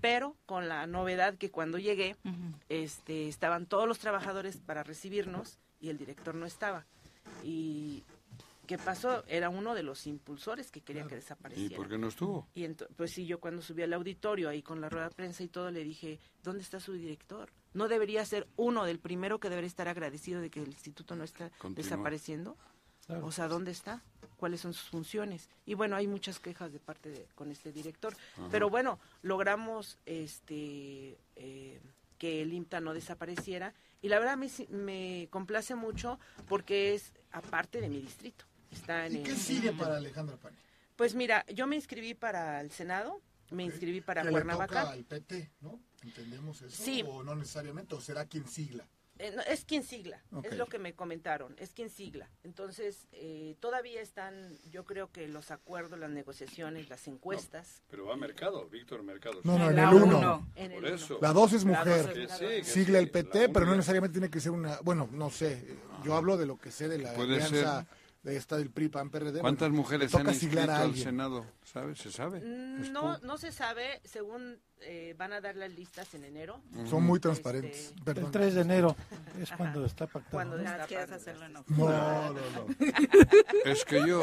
pero 0.00 0.36
con 0.46 0.68
la 0.68 0.86
novedad 0.86 1.36
que 1.36 1.50
cuando 1.50 1.78
llegué 1.78 2.16
este 2.68 3.28
estaban 3.28 3.66
todos 3.66 3.88
los 3.88 3.98
trabajadores 3.98 4.56
para 4.58 4.82
recibirnos 4.84 5.58
y 5.80 5.88
el 5.88 5.98
director 5.98 6.34
no 6.34 6.46
estaba. 6.46 6.84
Y 7.42 8.04
qué 8.66 8.76
pasó 8.78 9.24
era 9.26 9.48
uno 9.48 9.74
de 9.74 9.82
los 9.82 10.06
impulsores 10.06 10.70
que 10.70 10.80
quería 10.82 11.06
que 11.06 11.14
¿Y 11.14 11.18
desapareciera 11.18 11.76
por 11.76 11.88
qué 11.88 11.98
no 11.98 12.06
estuvo? 12.08 12.46
y 12.54 12.62
ento- 12.64 12.86
pues 12.96 13.10
sí, 13.12 13.26
yo 13.26 13.40
cuando 13.40 13.62
subí 13.62 13.82
al 13.82 13.92
auditorio 13.94 14.48
ahí 14.48 14.62
con 14.62 14.80
la 14.80 14.88
rueda 14.88 15.08
de 15.08 15.14
prensa 15.14 15.42
y 15.42 15.48
todo, 15.48 15.70
le 15.70 15.82
dije, 15.82 16.18
¿dónde 16.44 16.62
está 16.62 16.78
su 16.78 16.92
director? 16.92 17.50
¿No 17.74 17.88
debería 17.88 18.24
ser 18.24 18.48
uno 18.56 18.84
del 18.84 18.98
primero 18.98 19.38
que 19.40 19.48
debería 19.48 19.68
estar 19.68 19.88
agradecido 19.88 20.40
de 20.40 20.50
que 20.50 20.60
el 20.62 20.68
instituto 20.68 21.14
no 21.16 21.24
está 21.24 21.50
Continúa. 21.58 21.82
desapareciendo? 21.84 22.56
Claro. 23.06 23.26
O 23.26 23.32
sea, 23.32 23.48
¿dónde 23.48 23.70
está? 23.70 24.02
¿Cuáles 24.36 24.60
son 24.60 24.72
sus 24.72 24.88
funciones? 24.88 25.48
Y 25.66 25.74
bueno, 25.74 25.96
hay 25.96 26.06
muchas 26.06 26.38
quejas 26.38 26.72
de 26.72 26.78
parte 26.80 27.10
de 27.10 27.26
con 27.34 27.50
este 27.50 27.72
director. 27.72 28.14
Ajá. 28.38 28.48
Pero 28.50 28.70
bueno, 28.70 28.98
logramos 29.22 29.98
este 30.06 31.18
eh, 31.36 31.80
que 32.18 32.42
el 32.42 32.52
IMTA 32.52 32.80
no 32.80 32.94
desapareciera. 32.94 33.72
Y 34.02 34.08
la 34.08 34.18
verdad 34.18 34.36
me, 34.36 34.48
si- 34.48 34.66
me 34.68 35.28
complace 35.30 35.74
mucho 35.74 36.18
porque 36.48 36.94
es 36.94 37.12
aparte 37.32 37.80
de 37.80 37.88
mi 37.88 38.00
distrito. 38.00 38.44
Está 38.70 39.06
en 39.06 39.16
¿Y 39.16 39.22
qué 39.22 39.30
el- 39.32 39.36
sigue 39.36 39.72
para 39.72 39.96
Alejandra 39.96 40.36
Pani? 40.36 40.56
Pues 40.96 41.14
mira, 41.14 41.44
yo 41.46 41.66
me 41.66 41.76
inscribí 41.76 42.14
para 42.14 42.60
el 42.60 42.70
Senado, 42.70 43.20
me 43.50 43.64
inscribí 43.64 44.00
para 44.00 44.22
Que 44.22 44.26
le 44.28 44.32
Cuernavaca. 44.32 44.80
toca 44.82 44.92
al 44.92 45.04
PT, 45.04 45.52
¿no? 45.60 45.80
¿Entendemos 46.02 46.62
eso? 46.62 46.82
Sí. 46.82 47.04
¿O 47.06 47.22
no 47.22 47.34
necesariamente? 47.34 47.94
¿O 47.94 48.00
será 48.00 48.26
quien 48.26 48.46
sigla? 48.48 48.86
Eh, 49.18 49.32
no, 49.36 49.42
es 49.42 49.66
quien 49.66 49.82
sigla, 49.82 50.22
es 50.44 50.56
lo 50.56 50.64
que 50.64 50.78
me 50.78 50.94
comentaron, 50.94 51.54
es 51.58 51.74
quien 51.74 51.90
sigla. 51.90 52.30
Entonces, 52.42 53.06
eh, 53.12 53.54
todavía 53.60 54.00
están, 54.00 54.56
yo 54.70 54.86
creo 54.86 55.12
que 55.12 55.28
los 55.28 55.50
acuerdos, 55.50 55.98
las 55.98 56.08
negociaciones, 56.08 56.88
las 56.88 57.06
encuestas. 57.06 57.82
Pero 57.90 58.06
va 58.06 58.14
a 58.14 58.16
Mercado, 58.16 58.66
Víctor 58.70 59.02
Mercado. 59.02 59.40
No, 59.44 59.58
no, 59.58 59.68
en 59.68 59.76
La 59.76 59.90
el 59.90 59.94
uno. 59.96 60.18
1. 60.18 60.52
En 60.56 60.72
el 60.72 60.80
Por 60.80 60.90
eso. 60.90 61.18
La 61.20 61.34
2 61.34 61.52
es 61.52 61.64
mujer. 61.66 61.86
dos 62.06 62.16
es 62.16 62.16
Que 62.16 62.28
sí, 62.28 62.44
que 62.46 62.64
Sigla 62.64 62.98
sí, 62.98 63.04
el 63.04 63.10
PT, 63.10 63.48
pero 63.50 63.66
no 63.66 63.72
necesariamente 63.76 64.14
tiene 64.14 64.30
que 64.30 64.40
ser 64.40 64.52
una... 64.52 64.80
Bueno, 64.80 65.06
no 65.12 65.28
sé. 65.28 65.76
Yo 66.02 66.14
hablo 66.14 66.38
de 66.38 66.46
lo 66.46 66.56
que 66.58 66.70
sé 66.70 66.88
de 66.88 66.96
la 66.96 67.10
alianza 67.10 67.86
de 68.22 68.36
esta 68.36 68.56
del 68.58 68.70
PRI, 68.70 68.88
PAN, 68.90 69.08
PRD. 69.10 69.40
¿Cuántas 69.40 69.68
bueno, 69.70 69.82
mujeres 69.82 70.12
le 70.12 70.20
han 70.20 70.28
inscrito 70.28 70.70
al. 70.72 70.94
Senado? 70.94 71.46
¿Sabes? 71.64 71.98
¿Se 71.98 72.10
sabe? 72.12 72.40
Mm, 72.40 72.92
No, 72.92 73.16
no 73.18 73.38
se 73.38 73.50
sabe, 73.50 74.00
según 74.04 74.58
eh, 74.82 75.14
van 75.16 75.32
a 75.32 75.40
dar 75.40 75.56
las 75.56 75.72
listas 75.72 76.12
en 76.14 76.24
enero. 76.24 76.60
Son 76.88 77.02
muy 77.02 77.16
Este, 77.16 77.28
transparentes. 77.28 77.94
Perdón. 78.04 78.26
El 78.26 78.30
3 78.30 78.54
de 78.56 78.60
enero 78.60 78.96
es 79.40 79.50
cuando 79.52 79.84
está 79.86 80.06
pactado. 80.06 80.30
Cuando 80.32 80.56
¿no? 80.58 80.62
está 80.64 80.86
quieres 80.86 81.06
padre. 81.06 81.20
hacerlo 81.20 81.46
en 81.46 81.52
No, 81.54 81.64
no, 81.68 82.32
no. 82.32 82.66
Es 83.64 83.84
que 83.84 83.98
yo... 84.06 84.22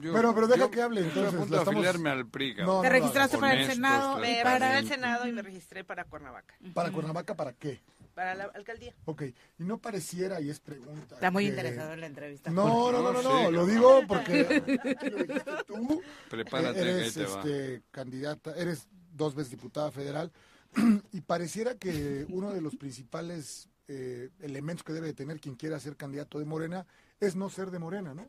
yo 0.00 0.12
Pero- 0.12 0.34
pero 0.34 0.46
deja 0.48 0.60
yo 0.60 0.70
que 0.70 0.82
hable, 0.82 1.00
entonces, 1.02 1.34
a 1.34 1.36
punto 1.36 1.50
la 1.50 1.56
de 1.58 1.62
estamos- 1.62 1.68
afiliarme 1.86 2.10
al 2.10 2.26
PRI, 2.26 2.50
No, 2.50 2.56
cabrón. 2.56 2.76
no, 2.76 2.82
Te 2.82 2.88
registraste 2.90 3.38
para 3.38 3.54
el 3.60 3.70
Senado 3.70 4.18
Me 4.18 4.40
para... 4.42 4.76
al 4.78 4.86
Senado 4.88 5.26
y 5.28 5.32
me 5.32 5.42
registré 5.42 5.84
para 5.84 6.04
Cuernavaca, 6.04 6.54
¿Para 6.74 6.90
Cuernavaca 6.90 7.34
para 7.36 7.52
qué? 7.52 7.80
Para 8.14 8.34
la 8.34 8.44
alcaldía. 8.44 8.94
Ok, 9.06 9.22
y 9.58 9.64
no 9.64 9.78
pareciera, 9.78 10.40
y 10.40 10.50
es 10.50 10.60
pregunta. 10.60 11.14
Está 11.16 11.30
muy 11.30 11.44
que- 11.44 11.50
interesado 11.50 11.92
en 11.94 12.00
la 12.00 12.06
entrevista. 12.06 12.50
No, 12.50 12.92
no, 12.92 13.02
no, 13.02 13.12
no, 13.12 13.22
no, 13.22 13.46
Sí, 13.46 13.52
lo 13.52 13.66
digo 13.66 14.02
porque 14.06 14.44
lo 15.46 15.64
tú. 15.64 16.02
Prepárate, 16.30 16.80
Eh, 16.80 16.82
que 16.84 16.90
eres 16.90 17.14
te 17.14 17.24
va. 17.24 17.38
este, 17.38 17.82
candidata, 17.90 18.54
eres 18.56 18.88
dos 19.12 19.34
veces 19.34 19.50
diputada 19.50 19.90
federal, 19.90 20.30
y 21.12 21.20
pareciera 21.20 21.76
que 21.76 22.26
uno 22.28 22.52
de 22.52 22.60
los 22.60 22.76
principales 22.76 23.68
eh, 23.88 24.30
elementos 24.40 24.84
que 24.84 24.92
debe 24.92 25.08
de 25.08 25.14
tener 25.14 25.40
quien 25.40 25.54
quiera 25.56 25.78
ser 25.80 25.96
candidato 25.96 26.38
de 26.38 26.44
Morena 26.44 26.86
es 27.20 27.34
no 27.36 27.50
ser 27.50 27.70
de 27.70 27.78
Morena, 27.78 28.14
¿no? 28.14 28.28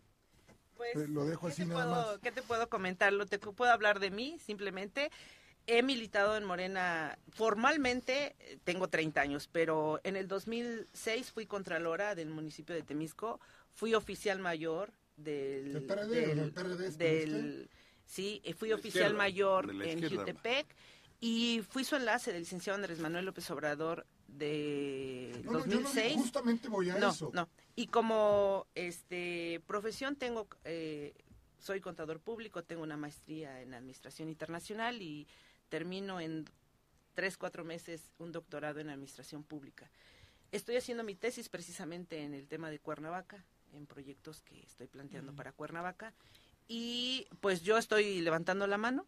Pues, 0.76 0.96
Eh, 0.96 1.08
lo 1.08 1.26
dejo 1.26 1.48
¿qué 1.48 1.54
así 1.54 1.66
nada 1.66 1.86
puedo- 1.86 2.12
más. 2.12 2.20
¿Qué 2.20 2.32
te 2.32 2.42
puedo 2.42 2.68
comentar? 2.70 3.14
Lo 3.14 3.26
te 3.26 3.40
puedo 3.40 3.72
hablar 3.72 4.00
de 4.00 4.12
mí, 4.12 4.38
simplemente. 4.46 5.10
He 5.66 5.82
militado 5.82 6.36
en 6.36 6.44
Morena 6.44 7.18
formalmente, 7.32 8.36
eh, 8.40 8.58
tengo 8.64 8.90
30 8.90 9.22
años, 9.22 9.48
pero 9.52 10.02
en 10.04 10.16
el 10.18 10.28
2006 10.28 11.32
fui 11.32 11.46
contralora 11.46 12.16
del 12.16 12.30
municipio 12.30 12.76
de 12.76 12.84
Temisco, 12.84 13.40
fui 13.72 13.94
oficial 13.96 14.40
mayor 14.40 14.92
del... 15.16 15.74
¿Del 15.74 15.84
PRD 15.86 16.36
del 16.36 16.52
PRD 16.52 16.92
del- 16.92 17.70
sí, 18.06 18.42
eh, 18.44 18.54
fui 18.54 18.70
la 18.70 18.76
oficial 18.76 19.14
izquierda, 19.14 19.18
mayor 19.18 19.72
en. 19.86 20.10
Jutepec 20.10 20.68
y 21.22 21.62
fui 21.70 21.86
su 21.86 21.96
enlace 21.96 22.34
del 22.34 22.42
licenciado 22.42 22.76
Andrés 22.76 23.00
Manuel 23.00 23.26
López 23.26 23.50
Obrador 23.50 24.06
de 24.28 25.32
No, 25.46 25.54
no, 25.54 25.60
yo 25.60 25.66
no, 25.66 25.82
2006. 25.84 26.16
justamente 26.18 26.68
voy 26.68 26.90
a 26.90 26.98
no, 26.98 27.12
eso. 27.12 27.32
No, 27.34 27.48
y 27.76 27.88
como 27.88 28.68
este 28.76 29.62
profesión 29.66 30.18
tengo, 30.18 30.48
eh, 30.66 31.14
soy 31.60 31.80
contador 31.80 32.20
público, 32.20 32.64
tengo 32.64 32.84
una 32.84 32.98
maestría 32.98 33.62
en 33.62 33.74
administración 33.74 34.28
internacional 34.28 35.02
y 35.02 35.26
termino 35.74 36.22
en 36.22 36.46
tres, 37.16 37.36
cuatro 37.36 37.66
meses 37.66 38.00
un 38.20 38.32
doctorado 38.32 38.80
en 38.80 38.92
administración 38.92 39.44
pública. 39.44 39.90
Estoy 40.52 40.76
haciendo 40.78 41.04
mi 41.04 41.16
tesis 41.16 41.50
precisamente 41.50 42.22
en 42.22 42.36
el 42.36 42.48
tema 42.48 42.70
de 42.70 42.78
Cuernavaca, 42.78 43.44
en 43.74 43.88
proyectos 43.88 44.44
que 44.44 44.62
estoy 44.68 44.86
planteando 44.86 45.34
para 45.34 45.52
Cuernavaca. 45.52 46.14
Y 46.68 47.28
pues 47.42 47.64
yo 47.64 47.80
estoy 47.80 48.22
levantando 48.22 48.68
la 48.68 48.78
mano. 48.78 49.08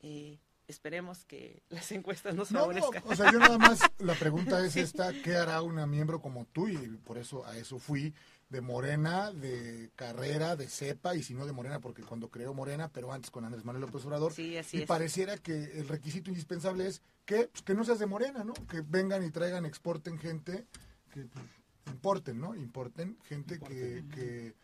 eh, 0.00 0.38
esperemos 0.68 1.26
que 1.26 1.62
las 1.68 1.92
encuestas 1.92 2.34
nos 2.34 2.50
No, 2.50 2.60
no, 2.72 2.80
favorezcan. 2.80 3.02
o 3.12 3.14
sea, 3.14 3.30
yo 3.30 3.38
nada 3.38 3.58
más, 3.58 3.80
la 3.98 4.14
pregunta 4.14 4.64
es 4.64 4.74
esta, 4.76 5.12
¿qué 5.22 5.36
hará 5.36 5.60
una 5.60 5.86
miembro 5.86 6.22
como 6.22 6.46
tú? 6.46 6.66
Y 6.66 6.78
por 7.04 7.18
eso 7.18 7.44
a 7.44 7.58
eso 7.58 7.78
fui, 7.78 8.14
de 8.48 8.60
Morena, 8.60 9.32
de 9.32 9.90
carrera, 9.96 10.54
de 10.54 10.68
cepa, 10.68 11.16
y 11.16 11.22
si 11.22 11.34
no 11.34 11.46
de 11.46 11.52
Morena, 11.52 11.80
porque 11.80 12.02
cuando 12.02 12.30
creó 12.30 12.54
Morena, 12.54 12.88
pero 12.92 13.12
antes 13.12 13.30
con 13.30 13.44
Andrés 13.44 13.64
Manuel 13.64 13.86
López 13.86 14.04
Obrador, 14.04 14.32
Sí, 14.32 14.56
así 14.56 14.78
y 14.78 14.80
es. 14.82 14.86
pareciera 14.86 15.36
que 15.36 15.52
el 15.80 15.88
requisito 15.88 16.30
indispensable 16.30 16.86
es 16.86 17.02
que, 17.24 17.48
pues, 17.48 17.62
que 17.62 17.74
no 17.74 17.84
seas 17.84 17.98
de 17.98 18.06
Morena, 18.06 18.44
¿no? 18.44 18.54
Que 18.68 18.82
vengan 18.82 19.24
y 19.24 19.30
traigan, 19.30 19.66
exporten 19.66 20.18
gente, 20.18 20.64
que 21.12 21.22
pues, 21.24 21.44
importen, 21.86 22.40
¿no? 22.40 22.54
Importen 22.54 23.18
gente 23.24 23.58
que, 23.58 24.04
que, 24.14 24.54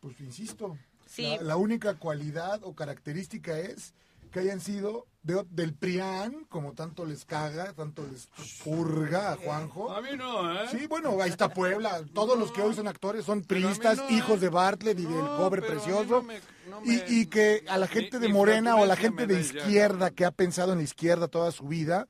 pues 0.00 0.20
insisto, 0.20 0.78
Sí. 1.06 1.22
la, 1.38 1.42
la 1.42 1.56
única 1.56 1.94
cualidad 1.98 2.60
o 2.62 2.74
característica 2.74 3.58
es 3.58 3.94
que 4.34 4.40
hayan 4.40 4.60
sido 4.60 5.06
de- 5.22 5.46
del 5.50 5.74
PRIAN, 5.74 6.44
como 6.48 6.72
tanto 6.74 7.06
les 7.06 7.24
caga, 7.24 7.72
tanto 7.72 8.04
les 8.10 8.26
purga 8.64 9.32
a 9.32 9.36
Juanjo. 9.36 9.92
A 9.92 10.02
mí 10.02 10.08
no, 10.16 10.52
¿eh? 10.60 10.66
Sí, 10.72 10.88
bueno, 10.88 11.16
ahí 11.22 11.30
está 11.30 11.48
Puebla. 11.54 12.02
Todos 12.12 12.36
los 12.36 12.50
que 12.50 12.60
hoy 12.60 12.74
son 12.74 12.88
actores 12.88 13.24
son 13.24 13.42
priistas, 13.42 13.98
no, 13.98 14.10
hijos 14.10 14.38
¿eh? 14.38 14.40
de 14.40 14.48
Bartlett 14.48 14.98
y 14.98 15.04
del 15.04 15.24
cobre 15.24 15.62
precioso. 15.62 16.16
no 16.16 16.22
me- 16.24 16.40
no 16.68 16.82
y, 16.84 16.88
me- 16.96 17.04
y 17.08 17.26
que 17.26 17.64
a 17.68 17.78
la 17.78 17.86
ni- 17.86 17.92
gente 17.92 18.18
de 18.18 18.28
Morena 18.28 18.74
o 18.74 18.82
a 18.82 18.86
la 18.86 18.96
gente 18.96 19.26
de 19.28 19.34
ya, 19.36 19.40
izquierda 19.40 20.10
que 20.10 20.24
ha 20.24 20.32
pensado 20.32 20.72
en 20.72 20.78
la 20.78 20.84
izquierda 20.84 21.28
toda 21.28 21.52
su 21.52 21.68
vida, 21.68 22.08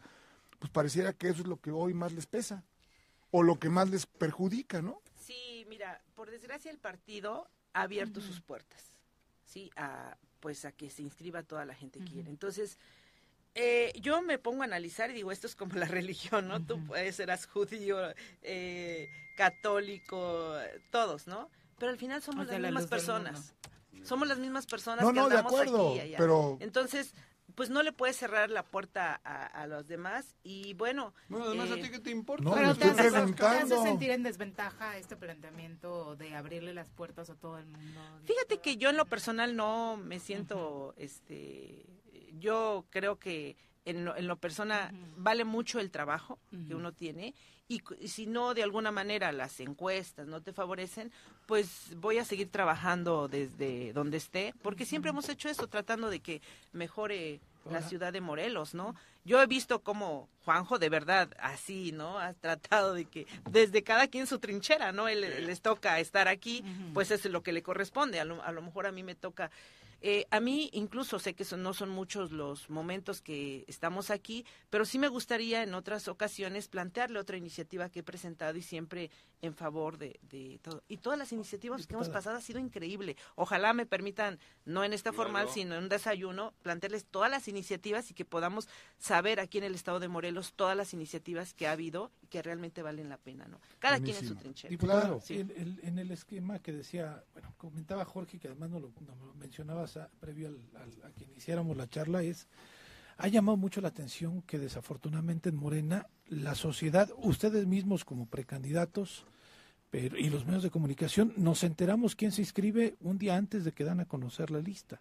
pues 0.58 0.70
pareciera 0.72 1.12
que 1.12 1.28
eso 1.28 1.42
es 1.42 1.46
lo 1.46 1.58
que 1.58 1.70
hoy 1.70 1.92
más 1.92 2.12
les 2.12 2.24
pesa. 2.26 2.64
O 3.30 3.42
lo 3.42 3.58
que 3.58 3.68
más 3.68 3.90
les 3.90 4.06
perjudica, 4.06 4.80
¿no? 4.80 5.02
Sí, 5.18 5.66
mira, 5.68 6.00
por 6.14 6.30
desgracia 6.30 6.70
el 6.70 6.78
partido 6.78 7.48
ha 7.74 7.82
abierto 7.82 8.20
sus 8.22 8.40
puertas, 8.40 8.80
sí, 9.44 9.70
a 9.76 10.16
pues 10.44 10.66
a 10.66 10.72
que 10.72 10.90
se 10.90 11.00
inscriba 11.00 11.42
toda 11.42 11.64
la 11.64 11.74
gente 11.74 12.00
que 12.00 12.04
quiere. 12.04 12.28
Entonces, 12.28 12.76
eh, 13.54 13.94
yo 13.98 14.20
me 14.20 14.36
pongo 14.38 14.60
a 14.60 14.66
analizar 14.66 15.08
y 15.08 15.14
digo, 15.14 15.32
esto 15.32 15.46
es 15.46 15.56
como 15.56 15.74
la 15.76 15.86
religión, 15.88 16.48
¿no? 16.48 16.62
Tú 16.66 16.84
puedes 16.86 17.16
serás 17.16 17.46
judío, 17.46 17.96
eh, 18.42 19.08
católico, 19.38 20.54
todos, 20.90 21.26
¿no? 21.26 21.48
Pero 21.78 21.92
al 21.92 21.96
final 21.98 22.20
somos 22.20 22.44
O 22.44 22.48
sea, 22.50 22.58
las 22.58 22.60
la 22.62 22.68
mismas 22.68 22.86
personas. 22.90 23.54
Somos 24.02 24.28
las 24.28 24.38
mismas 24.38 24.66
personas 24.66 25.02
No, 25.02 25.14
que 25.14 25.18
no, 25.20 25.28
de 25.30 25.36
andamos 25.38 25.50
acuerdo, 25.54 25.88
aquí 25.88 25.96
y 25.96 26.00
allá. 26.00 26.18
pero- 26.18 26.58
Entonces, 26.60 27.14
pues 27.54 27.70
no 27.70 27.82
le 27.82 27.92
puedes 27.92 28.16
cerrar 28.16 28.50
la 28.50 28.64
puerta 28.64 29.20
a, 29.24 29.46
a 29.46 29.66
los 29.66 29.86
demás 29.86 30.34
y 30.42 30.74
bueno... 30.74 31.14
Bueno, 31.28 31.46
además, 31.46 31.70
¿a 31.70 31.74
eh, 31.74 31.82
ti 31.82 31.90
qué 31.90 31.98
te 32.00 32.10
importa? 32.10 32.44
No, 32.44 32.54
Pero 32.54 32.74
te 32.74 32.88
estoy 32.88 33.06
hace, 33.06 33.32
te 33.32 33.46
hace 33.46 33.82
sentir 33.82 34.10
en 34.10 34.22
desventaja 34.22 34.96
este 34.98 35.16
planteamiento 35.16 36.16
de 36.16 36.34
abrirle 36.34 36.74
las 36.74 36.90
puertas 36.90 37.30
a 37.30 37.34
todo 37.34 37.58
el 37.58 37.66
mundo. 37.66 38.00
Fíjate 38.24 38.58
que 38.58 38.76
yo 38.76 38.90
en 38.90 38.96
lo 38.96 39.06
personal 39.06 39.56
no 39.56 39.96
me 39.96 40.18
siento, 40.20 40.94
este, 40.96 41.86
yo 42.38 42.86
creo 42.90 43.18
que 43.18 43.56
en 43.84 44.04
lo, 44.04 44.16
en 44.16 44.26
lo 44.26 44.36
persona 44.36 44.92
vale 45.16 45.44
mucho 45.44 45.80
el 45.80 45.90
trabajo 45.90 46.38
que 46.66 46.74
uno 46.74 46.92
tiene 46.92 47.34
y, 47.68 47.82
si 48.06 48.26
no 48.26 48.54
de 48.54 48.62
alguna 48.62 48.90
manera 48.90 49.32
las 49.32 49.58
encuestas 49.60 50.26
no 50.26 50.42
te 50.42 50.52
favorecen, 50.52 51.10
pues 51.46 51.94
voy 51.96 52.18
a 52.18 52.24
seguir 52.24 52.50
trabajando 52.50 53.28
desde 53.28 53.92
donde 53.92 54.18
esté, 54.18 54.54
porque 54.62 54.84
siempre 54.84 55.10
hemos 55.10 55.28
hecho 55.28 55.48
eso, 55.48 55.66
tratando 55.66 56.10
de 56.10 56.20
que 56.20 56.42
mejore 56.72 57.40
la 57.70 57.80
ciudad 57.80 58.12
de 58.12 58.20
Morelos, 58.20 58.74
¿no? 58.74 58.94
Yo 59.24 59.42
he 59.42 59.46
visto 59.46 59.80
cómo 59.80 60.28
Juanjo 60.44 60.78
de 60.78 60.90
verdad 60.90 61.30
así, 61.40 61.92
¿no? 61.92 62.18
Ha 62.18 62.34
tratado 62.34 62.92
de 62.92 63.06
que 63.06 63.26
desde 63.50 63.82
cada 63.82 64.06
quien 64.08 64.26
su 64.26 64.38
trinchera, 64.38 64.92
¿no? 64.92 65.08
Él, 65.08 65.22
les 65.46 65.62
toca 65.62 65.98
estar 65.98 66.28
aquí, 66.28 66.62
pues 66.92 67.10
es 67.10 67.24
lo 67.24 67.42
que 67.42 67.54
le 67.54 67.62
corresponde. 67.62 68.20
A 68.20 68.26
lo, 68.26 68.42
a 68.42 68.52
lo 68.52 68.60
mejor 68.60 68.86
a 68.86 68.92
mí 68.92 69.02
me 69.02 69.14
toca. 69.14 69.50
Eh, 70.06 70.26
a 70.30 70.38
mí 70.38 70.68
incluso 70.74 71.18
sé 71.18 71.32
que 71.32 71.46
son, 71.46 71.62
no 71.62 71.72
son 71.72 71.88
muchos 71.88 72.30
los 72.30 72.68
momentos 72.68 73.22
que 73.22 73.64
estamos 73.68 74.10
aquí, 74.10 74.44
pero 74.68 74.84
sí 74.84 74.98
me 74.98 75.08
gustaría 75.08 75.62
en 75.62 75.72
otras 75.72 76.08
ocasiones 76.08 76.68
plantearle 76.68 77.18
otra 77.18 77.38
iniciativa 77.38 77.88
que 77.88 78.00
he 78.00 78.02
presentado 78.02 78.58
y 78.58 78.60
siempre 78.60 79.10
en 79.40 79.54
favor 79.54 79.96
de, 79.96 80.20
de 80.30 80.58
todo. 80.62 80.82
Y 80.88 80.98
todas 80.98 81.18
las 81.18 81.32
iniciativas 81.32 81.86
que 81.86 81.94
hemos 81.94 82.06
Diputada. 82.08 82.18
pasado 82.20 82.36
ha 82.36 82.40
sido 82.42 82.58
increíble. 82.58 83.16
Ojalá 83.34 83.72
me 83.72 83.86
permitan, 83.86 84.38
no 84.66 84.84
en 84.84 84.92
esta 84.92 85.10
formal, 85.14 85.48
sino 85.48 85.74
en 85.74 85.84
un 85.84 85.88
desayuno, 85.88 86.52
plantearles 86.62 87.06
todas 87.06 87.30
las 87.30 87.48
iniciativas 87.48 88.10
y 88.10 88.14
que 88.14 88.26
podamos 88.26 88.68
saber 88.98 89.40
aquí 89.40 89.56
en 89.56 89.64
el 89.64 89.74
estado 89.74 90.00
de 90.00 90.08
Morelos 90.08 90.52
todas 90.54 90.76
las 90.76 90.92
iniciativas 90.92 91.54
que 91.54 91.66
ha 91.66 91.72
habido 91.72 92.10
y 92.22 92.26
que 92.26 92.42
realmente 92.42 92.82
valen 92.82 93.08
la 93.08 93.16
pena, 93.16 93.46
¿no? 93.48 93.58
Cada 93.78 94.00
quien 94.00 94.16
en 94.18 94.28
su 94.28 94.34
trinchera. 94.34 94.68
Diputado, 94.70 95.20
Sí. 95.22 95.40
en, 95.40 95.50
el- 95.56 95.80
en 95.82 95.98
el 95.98 96.10
esquema 96.10 96.58
que 96.58 96.72
decía, 96.72 97.24
bueno, 97.32 97.54
comentaba 97.56 98.04
Jorge, 98.04 98.38
que 98.38 98.48
además 98.48 98.68
no 98.68 98.80
lo, 98.80 98.92
no 99.00 99.14
lo 99.16 99.34
mencionabas 99.34 99.93
previo 100.20 100.48
al, 100.48 100.58
al- 100.80 101.10
a 101.10 101.12
que 101.14 101.24
iniciáramos 101.24 101.76
la 101.76 101.88
charla, 101.88 102.22
es, 102.22 102.48
ha 103.16 103.28
llamado 103.28 103.56
mucho 103.56 103.80
la 103.80 103.88
atención 103.88 104.42
que 104.42 104.58
desafortunadamente 104.58 105.48
en 105.48 105.56
Morena 105.56 106.06
la 106.26 106.54
sociedad, 106.54 107.10
ustedes 107.18 107.66
mismos 107.66 108.04
como 108.04 108.26
precandidatos, 108.26 109.24
pero, 109.90 110.18
y 110.18 110.28
los 110.30 110.44
medios 110.46 110.64
de 110.64 110.70
comunicación, 110.70 111.32
nos 111.36 111.62
enteramos 111.62 112.16
quién 112.16 112.32
se 112.32 112.42
inscribe 112.42 112.96
un 113.00 113.18
día 113.18 113.36
antes 113.36 113.64
de 113.64 113.72
que 113.72 113.84
dan 113.84 114.00
a 114.00 114.06
conocer 114.06 114.50
la 114.50 114.58
lista. 114.58 115.00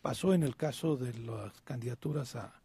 Pasó 0.00 0.34
en 0.34 0.42
el 0.44 0.54
caso 0.56 0.96
de 0.96 1.12
las 1.14 1.52
candidaturas 1.62 2.36
a, 2.36 2.60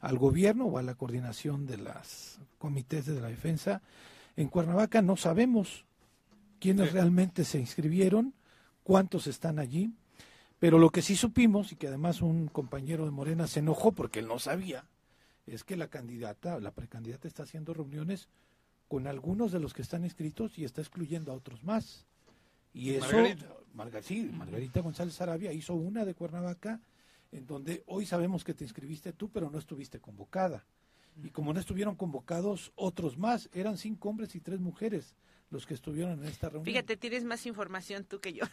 al 0.00 0.18
gobierno 0.18 0.66
o 0.66 0.78
a 0.78 0.82
la 0.82 0.94
coordinación 0.94 1.66
de 1.66 1.78
las 1.78 2.40
comités 2.58 3.06
de 3.06 3.20
la 3.20 3.28
defensa. 3.28 3.82
En 4.36 4.48
Cuernavaca 4.48 5.02
no 5.02 5.16
sabemos 5.16 5.84
quiénes 6.58 6.92
realmente 6.92 7.44
se 7.44 7.60
inscribieron, 7.60 8.34
cuántos 8.82 9.26
están 9.26 9.58
allí, 9.58 9.92
pero 10.58 10.78
lo 10.78 10.90
que 10.90 11.02
sí 11.02 11.16
supimos, 11.16 11.72
y 11.72 11.76
que 11.76 11.88
además 11.88 12.22
un 12.22 12.48
compañero 12.48 13.04
de 13.04 13.10
Morena 13.10 13.46
se 13.46 13.60
enojó 13.60 13.92
porque 13.92 14.20
él 14.20 14.28
no 14.28 14.38
sabía, 14.38 14.84
es 15.46 15.64
que 15.64 15.76
la 15.76 15.88
candidata, 15.88 16.58
la 16.60 16.72
precandidata 16.72 17.28
está 17.28 17.42
haciendo 17.44 17.74
reuniones 17.74 18.28
con 18.88 19.06
algunos 19.06 19.52
de 19.52 19.60
los 19.60 19.74
que 19.74 19.82
están 19.82 20.04
inscritos 20.04 20.58
y 20.58 20.64
está 20.64 20.80
excluyendo 20.80 21.32
a 21.32 21.34
otros 21.36 21.62
más. 21.64 22.06
Y 22.72 22.90
eso, 22.94 23.06
Margarita. 23.06 23.46
Marga- 23.74 24.02
sí, 24.02 24.30
Margarita 24.32 24.80
González 24.80 25.20
Arabia 25.20 25.52
hizo 25.52 25.74
una 25.74 26.04
de 26.04 26.14
Cuernavaca, 26.14 26.80
en 27.32 27.46
donde 27.46 27.82
hoy 27.86 28.06
sabemos 28.06 28.44
que 28.44 28.54
te 28.54 28.64
inscribiste 28.64 29.12
tú, 29.12 29.28
pero 29.28 29.50
no 29.50 29.58
estuviste 29.58 30.00
convocada. 30.00 30.64
Y 31.22 31.30
como 31.30 31.52
no 31.52 31.60
estuvieron 31.60 31.96
convocados 31.96 32.72
otros 32.76 33.18
más, 33.18 33.48
eran 33.52 33.76
cinco 33.78 34.08
hombres 34.08 34.34
y 34.34 34.40
tres 34.40 34.60
mujeres 34.60 35.14
los 35.50 35.64
que 35.64 35.74
estuvieron 35.74 36.20
en 36.22 36.28
esta 36.28 36.48
reunión. 36.48 36.64
Fíjate, 36.64 36.96
tienes 36.96 37.24
más 37.24 37.46
información 37.46 38.04
tú 38.04 38.18
que 38.20 38.32
yo. 38.32 38.44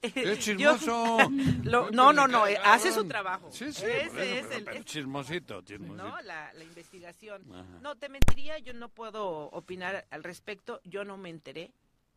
Es 0.00 0.14
Yo- 0.14 0.36
chismoso. 0.36 1.18
Lo- 1.64 1.90
no, 1.90 2.12
no, 2.12 2.26
no, 2.28 2.46
eh, 2.46 2.56
hace 2.62 2.92
su 2.92 3.04
trabajo. 3.06 3.50
Sí, 3.50 3.72
sí, 3.72 3.84
Ese 3.86 4.08
por 4.10 4.20
eso, 4.20 4.22
es 4.22 4.46
pero- 4.46 4.58
el- 4.58 4.64
pero 4.64 4.76
es- 4.78 4.84
chismosito, 4.84 5.62
chismosito. 5.62 5.96
¿no? 6.08 6.20
La, 6.22 6.52
la 6.54 6.64
investigación. 6.64 7.42
Ajá. 7.52 7.64
No, 7.82 7.96
te 7.96 8.08
mentiría, 8.08 8.58
yo 8.58 8.72
no 8.74 8.88
puedo 8.88 9.46
opinar 9.50 10.06
al 10.10 10.22
respecto. 10.22 10.80
Yo 10.84 11.04
no 11.04 11.16
me 11.16 11.30
enteré, 11.30 11.72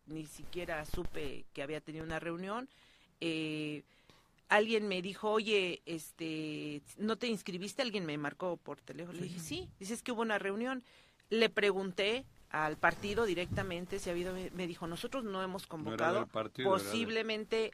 ni 0.06 0.26
siquiera 0.26 0.86
supe 0.86 1.46
que 1.54 1.64
había 1.64 1.82
tenido 1.82 2.06
una 2.06 2.20
reunión. 2.20 2.70
Eh, 3.20 3.82
alguien 4.50 4.88
me 4.88 5.02
dijo, 5.02 5.32
oye, 5.32 5.82
este, 5.88 6.82
¿no 6.98 7.16
te 7.18 7.28
inscribiste? 7.28 7.82
Alguien 7.82 8.06
me 8.06 8.18
marcó 8.18 8.58
por 8.58 8.80
teléfono. 8.82 9.18
Le 9.20 9.26
dije, 9.26 9.40
sí, 9.40 9.70
dices 9.80 10.04
que 10.04 10.12
hubo 10.12 10.22
una 10.22 10.38
reunión. 10.38 10.84
Le 11.32 11.50
pregunté 11.50 12.26
al 12.64 12.78
partido 12.78 13.26
directamente 13.26 14.00
si 14.00 14.10
ha 14.10 14.14
habido, 14.14 14.34
me 14.34 14.68
dijo, 14.68 14.88
nosotros 14.88 15.24
no 15.26 15.44
hemos 15.44 15.68
convocado, 15.68 16.26
partido, 16.28 16.72
de- 16.74 16.84
posiblemente 16.84 17.72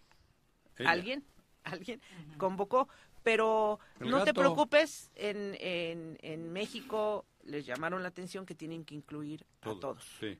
alguien, 0.85 1.23
alguien 1.63 2.01
convocó, 2.37 2.89
pero 3.21 3.79
El 3.99 4.09
no 4.09 4.23
te 4.23 4.33
preocupes, 4.33 5.11
en, 5.15 5.55
en, 5.59 6.17
en 6.21 6.51
México 6.51 7.25
les 7.43 7.65
llamaron 7.65 8.01
la 8.01 8.09
atención 8.09 8.45
que 8.45 8.55
tienen 8.55 8.83
que 8.83 8.95
incluir 8.95 9.45
a 9.61 9.65
Todo, 9.65 9.79
todos. 9.79 10.03
Sí. 10.19 10.39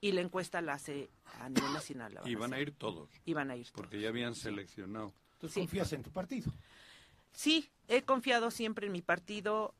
Y 0.00 0.12
la 0.12 0.22
encuesta 0.22 0.60
la 0.62 0.74
hace 0.74 1.10
a 1.40 1.48
nivel 1.50 1.72
nacional. 1.72 2.14
la 2.14 2.22
Y 2.28 2.34
van 2.34 2.54
a 2.54 2.60
ir 2.60 2.72
todos. 2.72 3.10
Y 3.26 3.34
van 3.34 3.50
a 3.50 3.56
ir 3.56 3.66
Porque 3.74 4.00
ya 4.00 4.08
habían 4.08 4.34
seleccionado. 4.34 5.12
¿Tú 5.38 5.48
confías 5.52 5.92
en 5.92 6.02
tu 6.02 6.10
partido? 6.10 6.50
Sí, 7.32 7.70
he 7.88 8.02
confiado 8.02 8.50
siempre 8.50 8.86
en 8.86 8.92
mi 8.92 9.02
partido. 9.02 9.74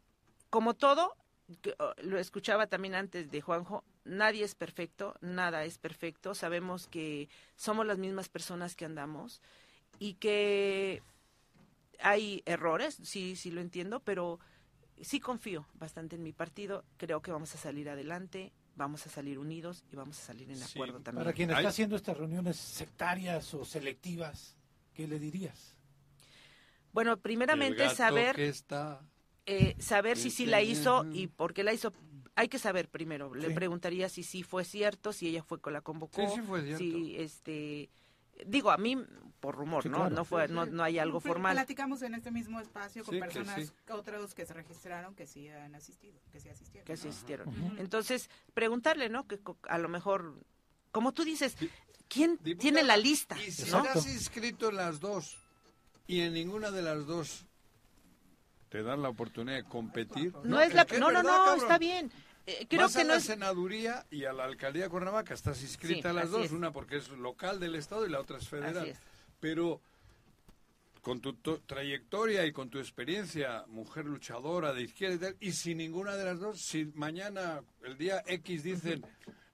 Como 0.50 0.74
todo, 0.74 1.14
que, 1.62 1.74
oh, 1.78 1.92
lo 2.02 2.18
escuchaba 2.18 2.66
también 2.66 2.94
antes 2.94 3.30
de 3.30 3.40
Juanjo, 3.40 3.84
nadie 4.04 4.44
es 4.44 4.54
perfecto, 4.54 5.16
nada 5.20 5.64
es 5.64 5.78
perfecto. 5.78 6.34
Sabemos 6.34 6.86
que 6.86 7.28
somos 7.56 7.86
las 7.86 7.98
mismas 7.98 8.28
personas 8.28 8.76
que 8.76 8.84
andamos 8.84 9.40
y 9.98 10.14
que 10.14 11.02
hay 12.00 12.42
errores, 12.46 12.98
sí, 13.02 13.36
sí 13.36 13.50
lo 13.50 13.60
entiendo, 13.60 14.00
pero 14.00 14.38
sí 15.00 15.20
confío 15.20 15.66
bastante 15.74 16.16
en 16.16 16.22
mi 16.22 16.32
partido. 16.32 16.84
Creo 16.96 17.22
que 17.22 17.32
vamos 17.32 17.54
a 17.54 17.58
salir 17.58 17.88
adelante, 17.88 18.52
vamos 18.76 19.06
a 19.06 19.10
salir 19.10 19.38
unidos 19.38 19.84
y 19.92 19.96
vamos 19.96 20.18
a 20.18 20.22
salir 20.22 20.50
en 20.50 20.62
acuerdo 20.62 21.00
también. 21.00 21.24
Para 21.24 21.34
quien 21.34 21.50
está 21.50 21.68
haciendo 21.68 21.96
estas 21.96 22.16
reuniones 22.16 22.56
sectarias 22.56 23.54
o 23.54 23.64
selectivas, 23.64 24.56
¿qué 24.94 25.06
le 25.06 25.18
dirías? 25.18 25.76
Bueno, 26.92 27.16
primeramente 27.16 27.90
saber 27.90 28.36
que 28.36 28.48
está... 28.48 29.00
eh, 29.46 29.74
saber 29.78 30.16
si 30.16 30.30
sí 30.30 30.46
la 30.46 30.62
hizo 30.62 31.04
y 31.12 31.26
por 31.26 31.52
qué 31.54 31.64
la 31.64 31.72
hizo. 31.72 31.92
Hay 32.36 32.48
que 32.48 32.58
saber 32.58 32.88
primero. 32.88 33.34
Le 33.34 33.48
Sí. 33.48 33.54
preguntaría 33.54 34.08
si 34.08 34.22
sí 34.22 34.42
fue 34.42 34.64
cierto, 34.64 35.12
si 35.12 35.28
ella 35.28 35.42
fue 35.42 35.60
con 35.60 35.72
la 35.72 35.80
convocó. 35.80 36.20
Sí, 36.28 36.34
sí 36.36 36.42
fue 36.42 36.62
cierto. 36.62 36.78
Si, 36.78 37.16
este, 37.16 37.90
digo, 38.46 38.70
a 38.72 38.76
mí, 38.76 38.96
por 39.38 39.54
rumor, 39.54 39.82
Sí, 39.84 39.88
¿no? 39.88 39.96
claro. 39.98 40.14
No 40.16 40.24
fue, 40.24 40.48
no, 40.48 40.66
no 40.66 40.82
hay 40.82 40.98
algo 40.98 41.20
Pero 41.20 41.34
formal. 41.34 41.54
Platicamos 41.54 42.02
en 42.02 42.14
este 42.14 42.30
mismo 42.32 42.60
espacio 42.60 43.04
con 43.04 43.14
Sí, 43.14 43.20
que 43.20 43.24
personas, 43.26 43.66
sí. 43.66 43.72
otros 43.90 44.34
que 44.34 44.46
se 44.46 44.54
registraron 44.54 45.14
que 45.14 45.26
sí 45.26 45.48
han 45.48 45.74
asistido, 45.76 46.18
que 46.32 46.40
sí 46.40 46.48
asistieron. 46.48 46.86
que 46.86 46.92
asistieron. 46.94 47.76
Entonces, 47.78 48.28
preguntarle, 48.52 49.08
¿no? 49.08 49.28
Que 49.28 49.38
co- 49.38 49.58
a 49.68 49.78
lo 49.78 49.88
mejor, 49.88 50.34
como 50.90 51.12
tú 51.12 51.22
dices, 51.24 51.56
¿quién 52.08 52.38
tiene 52.38 52.82
la 52.82 52.96
lista? 52.96 53.40
Y 53.40 53.52
si 53.52 53.70
¿no? 53.70 53.84
estás 53.84 54.06
inscrito 54.08 54.70
en 54.70 54.76
las 54.76 54.98
dos 54.98 55.38
y 56.08 56.20
en 56.22 56.32
ninguna 56.32 56.72
de 56.72 56.82
las 56.82 57.06
dos 57.06 57.46
te 58.74 58.82
dan 58.82 59.02
la 59.02 59.08
oportunidad 59.08 59.56
de 59.58 59.62
competir. 59.62 60.34
No 60.42 60.60
es 60.60 60.74
la- 60.74 60.84
que 60.84 60.98
no, 60.98 61.12
no, 61.12 61.22
no, 61.22 61.28
cabrón. 61.28 61.58
está 61.60 61.78
bien. 61.78 62.10
Eh, 62.44 62.66
creo 62.68 62.82
Vas 62.82 62.94
que 62.96 63.02
a 63.02 63.04
no 63.04 63.10
la 63.12 63.18
es- 63.18 63.24
senaduría 63.24 64.04
y 64.10 64.24
a 64.24 64.32
la 64.32 64.46
alcaldía 64.46 64.82
de 64.82 64.88
Cuernavaca 64.88 65.32
estás 65.32 65.62
inscrita 65.62 66.02
Sí, 66.02 66.08
a 66.08 66.12
las 66.12 66.30
dos, 66.32 66.46
es. 66.46 66.50
una 66.50 66.72
porque 66.72 66.96
es 66.96 67.08
local 67.10 67.60
del 67.60 67.76
estado 67.76 68.04
y 68.04 68.10
la 68.10 68.18
otra 68.20 68.38
es 68.38 68.48
federal. 68.48 68.88
Es. 68.88 68.98
Pero 69.38 69.80
con 71.02 71.20
tu 71.20 71.34
to- 71.34 71.60
trayectoria 71.64 72.44
y 72.46 72.52
con 72.52 72.68
tu 72.68 72.80
experiencia, 72.80 73.62
mujer 73.68 74.06
luchadora 74.06 74.72
de 74.72 74.82
izquierda 74.82 75.14
y 75.14 75.18
tal, 75.18 75.36
y 75.38 75.52
si 75.52 75.76
ninguna 75.76 76.16
de 76.16 76.24
las 76.24 76.40
dos, 76.40 76.60
si 76.60 76.86
mañana, 76.96 77.62
el 77.84 77.96
día 77.96 78.24
X, 78.26 78.64
dicen 78.64 79.06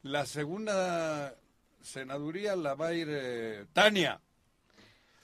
la 0.03 0.25
segunda 0.25 1.37
senaduría 1.83 2.57
la 2.57 2.73
va 2.75 2.87
a 2.87 2.95
ir 2.95 3.09
eh, 3.11 3.67
Tania. 3.75 4.19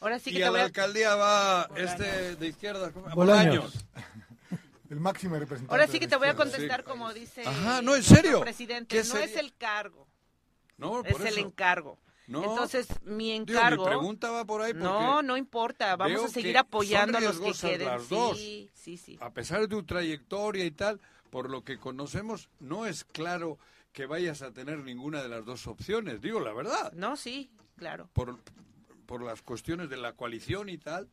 Ahora 0.01 0.18
sí 0.18 0.31
que 0.31 0.39
y 0.39 0.40
te 0.40 0.47
a 0.47 0.51
voy 0.51 0.59
la 0.59 0.62
a... 0.64 0.66
alcaldía 0.66 1.14
va 1.14 1.70
este 1.77 2.36
de 2.36 2.47
izquierda. 2.48 2.90
Bolaños. 3.14 3.73
El 4.90 5.01
máximo 5.01 5.35
representante. 5.35 5.73
Ahora 5.74 5.90
sí 5.90 5.98
que 5.98 6.06
te 6.06 6.14
voy 6.16 6.28
a 6.28 6.36
contestar 6.36 6.85
como 6.85 7.12
dice 7.12 7.43
Ajá, 7.44 7.82
no, 7.82 7.97
en 7.97 8.05
serio. 8.05 8.40
presidente, 8.40 8.94
¿Qué 8.97 9.02
no 9.02 9.14
sería? 9.14 9.24
es 9.27 9.36
el 9.36 9.52
cargo, 9.56 10.06
No, 10.77 11.02
es 11.05 11.12
por 11.12 11.23
el 11.23 11.27
eso. 11.39 11.40
encargo. 11.40 11.98
No. 12.28 12.43
Entonces, 12.44 12.86
mi 13.02 13.32
Digo, 13.32 13.44
mi 13.47 13.52
encargo... 13.52 13.85
pregunta 13.85 14.31
va 14.31 14.44
por 14.44 14.60
ahí 14.62 14.74
No, 14.74 15.23
no 15.23 15.36
importa, 15.36 15.97
vamos 15.97 16.24
a 16.24 16.28
seguir 16.28 16.56
apoyando 16.59 17.18
a 17.18 17.20
los 17.20 17.39
que 17.40 17.52
queden. 17.52 17.89
las 17.89 18.09
dos. 18.09 18.36
Sí, 18.39 18.70
sí, 18.74 18.97
sí. 18.97 19.18
a 19.20 19.31
pesar 19.31 19.60
de 19.60 19.68
tu 19.68 19.82
trayectoria 19.85 20.64
y 20.64 20.70
tal, 20.70 21.01
por 21.31 21.51
lo 21.51 21.64
que 21.64 21.78
conocemos, 21.78 22.48
no 22.60 22.86
es 22.86 23.05
claro 23.05 23.59
que 23.93 24.06
vayas 24.06 24.43
a 24.43 24.52
tener 24.52 24.78
ninguna 24.85 25.20
de 25.23 25.28
las 25.28 25.44
dos 25.44 25.66
opciones, 25.66 26.20
digo 26.20 26.39
la 26.40 26.52
verdad. 26.52 26.93
No, 26.93 27.16
sí, 27.16 27.51
claro. 27.77 28.09
Por, 28.12 28.39
por 29.06 29.22
las 29.22 29.42
cuestiones 29.42 29.88
de 29.88 29.96
la 29.96 30.12
coalición 30.12 30.68
y 30.68 30.78
tal, 30.78 31.08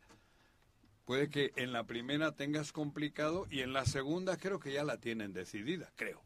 puede 1.06 1.30
que 1.30 1.54
en 1.56 1.72
la 1.72 1.84
primera 1.86 2.34
tengas 2.34 2.72
complicado 2.72 3.46
y 3.50 3.62
en 3.62 3.74
la 3.74 3.86
segunda 3.86 4.38
creo 4.38 4.60
que 4.60 4.74
ya 4.74 4.84
la 4.84 4.98
tienen 4.98 5.34
decidida, 5.34 5.92
creo. 5.96 6.22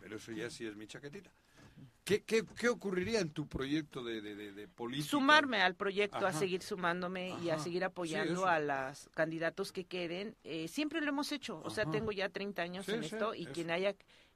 Pero 0.00 0.16
eso 0.16 0.32
ya 0.32 0.50
sí 0.50 0.66
es 0.66 0.76
mi 0.76 0.86
chaquetita. 0.86 1.30
¿Qué, 2.04 2.24
qué, 2.24 2.44
qué 2.58 2.68
ocurriría 2.68 3.20
en 3.20 3.30
tu 3.30 3.46
proyecto 3.46 4.02
de, 4.02 4.20
de, 4.20 4.34
de- 4.34 4.52
de 4.52 4.66
política? 4.68 5.08
Sumarme 5.10 5.62
al 5.62 5.76
proyecto, 5.76 6.26
a 6.26 6.32
seguir 6.32 6.60
sumándome 6.62 7.36
y 7.42 7.50
a 7.50 7.58
seguir 7.60 7.84
apoyando 7.84 8.46
a 8.46 8.58
los 8.58 9.08
candidatos 9.14 9.70
que 9.70 9.84
queden. 9.84 10.36
Eh, 10.42 10.66
siempre 10.66 11.00
lo 11.00 11.08
hemos 11.10 11.30
hecho, 11.30 11.60
o 11.64 11.70
sea, 11.70 11.84
Ajá. 11.84 11.92
tengo 11.92 12.10
ya 12.10 12.28
30 12.28 12.62
años 12.62 12.86
Sí, 12.86 12.92
en 12.92 13.04
sí, 13.04 13.14
esto 13.14 13.34
y 13.36 13.44
eso. 13.44 13.52
quien 13.52 13.70
haya, 13.70 13.94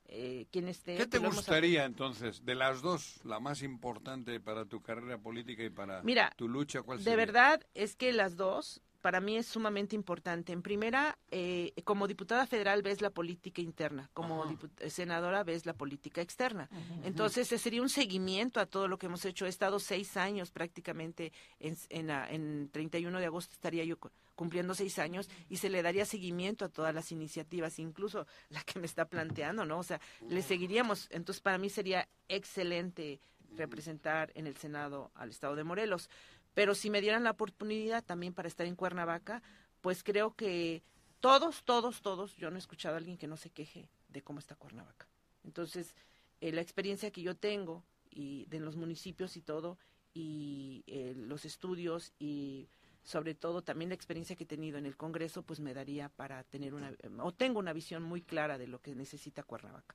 eh, 0.09 0.47
quien 0.51 0.69
esté... 0.69 0.97
¿Qué 0.97 1.07
te 1.07 1.21
pues 1.21 1.35
gustaría 1.35 1.85
entonces 1.85 2.45
de 2.45 2.55
las 2.55 2.83
dos, 2.83 3.21
la 3.25 3.41
más 3.41 3.63
importante 3.63 4.41
para 4.41 4.65
tu 4.65 4.81
carrera 4.83 5.19
política 5.19 5.63
y 5.65 5.71
para 5.71 6.03
Mira, 6.03 6.33
tu 6.37 6.49
lucha? 6.49 6.83
¿Cuál 6.83 6.99
De 6.99 7.05
sería? 7.05 7.17
verdad 7.17 7.67
es 7.75 7.97
que 7.97 8.13
las 8.13 8.37
dos 8.37 8.83
para 9.03 9.21
mí 9.21 9.37
es 9.37 9.47
sumamente 9.47 9.95
importante. 9.95 10.53
En 10.53 10.63
primera, 10.63 11.17
eh, 11.31 11.73
como 11.85 12.09
diputada 12.09 12.45
federal 12.45 12.83
ves 12.83 13.01
la 13.01 13.11
política 13.11 13.63
interna, 13.63 14.11
como 14.15 14.59
eh, 14.81 14.91
senadora 14.91 15.45
ves 15.45 15.65
la 15.65 15.75
política 15.75 16.23
externa. 16.23 16.69
Entonces, 17.05 17.47
ese 17.47 17.59
sería 17.59 17.83
un 17.83 17.89
seguimiento 17.89 18.59
a 18.59 18.67
todo 18.67 18.89
lo 18.89 18.99
que 18.99 19.07
hemos 19.07 19.25
hecho. 19.25 19.47
He 19.47 19.49
estado 19.49 19.79
seis 19.79 20.17
años 20.17 20.51
prácticamente, 20.51 21.33
en, 21.61 21.77
en, 21.91 22.09
la- 22.09 22.29
en 22.29 22.69
31 22.73 23.21
de 23.21 23.27
agosto 23.27 23.53
estaría 23.53 23.85
yo 23.85 23.97
cumpliendo 24.37 24.75
seis 24.75 25.01
años 25.01 25.29
y 25.49 25.57
se 25.57 25.69
le 25.69 25.83
daría 25.83 26.05
seguimiento 26.05 26.65
a 26.65 26.69
todas 26.69 26.95
las 26.95 27.11
iniciativas, 27.11 27.81
incluso 27.81 28.27
la 28.51 28.63
que 28.63 28.79
me 28.79 28.87
está 28.87 29.07
planteando, 29.07 29.65
¿no? 29.65 29.79
O 29.81 29.83
sea, 29.83 30.01
le 30.29 30.43
seguiríamos. 30.43 31.09
Entonces, 31.11 31.43
para 31.43 31.59
mí 31.59 31.69
sería 31.69 32.09
excelente 32.29 33.21
representar 33.57 34.31
en 34.35 34.47
el 34.47 34.57
Senado 34.57 35.11
al 35.15 35.31
Estado 35.31 35.57
de 35.57 35.65
Morelos. 35.65 36.09
Pero 36.55 36.75
si 36.75 36.91
me 36.91 37.01
dieran 37.01 37.25
la 37.25 37.33
oportunidad 37.33 38.05
también 38.05 38.33
para 38.33 38.49
estar 38.49 38.67
en 38.67 38.77
Cuernavaca, 38.77 39.43
pues 39.81 40.03
creo 40.03 40.35
que 40.35 40.83
todos, 41.21 41.65
todos, 41.65 42.03
todos, 42.03 42.37
yo 42.37 42.51
no 42.51 42.57
he 42.57 42.61
escuchado 42.61 42.95
a 42.95 42.99
alguien 42.99 43.19
que 43.19 43.27
no 43.27 43.37
se 43.37 43.51
queje 43.51 43.89
de 44.09 44.23
cómo 44.23 44.39
está 44.39 44.55
Cuernavaca. 44.55 45.09
Entonces, 45.45 45.95
eh, 46.41 46.53
la 46.53 46.61
experiencia 46.61 47.11
que 47.11 47.23
yo 47.23 47.35
tengo 47.35 47.85
y 48.11 48.47
de 48.47 48.61
los 48.61 48.77
municipios 48.77 49.37
y 49.37 49.43
todo, 49.43 49.79
y 50.15 50.83
eh, 50.87 51.15
los 51.17 51.45
estudios 51.45 52.13
y 52.19 52.69
sobre 53.07 53.37
todo 53.37 53.63
también 53.63 53.91
la 53.91 53.95
experiencia 53.95 54.35
que 54.35 54.43
he 54.43 54.49
tenido 54.49 54.79
en 54.79 54.85
el 54.85 54.97
Congreso, 54.97 55.45
pues 55.45 55.61
me 55.61 55.73
daría 55.73 56.09
para 56.09 56.43
tener 56.43 56.75
una, 56.75 56.93
o 57.21 57.33
tengo 57.33 57.61
una 57.61 57.73
visión 57.73 58.03
muy 58.03 58.21
clara 58.21 58.59
de 58.59 58.67
lo 58.67 58.81
que 58.83 58.97
necesita 58.97 59.45
Cuernavaca. 59.45 59.95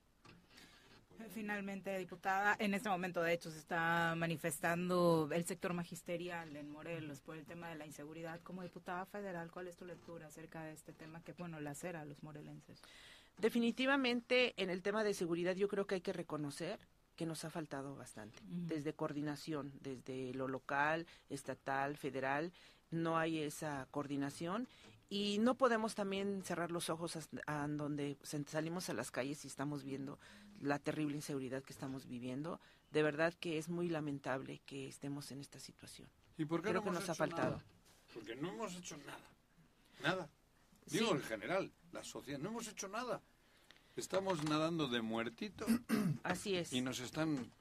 Finalmente, 1.34 1.98
diputada, 2.00 2.56
en 2.58 2.74
este 2.74 2.90
momento 2.90 3.22
de 3.22 3.34
hecho 3.34 3.52
se 3.52 3.60
está 3.60 4.16
manifestando 4.16 5.30
el 5.32 5.46
sector 5.46 5.74
magisterial 5.74 6.56
en 6.56 6.72
Morelos 6.72 7.20
por 7.20 7.38
el 7.38 7.46
tema 7.46 7.68
de 7.70 7.76
la 7.76 7.86
inseguridad. 7.86 8.40
Como 8.42 8.64
diputada 8.64 9.06
federal, 9.06 9.52
¿cuál 9.52 9.68
es 9.68 9.76
tu 9.76 9.86
lectura 9.86 10.28
acerca 10.28 10.64
de 10.64 10.72
este 10.72 10.94
tema 10.94 11.22
que, 11.22 11.34
bueno, 11.34 11.60
la 11.60 11.72
a 11.72 12.06
los 12.06 12.24
morelenses? 12.24 12.82
Definitivamente, 13.38 14.54
en 14.56 14.70
el 14.70 14.82
tema 14.82 15.04
de 15.04 15.14
seguridad 15.14 15.56
yo 15.56 15.68
creo 15.68 15.86
que 15.86 15.96
hay 15.96 16.02
que 16.02 16.14
reconocer 16.14 16.80
que 17.16 17.26
nos 17.26 17.46
ha 17.46 17.50
faltado 17.50 17.96
bastante, 17.96 18.40
desde 18.46 18.94
coordinación, 18.94 19.74
desde 19.82 20.34
lo 20.34 20.48
local, 20.48 21.06
estatal, 21.30 21.98
federal, 21.98 22.52
no 22.92 23.18
hay 23.18 23.40
esa 23.40 23.88
coordinación 23.92 24.68
y 25.10 25.38
no 25.40 25.56
podemos 25.56 25.96
también 25.96 26.42
cerrar 26.44 26.72
los 26.72 26.90
ojos 26.90 27.18
a, 27.48 27.68
donde 27.68 28.18
salimos 28.48 28.90
a 28.90 28.94
las 28.94 29.12
calles 29.12 29.44
y 29.44 29.48
estamos 29.48 29.84
viendo 29.84 30.20
la 30.62 30.80
terrible 30.80 31.16
inseguridad 31.16 31.64
que 31.64 31.74
estamos 31.74 32.06
viviendo. 32.08 32.60
De 32.92 33.04
verdad 33.04 33.34
que 33.34 33.58
es 33.58 33.68
muy 33.70 33.90
lamentable 33.90 34.62
que 34.66 34.88
estemos 34.88 35.32
en 35.32 35.40
esta 35.42 35.60
situación. 35.60 36.08
¿Y 36.38 36.46
por 36.46 36.62
qué 36.62 36.70
Creo 36.70 36.76
no 36.76 36.84
que 36.84 36.90
hemos 36.90 37.02
nos 37.02 37.10
ha 37.10 37.16
faltado. 37.16 37.52
nada? 37.58 37.64
Porque 38.14 38.36
no 38.36 38.50
hemos 38.50 38.76
hecho 38.76 38.98
nada. 38.98 39.28
Nada. 40.04 40.30
Digo 40.88 41.08
Sí. 41.08 41.14
en 41.14 41.22
general, 41.24 41.72
la 41.92 42.04
sociedad, 42.04 42.40
no 42.40 42.50
hemos 42.50 42.68
hecho 42.68 42.88
nada. 42.88 43.22
Estamos 43.96 44.44
nadando 44.46 44.88
de 44.88 45.02
muertito. 45.02 45.66
Así 46.24 46.56
es. 46.56 46.72
Y 46.74 46.82
nos 46.82 47.00
están, 47.00 47.52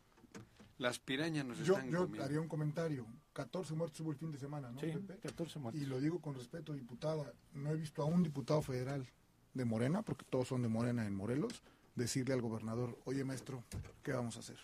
las 0.79 0.99
pirañas 0.99 1.45
nos 1.45 1.59
Yo, 1.59 1.75
están 1.75 1.91
yo 1.91 1.99
comiendo. 2.03 2.25
haría 2.25 2.41
un 2.41 2.49
comentario. 2.49 3.07
14 3.45 3.75
muertos 3.75 4.01
hubo 4.01 4.11
el 4.11 4.17
fin 4.17 4.31
de 4.33 4.39
semana, 4.39 4.71
¿no? 4.71 4.81
Sí, 4.81 4.89
Pepe? 4.89 5.19
14 5.29 5.59
muertos. 5.59 5.83
Y 5.83 5.87
lo 5.87 6.01
digo 6.01 6.21
con 6.21 6.35
respeto, 6.35 6.73
diputada. 6.75 7.33
No 7.55 7.71
he 7.71 7.77
visto 7.77 8.03
a 8.03 8.05
un 8.05 8.23
diputado 8.23 8.61
federal 8.63 9.07
de 9.55 9.65
Morena, 9.65 10.03
porque 10.03 10.25
todos 10.29 10.49
son 10.49 10.63
de 10.63 10.69
Morena 10.69 11.07
en 11.07 11.15
Morelos, 11.15 11.63
decirle 11.95 12.35
al 12.35 12.43
gobernador, 12.43 12.99
oye 13.05 13.25
maestro, 13.25 13.65
¿qué 14.03 14.13
vamos 14.13 14.37
a 14.37 14.41
hacer? 14.41 14.59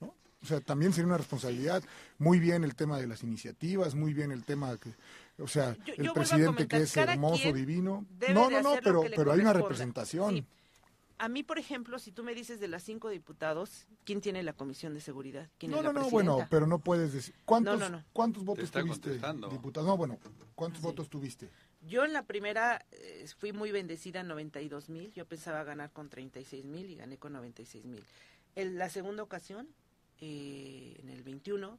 ¿No? 0.00 0.14
O 0.42 0.46
sea, 0.46 0.60
también 0.60 0.92
sería 0.92 1.06
una 1.08 1.18
responsabilidad. 1.18 1.82
Muy 2.18 2.38
bien 2.38 2.64
el 2.64 2.74
tema 2.74 2.98
de 2.98 3.06
las 3.06 3.22
iniciativas, 3.22 3.94
muy 3.94 4.14
bien 4.14 4.30
el 4.32 4.44
tema 4.44 4.76
que, 4.78 4.94
o 5.42 5.48
sea, 5.48 5.76
Yo- 5.84 5.94
el 5.96 6.12
presidente 6.12 6.46
comentar, 6.46 6.78
que 6.80 6.84
es 6.84 6.96
hermoso, 6.96 7.52
divino. 7.52 8.06
No, 8.32 8.48
no, 8.48 8.62
no, 8.62 8.74
pero, 8.82 9.02
pero 9.14 9.32
hay 9.32 9.40
una 9.40 9.52
representación. 9.52 10.34
Sí. 10.36 10.46
A 11.18 11.28
mí, 11.28 11.42
por 11.44 11.58
ejemplo, 11.58 11.98
si 11.98 12.10
tú 12.10 12.24
me 12.24 12.34
dices 12.34 12.58
de 12.58 12.66
las 12.68 12.82
cinco 12.82 13.08
diputados, 13.08 13.86
¿quién 14.04 14.20
tiene 14.20 14.42
la 14.42 14.52
comisión 14.52 14.94
de 14.94 15.00
seguridad? 15.00 15.48
¿Quién 15.58 15.70
No, 15.70 15.78
es 15.78 15.84
no, 15.84 15.92
la 15.92 16.00
no, 16.00 16.10
bueno, 16.10 16.46
pero 16.50 16.66
no 16.66 16.80
puedes 16.80 17.12
decir. 17.12 17.34
¿Cuántos, 17.44 17.78
No, 17.78 17.88
no, 17.88 17.98
no. 17.98 18.04
¿cuántos 18.12 18.44
votos 18.44 18.70
tuviste, 18.70 19.12
diputado? 19.50 19.86
No, 19.86 19.96
bueno, 19.96 20.18
¿cuántos 20.54 20.82
votos 20.82 21.08
tuviste? 21.08 21.48
Yo 21.86 22.04
en 22.04 22.12
la 22.12 22.24
primera 22.24 22.84
eh, 22.92 23.26
fui 23.38 23.52
muy 23.52 23.70
bendecida, 23.70 24.22
92 24.22 24.88
mil. 24.88 25.12
Yo 25.12 25.24
pensaba 25.26 25.62
ganar 25.64 25.92
con 25.92 26.08
36 26.08 26.64
mil 26.64 26.90
y 26.90 26.96
gané 26.96 27.16
con 27.18 27.32
96 27.34 27.84
mil. 27.84 28.02
En 28.56 28.76
la 28.78 28.88
segunda 28.88 29.22
ocasión, 29.22 29.68
eh, 30.20 30.96
en 31.00 31.10
el 31.10 31.22
21, 31.22 31.78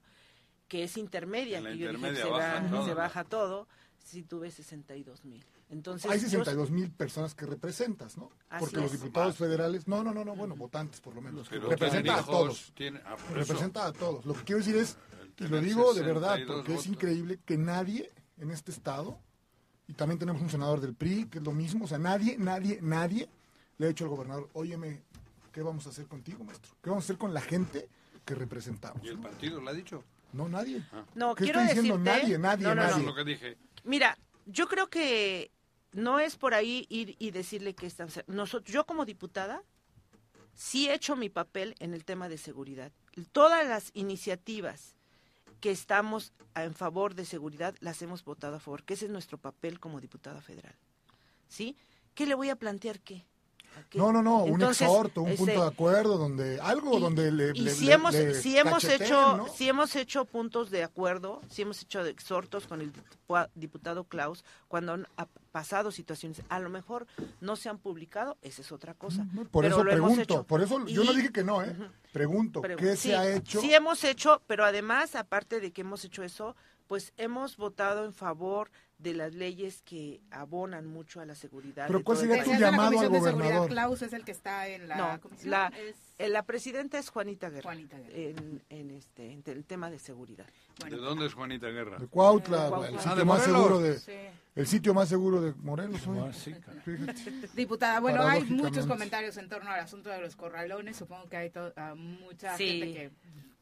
que 0.68 0.84
es 0.84 0.96
intermedia, 0.98 1.58
que 1.60 1.64
yo 1.66 1.72
dije, 1.72 1.86
intermedia 1.86 2.24
se, 2.24 2.30
baja 2.30 2.54
va- 2.62 2.70
todo, 2.70 2.84
se 2.84 2.90
¿no? 2.92 2.96
baja 2.96 3.24
todo, 3.24 3.68
sí 4.04 4.24
tuve 4.24 4.52
62 4.52 5.26
mil. 5.26 5.44
Entonces, 5.70 6.10
Hay 6.10 6.20
yo- 6.20 6.30
62 6.30 6.70
mil 6.70 6.92
personas 6.92 7.34
que 7.34 7.46
representas, 7.46 8.18
¿no? 8.18 8.30
Así 8.50 8.60
Porque 8.66 8.78
los 8.78 8.92
diputados 8.92 9.36
federales, 9.36 9.88
no, 9.88 10.04
no, 10.04 10.14
no, 10.14 10.24
no, 10.24 10.36
bueno, 10.36 10.56
votantes 10.56 11.02
por 11.02 11.16
lo 11.16 11.22
menos. 11.22 11.48
Pero 11.50 11.70
representa 11.70 12.20
a 12.20 12.24
todos. 12.24 12.74
ah, 13.06 13.16
representa 13.34 13.86
a 13.88 13.94
todos. 13.94 14.26
Lo 14.26 14.34
que 14.36 14.44
quiero 14.44 14.60
decir 14.60 14.76
es, 14.76 14.98
y 15.40 15.48
lo 15.48 15.60
digo 15.60 15.94
de 15.94 16.02
verdad, 16.04 16.36
62 16.36 16.58
porque 16.66 16.74
es 16.76 16.86
increíble 16.88 17.40
que 17.46 17.58
nadie 17.58 18.12
en 18.38 18.52
este 18.52 18.72
estado, 18.72 19.18
y 19.88 19.94
también 19.94 20.20
tenemos 20.20 20.42
un 20.42 20.50
senador 20.50 20.82
del 20.82 20.94
PRI, 20.94 21.26
que 21.26 21.40
es 21.40 21.44
lo 21.44 21.52
mismo, 21.52 21.86
o 21.86 21.88
sea, 21.88 21.98
nadie, 21.98 22.38
nadie, 22.38 22.80
nadie 22.82 23.28
le 23.78 23.86
ha 23.86 23.90
dicho 23.90 24.04
al 24.04 24.10
gobernador, 24.12 24.50
óyeme, 24.54 25.02
¿qué 25.52 25.62
vamos 25.62 25.88
a 25.88 25.90
hacer 25.90 26.06
contigo, 26.08 26.44
maestro? 26.44 26.74
¿Qué 26.82 26.90
vamos 26.92 27.04
a 27.04 27.08
hacer 27.08 27.18
con 27.18 27.34
la 27.34 27.42
gente 27.42 27.90
que 28.24 28.36
representamos? 28.36 29.04
¿Y 29.04 29.08
el 29.10 29.20
partido 29.20 29.60
lo 29.62 29.70
ha 29.70 29.74
dicho? 29.74 30.04
No, 30.34 30.48
nadie. 30.50 30.84
No, 31.16 31.34
¿Qué 31.34 31.46
quiero 31.46 31.60
estoy 31.62 31.76
diciendo? 31.82 31.98
decirte- 32.04 32.22
Nadie, 32.22 32.38
nadie, 32.40 32.64
No, 32.64 32.76
no, 32.76 32.76
no. 32.76 32.82
nadie. 32.82 32.92
Eso 32.92 33.00
es 33.00 33.06
lo 33.06 33.16
que 33.16 33.24
dije. 33.24 33.58
Mira, 33.84 34.18
yo 34.46 34.68
creo 34.68 34.90
que 34.90 35.52
no 35.92 36.20
es 36.20 36.36
por 36.36 36.54
ahí 36.54 36.86
ir 36.90 37.16
y 37.20 37.32
decirle 37.32 37.74
que 37.74 37.88
están... 37.88 38.10
Nosotros, 38.28 38.72
yo 38.72 38.86
como 38.86 39.06
diputada 39.06 39.64
sí 40.54 40.88
he 40.88 40.94
hecho 40.94 41.16
mi 41.16 41.30
papel 41.30 41.76
en 41.80 41.94
el 41.94 42.06
tema 42.06 42.30
de 42.30 42.38
seguridad. 42.38 42.92
Todas 43.32 43.68
las 43.68 43.92
iniciativas 43.94 44.96
que 45.62 45.72
estamos 45.72 46.34
en 46.56 46.74
favor 46.74 47.16
de 47.16 47.26
seguridad 47.26 47.76
las 47.80 48.02
hemos 48.02 48.24
votado 48.24 48.58
a 48.58 48.60
favor, 48.60 48.84
que 48.84 48.94
ese 48.94 49.06
es 49.06 49.12
nuestro 49.12 49.38
papel 49.38 49.80
como 49.80 50.02
diputada 50.02 50.42
federal. 50.42 50.76
¿Sí? 51.48 51.78
¿Qué 52.14 52.26
le 52.26 52.36
voy 52.36 52.50
a 52.50 52.56
plantear 52.56 53.00
qué? 53.00 53.26
No, 53.94 54.12
no, 54.12 54.22
no, 54.22 54.44
un 54.44 54.62
exhorto, 54.62 55.22
un 55.22 55.30
este, 55.30 55.38
punto 55.46 55.62
de 55.62 55.68
acuerdo, 55.68 56.18
donde 56.18 56.60
algo 56.60 57.00
donde 57.00 57.32
le, 57.32 57.52
y 57.56 57.62
le- 57.62 57.72
si 57.72 57.86
le- 57.86 57.94
hemos 57.94 58.14
le 58.14 58.34
si 58.34 58.58
hemos 58.58 58.84
hecho 58.84 59.38
¿no? 59.38 59.48
si 59.48 59.68
hemos 59.70 59.96
hecho 59.96 60.26
puntos 60.26 60.70
de 60.72 60.84
acuerdo 60.84 61.42
si 61.50 61.62
hemos 61.62 61.82
hecho 61.82 62.06
exhortos 62.06 62.68
con 62.68 62.82
el 62.82 62.92
dipu- 62.94 63.50
diputado 63.56 64.04
Klaus 64.04 64.44
cuando 64.68 64.94
han 64.94 65.08
ha 65.18 65.28
pasado 65.52 65.92
situaciones 65.92 66.42
a 66.50 66.60
lo 66.60 66.70
mejor 66.70 67.08
no 67.42 67.56
se 67.56 67.70
han 67.70 67.78
publicado 67.78 68.38
esa 68.42 68.62
es 68.62 68.72
otra 68.72 68.94
cosa 68.94 69.26
Por 69.52 69.64
pero 69.64 69.76
eso 69.76 69.84
lo 69.84 69.92
hemos 69.92 70.10
pregunto, 70.12 70.34
hecho. 70.36 70.44
por 70.44 70.62
eso 70.62 70.86
yo 70.88 71.04
no 71.04 71.14
dije 71.14 71.32
que 71.32 71.44
no, 71.44 71.64
¿eh? 71.64 71.76
Pregunto, 72.12 72.62
Pero 72.62 72.78
¿qué 72.78 72.96
sí, 72.96 73.10
se 73.10 73.16
ha 73.16 73.28
hecho? 73.36 73.60
Sí 73.60 73.74
hemos 73.74 74.04
hecho, 74.06 74.42
pero 74.48 74.64
además, 74.64 75.16
aparte 75.16 75.60
de 75.60 75.72
que 75.74 75.82
hemos 75.82 76.06
hecho 76.06 76.24
eso, 76.24 76.56
pues 76.88 77.12
hemos 77.18 77.58
votado 77.58 78.06
en 78.06 78.14
favor 78.14 78.72
de 78.98 79.14
las 79.14 79.34
leyes 79.34 79.82
que 79.84 80.22
abonan 80.32 80.86
mucho 80.88 81.20
a 81.20 81.26
la 81.26 81.36
seguridad. 81.36 81.86
Pero 81.88 82.04
¿cuál 82.04 82.18
sería 82.18 82.44
tu 82.44 82.50
país. 82.52 82.60
llamado 82.62 83.00
al 83.00 83.10
gobernador? 83.10 83.68
Klaus 83.70 84.02
es 84.02 84.14
el 84.14 84.24
que 84.24 84.32
está 84.32 84.68
en 84.70 84.88
la 84.88 84.96
No, 84.96 85.22
comisión. 85.22 85.52
la, 85.52 85.68
es- 85.68 85.96
eh, 86.18 86.30
la 86.30 86.44
presidenta 86.44 86.98
es 86.98 87.10
Juanita 87.10 87.50
Guerra, 87.50 87.64
Juanita 87.64 87.98
Guerra. 87.98 88.14
En, 88.16 88.62
en 88.70 88.92
este, 88.92 89.32
en 89.34 89.44
el 89.46 89.66
tema 89.66 89.92
de 89.92 90.00
seguridad. 90.00 90.46
¿De 90.90 90.96
dónde 90.96 91.26
es 91.26 91.34
Juanita 91.34 91.68
Guerra? 91.68 91.98
De 92.00 92.08
Cuautla, 92.08 92.68
Eh, 92.68 92.70
Cuautla. 92.70 92.90
el 92.90 92.96
Ah, 92.96 93.00
sitio 93.02 93.16
de 93.18 93.26
más 93.26 93.44
seguro 93.44 93.80
de 93.80 94.00
Sí. 94.00 94.12
el 94.56 94.68
sitio 94.68 94.94
más 94.94 95.10
seguro 95.10 95.42
de 95.42 95.54
Morelos 95.56 96.08
hoy. 96.08 96.20
Ah, 96.20 96.32
sí. 96.34 96.56
Diputada, 97.54 98.00
bueno, 98.00 98.26
hay 98.26 98.44
muchos 98.46 98.86
comentarios 98.88 99.36
en 99.38 99.50
torno 99.50 99.70
al 99.72 99.82
asunto 99.82 100.10
de 100.10 100.22
los 100.22 100.36
corralones. 100.38 100.96
Supongo 100.96 101.28
que 101.28 101.38
hay 101.38 101.50
to- 101.50 101.74
ah, 101.76 101.96
mucha 101.96 102.56
Sí. 102.58 102.80
gente 102.80 102.94
que 102.94 103.12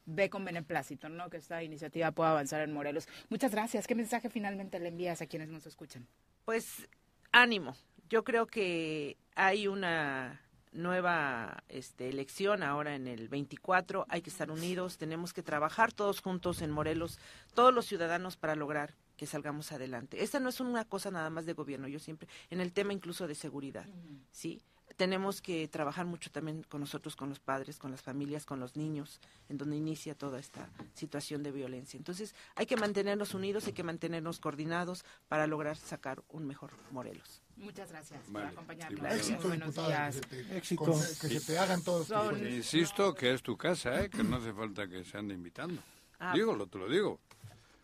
ve 0.05 0.29
con 0.29 0.45
beneplácito, 0.45 1.09
¿no? 1.09 1.29
Que 1.29 1.37
esta 1.37 1.63
iniciativa 1.63 2.11
pueda 2.11 2.31
avanzar 2.31 2.61
en 2.61 2.73
Morelos. 2.73 3.07
Muchas 3.29 3.51
gracias. 3.51 3.87
¿Qué 3.87 3.95
mensaje 3.95 4.29
finalmente 4.29 4.79
le 4.79 4.89
envías 4.89 5.21
a 5.21 5.27
quienes 5.27 5.49
nos 5.49 5.65
escuchan? 5.65 6.07
Pues 6.45 6.87
ánimo. 7.31 7.75
Yo 8.09 8.23
creo 8.23 8.47
que 8.47 9.17
hay 9.35 9.67
una 9.67 10.41
nueva 10.73 11.63
este, 11.69 12.09
elección 12.09 12.63
ahora 12.63 12.95
en 12.95 13.07
el 13.07 13.29
24. 13.29 14.05
Hay 14.09 14.21
que 14.21 14.29
estar 14.29 14.51
unidos. 14.51 14.97
Tenemos 14.97 15.33
que 15.33 15.43
trabajar 15.43 15.93
todos 15.93 16.21
juntos 16.21 16.61
en 16.61 16.71
Morelos, 16.71 17.19
todos 17.53 17.73
los 17.73 17.85
ciudadanos 17.85 18.37
para 18.37 18.55
lograr 18.55 18.95
que 19.17 19.25
salgamos 19.25 19.71
adelante. 19.71 20.23
Esta 20.23 20.39
no 20.39 20.49
es 20.49 20.59
una 20.59 20.85
cosa 20.85 21.11
nada 21.11 21.29
más 21.29 21.45
de 21.45 21.53
gobierno. 21.53 21.87
Yo 21.87 21.99
siempre, 21.99 22.27
en 22.49 22.59
el 22.59 22.73
tema 22.73 22.93
incluso 22.93 23.27
de 23.27 23.35
seguridad, 23.35 23.85
¿sí? 24.31 24.61
Tenemos 25.03 25.41
que 25.41 25.67
trabajar 25.67 26.05
mucho 26.05 26.31
también 26.31 26.63
con 26.63 26.79
nosotros, 26.79 27.17
con 27.17 27.27
los 27.27 27.37
padres, 27.41 27.77
con 27.77 27.91
las 27.91 28.01
familias, 28.01 28.45
con 28.45 28.61
los 28.61 28.77
niños, 28.77 29.19
en 29.49 29.57
donde 29.57 29.75
inicia 29.75 30.15
toda 30.15 30.39
esta 30.39 30.69
situación 30.93 31.43
de 31.43 31.51
violencia. 31.51 31.97
Entonces, 31.97 32.33
hay 32.55 32.65
que 32.67 32.77
mantenernos 32.77 33.33
unidos, 33.33 33.67
hay 33.67 33.73
que 33.73 33.83
mantenernos 33.83 34.39
coordinados 34.39 35.03
para 35.27 35.45
lograr 35.45 35.75
sacar 35.75 36.23
un 36.29 36.47
mejor 36.47 36.71
Morelos. 36.91 37.41
Muchas 37.57 37.91
gracias 37.91 38.21
Vale, 38.31 38.45
por 38.45 38.53
acompañarnos. 38.53 38.91
diputado. 38.95 39.15
Éxito, 39.17 39.39
Muy 39.41 39.47
buenos 39.57 39.75
días. 39.75 40.15
que 40.15 40.21
se 40.37 40.43
te, 40.45 40.57
Éxito. 40.57 40.83
con- 40.85 40.93
que 41.01 41.39
se 41.39 41.41
te 41.41 41.57
hagan 41.59 41.83
todos 41.83 42.07
Son-. 42.07 42.47
Insisto 42.47 43.13
que 43.13 43.33
es 43.33 43.43
tu 43.43 43.57
casa, 43.57 44.05
¿eh? 44.05 44.09
que 44.09 44.23
no 44.23 44.37
hace 44.37 44.53
falta 44.53 44.87
que 44.87 45.03
se 45.03 45.17
ande 45.17 45.33
invitando. 45.33 45.81
Ah. 46.17 46.31
Digo, 46.33 46.55
lo 46.55 46.65
te 46.67 46.77
lo 46.77 46.87
digo. 46.87 47.19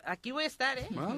Aquí 0.05 0.31
voy 0.31 0.45
a 0.45 0.47
estar, 0.47 0.77
¿eh? 0.77 0.87
Ah, 0.97 1.15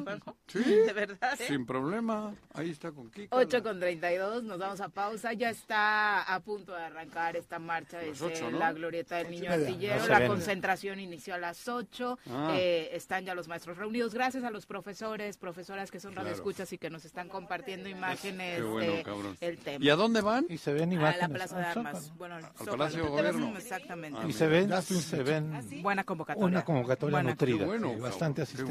sí. 0.48 0.60
De 0.64 0.94
verdad, 0.94 1.40
¿eh? 1.40 1.46
Sin 1.48 1.66
problema. 1.66 2.34
Ahí 2.54 2.72
está 2.72 2.92
con 2.92 3.10
Kika. 3.12 3.36
8 3.36 3.64
con 3.64 3.80
32, 3.80 4.44
nos 4.44 4.58
vamos 4.60 4.82
a 4.82 4.90
pausa. 4.90 5.34
Ya 5.34 5.50
está 5.50 6.24
a 6.24 6.40
punto 6.42 6.74
de 6.74 6.84
arrancar 6.84 7.36
esta 7.38 7.60
marcha 7.60 8.00
desde 8.00 8.26
ocho, 8.26 8.50
¿no? 8.52 8.58
la 8.58 8.74
glorieta 8.74 9.18
del 9.18 9.30
niño 9.32 9.52
artillero. 9.52 10.00
No 10.02 10.08
La 10.08 10.28
concentración 10.28 11.00
inició 11.00 11.36
a 11.36 11.38
las 11.38 11.68
8. 11.68 12.18
Ah. 12.30 12.54
Eh, 12.56 12.90
están 12.94 13.24
ya 13.26 13.36
los 13.36 13.48
maestros 13.48 13.78
reunidos. 13.78 14.14
Gracias 14.14 14.44
a 14.44 14.50
los 14.52 14.66
profesores, 14.66 15.38
profesoras 15.38 15.92
que 15.92 16.00
son 16.00 16.12
Claro. 16.14 16.26
radioescuchas 16.28 16.74
y 16.74 16.78
que 16.78 16.90
nos 16.90 17.06
están 17.06 17.30
compartiendo 17.30 17.88
imágenes 17.88 18.58
Qué 18.58 18.64
bueno, 18.64 18.94
de 18.94 19.04
cabrón. 19.04 19.38
el 19.40 19.58
tema. 19.60 19.86
¿Y 19.86 19.90
a 19.90 19.96
dónde 19.96 20.22
van? 20.22 20.46
Y 20.50 20.58
se 20.58 20.74
ven 20.74 20.92
a 20.92 20.94
imágenes. 20.96 21.22
la 21.30 21.30
Plaza 21.36 21.58
de 21.60 21.66
Armas. 21.66 22.12
Bueno, 22.18 22.36
al 22.36 22.44
Zócalo. 22.44 22.72
Palacio 22.72 23.04
de 23.04 23.10
Gobierno. 23.10 23.58
Exactamente. 23.58 24.20
Ah, 24.22 24.26
Y 24.28 24.34
se 24.34 24.48
ven, 24.48 24.72
estoy 24.74 24.98
se 24.98 25.24
ven 25.24 25.54
Buena 25.82 26.04
convocatoria. 26.04 26.48
una 26.48 26.66
convocatoria 26.66 27.16
Buena. 27.18 27.30
nutrida. 27.30 27.60
Qué 27.60 27.66
bueno, 27.66 27.92
sí, 27.94 28.00
bastante 28.02 28.42
asistencia. 28.42 28.71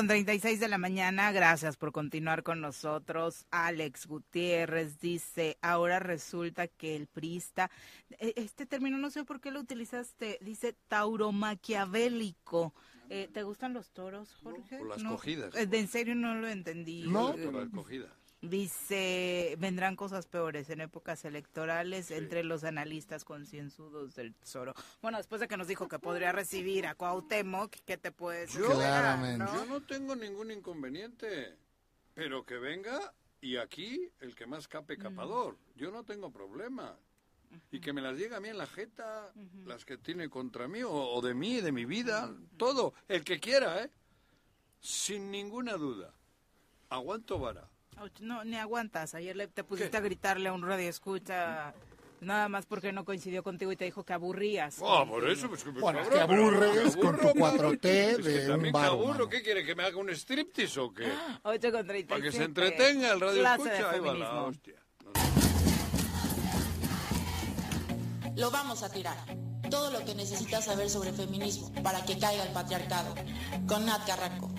con 0.00 0.08
36 0.08 0.58
de 0.60 0.68
la 0.68 0.78
mañana, 0.78 1.30
gracias 1.30 1.76
por 1.76 1.92
continuar 1.92 2.42
con 2.42 2.62
nosotros. 2.62 3.44
Alex 3.50 4.06
Gutiérrez 4.06 4.98
dice, 4.98 5.58
ahora 5.60 5.98
resulta 5.98 6.68
que 6.68 6.96
el 6.96 7.06
prista, 7.06 7.70
e- 8.18 8.32
este 8.36 8.64
término 8.64 8.96
no 8.96 9.10
sé 9.10 9.24
por 9.24 9.42
qué 9.42 9.50
lo 9.50 9.60
utilizaste, 9.60 10.38
dice 10.40 10.74
tauromaquiavélico. 10.88 12.72
Eh, 13.10 13.28
¿Te 13.30 13.42
gustan 13.42 13.74
los 13.74 13.90
toros, 13.90 14.34
Jorge? 14.42 14.78
por 14.78 14.88
las 14.88 15.02
No, 15.02 15.10
cogidas. 15.10 15.54
eh, 15.54 15.66
De 15.66 15.78
en 15.80 15.88
serio 15.88 16.14
no 16.14 16.34
lo 16.34 16.48
entendí. 16.48 17.02
No, 17.06 17.34
Eh, 17.34 17.44
por 17.44 17.54
la 17.56 17.62
acogida. 17.64 18.08
Dice, 18.42 19.54
vendrán 19.58 19.96
cosas 19.96 20.26
peores 20.26 20.70
en 20.70 20.80
épocas 20.80 21.26
electorales 21.26 22.10
entre 22.10 22.42
los 22.42 22.64
analistas 22.64 23.24
concienzudos 23.24 24.14
del 24.14 24.34
Tesoro. 24.34 24.74
Bueno, 25.02 25.18
después 25.18 25.42
de 25.42 25.48
que 25.48 25.58
nos 25.58 25.68
dijo 25.68 25.88
que 25.88 25.98
podría 25.98 26.32
recibir 26.32 26.86
a 26.86 26.94
Cuauhtémoc, 26.94 27.70
¿qué 27.84 27.98
te 27.98 28.12
puedes 28.12 28.54
Yo, 28.54 28.72
esperar, 28.72 29.38
no? 29.38 29.54
yo 29.54 29.66
no 29.66 29.82
tengo 29.82 30.16
ningún 30.16 30.50
inconveniente, 30.50 31.54
pero 32.14 32.44
que 32.46 32.56
venga 32.56 33.12
y 33.42 33.56
aquí 33.56 34.10
el 34.20 34.34
que 34.34 34.46
más 34.46 34.68
cape 34.68 34.96
capador. 34.96 35.58
Yo 35.76 35.90
no 35.90 36.04
tengo 36.04 36.30
problema. 36.30 36.96
Y 37.72 37.80
que 37.80 37.92
me 37.92 38.00
las 38.00 38.16
diga 38.16 38.36
a 38.36 38.40
mí 38.40 38.48
en 38.48 38.58
la 38.58 38.66
jeta, 38.66 39.32
las 39.66 39.84
que 39.84 39.98
tiene 39.98 40.30
contra 40.30 40.68
mí, 40.68 40.82
o, 40.82 40.92
o 40.92 41.20
de 41.20 41.34
mí, 41.34 41.60
de 41.60 41.72
mi 41.72 41.84
vida, 41.84 42.32
todo, 42.56 42.94
el 43.08 43.24
que 43.24 43.40
quiera, 43.40 43.82
¿eh? 43.82 43.90
Sin 44.80 45.30
ninguna 45.30 45.74
duda. 45.74 46.14
Aguanto 46.88 47.38
vara. 47.38 47.69
No, 48.20 48.44
ni 48.44 48.56
aguantas. 48.56 49.14
Ayer 49.14 49.36
le, 49.36 49.46
te 49.48 49.64
pusiste 49.64 49.96
a 49.96 50.00
gritarle 50.00 50.48
a 50.48 50.52
un 50.52 50.62
radio 50.62 50.88
escucha 50.88 51.74
nada 52.20 52.48
más 52.48 52.66
porque 52.66 52.92
no 52.92 53.04
coincidió 53.04 53.42
contigo 53.42 53.72
y 53.72 53.76
te 53.76 53.84
dijo 53.84 54.04
que 54.04 54.12
aburrías. 54.12 54.78
Ah, 54.84 55.04
por 55.08 55.28
eso, 55.28 55.48
pues 55.48 55.64
que 55.64 55.70
Bueno, 55.70 56.00
es 56.00 56.08
que 56.08 56.20
aburres 56.20 56.96
con 56.96 57.18
tu 57.18 57.28
aburro, 57.28 57.72
4T 57.72 57.86
Es 57.86 58.16
que 58.18 58.22
de 58.22 58.52
un 58.52 58.72
bar, 58.72 58.86
aburro, 58.86 59.12
mano. 59.12 59.28
¿qué 59.28 59.42
quiere? 59.42 59.64
¿Que 59.64 59.74
me 59.74 59.84
haga 59.84 59.96
un 59.96 60.10
striptease 60.10 60.80
o 60.80 60.92
qué? 60.92 61.10
8 61.42 61.72
con 61.72 61.86
37. 61.86 62.06
Para 62.08 62.22
que 62.22 62.32
se 62.32 62.44
entretenga 62.44 63.12
el 63.12 63.20
radio 63.20 63.40
Clase 63.40 63.64
de 63.64 63.70
escucha, 63.70 63.90
ahí 63.90 64.00
va 64.00 64.14
la 64.14 64.42
hostia. 64.42 64.74
Lo 68.36 68.50
vamos 68.50 68.82
a 68.82 68.90
tirar. 68.90 69.16
Todo 69.70 69.90
lo 69.90 70.04
que 70.04 70.14
necesitas 70.14 70.64
saber 70.64 70.90
sobre 70.90 71.12
feminismo 71.12 71.72
para 71.82 72.04
que 72.04 72.18
caiga 72.18 72.44
el 72.44 72.52
patriarcado. 72.52 73.14
Con 73.66 73.86
Nat 73.86 74.06
Carranco. 74.06 74.50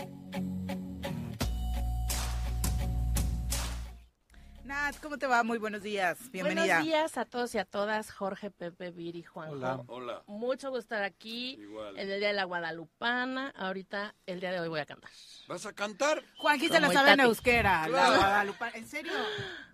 Nat, 4.71 4.95
¿cómo 5.01 5.17
te 5.17 5.27
va? 5.27 5.43
Muy 5.43 5.57
buenos 5.57 5.83
días. 5.83 6.17
Bienvenida. 6.31 6.63
Buenos 6.65 6.85
días 6.85 7.17
a 7.17 7.25
todos 7.25 7.53
y 7.55 7.57
a 7.57 7.65
todas, 7.65 8.09
Jorge, 8.09 8.51
Pepe, 8.51 8.89
Viri, 8.91 9.21
Juanjo. 9.21 9.55
Hola. 9.55 9.83
Hola. 9.87 10.23
Mucho 10.27 10.69
gusto 10.69 10.79
estar 10.79 11.03
aquí 11.03 11.55
Igual. 11.59 11.99
en 11.99 12.09
el 12.09 12.19
Día 12.19 12.29
de 12.29 12.33
la 12.35 12.45
Guadalupana. 12.45 13.49
Ahorita, 13.49 14.15
el 14.25 14.39
día 14.39 14.53
de 14.53 14.61
hoy 14.61 14.69
voy 14.69 14.79
a 14.79 14.85
cantar. 14.85 15.11
¿Vas 15.49 15.65
a 15.65 15.73
cantar? 15.73 16.23
Juanqui 16.37 16.69
se 16.69 16.79
la 16.79 16.89
sabe 16.89 17.11
en 17.11 17.19
euskera. 17.19 17.83
Claro. 17.85 18.13
La 18.13 18.45
Guadalupe- 18.45 18.71
¿En 18.75 18.87
serio? 18.87 19.11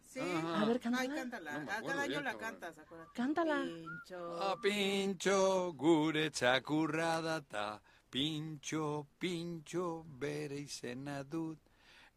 Sí. 0.02 0.20
Ajá. 0.20 0.62
A 0.62 0.66
ver, 0.66 0.80
cántala. 0.80 1.02
Ay, 1.04 1.10
cántala. 1.10 1.52
No 1.52 1.60
acuerdo 1.72 1.88
Cada 1.90 2.02
año 2.02 2.10
bien, 2.10 2.24
la 2.24 2.32
cabrón. 2.32 2.50
cantas, 2.50 2.78
acuérdate. 2.80 3.12
Cántala. 3.14 3.64
Pincho. 3.66 4.40
Ah, 4.42 4.56
pintxo 4.60 5.74
gure 5.74 6.32
pintxo, 8.10 9.08
pintxo 9.20 10.06
bere 10.08 10.56
izena 10.56 11.24
dut. 11.24 11.60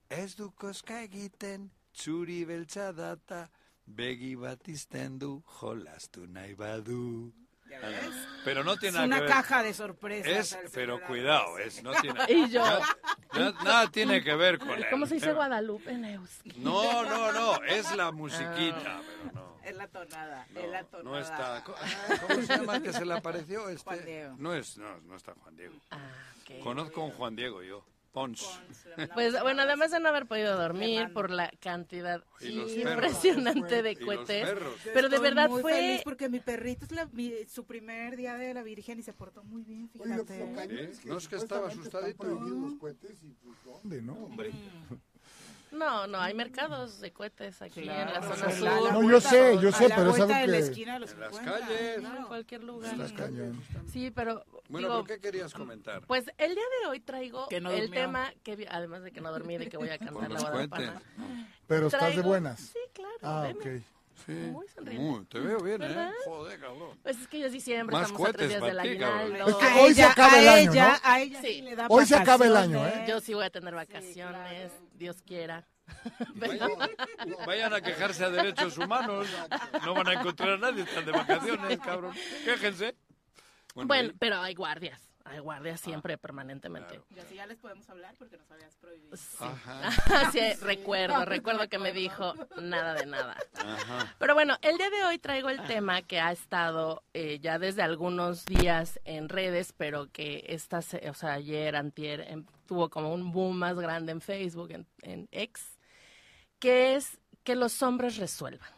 Ez 0.08 0.34
du 0.34 0.50
koska 0.52 1.02
egiten, 1.02 1.70
txuri 2.00 2.44
beltza 2.48 2.92
data, 2.96 3.44
begi 3.86 4.34
bat 4.40 4.66
izten 4.72 5.18
du, 5.20 5.42
jolastu 5.60 6.26
nahi 6.26 6.54
badu. 6.54 7.32
Pero 8.44 8.64
no 8.64 8.76
tiene 8.76 8.88
Es 8.88 8.94
nada 8.94 9.06
una 9.06 9.16
que 9.16 9.22
ver. 9.22 9.30
caja 9.30 9.62
de 9.62 9.72
sorpresas. 9.74 10.52
Es, 10.52 10.70
pero 10.74 11.00
cuidado, 11.06 11.56
es, 11.58 11.82
no 11.84 11.92
tiene, 12.00 12.18
Y 12.28 12.48
yo. 12.50 12.64
na- 12.64 12.80
na- 13.38 13.62
nada 13.62 13.90
tiene 13.92 14.24
que 14.24 14.34
ver 14.34 14.58
con 14.58 14.70
él. 14.70 14.86
¿Cómo 14.90 15.06
se 15.06 15.14
dice 15.14 15.32
Guadalupe 15.32 15.92
en 15.92 16.04
euskera? 16.04 16.56
No, 16.58 17.04
no, 17.04 17.30
no, 17.32 17.62
es 17.64 17.94
la 17.94 18.10
musiquita, 18.10 19.00
pero 19.06 19.32
no. 19.34 19.50
Es 19.62 19.76
la 19.76 19.86
tonada. 19.86 20.46
es 20.52 20.68
la 20.68 20.82
tonada. 20.84 21.04
No 21.10 21.18
está. 21.18 21.56
ah, 21.58 21.64
¿Cómo 22.26 22.42
se 22.42 22.56
llama 22.56 22.76
el 22.76 22.82
que 22.82 22.92
se 22.92 23.04
le 23.06 23.14
apareció? 23.14 23.68
Este? 23.68 23.84
Juan 23.84 24.04
Diego. 24.04 24.34
No 24.38 24.54
es, 24.54 24.76
no, 24.78 25.00
no 25.02 25.14
está 25.16 25.34
Juan 25.34 25.54
Diego. 25.56 25.74
Ah, 25.92 25.98
Conozco 26.64 27.02
a 27.02 27.04
un 27.04 27.12
Juan 27.12 27.36
Diego 27.36 27.62
yo. 27.62 27.84
Pons. 28.12 28.60
Pues 29.14 29.40
bueno, 29.40 29.62
además 29.62 29.92
de 29.92 30.00
no 30.00 30.08
haber 30.08 30.26
podido 30.26 30.56
dormir 30.56 31.12
por 31.12 31.30
la 31.30 31.48
cantidad 31.60 32.24
impresionante 32.40 33.82
de 33.82 33.96
cohetes, 33.96 34.48
pero 34.92 35.08
de 35.08 35.16
Estoy 35.16 35.18
verdad 35.30 35.48
muy 35.48 35.62
fue 35.62 35.72
feliz 35.74 36.00
porque 36.02 36.28
mi 36.28 36.40
perrito 36.40 36.84
es 36.86 36.92
la- 36.92 37.06
mi- 37.06 37.32
su 37.46 37.64
primer 37.66 38.16
día 38.16 38.34
de 38.36 38.52
la 38.52 38.62
Virgen 38.64 38.98
y 38.98 39.02
se 39.02 39.12
portó 39.12 39.44
muy 39.44 39.62
bien, 39.62 39.88
fíjate. 39.90 40.42
¿Eh? 40.42 40.88
es 40.90 40.98
que 41.00 41.08
No 41.08 41.18
es 41.18 41.28
que 41.28 41.36
estaba 41.36 41.68
asustadito. 41.68 42.24
los 42.24 42.74
cohetes 42.74 43.22
y 43.22 43.28
pues, 43.44 43.56
¿dónde, 43.64 44.02
no? 44.02 44.14
Hombre. 44.14 44.50
No, 45.72 46.06
no, 46.06 46.20
hay 46.20 46.34
mercados 46.34 47.00
de 47.00 47.12
cohetes 47.12 47.62
aquí 47.62 47.82
Claro, 47.82 48.08
en 48.08 48.14
la 48.14 48.22
zona 48.36 48.50
sur. 48.50 48.64
la- 48.64 48.80
la 48.80 48.92
No, 48.92 49.08
yo 49.10 49.20
sé, 49.20 49.58
yo 49.60 49.70
sé, 49.72 49.88
la 49.88 49.96
pero 49.96 50.10
es 50.10 50.20
algo 50.20 50.34
de 50.34 50.46
la 50.46 50.52
que- 50.52 50.58
esquina 50.58 50.98
los 50.98 51.12
En 51.12 51.20
las 51.20 51.38
calles. 51.38 52.02
No, 52.02 52.16
en 52.16 52.24
cualquier 52.24 52.64
lugar. 52.64 53.00
Está 53.00 53.14
cañón. 53.24 53.62
Sí, 53.92 54.10
pero 54.10 54.44
Bueno, 54.68 54.88
digo, 54.88 55.04
¿pero 55.04 55.16
qué 55.16 55.20
querías 55.22 55.52
comentar? 55.54 56.02
pues 56.06 56.24
el 56.38 56.54
día 56.54 56.64
de 56.82 56.88
hoy 56.88 57.00
traigo 57.00 57.46
Que 57.48 57.60
no 57.60 57.70
el 57.70 57.90
tema 57.90 58.32
que 58.42 58.66
además 58.68 59.02
de 59.02 59.12
que 59.12 59.20
no 59.20 59.30
dormí, 59.30 59.58
de 59.58 59.68
que 59.68 59.76
voy 59.76 59.88
a 59.90 59.98
cantar 59.98 60.30
la 60.30 60.40
Guadalupana. 60.40 61.02
Pero 61.66 61.86
estás 61.86 62.16
de 62.16 62.22
buenas. 62.22 62.60
Sí, 62.60 62.78
claro. 62.92 63.18
Ah, 63.22 63.48
ok. 63.54 63.66
Sí. 64.26 64.32
Muy 64.32 64.68
sonriente. 64.68 65.02
Muy, 65.04 65.24
te 65.26 65.38
veo 65.40 65.60
bien, 65.60 65.78
¿Verdad? 65.78 66.10
¿eh? 66.10 66.14
Joder, 66.24 66.60
cabrón. 66.60 66.98
Pues 67.02 67.18
es 67.18 67.28
que 67.28 67.40
yo 67.40 67.50
sí 67.50 67.60
siempre 67.60 67.92
Más 67.96 68.06
estamos 68.08 68.28
a 68.28 68.32
tres 68.32 68.48
días 68.48 68.62
del 68.62 68.78
aguinaldo. 68.78 69.48
Es 69.48 69.54
que 69.56 69.80
hoy 69.80 69.94
se 69.94 70.02
acaba 70.04 70.38
el 70.40 70.48
a 70.48 70.54
año, 70.54 70.72
ella, 70.72 70.88
¿no? 70.88 70.98
a 71.10 71.20
ella 71.20 71.40
sí, 71.40 71.46
Sí. 71.54 71.62
le 71.62 71.76
da 71.76 71.86
Hoy 71.88 72.06
se 72.06 72.16
acaba 72.16 72.46
el 72.46 72.56
año. 72.56 72.86
¿eh? 72.86 73.04
Yo 73.08 73.20
sí 73.20 73.34
voy 73.34 73.44
a 73.44 73.50
tener 73.50 73.74
vacaciones, 73.74 74.72
Dios 74.94 75.22
quiera. 75.22 75.66
Vayan, 76.36 76.70
vayan 77.46 77.74
a 77.74 77.80
quejarse 77.80 78.24
a 78.24 78.30
derechos 78.30 78.78
humanos. 78.78 79.26
No 79.84 79.92
van 79.94 80.06
a 80.06 80.12
encontrar 80.12 80.50
a 80.50 80.56
nadie, 80.58 80.84
están 80.84 81.04
de 81.04 81.10
vacaciones, 81.10 81.80
cabrón. 81.80 82.14
Quéjense. 82.44 82.94
Bueno, 83.74 84.12
pero 84.18 84.36
hay 84.40 84.54
guardias. 84.54 85.09
Hay 85.24 85.38
guardias 85.38 85.80
siempre, 85.80 86.16
permanentemente. 86.18 87.00
Y 87.14 87.18
así 87.18 87.34
ya 87.34 87.46
les 87.46 87.58
podemos 87.58 87.88
hablar 87.90 88.14
porque 88.18 88.36
nos 88.38 88.50
habías 88.50 88.74
prohibido. 88.76 89.14
Ajá. 89.40 89.90
sí, 90.32 90.40
recuerdo, 90.62 91.24
recuerdo 91.24 91.68
que 91.68 91.78
me 91.78 91.92
dijo 91.92 92.34
nada 92.60 92.94
de 92.94 93.06
nada. 93.06 93.36
Ajá. 93.54 94.14
Pero 94.18 94.34
bueno, 94.34 94.56
el 94.62 94.76
día 94.78 94.90
de 94.90 95.04
hoy 95.04 95.18
traigo 95.18 95.50
el 95.50 95.62
tema 95.66 96.02
que 96.02 96.20
ha 96.20 96.32
estado 96.32 97.02
eh, 97.14 97.38
ya 97.40 97.58
desde 97.58 97.82
algunos 97.82 98.44
días 98.46 98.98
en 99.04 99.28
redes, 99.28 99.72
pero 99.76 100.10
que 100.10 100.44
esta, 100.48 100.82
se- 100.82 101.08
o 101.10 101.14
sea, 101.14 101.34
ayer, 101.34 101.76
antier, 101.76 102.22
em, 102.22 102.46
tuvo 102.66 102.88
como 102.88 103.12
un 103.12 103.30
boom 103.30 103.56
más 103.56 103.76
grande 103.78 104.12
en 104.12 104.20
Facebook, 104.20 104.70
en, 104.72 104.86
en 105.02 105.28
X, 105.32 105.78
que 106.58 106.94
es 106.96 107.18
que 107.44 107.56
los 107.56 107.82
hombres 107.82 108.16
resuelvan. 108.16 108.68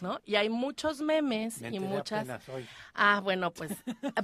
¿No? 0.00 0.20
Y 0.24 0.36
hay 0.36 0.48
muchos 0.48 1.00
memes 1.00 1.60
Me 1.60 1.70
y 1.74 1.80
muchas. 1.80 2.48
hoy. 2.48 2.64
Ah, 2.94 3.20
bueno, 3.20 3.50
pues, 3.52 3.72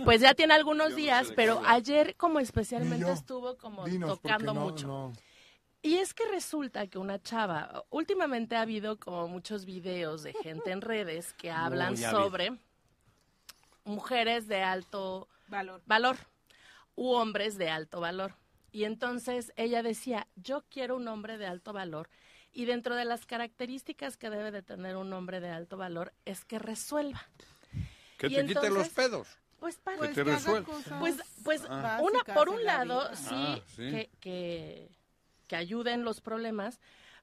pues 0.05 0.21
ya 0.21 0.33
tiene 0.35 0.55
algunos 0.55 0.91
Yo 0.91 0.97
días, 0.97 1.33
pero 1.35 1.61
ayer 1.67 2.15
como 2.17 2.39
especialmente 2.39 3.11
estuvo 3.11 3.57
como 3.57 3.85
Dinos, 3.85 4.21
tocando 4.21 4.55
no- 4.55 4.61
mucho. 4.61 4.87
no. 4.87 5.13
Y 5.83 5.97
es 5.97 6.15
que 6.15 6.25
resulta 6.29 6.87
que 6.87 6.97
una 6.99 7.21
chava, 7.21 7.85
últimamente 7.91 8.57
ha 8.57 8.63
habido 8.63 8.99
como 8.99 9.27
muchos 9.29 9.65
videos 9.67 10.23
de 10.23 10.33
gente 10.33 10.71
en 10.71 10.81
redes 10.81 11.35
que 11.35 11.51
hablan 11.51 11.95
Muy 11.95 12.05
hábil. 12.05 12.17
sobre 12.23 12.59
mujeres 13.85 14.47
de 14.49 14.63
alto 14.63 15.29
Valor. 15.49 15.83
valor 15.87 16.17
u 16.95 17.11
hombres 17.13 17.59
de 17.59 17.69
alto 17.69 18.01
valor. 18.01 18.35
Y 18.73 18.85
entonces 18.85 19.53
ella 19.57 19.83
decía, 19.83 20.27
yo 20.37 20.65
quiero 20.71 20.97
un 20.97 21.07
hombre 21.09 21.37
de 21.39 21.47
alto 21.47 21.73
valor. 21.73 22.09
Y 22.55 22.65
dentro 22.67 22.95
de 22.95 23.05
las 23.05 23.27
características 23.27 24.17
que 24.17 24.31
debe 24.31 24.51
de 24.53 24.63
tener 24.63 24.97
un 24.97 25.13
hombre 25.13 25.41
de 25.41 25.51
alto 25.51 25.77
valor 25.77 26.13
es 26.25 26.45
que 26.45 26.59
resuelva. 26.59 27.23
Que 28.17 28.29
Y 28.29 28.35
te 28.37 28.47
quite 28.47 28.55
los 28.55 28.87
entonces, 28.87 28.93
pedos. 28.95 29.29
Pues 29.59 29.77
para 29.79 29.99
Que 29.99 30.09
te 30.09 30.25
resuelva. 30.25 30.65
cosas 30.73 30.99
Pues, 31.01 31.17
pues 31.43 31.63
Ah. 31.69 32.01
una, 32.03 32.23
por 32.35 32.49
un 32.49 32.65
la 32.65 32.85
lado, 32.85 33.01
vida. 33.09 33.17
sí, 33.17 33.29
Ah, 33.35 33.61
sí. 33.75 33.83
Que, 33.91 34.11
que, 34.21 34.89
que 35.49 35.57
ayuden 35.57 36.05
los 36.05 36.21
problemas, 36.21 36.79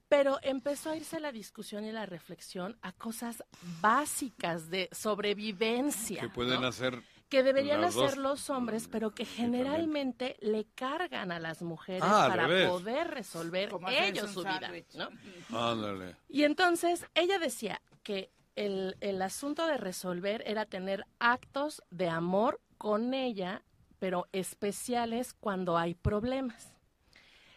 pero 0.09 0.37
empezó 0.41 0.89
a 0.89 0.97
irse 0.97 1.21
la 1.21 1.31
discusión 1.31 1.85
y 1.85 1.91
la 1.93 2.05
reflexión 2.05 2.77
a 2.81 2.91
cosas 2.91 3.41
básicas 3.79 4.69
de 4.69 4.89
sobrevivencia. 4.91 6.19
Que 6.21 6.29
pueden 6.29 6.61
¿no? 6.61 6.67
hacer 6.67 7.01
que 7.31 7.43
deberían 7.43 7.81
las 7.81 7.95
hacer 7.95 8.09
dos. 8.09 8.17
los 8.17 8.49
hombres, 8.51 8.87
pero 8.91 9.11
que 9.15 9.25
generalmente 9.25 10.35
le 10.41 10.65
cargan 10.75 11.31
a 11.31 11.39
las 11.39 11.61
mujeres 11.61 12.03
Ah, 12.05 12.25
para 12.27 12.45
revés. 12.45 12.69
poder 12.69 13.07
resolver 13.07 13.69
Como 13.69 13.87
ellos 13.89 14.31
su 14.31 14.41
vida. 14.41 14.69
¿no? 14.95 15.09
Ándale. 15.71 16.17
Y 16.27 16.43
entonces 16.43 17.05
ella 17.15 17.39
decía 17.39 17.81
que 18.03 18.31
el, 18.55 18.97
el 18.99 19.21
asunto 19.21 19.65
de 19.65 19.77
resolver 19.77 20.43
era 20.45 20.65
tener 20.65 21.05
actos 21.19 21.81
de 21.89 22.09
amor 22.09 22.59
con 22.77 23.13
ella, 23.13 23.63
pero 23.97 24.27
especiales 24.33 25.33
cuando 25.33 25.77
hay 25.77 25.95
problemas. 25.95 26.73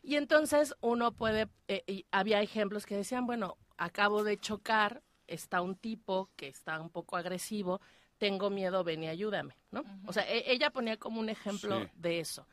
Y 0.04 0.16
entonces 0.16 0.74
uno 0.82 1.12
puede, 1.12 1.48
eh, 1.66 1.82
y 1.86 2.06
había 2.12 2.40
ejemplos 2.42 2.86
que 2.86 2.94
decían, 2.96 3.26
bueno, 3.26 3.56
acabo 3.76 4.22
de 4.22 4.38
chocar, 4.38 5.02
está 5.26 5.62
un 5.62 5.74
tipo 5.74 6.30
que 6.36 6.46
está 6.46 6.80
un 6.80 6.90
poco 6.90 7.16
agresivo, 7.16 7.80
tengo 8.24 8.48
miedo, 8.48 8.82
ven 8.84 9.02
y 9.04 9.08
ayúdame, 9.08 9.54
¿no? 9.70 9.84
O 10.06 10.12
sea, 10.14 10.22
e- 10.26 10.50
ella 10.50 10.70
ponía 10.70 10.96
como 10.96 11.20
un 11.20 11.28
ejemplo 11.28 11.80
Sí. 11.82 11.90
de 11.96 12.20
eso. 12.20 12.46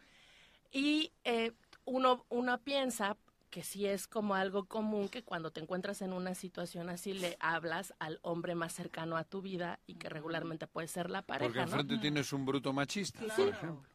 Y 0.69 1.13
eh, 1.23 1.53
uno, 1.85 2.25
uno 2.27 2.59
piensa 2.59 3.15
que 3.49 3.63
sí 3.63 3.85
es 3.85 4.05
como 4.07 4.35
algo 4.35 4.65
común 4.65 5.07
que 5.07 5.23
cuando 5.23 5.49
te 5.51 5.61
encuentras 5.61 6.01
en 6.01 6.11
una 6.11 6.35
situación 6.35 6.89
así 6.89 7.13
le 7.13 7.37
hablas 7.39 7.93
al 7.99 8.19
hombre 8.21 8.53
más 8.53 8.73
cercano 8.73 9.15
a 9.15 9.23
tu 9.23 9.41
vida 9.41 9.79
y 9.87 9.95
que 9.95 10.09
regularmente 10.09 10.67
puede 10.67 10.87
ser 10.89 11.09
la 11.09 11.21
pareja, 11.21 11.45
Porque 11.47 11.59
¿no? 11.59 11.63
enfrente 11.65 11.97
tienes 11.99 12.33
un 12.33 12.45
bruto 12.45 12.73
machista, 12.73 13.21
por 13.21 13.47
ejemplo. 13.47 13.89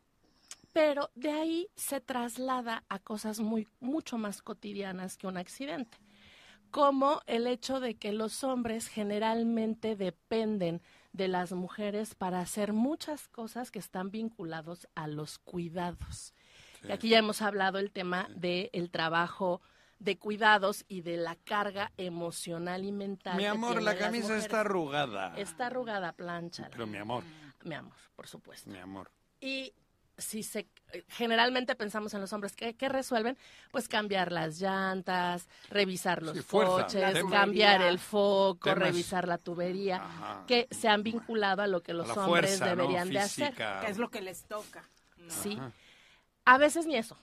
pero 0.73 1.11
de 1.15 1.31
ahí 1.31 1.69
se 1.75 2.01
traslada 2.01 2.85
a 2.89 2.99
cosas 3.01 3.41
muy 3.41 3.69
mucho 3.81 4.17
más 4.17 4.41
cotidianas 4.43 5.17
que 5.19 5.27
un 5.27 5.37
accidente 5.37 5.99
como 6.71 7.21
el 7.27 7.47
hecho 7.47 7.81
de 7.81 7.95
que 7.95 8.13
los 8.13 8.45
hombres 8.45 8.89
generalmente 8.89 9.97
dependen 9.97 10.83
de 11.17 11.29
las 11.29 11.53
mujeres 11.53 12.15
para 12.15 12.41
hacer 12.41 12.73
muchas 12.73 13.29
cosas 13.29 13.71
que 13.71 13.79
están 13.79 14.11
vinculados 14.11 14.87
a 14.95 15.09
los 15.09 15.39
cuidados. 15.39 16.35
Y 16.87 16.93
aquí 16.93 17.09
ya 17.09 17.19
hemos 17.19 17.43
hablado 17.43 17.79
el 17.79 17.91
tema 17.91 18.29
del 18.35 18.71
el 18.73 18.91
trabajo 18.91 19.63
de 19.99 20.19
cuidados 20.19 20.85
y 20.89 21.01
de 21.01 21.17
la 21.17 21.37
carga 21.37 21.91
emocional 21.97 22.85
y 22.85 22.93
mental. 22.93 23.39
Mi 23.39 23.47
amor, 23.47 23.83
la 23.83 23.97
camisa 23.97 24.37
está 24.37 24.61
arrugada. 24.61 25.35
Está 25.37 25.69
arrugada, 25.69 26.13
plancha. 26.13 26.69
Pero 26.71 26.87
mi 26.87 26.99
amor, 26.99 27.25
Mi 27.65 27.75
amor, 27.75 27.97
por 28.15 28.29
supuesto. 28.29 28.71
mi 28.71 28.79
amor. 28.79 29.11
Y 29.41 29.73
si 30.19 30.43
se 30.43 30.67
generalmente 31.09 31.75
pensamos 31.75 32.15
en 32.15 32.21
los 32.21 32.33
hombres 32.33 32.55
que, 32.57 32.75
que 32.75 32.89
resuelven, 32.89 33.37
pues 33.71 33.89
cambiar 33.89 34.33
las 34.33 34.59
llantas, 34.61 35.49
revisar 35.69 36.23
los 36.23 36.37
Sí, 36.37 36.43
fuerza, 36.43 36.85
coches, 36.87 37.25
cambiar 37.31 37.83
el 37.83 37.99
foco, 37.99 38.71
temas- 38.71 38.79
revisar 38.79 39.29
la 39.29 39.37
tubería, 39.39 39.97
Ajá. 39.97 40.45
que 40.47 40.69
se 40.71 40.89
han 40.89 41.03
vinculado 41.03 41.63
a 41.63 41.67
lo 41.67 41.83
que 41.83 41.93
los 41.93 42.09
hombres 42.17 42.57
fuerza, 42.59 42.65
¿no? 42.75 42.83
deberían 42.83 43.11
de 43.11 43.19
hacer. 43.19 43.55
Que 43.55 43.91
es 43.91 43.99
lo 43.99 44.09
que 44.11 44.23
les 44.23 44.45
toca. 44.45 44.85
¿no? 45.19 45.31
Sí. 45.31 45.59
A 46.45 46.57
veces 46.59 46.87
ni 46.87 46.97
eso. 46.97 47.17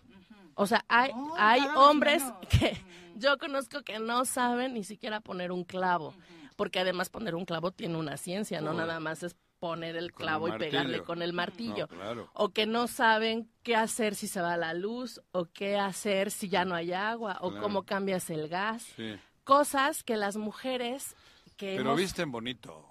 O 0.56 0.68
sea, 0.68 0.86
hay, 0.88 1.11
hay 1.38 1.61
hombres 1.76 2.22
menos. 2.24 2.38
que 2.60 2.78
yo 3.15 3.38
conozco 3.40 3.82
que 3.82 3.98
no 3.99 4.26
saben 4.26 4.74
ni 4.76 4.84
siquiera 4.84 5.20
poner 5.22 5.52
un 5.52 5.64
clavo, 5.64 6.14
porque 6.56 6.80
además 6.80 7.10
poner 7.10 7.34
un 7.34 7.45
clavo 7.45 7.72
tiene 7.72 7.98
una 7.98 8.18
ciencia, 8.18 8.61
no 8.61 8.74
nada 8.74 8.99
más 8.99 9.24
es 9.24 9.36
poner 9.64 9.95
el 9.95 10.11
clavo 10.11 10.49
y 10.49 10.52
pegarle 10.57 11.03
con 11.03 11.22
el 11.22 11.31
martillo. 11.31 11.88
No, 11.90 11.95
claro. 11.95 12.30
O 12.34 12.49
que 12.49 12.65
no 12.65 12.88
saben 12.88 13.49
qué 13.64 13.77
hacer 13.77 14.14
si 14.14 14.27
se 14.27 14.41
va 14.41 14.57
la 14.57 14.73
luz, 14.73 15.22
o 15.31 15.45
qué 15.45 15.77
hacer 15.77 16.31
si 16.31 16.49
ya 16.49 16.65
no 16.65 16.76
hay 16.76 16.91
agua, 16.91 17.38
o 17.40 17.49
Claro. 17.49 17.64
cómo 17.64 17.84
cambias 17.84 18.30
el 18.30 18.49
gas. 18.49 18.84
Sí. 18.98 19.15
Cosas 19.45 20.03
que 20.03 20.18
las 20.18 20.35
mujeres 20.35 21.15
que 21.56 21.77
Pero 21.77 21.91
hemos- 21.91 21.98
visten 21.98 22.30
bonito. 22.30 22.90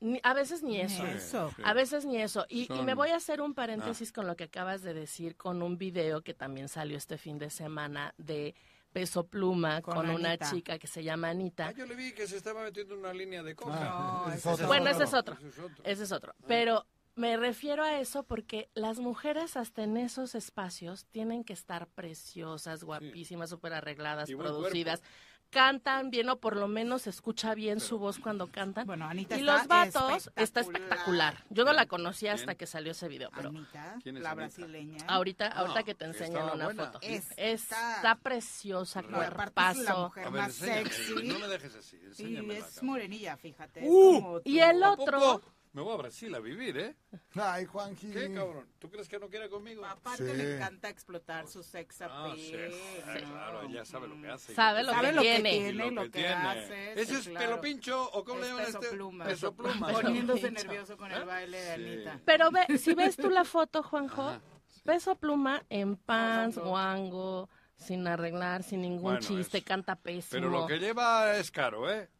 ni- 0.00 0.18
a 0.24 0.34
veces 0.34 0.62
ni 0.64 0.80
eso. 0.80 1.06
eso. 1.06 1.52
Sí. 1.54 1.62
A 1.64 1.72
veces 1.72 2.04
ni 2.04 2.16
eso. 2.16 2.46
Y, 2.48 2.66
me 2.84 2.94
voy 2.94 3.10
a 3.10 3.16
hacer 3.16 3.40
un 3.40 3.54
paréntesis 3.54 4.10
con 4.12 4.26
lo 4.26 4.34
que 4.34 4.44
acabas 4.44 4.82
de 4.82 4.92
decir 4.94 5.36
con 5.36 5.62
un 5.62 5.76
video 5.78 6.22
que 6.22 6.34
también 6.34 6.68
salió 6.68 6.96
este 6.96 7.16
fin 7.16 7.38
de 7.38 7.50
semana 7.50 8.12
de 8.18 8.54
Peso 8.92 9.26
Pluma 9.26 9.82
con, 9.82 9.94
Con 9.94 10.10
una 10.10 10.36
chica 10.36 10.78
que 10.78 10.86
se 10.86 11.02
llama 11.02 11.30
Anita. 11.30 11.68
Ah, 11.68 11.72
yo 11.72 11.86
le 11.86 11.94
vi 11.94 12.12
que 12.12 12.26
se 12.26 12.36
estaba 12.36 12.62
metiendo 12.64 12.96
una 12.96 13.12
línea 13.12 13.42
de 13.42 13.54
coca. 13.54 13.76
Ah, 13.78 14.24
ese 14.28 14.38
es 14.38 14.46
otro. 14.46 14.66
bueno, 14.66 14.90
ese 14.90 15.04
es 15.04 15.14
otro. 15.14 15.34
Ese 15.34 15.48
es 15.48 15.58
otro. 15.58 15.84
Ese 15.84 16.02
es 16.04 16.12
otro. 16.12 16.34
Pero 16.46 16.86
me 17.14 17.36
refiero 17.36 17.84
a 17.84 18.00
eso 18.00 18.22
porque 18.22 18.70
las 18.74 18.98
mujeres 18.98 19.56
hasta 19.56 19.82
en 19.82 19.96
esos 19.96 20.34
espacios 20.34 21.06
tienen 21.06 21.44
que 21.44 21.52
estar 21.52 21.86
preciosas, 21.88 22.82
guapísimas, 22.84 23.50
súper 23.50 23.74
arregladas, 23.74 24.28
Y 24.28 24.34
buen 24.34 24.48
producidas. 24.48 25.02
Cantan 25.50 26.10
bien 26.10 26.28
o 26.28 26.36
por 26.38 26.56
lo 26.56 26.68
menos 26.68 27.02
se 27.02 27.10
escucha 27.10 27.54
bien 27.56 27.80
su 27.80 27.98
voz 27.98 28.20
cuando 28.20 28.46
cantan. 28.46 28.86
Bueno, 28.86 29.06
Anita 29.06 29.36
y 29.36 29.42
los 29.42 29.66
vatos 29.66 30.30
está 30.36 30.60
espectacular. 30.60 31.44
Yo 31.50 31.64
no 31.64 31.72
la 31.72 31.86
conocía 31.86 32.34
hasta 32.34 32.54
que 32.54 32.66
salió 32.66 32.92
ese 32.92 33.08
video, 33.08 33.30
pero 33.34 33.48
Anita, 33.48 33.96
¿Quién 34.00 34.16
es 34.16 34.22
la 34.22 34.30
Anita? 34.30 34.44
brasileña. 34.46 35.04
ahorita 35.08 35.48
ahorita 35.48 35.80
No, 35.80 35.84
que 35.84 35.94
te 35.96 36.04
enseñan 36.04 36.30
estaba 36.36 36.52
una 36.54 36.64
buena. 36.66 36.86
foto. 36.86 36.98
Está- 37.02 37.96
Está 37.96 38.14
preciosa, 38.22 39.02
No, 39.02 39.08
aparte 39.08 39.24
es 39.26 39.30
la 39.30 39.34
cuerpazo. 39.34 40.02
mujer 40.04 40.24
ver, 40.30 40.32
más 40.42 40.52
sexy. 40.54 41.14
no 41.24 41.38
me 41.40 41.48
dejes 41.48 41.74
así, 41.74 41.98
Y 42.18 42.50
es 42.52 42.82
morenilla, 42.84 43.36
fíjate. 43.36 43.80
es 43.80 43.86
¡Uh! 43.90 44.20
como 44.22 44.40
Y 44.44 44.60
el 44.60 44.82
¿A 44.84 44.92
otro, 44.92 45.18
poco? 45.18 45.52
Me 45.72 45.82
voy 45.82 45.94
a 45.94 45.96
Brasil 45.98 46.34
a 46.34 46.40
vivir, 46.40 46.76
¿eh? 46.78 46.96
Ay, 47.36 47.64
Juanji. 47.64 48.10
¿Qué, 48.10 48.32
cabrón? 48.34 48.66
¿Tú 48.80 48.90
crees 48.90 49.08
que 49.08 49.20
no 49.20 49.28
quiere 49.28 49.48
conmigo? 49.48 49.84
Aparte 49.86 50.28
Sí. 50.28 50.36
le 50.36 50.56
encanta 50.56 50.88
explotar 50.88 51.46
su 51.46 51.62
sex 51.62 52.02
Ah, 52.02 52.24
appeal. 52.32 52.38
sí. 52.72 53.00
Ah, 53.06 53.14
claro, 53.16 53.62
ella 53.62 53.84
sabe 53.84 54.08
lo 54.08 54.20
que 54.20 54.28
hace. 54.28 54.52
Sabe 54.52 54.82
lo 54.82 54.90
Sabe 54.92 55.08
que 55.10 55.12
lo 55.14 55.22
que 55.22 55.28
tiene. 55.28 55.50
tiene, 55.50 55.68
Y 55.68 55.72
lo 55.72 55.90
lo 55.92 56.02
que 56.02 56.10
que 56.10 56.18
tiene. 56.18 56.34
hace. 56.34 56.92
¿Ese 56.94 57.04
sí, 57.06 57.14
es 57.20 57.28
claro. 57.28 57.46
pelo 57.46 57.60
pincho 57.60 58.02
o 58.12 58.24
cómo 58.24 58.40
le 58.40 58.46
Es 58.46 58.48
llaman 58.50 58.66
peso 58.66 58.78
este? 58.80 58.96
pluma. 58.96 59.24
Peso 59.24 59.54
pluma. 59.54 59.92
Poniéndose 59.92 60.48
Pincho. 60.48 60.64
nervioso 60.64 60.96
con 60.96 61.12
el 61.12 61.24
baile 61.24 61.58
de 61.60 61.74
Sí. 61.76 61.82
Anita. 61.94 62.20
Pero 62.24 62.50
ve, 62.50 62.66
si 62.78 62.94
ves 62.94 63.16
tú 63.16 63.30
la 63.30 63.44
foto, 63.44 63.84
Juanjo, 63.84 64.22
Ajá. 64.28 64.40
peso 64.84 65.14
pluma 65.14 65.64
en 65.70 65.94
pants, 65.96 66.58
Guango. 66.58 67.48
sin 67.76 68.06
arreglar, 68.08 68.64
sin 68.64 68.82
ningún 68.82 69.02
Bueno, 69.02 69.20
chiste, 69.20 69.58
es- 69.58 69.64
canta 69.64 69.94
pésimo. 69.94 70.30
Pero 70.32 70.50
lo 70.50 70.66
que 70.66 70.78
lleva 70.78 71.36
es 71.36 71.50
caro, 71.52 71.88
¿eh? 71.90 72.10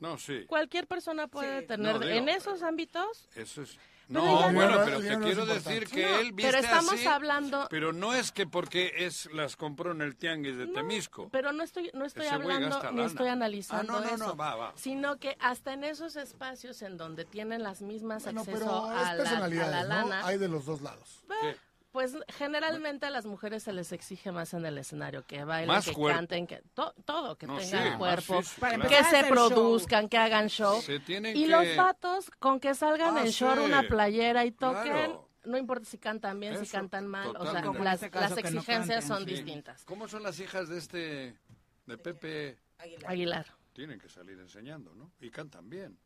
No, 0.00 0.18
sí. 0.18 0.44
Cualquier 0.46 0.86
persona 0.86 1.28
puede 1.28 1.60
Sí. 1.62 1.66
tener, 1.68 1.92
No, 1.94 1.98
digo, 1.98 2.12
en 2.12 2.28
esos 2.28 2.62
ámbitos, 2.62 3.28
Eso 3.34 3.62
es... 3.62 3.78
Pero 4.06 4.20
No, 4.20 4.26
no- 4.48 4.52
bueno, 4.52 4.80
pero 4.84 5.00
te 5.00 5.16
no 5.16 5.24
quiero 5.24 5.46
decir 5.46 5.86
que 5.88 6.02
No, 6.02 6.18
él 6.18 6.32
viste 6.32 6.52
pero 6.52 6.62
estamos 6.62 6.92
así, 6.92 7.06
hablando- 7.06 7.66
Pero 7.70 7.94
no 7.94 8.12
es 8.12 8.32
que 8.32 8.46
porque 8.46 8.92
es 8.98 9.32
las 9.32 9.56
compró 9.56 9.92
en 9.92 10.02
el 10.02 10.14
tianguis 10.14 10.58
de 10.58 10.66
Temisco. 10.66 11.30
pero 11.30 11.54
no 11.54 11.62
estoy, 11.62 11.90
no 11.94 12.04
estoy 12.04 12.26
Ese 12.26 12.34
hablando 12.34 12.68
ni 12.90 12.96
lana. 12.98 13.06
estoy 13.06 13.28
analizando 13.28 13.94
Ah, 13.94 14.00
no, 14.00 14.06
no, 14.06 14.14
eso, 14.14 14.26
no, 14.26 14.36
va, 14.36 14.56
va. 14.56 14.72
sino 14.76 15.16
que 15.16 15.38
hasta 15.40 15.72
en 15.72 15.84
esos 15.84 16.16
espacios 16.16 16.82
en 16.82 16.98
donde 16.98 17.24
tienen 17.24 17.62
las 17.62 17.80
mismas 17.80 18.24
Bueno, 18.24 18.40
acceso 18.42 18.58
pero 18.58 18.84
a, 18.90 19.12
es 19.16 19.18
la, 19.22 19.44
a 19.46 19.48
la 19.48 19.82
¿no? 19.84 19.88
lana, 19.88 20.26
Hay 20.26 20.36
de 20.36 20.48
los 20.48 20.66
dos 20.66 20.82
lados. 20.82 21.24
¿Qué? 21.40 21.56
Pues 21.94 22.12
generalmente 22.26 23.06
a 23.06 23.10
las 23.10 23.24
mujeres 23.24 23.62
se 23.62 23.72
les 23.72 23.92
exige 23.92 24.32
más 24.32 24.52
en 24.52 24.66
el 24.66 24.76
escenario, 24.78 25.24
que 25.28 25.44
bailen, 25.44 25.68
Más 25.68 25.84
que 25.84 25.92
cuerpo. 25.92 26.18
canten, 26.18 26.44
que 26.48 26.60
to- 26.74 26.92
todo, 27.04 27.38
que 27.38 27.46
No, 27.46 27.56
tengan 27.56 27.98
cuerpo, 27.98 28.42
claro. 28.58 28.88
que 28.88 29.04
se 29.04 29.20
show. 29.20 29.28
produzcan, 29.30 30.08
que 30.08 30.18
hagan 30.18 30.48
show. 30.48 30.82
Se 30.82 30.98
tienen 30.98 31.36
Y 31.36 31.42
que... 31.44 31.48
los 31.50 31.76
vatos, 31.76 32.32
con 32.40 32.58
que 32.58 32.74
salgan 32.74 33.16
Ah, 33.16 33.20
en 33.20 33.28
short, 33.28 33.60
sí. 33.60 33.64
una 33.66 33.84
playera 33.84 34.44
y 34.44 34.50
toquen, 34.50 34.82
Claro. 34.92 35.28
no 35.44 35.56
importa 35.56 35.84
si 35.88 35.98
cantan 35.98 36.40
bien, 36.40 36.58
si 36.66 36.68
cantan 36.68 37.06
mal, 37.06 37.28
o 37.36 37.44
sea, 37.48 37.62
las, 37.62 38.02
este 38.02 38.18
las 38.18 38.30
no 38.32 38.38
exigencias 38.38 39.04
son 39.06 39.20
sí. 39.20 39.26
distintas. 39.26 39.84
¿Cómo 39.84 40.08
son 40.08 40.24
las 40.24 40.40
hijas 40.40 40.68
de 40.68 40.78
este... 40.78 41.38
de 41.86 41.96
Pepe? 41.98 42.58
Aguilar. 43.06 43.46
Tienen 43.72 44.00
que 44.00 44.08
salir 44.08 44.36
enseñando, 44.40 44.92
¿no? 44.96 45.12
Y 45.20 45.30
cantan 45.30 45.70
bien. 45.70 45.96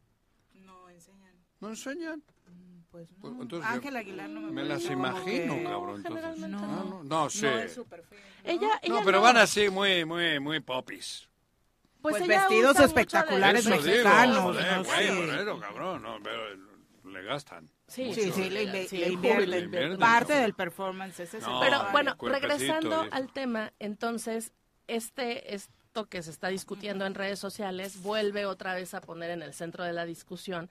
No 0.53 0.91
enseñan. 0.91 1.38
¿No 1.61 1.69
enseñan? 1.71 2.23
Pues 2.91 3.07
Pues, 3.21 3.35
no. 3.35 3.43
entonces, 3.43 3.69
Ángel 3.71 3.97
Aguilar 3.97 4.29
no 4.31 4.41
me 4.41 4.51
Me 4.51 4.65
las 4.65 4.85
imagino, 4.87 5.57
que- 5.57 5.65
cabrón. 5.65 5.97
Entonces. 5.97 6.05
generalmente 6.25 6.49
no, 6.49 6.67
no. 6.67 6.85
no, 6.85 7.05
no, 7.05 7.31
sí. 7.31 7.43
No 7.43 7.59
es 7.59 7.75
su 7.75 7.85
perfil. 7.87 8.19
Ella, 8.45 8.69
ella 8.83 8.95
No, 8.95 9.05
pero 9.05 9.21
van 9.21 9.37
así 9.37 9.69
muy, 9.69 10.05
muy, 10.05 10.41
muy 10.41 10.61
popis. 10.61 11.29
pues, 12.01 12.17
Pues 12.17 12.27
vestidos 12.29 12.69
mucho 12.75 12.81
de- 12.81 12.87
espectaculares 12.87 13.67
Eso 13.67 13.71
digo, 13.71 13.85
mexicanos, 13.85 14.39
joder, 14.43 14.77
¿no? 14.79 14.85
güey, 14.85 15.55
Sí. 15.55 15.61
cabrón, 15.61 16.03
no, 16.03 16.17
pero 16.23 16.43
le 17.11 17.23
gastan. 17.25 17.69
Sí, 17.89 18.15
Sí, 18.15 18.21
mucho, 18.27 18.35
sí, 18.37 18.43
¿eh? 18.43 18.51
le, 18.51 18.67
le- 18.67 18.89
Sí, 18.89 18.99
le 18.99 19.09
invierten. 19.09 19.51
le 19.51 19.59
invierten, 19.61 19.99
Parte 19.99 20.35
¿no? 20.35 20.41
del 20.41 20.55
performance 20.55 21.21
es. 21.21 21.35
No, 21.43 21.61
Pero 21.61 21.91
bueno, 21.93 22.17
regresando 22.21 23.07
al 23.11 23.33
tema, 23.33 23.73
entonces, 23.81 24.53
este, 24.87 25.55
esto 25.55 26.07
que 26.09 26.23
se 26.23 26.31
está 26.31 26.49
discutiendo 26.49 27.05
en 27.05 27.15
redes 27.15 27.39
sociales 27.39 28.01
vuelve 28.03 28.47
otra 28.47 28.75
vez 28.75 28.95
a 28.95 29.01
poner 29.01 29.31
en 29.31 29.43
el 29.43 29.53
centro 29.53 29.85
de 29.85 29.93
la 29.93 30.05
discusión 30.07 30.71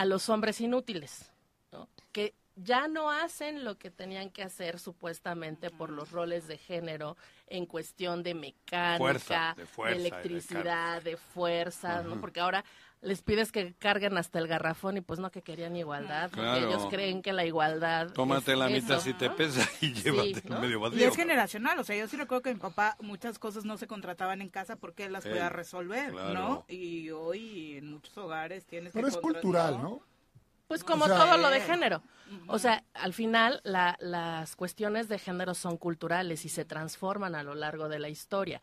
a 0.00 0.06
los 0.06 0.30
hombres 0.30 0.62
inútiles, 0.62 1.30
¿no? 1.72 1.86
que 2.10 2.32
ya 2.56 2.88
no 2.88 3.10
hacen 3.10 3.64
lo 3.64 3.76
que 3.76 3.90
tenían 3.90 4.30
que 4.30 4.42
hacer 4.42 4.78
supuestamente 4.78 5.68
por 5.68 5.90
los 5.90 6.10
roles 6.10 6.48
de 6.48 6.56
género 6.56 7.18
en 7.48 7.66
cuestión 7.66 8.22
de 8.22 8.32
mecánica, 8.32 8.96
Fuerza, 8.96 9.54
de 9.58 9.66
fuerza 9.66 9.94
de 9.94 10.00
electricidad, 10.00 11.02
de, 11.02 11.18
fuerza, 11.18 12.02
¿no? 12.02 12.18
Porque 12.18 12.40
ahora 12.40 12.64
les 13.02 13.22
pides 13.22 13.50
que 13.50 13.72
carguen 13.78 14.18
hasta 14.18 14.38
el 14.38 14.46
garrafón 14.46 14.96
y 14.98 15.00
pues 15.00 15.18
no 15.20 15.30
que 15.30 15.40
querían 15.42 15.74
igualdad, 15.74 16.30
porque 16.30 16.58
ellos 16.58 16.86
creen 16.90 17.22
que 17.22 17.32
la 17.32 17.44
igualdad 17.46 18.10
Tómate 18.12 18.52
es 18.52 18.58
la 18.58 18.68
mitad 18.68 18.96
eso, 18.98 19.00
si 19.04 19.14
te 19.14 19.28
¿no? 19.28 19.36
pesa 19.36 19.66
y 19.80 19.92
llévate 19.94 20.42
¿no? 20.48 20.60
medio 20.60 20.76
Y 20.78 20.80
vacío. 20.82 21.08
es 21.08 21.16
generacional, 21.16 21.78
o 21.78 21.84
sea, 21.84 21.96
yo 21.96 22.06
sí 22.08 22.16
recuerdo 22.18 22.42
que 22.42 22.52
mi 22.54 22.60
papá 22.60 22.96
muchas 23.00 23.38
cosas 23.38 23.64
no 23.64 23.78
se 23.78 23.86
contrataban 23.86 24.42
en 24.42 24.50
casa 24.50 24.76
porque 24.76 25.06
él 25.06 25.12
las 25.12 25.24
Él, 25.24 25.30
podía 25.32 25.48
resolver, 25.48 26.12
claro. 26.12 26.34
¿no? 26.34 26.64
Y 26.68 27.10
hoy 27.10 27.76
en 27.78 27.92
muchos 27.92 28.16
hogares 28.18 28.66
tienes 28.66 28.92
Pero 28.92 29.06
que 29.06 29.10
es 29.10 29.16
contratar- 29.16 29.22
cultural, 29.42 29.82
¿no? 29.82 30.02
Pues 30.68 30.84
como 30.84 31.06
O 31.06 31.08
sea, 31.08 31.16
todo 31.18 31.36
lo 31.38 31.48
de 31.50 31.56
eh, 31.56 31.62
género. 31.62 32.00
O 32.46 32.60
sea, 32.60 32.84
al 32.94 33.12
final 33.12 33.60
la- 33.64 33.96
las 33.98 34.54
cuestiones 34.54 35.08
de 35.08 35.18
género 35.18 35.54
son 35.54 35.76
culturales 35.76 36.44
y 36.44 36.48
se 36.48 36.64
transforman 36.64 37.34
a 37.34 37.42
lo 37.42 37.56
largo 37.56 37.88
de 37.88 37.98
la 37.98 38.08
historia. 38.08 38.60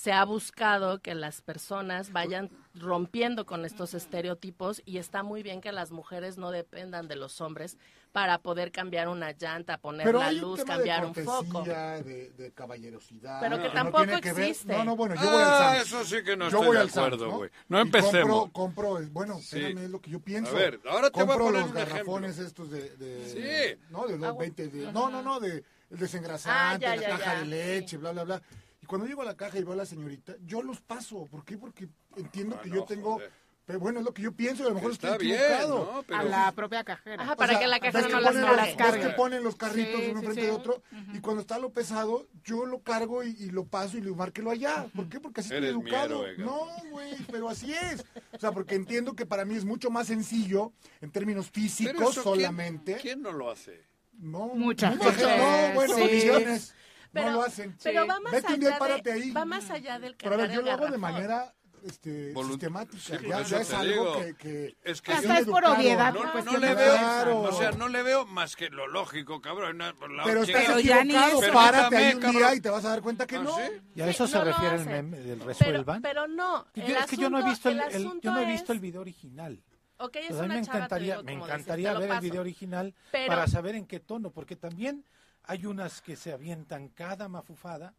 Se 0.00 0.12
ha 0.12 0.24
buscado 0.24 1.00
que 1.02 1.14
las 1.14 1.42
personas 1.42 2.10
vayan 2.10 2.48
rompiendo 2.74 3.44
con 3.44 3.66
estos 3.66 3.92
estereotipos 3.92 4.80
y 4.86 4.96
está 4.96 5.22
muy 5.22 5.42
bien 5.42 5.60
que 5.60 5.72
las 5.72 5.90
mujeres 5.90 6.38
no 6.38 6.50
dependan 6.50 7.06
de 7.06 7.16
los 7.16 7.42
hombres 7.42 7.76
para 8.10 8.38
poder 8.38 8.72
cambiar 8.72 9.08
una 9.08 9.32
llanta, 9.32 9.76
poner 9.76 10.06
Pero 10.06 10.20
la 10.20 10.28
hay 10.28 10.36
un 10.36 10.40
luz, 10.40 10.60
tema 10.60 10.74
cambiar 10.76 11.02
de 11.02 11.06
un 11.20 11.26
foco. 11.26 11.62
De, 11.64 12.30
de 12.30 12.50
caballerosidad. 12.52 13.40
Pero 13.40 13.58
que 13.58 13.68
no 13.68 13.72
tampoco 13.74 14.04
tiene 14.04 14.20
que 14.22 14.32
ver- 14.32 14.48
existe. 14.48 14.72
No, 14.74 14.84
no, 14.86 14.96
bueno, 14.96 15.16
yo 15.16 15.20
Ah, 15.20 15.32
voy 15.32 15.42
al 15.42 15.48
Sam's. 15.76 15.80
eso 15.86 16.04
sí 16.16 16.24
que 16.24 16.34
no 16.34 16.48
yo 16.48 16.56
estoy 16.62 16.66
voy 16.66 16.76
de 16.78 16.82
acuerdo, 16.90 17.26
¿no? 17.26 17.36
güey. 17.36 17.50
No 17.68 17.78
empecemos. 17.80 18.40
Compro, 18.50 18.52
compro, 18.52 18.98
es- 19.00 19.12
bueno, 19.12 19.34
Sí. 19.38 19.58
espérame, 19.58 19.84
es 19.84 19.90
lo 19.90 20.00
que 20.00 20.10
yo 20.10 20.20
pienso. 20.20 20.50
A 20.52 20.58
ver, 20.58 20.80
ahora 20.88 21.10
te 21.10 21.22
voy 21.22 21.24
a 21.24 21.26
compro 21.36 21.44
poner 21.46 21.60
los 21.60 21.70
un 21.72 21.76
ejemplo. 21.76 21.94
garrafones 21.94 22.38
estos 22.38 22.70
de... 22.70 22.96
de 22.96 23.28
Sí. 23.76 23.80
No, 23.90 24.06
de 24.06 24.16
los 24.16 24.28
Agua. 24.28 24.40
20... 24.40 24.68
de- 24.68 24.92
no, 24.92 25.10
no, 25.10 25.20
no, 25.20 25.38
de 25.40 25.62
el 25.90 25.98
desengrasante, 25.98 26.86
Ah, 26.86 26.94
ya, 26.96 27.08
la 27.08 27.18
caja 27.18 27.34
ya, 27.34 27.40
de 27.40 27.44
leche, 27.46 27.98
bla, 27.98 28.12
bla, 28.12 28.24
bla. 28.24 28.42
Cuando 28.90 29.06
llego 29.06 29.22
a 29.22 29.24
la 29.24 29.36
caja 29.36 29.58
y 29.58 29.62
veo 29.62 29.72
a 29.72 29.76
la 29.76 29.86
señorita, 29.86 30.34
yo 30.44 30.62
los 30.62 30.80
paso. 30.80 31.26
¿Por 31.30 31.44
qué? 31.44 31.56
Porque 31.56 31.88
entiendo 32.16 32.56
Ah, 32.58 32.62
que 32.62 32.68
no, 32.70 32.74
yo 32.76 32.84
tengo... 32.84 33.12
joder. 33.14 33.30
Pero 33.66 33.78
bueno, 33.78 34.00
es 34.00 34.04
lo 34.04 34.12
que 34.12 34.22
yo 34.22 34.32
pienso 34.32 34.64
y 34.64 34.66
a 34.66 34.70
lo 34.70 34.74
mejor 34.74 34.90
Está 34.90 35.12
estoy 35.12 35.28
bien, 35.28 35.38
equivocado. 35.40 35.92
¿no? 35.94 36.02
Pero- 36.02 36.18
A 36.18 36.24
la 36.24 36.50
propia 36.50 36.82
cajera. 36.82 37.22
Ajá, 37.22 37.34
O 37.34 37.36
para 37.36 37.52
sea, 37.52 37.60
que 37.60 37.66
la 37.68 37.78
cajera 37.78 38.02
que 38.08 38.12
no 38.12 38.20
las 38.20 38.34
cargue. 38.34 38.82
los- 38.82 38.92
ves 38.96 39.06
que 39.06 39.12
ponen 39.12 39.44
los 39.44 39.54
carritos 39.54 40.00
Sí, 40.00 40.08
uno 40.10 40.20
sí, 40.20 40.26
frente 40.26 40.40
sí. 40.40 40.46
de 40.48 40.52
otro 40.52 40.82
y 41.14 41.20
cuando 41.20 41.40
está 41.42 41.56
lo 41.60 41.70
pesado, 41.70 42.26
yo 42.42 42.66
lo 42.66 42.80
cargo 42.82 43.22
y, 43.22 43.28
y 43.38 43.50
lo 43.50 43.64
paso 43.66 43.96
y 43.96 44.00
lo 44.00 44.16
márquelo 44.16 44.50
allá. 44.50 44.86
¿Por 44.92 45.08
qué? 45.08 45.20
Porque 45.20 45.42
así 45.42 45.54
Eres 45.54 45.70
estoy 45.70 45.82
educado. 45.88 46.24
no, 46.38 46.66
güey, 46.90 47.14
pero 47.30 47.48
así 47.48 47.72
es. 47.72 48.04
O 48.32 48.40
sea, 48.40 48.50
porque 48.50 48.74
entiendo 48.74 49.14
que 49.14 49.24
para 49.24 49.44
mí 49.44 49.54
es 49.54 49.64
mucho 49.64 49.88
más 49.88 50.08
sencillo 50.08 50.72
en 51.00 51.12
términos 51.12 51.48
Pero 51.52 51.62
físicos 51.62 52.10
eso, 52.10 52.22
¿quién- 52.24 52.34
solamente. 52.34 52.96
¿Quién 52.96 53.22
no 53.22 53.30
lo 53.30 53.52
hace? 53.52 53.84
No, 54.14 54.48
mucha 54.48 54.90
gente. 54.90 55.04
No, 55.38 55.74
bueno, 55.74 55.94
Sí. 55.94 56.72
Pero, 57.12 57.26
no 57.30 57.32
lo 57.38 57.42
hacen. 57.42 57.76
pero 57.82 58.06
va 58.06 58.20
más 58.20 58.32
Vete 58.32 58.52
un 58.54 58.60
día 58.60 58.68
y 58.68 58.72
allá 58.72 58.78
párate 58.78 59.12
de, 59.12 59.22
ahí. 59.22 59.30
va 59.32 59.44
más 59.44 59.70
allá 59.70 59.98
del 59.98 60.16
Pero 60.16 60.34
a 60.34 60.38
ver, 60.38 60.50
yo 60.52 60.62
lo 60.62 60.70
hago 60.72 60.86
de 60.88 60.98
manera 60.98 61.54
este, 61.84 62.34
sistemática. 62.34 63.02
Sí, 63.18 63.26
ya, 63.26 63.42
ya 63.42 63.60
es 63.62 63.72
algo 63.72 63.92
digo. 63.92 64.18
que, 64.20 64.34
que 64.36 64.76
Es 64.84 65.00
que 65.00 65.12
Hasta 65.12 65.38
es 65.38 65.46
por 65.46 65.64
obviedad, 65.64 66.12
No, 66.12 66.30
pues, 66.32 66.44
no 66.44 66.52
que 66.52 66.58
le 66.58 66.74
veo, 66.74 66.92
Claro. 66.96 67.40
o 67.40 67.52
sea, 67.52 67.70
no 67.72 67.88
le 67.88 68.02
veo 68.02 68.26
más 68.26 68.54
que 68.54 68.68
lo 68.68 68.86
lógico, 68.86 69.40
cabrón. 69.40 69.78
la 69.78 69.94
Pero 70.24 70.42
estás 70.42 70.64
Pero 70.66 70.80
ya 70.80 71.02
ni 71.04 71.14
eso. 71.16 71.40
Párate 71.52 71.96
ahí 71.96 72.14
un 72.14 72.30
día 72.32 72.54
y 72.54 72.60
te 72.60 72.68
vas 72.70 72.84
a 72.84 72.90
dar 72.90 73.00
cuenta 73.00 73.26
que 73.26 73.36
¿Ah, 73.36 73.42
no. 73.42 73.56
sí? 73.56 73.62
¿Y 73.94 74.00
a 74.02 74.04
Sí, 74.04 74.10
eso 74.10 74.26
se 74.26 74.36
no 74.38 74.44
refiere 74.44 74.76
el 74.76 74.86
meme 74.86 75.18
del 75.20 75.40
resuelvan? 75.40 76.02
pero 76.02 76.28
no, 76.28 76.66
Yo- 76.74 76.84
es 76.84 77.06
que 77.06 77.16
yo 77.16 77.30
no 77.30 77.38
he 77.38 77.44
visto 77.44 77.70
el, 77.70 77.80
el 77.80 77.94
el- 77.94 78.20
yo 78.20 78.30
no 78.30 78.40
he 78.40 78.46
visto 78.46 78.72
el 78.72 78.80
video 78.80 79.00
original. 79.00 79.62
Ok, 80.02 80.16
es 80.16 80.26
Pues 80.28 80.38
a 80.40 80.42
mí 80.42 80.46
una 80.46 80.54
me 80.56 80.62
chava, 80.64 80.78
encantaría, 80.78 81.12
digo, 81.14 81.24
me 81.24 81.32
encantaría 81.34 81.92
ver 81.98 82.10
el 82.10 82.20
video 82.20 82.40
original 82.40 82.94
Pero- 83.12 83.26
para 83.28 83.46
saber 83.46 83.74
en 83.74 83.86
qué 83.86 84.00
tono, 84.00 84.30
porque 84.30 84.56
también 84.56 85.04
hay 85.50 85.66
unas 85.66 86.00
que 86.00 86.14
se 86.14 86.32
avientan 86.32 86.88
cada 86.90 87.28
mafufada 87.28 87.92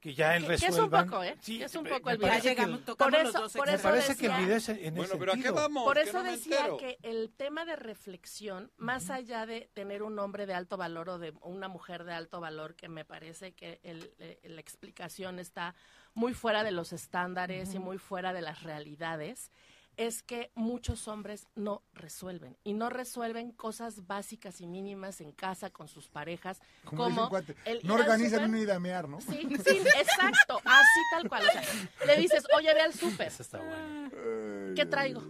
que 0.00 0.14
ya 0.14 0.34
el 0.36 0.42
Que- 0.44 0.48
que 0.48 0.54
es 0.54 0.62
un 0.62 0.68
resuelvan. 0.68 1.06
poco, 1.10 1.22
¿eh? 1.24 1.36
Sí, 1.40 1.62
es 1.62 1.74
un 1.74 1.82
me- 1.84 1.90
poco 1.90 2.10
el 2.10 2.16
video. 2.18 2.32
el- 2.34 2.78
Por 2.96 3.14
eso- 3.14 3.48
por 3.54 3.68
eso 3.68 3.82
parece 3.82 4.16
que 4.16 4.26
el 4.26 4.32
decía- 4.32 4.38
video 4.38 4.56
es 4.56 4.68
en 4.70 4.94
Bueno, 4.94 5.02
ese 5.02 5.18
pero 5.18 5.32
¿a 5.32 5.36
qué 5.36 5.50
vamos? 5.50 5.84
Por 5.84 5.96
Que 5.96 6.02
eso 6.02 6.22
no 6.22 6.30
decía 6.30 6.68
que 6.78 6.98
el 7.02 7.32
tema 7.36 7.64
de 7.66 7.76
reflexión, 7.76 8.70
más 8.78 9.10
allá 9.10 9.44
de 9.46 9.68
tener 9.74 10.02
un 10.02 10.18
hombre 10.18 10.46
de 10.46 10.54
alto 10.54 10.76
valor 10.78 11.08
o 11.10 11.18
de 11.18 11.34
una 11.42 11.68
mujer 11.68 12.04
de 12.04 12.14
alto 12.14 12.40
valor, 12.40 12.76
que 12.76 12.88
me 12.88 13.04
parece 13.04 13.52
que 13.52 13.80
el- 13.82 14.14
eh, 14.18 14.40
la 14.44 14.60
explicación 14.60 15.38
está 15.38 15.74
muy 16.14 16.32
fuera 16.34 16.62
de 16.64 16.70
los 16.70 16.92
estándares 16.94 17.74
y 17.74 17.78
muy 17.78 17.98
fuera 17.98 18.32
de 18.32 18.40
las 18.42 18.62
realidades, 18.62 19.50
es 19.96 20.22
que 20.22 20.50
muchos 20.54 21.08
hombres 21.08 21.46
no 21.54 21.82
resuelven 21.94 22.56
y 22.64 22.74
no 22.74 22.90
resuelven 22.90 23.52
cosas 23.52 24.06
básicas 24.06 24.60
y 24.60 24.66
mínimas 24.66 25.20
en 25.20 25.32
casa 25.32 25.70
con 25.70 25.88
sus 25.88 26.08
parejas, 26.08 26.60
Como 26.84 27.04
como 27.04 27.22
un 27.24 27.28
cuate, 27.28 27.56
el 27.64 27.80
no 27.84 27.94
organizan 27.94 28.40
súper. 28.40 28.48
una 28.48 28.60
ida 28.60 28.74
a 28.76 28.80
mear, 28.80 29.08
¿no? 29.08 29.20
Sí, 29.20 29.48
sí, 29.64 29.78
exacto, 29.78 30.60
así 30.64 31.00
tal 31.10 31.28
cual. 31.28 31.44
O 31.46 31.50
sea, 31.50 31.62
le 32.06 32.16
dices, 32.16 32.46
oye, 32.56 32.72
ve 32.74 32.80
al 32.80 32.92
súper. 32.92 33.28
Eso 33.28 33.42
está 33.42 33.58
bueno. 33.58 34.74
¿Qué 34.74 34.84
traigo? 34.86 35.22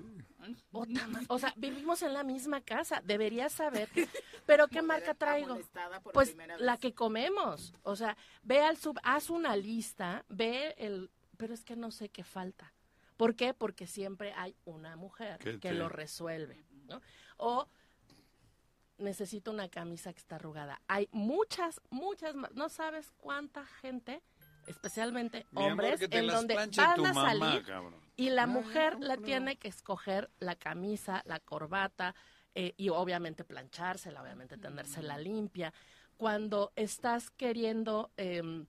O 1.29 1.39
sea, 1.39 1.53
vivimos 1.57 2.03
en 2.03 2.13
la 2.13 2.23
misma 2.23 2.61
casa, 2.61 3.03
deberías 3.05 3.53
saber. 3.53 3.89
Pero 4.47 4.69
¿qué 4.69 4.83
marca 4.83 5.15
traigo? 5.15 5.59
Pues 6.13 6.37
la 6.59 6.77
que 6.77 6.95
comemos. 6.95 7.73
O 7.83 7.97
sea, 7.97 8.17
ve 8.43 8.61
al 8.63 8.77
sub, 8.77 8.99
haz 9.03 9.31
una 9.31 9.57
lista, 9.57 10.25
ve 10.29 10.75
el, 10.79 11.11
pero 11.37 11.55
es 11.55 11.65
que 11.65 11.77
no 11.77 11.91
sé 11.91 12.09
qué 12.11 12.23
falta. 12.25 12.73
¿Por 13.17 13.35
qué? 13.35 13.55
Porque 13.55 13.87
siempre 13.87 14.33
hay 14.35 14.57
una 14.65 14.97
mujer 14.97 15.39
¿Qué 15.39 15.59
que 15.59 15.73
lo 15.73 15.89
resuelve, 15.89 16.65
¿no? 16.87 17.01
O 17.39 17.69
necesito 18.99 19.51
una 19.51 19.69
camisa 19.69 20.13
que 20.13 20.19
está 20.19 20.37
arrugada. 20.37 20.81
Hay 20.89 21.09
muchas, 21.13 21.81
muchas 21.91 22.35
más. 22.35 22.53
No 22.55 22.69
sabes 22.69 23.13
cuánta 23.17 23.67
gente, 23.67 24.23
especialmente 24.67 25.47
Mi 25.51 25.63
hombres, 25.63 26.01
en 26.11 26.27
donde 26.27 26.55
van 26.55 26.71
a 26.79 26.97
mamá, 26.97 27.15
salir 27.15 27.65
cabrón. 27.65 28.01
y 28.17 28.31
la 28.31 28.47
mujer 28.47 28.99
la 29.01 29.17
tiene 29.17 29.57
que 29.57 29.69
escoger 29.69 30.31
la 30.39 30.57
camisa, 30.57 31.23
la 31.27 31.41
corbata 31.41 32.15
eh, 32.55 32.73
y 32.77 32.89
obviamente 32.89 33.45
planchársela, 33.45 34.23
obviamente 34.23 34.57
tenérsela 34.57 35.19
limpia. 35.19 35.73
Cuando 36.17 36.73
estás 36.77 37.31
queriendo 37.31 38.11
em, 38.17 38.67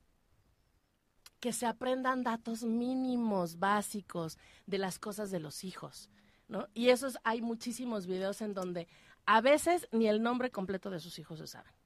que 1.40 1.54
se 1.54 1.66
aprendan 1.66 2.24
datos 2.24 2.64
mínimos, 2.64 3.60
básicos 3.60 4.38
de 4.66 4.78
las 4.78 5.00
cosas 5.00 5.32
de 5.32 5.40
los 5.40 5.64
hijos, 5.64 6.10
¿no? 6.48 6.68
Y 6.74 6.90
esos 6.90 7.18
hay 7.24 7.42
muchísimos 7.42 8.08
videos 8.08 8.42
en 8.42 8.54
donde 8.54 8.88
a 9.26 9.42
veces 9.42 9.88
ni 9.92 10.08
el 10.08 10.22
nombre 10.22 10.52
completo 10.52 10.90
de 10.90 11.00
sus 11.00 11.20
hijos 11.20 11.40
se 11.40 11.48
saben. 11.48 11.77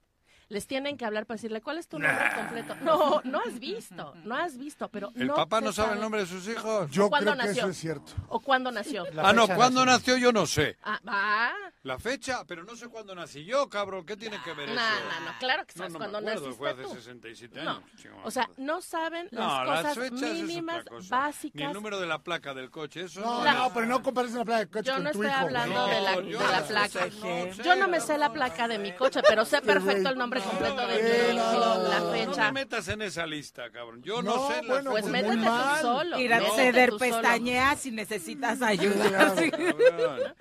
Les 0.51 0.67
tienen 0.67 0.97
que 0.97 1.05
hablar 1.05 1.25
para 1.25 1.37
decirle, 1.37 1.61
¿cuál 1.61 1.77
es 1.77 1.87
tu 1.87 1.97
nombre 1.97 2.25
completo? 2.35 2.75
No, 2.83 3.21
no 3.23 3.39
has 3.39 3.57
visto, 3.57 4.13
no 4.25 4.35
has 4.35 4.57
visto, 4.57 4.89
pero 4.89 5.11
¿El 5.15 5.27
no 5.27 5.35
papá 5.35 5.61
no 5.61 5.71
sabe 5.71 5.93
el 5.93 6.01
nombre 6.01 6.21
de 6.21 6.27
sus 6.27 6.45
hijos? 6.47 6.91
Yo 6.91 7.07
¿Cuándo 7.09 7.31
creo 7.31 7.41
que 7.41 7.47
nació? 7.47 7.61
eso 7.63 7.71
es 7.71 7.77
cierto. 7.77 8.11
¿O 8.27 8.39
cuándo 8.41 8.69
nació? 8.69 9.05
La 9.13 9.29
ah, 9.29 9.33
no, 9.33 9.47
¿cuándo 9.47 9.85
nació. 9.85 10.15
nació? 10.15 10.17
Yo 10.17 10.33
no 10.33 10.45
sé. 10.45 10.77
Ah, 10.83 10.99
va. 11.07 11.51
La 11.83 11.97
fecha, 11.97 12.43
pero 12.45 12.63
no 12.65 12.75
sé 12.75 12.89
cuándo 12.89 13.15
nací 13.15 13.45
yo, 13.45 13.69
cabrón. 13.69 14.05
¿Qué 14.05 14.17
tiene 14.17 14.39
que 14.43 14.53
ver 14.53 14.67
No, 14.69 14.73
eso? 14.75 14.81
no, 15.21 15.31
no, 15.31 15.39
claro 15.39 15.65
que 15.65 15.73
No, 15.75 15.77
sabes 15.79 15.93
no 15.93 15.99
me 15.99 16.05
cuándo 16.09 16.17
acuerdo, 16.19 16.41
naciste 16.47 16.57
fue 16.57 16.69
hace 16.69 16.81
tú. 16.83 16.89
67 16.95 17.63
No, 17.63 17.71
años. 17.71 17.83
chico, 18.01 18.15
o 18.23 18.29
sea, 18.31 18.49
me 18.57 18.65
no 18.65 18.81
saben 18.81 19.27
No, 19.31 19.39
las 19.63 19.83
las 19.85 19.95
cosas 19.95 19.97
es 20.05 20.11
mínimas, 20.11 20.83
cosa. 20.85 21.15
básicas. 21.17 21.55
Ni 21.55 21.63
el 21.63 21.73
número 21.73 21.97
de 21.99 22.07
la 22.07 22.19
placa 22.19 22.53
del 22.53 22.69
coche, 22.69 23.03
eso 23.03 23.21
No, 23.21 23.43
no. 23.43 23.51
no, 23.53 23.73
pero 23.73 23.85
no 23.85 24.03
compares 24.03 24.31
una 24.33 24.43
placa 24.43 24.59
de 24.59 24.67
coche 24.69 24.83
Yo 24.87 24.93
con 24.95 25.03
no 25.05 25.11
tu 25.11 25.23
estoy 25.23 25.31
hijo. 25.31 25.45
hablando 25.45 25.87
de 25.87 26.01
la, 26.01 26.15
No, 26.15 26.21
de 26.21 26.29
yo 26.31 26.39
la 26.41 26.51
las 26.51 26.63
placa. 26.63 27.05
no 27.21 27.47
Yo 27.63 27.75
no 27.77 27.87
me 27.87 27.97
la 27.99 28.03
sé 28.05 28.17
la 28.17 28.33
placa 28.33 28.67
de 28.67 28.77
mi 28.79 28.91
coche, 28.93 29.21
pero 29.27 29.45
sé 29.45 29.61
perfecto 29.61 30.09
el 30.09 30.17
nombre 30.17 30.40
completo 30.41 30.87
de 30.87 31.33
no, 31.33 31.53
no, 31.53 31.59
la 31.89 31.99
no, 31.99 31.99
no 31.99 31.99
No 32.05 32.11
me 32.11 32.25
fecha. 32.25 32.51
metas 32.51 32.87
en 32.87 33.01
esa 33.01 33.25
lista, 33.25 33.69
cabrón. 33.71 34.01
Yo 34.03 34.21
no, 34.21 34.35
No, 34.35 34.47
sé 34.49 34.55
las 34.57 34.67
bueno, 34.67 34.91
Pues 34.91 35.01
pues 35.03 35.11
métete 35.11 35.35
muy 35.37 35.45
tú 35.45 35.51
mal. 35.51 35.81
solo. 35.81 36.19
Ir 36.19 36.33
a 36.33 36.37
métete 36.39 36.55
ceder 36.55 36.89
tú 36.89 36.99
solo. 36.99 37.11
pestañea 37.11 37.75
si 37.75 37.91
necesitas 37.91 38.61
ayuda. 38.61 39.33
Sí. 39.37 39.51
Cabrón. 39.51 40.33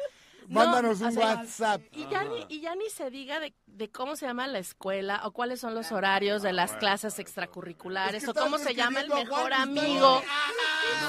Mándanos 0.49 1.01
No, 1.01 1.07
un 1.07 1.13
o 1.13 1.21
sea, 1.21 1.27
WhatsApp. 1.37 1.81
Y 1.93 2.09
ya, 2.09 2.25
ni, 2.25 2.45
y 2.49 2.61
ya 2.61 2.75
ni 2.75 2.91
se 2.91 3.09
diga 3.09 3.39
de, 3.39 3.55
de 3.67 3.89
cómo 3.89 4.17
se 4.17 4.27
llama 4.27 4.49
la 4.49 4.59
escuela 4.59 5.21
o 5.25 5.31
cuáles 5.31 5.61
son 5.61 5.77
los 5.77 5.93
horarios 5.93 6.43
de 6.43 6.53
las 6.53 6.73
clases 6.73 7.21
extracurriculares 7.21 8.25
Es 8.25 8.25
que 8.25 8.31
o 8.33 8.35
cómo 8.43 8.57
estás 8.57 8.73
se 8.73 8.75
llama 8.75 9.01
el 9.01 9.13
a 9.13 9.15
mejor 9.15 9.39
Juan, 9.43 9.53
está- 9.53 9.63
amigo. 9.63 10.23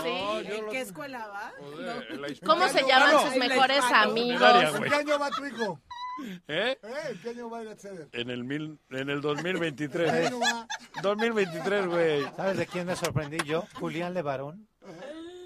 No, 0.04 0.42
yo 0.42 0.56
¿En 0.56 0.66
lo- 0.66 0.72
qué 0.72 0.82
escuela 0.82 1.28
va? 1.28 1.54
Joder, 1.60 2.20
la 2.20 2.28
¿Cómo 2.46 2.68
se 2.68 2.82
no- 2.84 2.88
llaman 2.88 3.10
Ah, 3.10 3.14
no. 3.14 3.22
sus 3.26 3.36
la 3.36 3.48
mejores 3.48 3.78
hispano. 3.78 4.12
amigos? 4.12 4.42
Secundaria, 4.42 4.78
¿En 4.78 4.84
qué 4.84 4.96
año 4.96 5.20
va 5.20 5.30
tu 5.32 5.46
hijo? 5.48 5.80
¿Eh? 6.48 6.48
¿Eh? 6.48 6.80
¿En 7.12 7.22
qué 7.22 7.30
año 7.30 7.50
va 7.50 7.60
a 7.60 7.62
ir 7.64 7.68
a 7.70 7.72
acceder? 7.72 8.10
En 8.14 8.30
el, 8.30 8.44
mil, 8.44 8.80
en 8.90 9.10
el 9.10 9.12
¿En 9.18 9.22
qué 9.22 9.28
2023. 9.28 10.12
año 10.28 10.40
va? 10.40 10.68
2023, 11.02 11.88
güey. 11.88 12.24
¿Sabes 12.36 12.58
de 12.58 12.68
quién 12.68 12.88
me 12.88 12.96
sorprendí 12.96 13.38
yo? 13.46 13.66
Julián 13.80 14.14
Levarón. 14.14 14.68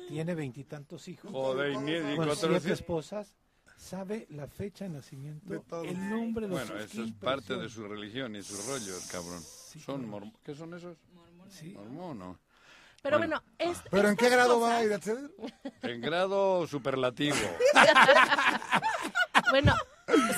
Tiene 0.08 0.36
veintitantos 0.36 1.08
hijos. 1.08 1.32
Joder, 1.32 1.72
y, 1.72 1.76
y 1.76 2.16
con 2.16 2.26
cuatro- 2.28 2.50
siete 2.50 2.74
esposas. 2.74 3.34
Sabe 3.78 4.26
la 4.30 4.48
fecha 4.48 4.86
de 4.86 4.92
nacimiento, 4.92 5.50
De 5.50 5.60
todos. 5.60 5.86
el 5.88 6.10
nombre 6.10 6.48
de 6.48 6.56
los 6.56 6.68
Bueno, 6.68 6.84
eso 6.84 7.04
es 7.04 7.12
parte 7.14 7.56
de 7.58 7.68
su 7.70 7.86
religión 7.88 8.36
y 8.36 8.42
su 8.42 8.56
rollo, 8.72 8.96
el 8.96 9.08
cabrón. 9.12 9.42
Son 9.44 10.10
mormo- 10.10 10.34
¿Qué 10.44 10.56
son 10.56 10.74
esos? 10.74 10.98
Sí. 11.50 11.74
Mormonos. 11.74 12.38
Pero 13.02 13.18
Bueno. 13.20 13.44
bueno, 13.60 13.72
es, 13.74 13.80
¿Pero 13.92 14.10
en 14.10 14.16
qué 14.16 14.30
grado 14.30 14.60
va 14.62 14.68
cosas- 14.68 14.82
a 14.82 14.86
ir 14.86 14.94
a 14.94 14.96
acceder? 14.96 15.32
En 15.84 16.02
grado 16.02 16.66
superlativo. 16.68 17.36
Bueno, 19.52 19.74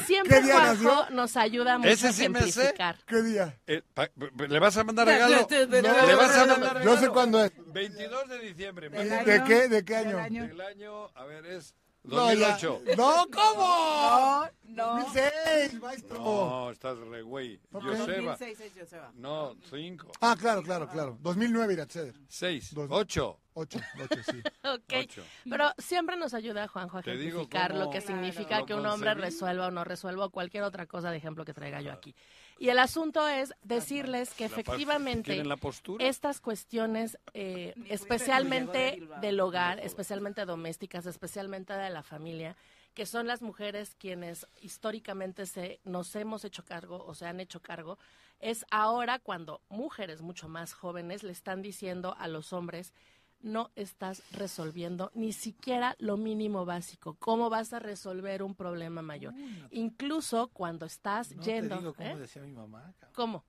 siempre 0.05 0.37
¿Qué 0.37 0.41
día 0.43 0.53
Juanjo 0.53 0.83
nació? 0.83 1.15
nos 1.15 1.37
ayuda 1.37 1.77
mucho 1.77 1.89
Ese 1.89 2.07
a 2.07 2.11
sí 2.13 2.29
me 2.29 2.39
sé. 2.41 2.47
ejemplificar. 2.49 2.97
¿Qué 3.05 3.21
día? 3.21 3.57
Eh, 3.67 3.81
pa- 3.93 4.09
pa- 4.09 4.47
¿Le 4.47 4.59
vas 4.59 4.77
a 4.77 4.83
mandar 4.83 5.07
regalo? 5.07 5.47
No, 5.49 5.67
¿Le 5.67 6.15
vas 6.15 6.37
a 6.37 6.45
mandar 6.45 6.75
Yo 6.83 6.89
sé 6.91 6.95
regalo? 6.95 7.13
cuándo 7.13 7.43
es. 7.43 7.51
22 7.73 8.29
de 8.29 8.39
diciembre. 8.39 8.89
Del 8.89 9.11
año- 9.13 9.25
¿De 9.25 9.43
qué? 9.43 9.67
¿De 9.67 9.83
qué 9.85 9.95
del 9.95 10.07
año? 10.07 10.17
año. 10.19 10.43
El 10.45 10.61
año, 10.61 11.07
a 11.15 11.25
ver, 11.25 11.45
es 11.45 11.73
2008. 12.07 12.81
No, 12.97 13.25
¿cómo? 13.33 14.49
No, 14.65 14.85
no. 14.95 14.99
2006, 15.03 15.81
maestro. 15.81 16.19
No, 16.19 16.71
estás 16.71 16.97
re 16.97 17.21
güey. 17.21 17.59
Ok. 17.71 17.83
Joseba. 17.83 18.31
2006 18.37 18.59
es 18.61 18.73
Joseba. 18.79 19.11
No, 19.15 19.55
5. 19.69 20.11
Ah, 20.21 20.35
claro, 20.39 20.63
claro, 20.63 20.87
claro. 20.87 21.17
2009 21.21 21.73
ir 21.73 21.79
a 21.79 21.83
acceder. 21.83 22.15
6, 22.27 22.73
Dos- 22.73 22.87
8, 22.91 23.39
Ocho, 23.59 23.79
ocho, 24.03 24.21
sí. 24.23 24.39
Ok, 24.65 25.09
pero 25.49 25.71
siempre 25.79 26.15
nos 26.15 26.35
ayuda 26.35 26.67
Juanjo 26.67 26.99
a 26.99 27.01
Te 27.01 27.13
ejemplificar 27.13 27.71
lo 27.73 27.79
cómo 27.85 27.91
que 27.91 28.01
significa 28.01 28.59
lo 28.59 28.65
que 28.67 28.75
un 28.75 28.85
hombre 28.85 29.15
resuelva 29.15 29.65
o 29.67 29.71
no 29.71 29.83
resuelva 29.83 30.25
o 30.25 30.29
cualquier 30.29 30.61
otra 30.61 30.85
cosa 30.85 31.09
de 31.09 31.17
ejemplo 31.17 31.43
que 31.43 31.55
traiga 31.55 31.81
yo 31.81 31.91
aquí. 31.91 32.13
Y 32.59 32.69
el 32.69 32.79
asunto 32.79 33.27
es 33.27 33.53
decirles 33.63 34.33
que 34.33 34.45
efectivamente 34.45 35.31
¿Tienen 35.31 35.49
la 35.49 35.57
postura? 35.57 36.05
estas 36.05 36.41
cuestiones, 36.41 37.17
eh, 37.33 37.73
especialmente 37.87 39.07
del 39.21 39.39
hogar, 39.39 39.79
especialmente 39.79 40.45
domésticas, 40.45 41.05
especialmente 41.05 41.73
de 41.73 41.89
la 41.89 42.03
familia, 42.03 42.55
que 42.93 43.05
son 43.05 43.27
las 43.27 43.41
mujeres 43.41 43.95
quienes 43.95 44.47
históricamente 44.61 45.45
se 45.45 45.79
nos 45.83 46.15
hemos 46.15 46.43
hecho 46.45 46.65
cargo 46.65 47.05
o 47.05 47.13
se 47.13 47.27
han 47.27 47.39
hecho 47.39 47.61
cargo, 47.61 47.99
es 48.39 48.65
ahora 48.71 49.19
cuando 49.19 49.61
mujeres 49.69 50.21
mucho 50.21 50.47
más 50.47 50.73
jóvenes 50.73 51.23
le 51.23 51.31
están 51.31 51.61
diciendo 51.61 52.15
a 52.17 52.27
los 52.27 52.53
hombres 52.53 52.93
no 53.41 53.71
estás 53.75 54.23
resolviendo 54.31 55.11
ni 55.13 55.31
siquiera 55.33 55.95
lo 55.99 56.17
mínimo 56.17 56.65
básico. 56.65 57.15
¿Cómo 57.19 57.49
vas 57.49 57.73
a 57.73 57.79
resolver 57.79 58.43
un 58.43 58.55
problema 58.55 59.01
mayor? 59.01 59.33
Incluso 59.71 60.47
cuando 60.49 60.85
estás 60.85 61.35
No 61.35 61.43
yendo. 61.43 61.75
te 61.75 61.81
digo 61.81 61.93
como 61.93 62.09
¿eh? 62.09 62.17
decía 62.17 62.41
mi 62.41 62.51
mamá. 62.53 62.93
cabrón. 62.99 63.13
¿Cómo? 63.15 63.43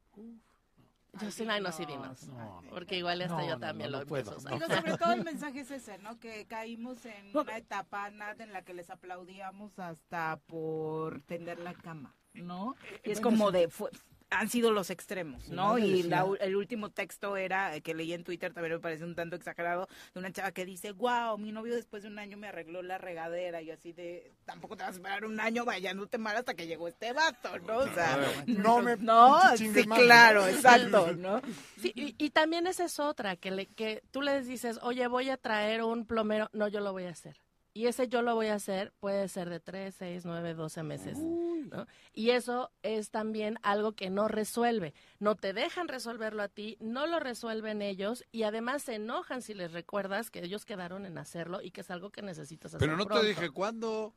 Yo 1.20 1.30
sí, 1.30 1.44
no, 1.46 1.72
sí, 1.72 1.86
dinos. 1.86 2.28
Porque 2.70 2.98
igual 2.98 3.22
hasta 3.22 3.34
No, 3.38 3.42
yo 3.46 3.54
no, 3.54 3.58
también 3.60 3.90
no, 3.90 3.98
lo 3.98 4.04
no 4.04 4.08
puedo, 4.08 4.30
no. 4.40 4.50
Digo, 4.50 4.66
sobre 4.66 4.96
todo 4.98 5.12
el 5.12 5.24
mensaje 5.24 5.60
es 5.60 5.70
ese, 5.70 5.98
¿no? 5.98 6.18
Que 6.20 6.46
caímos 6.46 7.04
en 7.06 7.34
una 7.36 7.56
etapa 7.56 8.10
nada 8.10 8.44
en 8.44 8.52
la 8.52 8.62
que 8.62 8.74
les 8.74 8.90
aplaudíamos 8.90 9.78
hasta 9.78 10.38
por 10.46 11.22
tender 11.22 11.58
la 11.60 11.72
cama, 11.74 12.14
¿no? 12.34 12.76
Y 13.04 13.10
es 13.10 13.20
como 13.20 13.50
de 13.50 13.68
fue- 13.68 13.90
han 14.30 14.48
sido 14.48 14.70
los 14.72 14.90
extremos, 14.90 15.48
¿no? 15.48 15.70
madre 15.70 15.86
Y 15.86 16.02
la 16.02 16.26
el 16.40 16.56
último 16.56 16.90
texto 16.90 17.36
era 17.36 17.74
eh, 17.74 17.80
que 17.80 17.94
leí 17.94 18.12
en 18.12 18.24
Twitter 18.24 18.52
también 18.52 18.74
me 18.74 18.80
parece 18.80 19.04
un 19.04 19.14
tanto 19.14 19.36
exagerado 19.36 19.88
de 20.12 20.20
una 20.20 20.32
chava 20.32 20.52
que 20.52 20.64
dice, 20.64 20.92
"Wow, 20.92 21.38
mi 21.38 21.52
novio 21.52 21.74
después 21.74 22.02
de 22.02 22.08
un 22.08 22.18
año 22.18 22.36
me 22.36 22.48
arregló 22.48 22.82
la 22.82 22.98
regadera." 22.98 23.62
Y 23.62 23.70
así 23.70 23.92
de, 23.92 24.32
tampoco 24.44 24.76
te 24.76 24.82
vas 24.82 24.92
a 24.92 24.96
esperar 24.96 25.24
un 25.24 25.40
año 25.40 25.64
bañándote 25.64 26.18
mal 26.18 26.36
hasta 26.36 26.54
que 26.54 26.66
llegó 26.66 26.88
este 26.88 27.12
vato, 27.12 27.58
¿no? 27.60 27.78
O 27.78 27.88
sea, 27.94 28.18
No 28.46 28.80
me 28.82 28.96
no, 28.98 29.40
sí, 29.56 29.70
claro, 29.72 30.46
exacto, 30.46 31.14
¿no? 31.14 31.40
Sí, 31.80 31.92
y, 31.94 32.14
y 32.18 32.30
también 32.30 32.66
esa 32.66 32.84
es 32.84 32.98
otra, 33.00 33.36
que, 33.36 33.50
le, 33.50 33.66
que 33.66 34.02
tú 34.10 34.22
les 34.22 34.46
dices, 34.46 34.78
oye, 34.82 35.06
voy 35.06 35.30
a 35.30 35.36
traer 35.36 35.82
un 35.82 36.06
plomero, 36.06 36.48
no, 36.52 36.68
yo 36.68 36.80
lo 36.80 36.92
voy 36.92 37.04
a 37.04 37.10
hacer. 37.10 37.36
Y 37.78 37.86
ese 37.86 38.08
yo 38.08 38.22
lo 38.22 38.34
voy 38.34 38.48
a 38.48 38.54
hacer 38.54 38.92
puede 38.98 39.28
ser 39.28 39.48
de 39.50 39.60
3, 39.60 39.94
6, 39.96 40.24
9, 40.24 40.54
12 40.54 40.82
meses. 40.82 41.16
¿no? 41.16 41.86
Y 42.12 42.30
eso 42.30 42.72
es 42.82 43.12
también 43.12 43.56
algo 43.62 43.92
que 43.92 44.10
no 44.10 44.26
resuelve. 44.26 44.94
No 45.20 45.36
te 45.36 45.52
dejan 45.52 45.86
resolverlo 45.86 46.42
a 46.42 46.48
ti, 46.48 46.76
no 46.80 47.06
lo 47.06 47.20
resuelven 47.20 47.80
ellos 47.80 48.24
y 48.32 48.42
además 48.42 48.82
se 48.82 48.96
enojan 48.96 49.42
si 49.42 49.54
les 49.54 49.70
recuerdas 49.70 50.32
que 50.32 50.40
ellos 50.44 50.64
quedaron 50.64 51.06
en 51.06 51.18
hacerlo 51.18 51.62
y 51.62 51.70
que 51.70 51.82
es 51.82 51.90
algo 51.92 52.10
que 52.10 52.20
necesitas 52.20 52.74
hacer. 52.74 52.80
Pero 52.80 52.96
no 52.96 53.06
pronto. 53.06 53.22
te 53.22 53.28
dije 53.28 53.48
cuándo. 53.50 54.12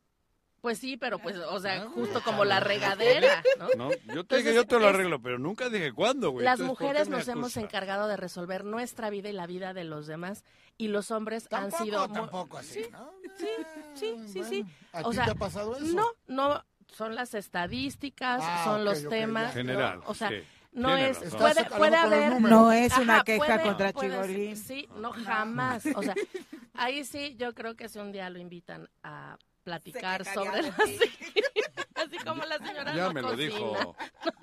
Pues 0.61 0.77
sí, 0.77 0.95
pero 0.95 1.17
pues, 1.17 1.37
o 1.37 1.59
sea, 1.59 1.81
Ah, 1.83 1.89
justo 1.93 2.21
como 2.23 2.45
la 2.45 2.59
regadera, 2.59 3.41
¿no? 3.57 3.67
No, 3.75 3.89
yo 3.91 3.97
te 3.97 4.11
Entonces, 4.11 4.45
dije, 4.45 4.55
yo 4.55 4.65
te 4.67 4.79
lo 4.79 4.87
arreglo, 4.89 5.19
pero 5.19 5.39
nunca 5.39 5.69
dije 5.69 5.91
cuándo, 5.91 6.29
güey. 6.29 6.45
Las 6.45 6.59
Entonces, 6.59 6.69
¿por 6.69 6.77
qué 6.77 6.83
mujeres 6.83 7.09
nos 7.09 7.27
hemos 7.27 7.57
encargado 7.57 8.07
de 8.07 8.15
resolver 8.15 8.63
nuestra 8.63 9.09
vida 9.09 9.29
y 9.29 9.33
la 9.33 9.47
vida 9.47 9.73
de 9.73 9.83
los 9.85 10.05
demás 10.05 10.43
y 10.77 10.87
los 10.89 11.09
hombres 11.09 11.47
han 11.51 11.71
sido 11.71 12.07
tampoco 12.09 12.59
así, 12.59 12.83
Sí, 12.83 12.89
¿no? 12.91 13.11
sí, 13.37 13.47
sí, 13.95 14.15
sí, 14.27 14.43
sí. 14.43 14.65
¿A 14.93 15.01
O 15.01 15.13
sea, 15.13 15.25
te 15.25 15.31
ha 15.31 15.35
pasado 15.35 15.75
eso? 15.77 15.85
No, 15.95 16.05
no, 16.27 16.63
son 16.95 17.15
las 17.15 17.33
estadísticas, 17.33 18.41
Ah, 18.43 18.61
son 18.63 18.85
los 18.85 19.07
temas. 19.09 19.45
ya. 19.47 19.51
General, 19.53 19.99
¿no? 19.99 20.03
O 20.07 20.13
sea, 20.13 20.29
sí. 20.29 20.43
no 20.73 20.95
es, 20.95 21.17
puede, 21.35 21.65
puede 21.65 21.95
haber. 21.95 22.39
No 22.39 22.71
es 22.71 22.95
una 22.99 23.23
queja 23.23 23.45
puede- 23.45 23.63
contra 23.63 23.93
Chigolín. 23.93 24.55
Sí, 24.57 24.87
no, 24.97 25.11
jamás. 25.11 25.85
O 25.95 26.03
sea, 26.03 26.13
ahí 26.75 27.03
sí, 27.03 27.35
yo 27.37 27.55
creo 27.55 27.75
que 27.75 27.89
si 27.89 27.97
un 27.97 28.11
día 28.11 28.29
lo 28.29 28.37
invitan 28.37 28.87
a 29.03 29.37
platicar 29.63 30.25
sobre 30.25 30.61
la. 30.63 30.75
Así 31.95 32.17
como 32.25 32.43
la 32.45 32.57
señora 32.57 32.95
Ya 32.95 33.03
no 33.07 33.13
me 33.13 33.21
lo 33.21 33.29
cocina. 33.29 33.45
dijo, 33.49 33.95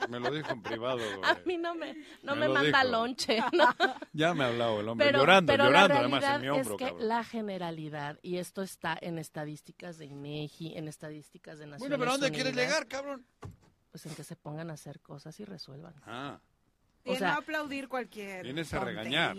me 0.08 0.20
lo 0.20 0.30
dijo 0.30 0.50
en 0.52 0.62
privado. 0.62 1.00
A 1.24 1.32
güey. 1.34 1.44
mí 1.46 1.58
no 1.58 1.74
me, 1.74 1.94
no 2.22 2.34
Me 2.36 2.42
me, 2.42 2.48
lo 2.48 2.54
manda 2.54 2.78
dijo. 2.84 2.90
lonche. 2.92 3.38
¿no? 3.52 3.74
Ya 4.12 4.32
me 4.34 4.44
ha 4.44 4.46
hablado 4.48 4.80
el 4.80 4.88
hombre, 4.88 5.06
Pero, 5.06 5.18
llorando, 5.18 5.52
pero 5.52 5.64
llorando 5.64 5.94
la 5.94 6.00
además 6.00 6.24
en 6.36 6.40
mi 6.42 6.48
hombro, 6.50 6.74
es 6.74 6.78
que 6.78 6.84
cabrón. 6.90 7.08
la 7.08 7.24
generalidad, 7.24 8.18
y 8.22 8.36
esto 8.36 8.62
está 8.62 8.96
en 9.00 9.18
estadísticas 9.18 9.98
de 9.98 10.06
INEGI, 10.06 10.76
en 10.78 10.86
estadísticas 10.88 11.58
de 11.58 11.66
Naciones 11.66 11.80
Bueno, 11.80 11.98
pero 11.98 12.10
¿a 12.10 12.12
dónde 12.14 12.30
quieres 12.30 12.52
Unidas, 12.52 12.68
llegar, 12.68 12.86
cabrón? 12.86 13.26
Pues 13.90 14.06
en 14.06 14.14
que 14.14 14.22
se 14.22 14.36
pongan 14.36 14.70
a 14.70 14.74
hacer 14.74 15.00
cosas 15.00 15.38
y 15.40 15.44
resuelvan. 15.44 15.94
Ah, 16.06 16.38
O 17.12 17.16
sea, 17.16 17.32
no 17.32 17.38
aplaudir 17.38 17.88
cualquier 17.88 18.42
vienes 18.44 18.72
a 18.74 18.80
regañar. 18.80 19.36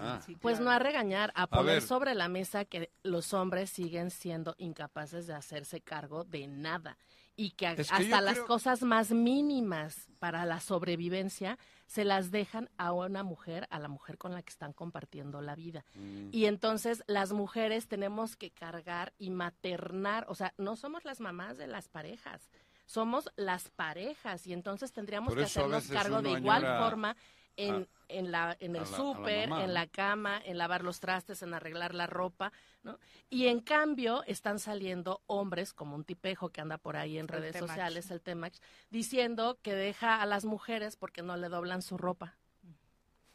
Ah. 0.00 0.20
sí, 0.24 0.36
Pues 0.36 0.60
no 0.60 0.70
a 0.70 0.78
regañar, 0.78 1.32
a 1.34 1.46
poner 1.46 1.82
sobre 1.82 2.14
la 2.14 2.28
mesa 2.28 2.64
que 2.64 2.90
los 3.02 3.32
hombres 3.34 3.70
siguen 3.70 4.10
siendo 4.10 4.54
incapaces 4.58 5.26
de 5.26 5.34
hacerse 5.34 5.80
cargo 5.80 6.24
de 6.24 6.46
nada 6.48 6.98
y 7.34 7.52
que, 7.52 7.66
a- 7.66 7.72
Es 7.72 7.88
que 7.90 7.94
hasta 7.94 8.20
las 8.20 8.34
creo- 8.34 8.46
cosas 8.46 8.82
más 8.82 9.10
mínimas 9.10 10.08
para 10.18 10.44
la 10.44 10.60
sobrevivencia 10.60 11.58
se 11.86 12.04
las 12.04 12.30
dejan 12.30 12.68
a 12.76 12.92
una 12.92 13.22
mujer, 13.22 13.66
a 13.70 13.78
la 13.78 13.88
mujer 13.88 14.18
con 14.18 14.32
la 14.32 14.42
que 14.42 14.50
están 14.50 14.72
compartiendo 14.72 15.40
la 15.40 15.54
vida. 15.54 15.84
Mm. 15.94 16.28
Y 16.32 16.44
entonces 16.46 17.02
las 17.06 17.32
mujeres 17.32 17.88
tenemos 17.88 18.36
que 18.36 18.50
cargar 18.50 19.12
y 19.18 19.30
maternar, 19.30 20.26
o 20.28 20.34
sea, 20.34 20.52
no 20.58 20.76
somos 20.76 21.04
las 21.04 21.20
mamás 21.20 21.56
de 21.56 21.66
las 21.66 21.88
parejas, 21.88 22.50
somos 22.92 23.30
las 23.36 23.70
parejas 23.70 24.46
y 24.46 24.52
entonces 24.52 24.92
tendríamos 24.92 25.34
que 25.34 25.44
hacernos 25.44 25.86
cargo 25.88 26.20
de 26.20 26.30
igual 26.32 26.62
añora 26.64 26.78
forma 26.84 27.16
en, 27.56 27.88
en, 28.08 28.30
la, 28.30 28.54
en 28.60 28.76
el 28.76 28.84
súper, 28.86 29.48
en 29.50 29.72
la 29.72 29.86
cama, 29.86 30.40
en 30.44 30.58
lavar 30.58 30.84
los 30.84 31.00
trastes, 31.00 31.42
en 31.42 31.54
arreglar 31.54 31.94
la 31.94 32.06
ropa, 32.06 32.52
¿no? 32.82 32.98
Y 33.30 33.46
en 33.46 33.60
cambio 33.60 34.22
están 34.26 34.58
saliendo 34.58 35.22
hombres 35.26 35.72
como 35.72 35.96
un 35.96 36.04
tipejo 36.04 36.50
que 36.50 36.60
anda 36.60 36.76
por 36.76 36.96
ahí 36.96 37.16
en 37.16 37.22
El 37.24 37.28
redes 37.28 37.52
Temach. 37.52 37.68
sociales, 37.70 38.10
el 38.10 38.20
Temach, 38.20 38.54
diciendo 38.90 39.58
que 39.62 39.74
deja 39.74 40.20
a 40.20 40.26
las 40.26 40.44
mujeres 40.44 40.96
porque 40.96 41.22
no 41.22 41.36
le 41.38 41.48
doblan 41.48 41.80
su 41.80 41.96
ropa. 41.96 42.36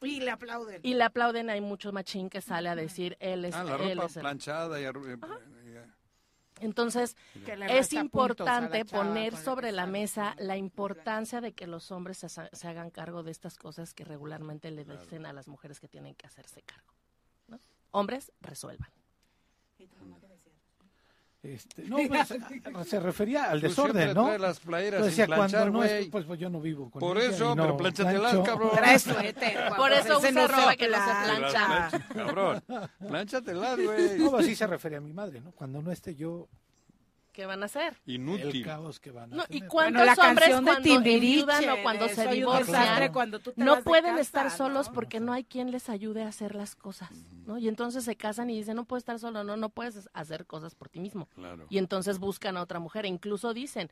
Y 0.01 0.19
le 0.19 0.29
aplauden. 0.29 0.79
Y 0.83 0.93
le 0.93 1.03
aplauden, 1.03 1.49
hay 1.49 1.61
mucho 1.61 1.91
machín 1.91 2.29
que 2.29 2.41
sale 2.41 2.69
a 2.69 2.75
decir, 2.75 3.17
él 3.19 3.45
es, 3.45 3.55
Ah, 3.55 3.63
la 3.63 3.75
él 3.77 3.95
ropa 3.97 4.05
es 4.05 4.15
el- 4.17 4.21
planchada 4.21 4.79
y 4.79 4.83
arru- 4.83 5.15
y- 5.15 5.19
Entonces, 6.59 7.15
es 7.69 7.93
importante 7.93 8.85
poner 8.85 9.35
sobre 9.35 9.71
la 9.71 9.85
mesa 9.85 10.35
la 10.37 10.57
importancia 10.57 11.41
de 11.41 11.53
que 11.53 11.67
los 11.67 11.91
hombres 11.91 12.25
se 12.51 12.67
hagan 12.67 12.89
cargo 12.89 13.23
de 13.23 13.31
estas 13.31 13.57
cosas 13.57 13.93
que 13.93 14.03
regularmente 14.03 14.71
le 14.71 14.85
dicen 14.85 15.25
a 15.25 15.33
las 15.33 15.47
mujeres 15.47 15.79
que 15.79 15.87
tienen 15.87 16.15
que 16.15 16.27
hacerse 16.27 16.61
cargo. 16.63 16.93
¿no? 17.47 17.59
Hombres, 17.91 18.31
resuelvan. 18.41 18.96
Este, 21.43 21.83
no, 21.83 21.97
pues, 22.07 22.27
se- 22.89 22.99
refería 22.99 23.45
al 23.51 23.61
desorden, 23.61 24.13
¿no? 24.13 24.25
traes 24.25 24.41
las 24.41 24.59
playeras 24.59 24.99
Yo 25.01 25.05
decía, 25.05 25.27
planchar, 25.27 25.61
cuando 25.61 25.79
no 25.79 25.83
es- 25.85 26.07
pues, 26.09 26.25
pues 26.25 26.39
yo 26.39 26.49
no 26.49 26.59
vivo 26.59 26.89
con 26.89 26.99
Por 26.99 27.17
eso, 27.19 27.55
no 27.55 27.63
pero 27.63 27.77
plánchatelas, 27.77 28.31
plancho. 28.31 28.43
cabrón. 28.43 28.69
Trae 28.75 28.99
suéter, 28.99 29.57
Por 29.77 29.91
eso 29.93 30.17
usa 30.17 30.31
no 30.31 30.47
ropa 30.47 30.75
que 30.75 30.87
no 30.89 30.97
se 30.97 31.25
plancha. 31.25 31.89
Cabrón. 32.13 32.63
Plánchatelas, 33.07 33.79
güey. 33.79 34.17
No, 34.19 34.35
así 34.37 34.55
se 34.55 34.67
refería 34.67 34.97
a 34.97 35.01
mi 35.01 35.13
madre, 35.13 35.39
¿no? 35.41 35.51
Cuando 35.51 35.81
no 35.81 35.91
esté 35.91 36.15
yo, 36.15 36.49
¿Qué 37.37 37.45
van 37.45 37.61
a 37.61 37.67
hacer? 37.67 37.93
el 38.07 38.15
Inútil. 38.15 38.65
caos 38.65 38.99
que 38.99 39.11
van 39.11 39.31
a 39.31 39.35
No, 39.35 39.43
¿Y 39.47 39.61
cuántos 39.61 40.01
Bueno, 40.03 40.15
la 40.15 40.27
hombres 40.27 40.49
cuando 40.59 40.89
enviudan 40.89 41.69
o 41.69 41.83
cuando 41.83 42.09
se 42.09 42.27
divorcian 42.29 43.13
cuando 43.13 43.39
tú 43.39 43.51
te 43.51 43.63
no 43.63 43.83
pueden 43.83 44.15
casa, 44.15 44.21
estar 44.21 44.45
¿no? 44.45 44.49
solos 44.49 44.89
porque 44.89 45.19
no 45.19 45.33
hay 45.33 45.43
quien 45.43 45.69
les 45.69 45.87
ayude 45.87 46.23
a 46.23 46.29
hacer 46.29 46.55
las 46.55 46.75
cosas, 46.75 47.11
¿no? 47.45 47.59
Y 47.59 47.67
entonces 47.67 48.05
se 48.05 48.15
casan 48.15 48.49
y 48.49 48.57
dicen, 48.57 48.75
no 48.75 48.85
puedo 48.85 48.97
estar 48.97 49.19
solo, 49.19 49.43
no, 49.43 49.55
no 49.55 49.69
puedes 49.69 50.09
hacer 50.13 50.47
cosas 50.47 50.73
por 50.73 50.89
ti 50.89 50.99
mismo. 50.99 51.27
Claro. 51.35 51.67
Y 51.69 51.77
entonces 51.77 52.17
buscan 52.17 52.57
a 52.57 52.63
otra 52.63 52.79
mujer 52.79 53.05
e 53.05 53.09
incluso 53.09 53.53
dicen, 53.53 53.91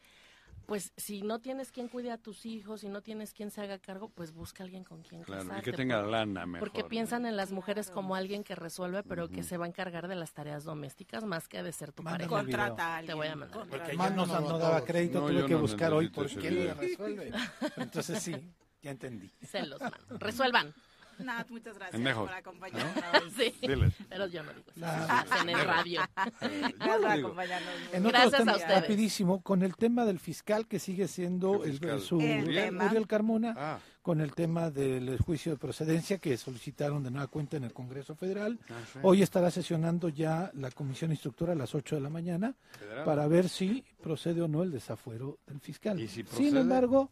pues 0.66 0.92
si 0.98 1.22
no 1.22 1.40
tienes 1.40 1.72
quien 1.72 1.88
cuide 1.88 2.12
a 2.12 2.18
tus 2.18 2.46
hijos, 2.46 2.82
si 2.82 2.90
no 2.90 3.02
tienes 3.02 3.34
quien 3.34 3.52
se 3.52 3.62
haga 3.62 3.78
cargo, 3.78 4.10
pues 4.10 4.34
busca 4.34 4.64
a 4.64 4.66
alguien 4.66 4.84
con 4.84 5.04
quien 5.04 5.22
Claro, 5.24 5.50
y 5.58 5.62
que 5.62 5.72
tenga 5.74 6.02
por- 6.02 6.10
lana 6.10 6.46
mejor. 6.46 6.68
Porque 6.72 6.84
piensan 6.84 7.26
en 7.26 7.38
las 7.38 7.52
mujeres 7.52 7.92
como 7.92 8.16
alguien 8.16 8.44
que 8.44 8.56
resuelve, 8.56 9.04
pero 9.04 9.30
que 9.30 9.44
se 9.44 9.58
va 9.58 9.66
a 9.66 9.68
encargar 9.68 10.08
de 10.08 10.16
las 10.16 10.34
tareas 10.34 10.64
domésticas 10.64 11.24
más 11.24 11.48
que 11.48 11.62
de 11.62 11.72
ser 11.72 11.92
tu 11.92 12.02
Mándame 12.04 12.30
pareja. 12.30 12.42
Contrata 12.44 12.88
a 12.88 12.98
alguien. 12.98 13.08
Te 13.12 13.14
voy 13.14 13.28
a 13.28 13.36
mandar. 13.36 13.66
video. 13.68 13.98
Más 13.98 14.12
no, 14.16 14.26
no 14.26 14.58
daba 14.58 14.84
crédito, 14.84 15.22
No, 15.22 15.28
tuve 15.28 15.46
que 15.46 15.54
no 15.54 15.60
buscar 15.60 15.94
hoy 15.94 16.10
por 16.10 16.32
le 16.32 16.74
resuelve. 16.74 17.32
Entonces 17.78 18.24
sí, 18.24 18.36
ya 18.82 18.92
entendí. 18.92 19.30
Se 19.48 19.64
los 19.66 19.80
mando. 19.80 20.18
Resuelvan. 20.18 20.74
Nat, 21.20 21.50
muchas 21.50 21.78
gracias 21.78 22.02
mejor, 22.02 22.28
por 22.28 22.36
acompañarnos. 22.38 22.94
Sí. 23.38 23.54
Diles. 23.62 23.94
Pero 24.10 24.28
yo 24.28 24.44
no 24.44 24.52
digo 24.54 24.66
eso. 24.76 25.42
En 25.42 25.50
el 25.50 25.66
radio. 25.66 26.02
Gracias 26.16 26.72
Yo 26.80 27.02
por 27.02 27.06
acompañarnos. 27.08 27.74
Gracias 28.04 28.48
a 28.48 28.56
ustedes. 28.56 28.82
rapidísimo, 28.82 29.42
con 29.42 29.64
el 29.64 29.76
tema 29.76 30.06
del 30.06 30.20
fiscal 30.20 30.68
que 30.68 30.80
sigue 30.80 31.08
siendo 31.08 31.62
¿Qué 31.62 31.70
el, 31.70 31.72
fiscal? 31.80 32.02
su 32.02 32.20
El. 32.20 32.78
Uriel 32.82 33.08
Carmona, 33.08 33.54
Ah, 33.58 33.80
con 34.06 34.22
el 34.22 34.36
tema 34.36 34.70
del 34.70 35.18
juicio 35.18 35.54
de 35.54 35.58
procedencia 35.58 36.20
que 36.20 36.38
solicitaron 36.38 37.02
de 37.04 37.10
nueva 37.10 37.26
cuenta 37.26 37.58
en 37.58 37.64
el 37.64 37.74
Congreso 37.74 38.14
Federal. 38.16 38.60
Ah, 38.70 38.74
sí. 38.94 39.00
Hoy 39.02 39.24
estará 39.24 39.50
sesionando 39.50 40.10
ya 40.10 40.52
la 40.54 40.70
comisión 40.70 41.10
instructora 41.10 41.54
a 41.54 41.56
las 41.56 41.74
8 41.74 41.96
de 41.96 42.02
la 42.02 42.10
mañana 42.12 42.54
Federal. 42.78 43.04
para 43.04 43.28
ver 43.28 43.50
si 43.50 43.84
procede 44.04 44.44
o 44.44 44.48
no 44.48 44.62
el 44.62 44.72
desafuero 44.72 45.40
del 45.48 45.60
fiscal. 45.60 46.00
¿Y 46.00 46.08
si 46.08 46.22
Sin 46.22 46.56
embargo, 46.56 47.10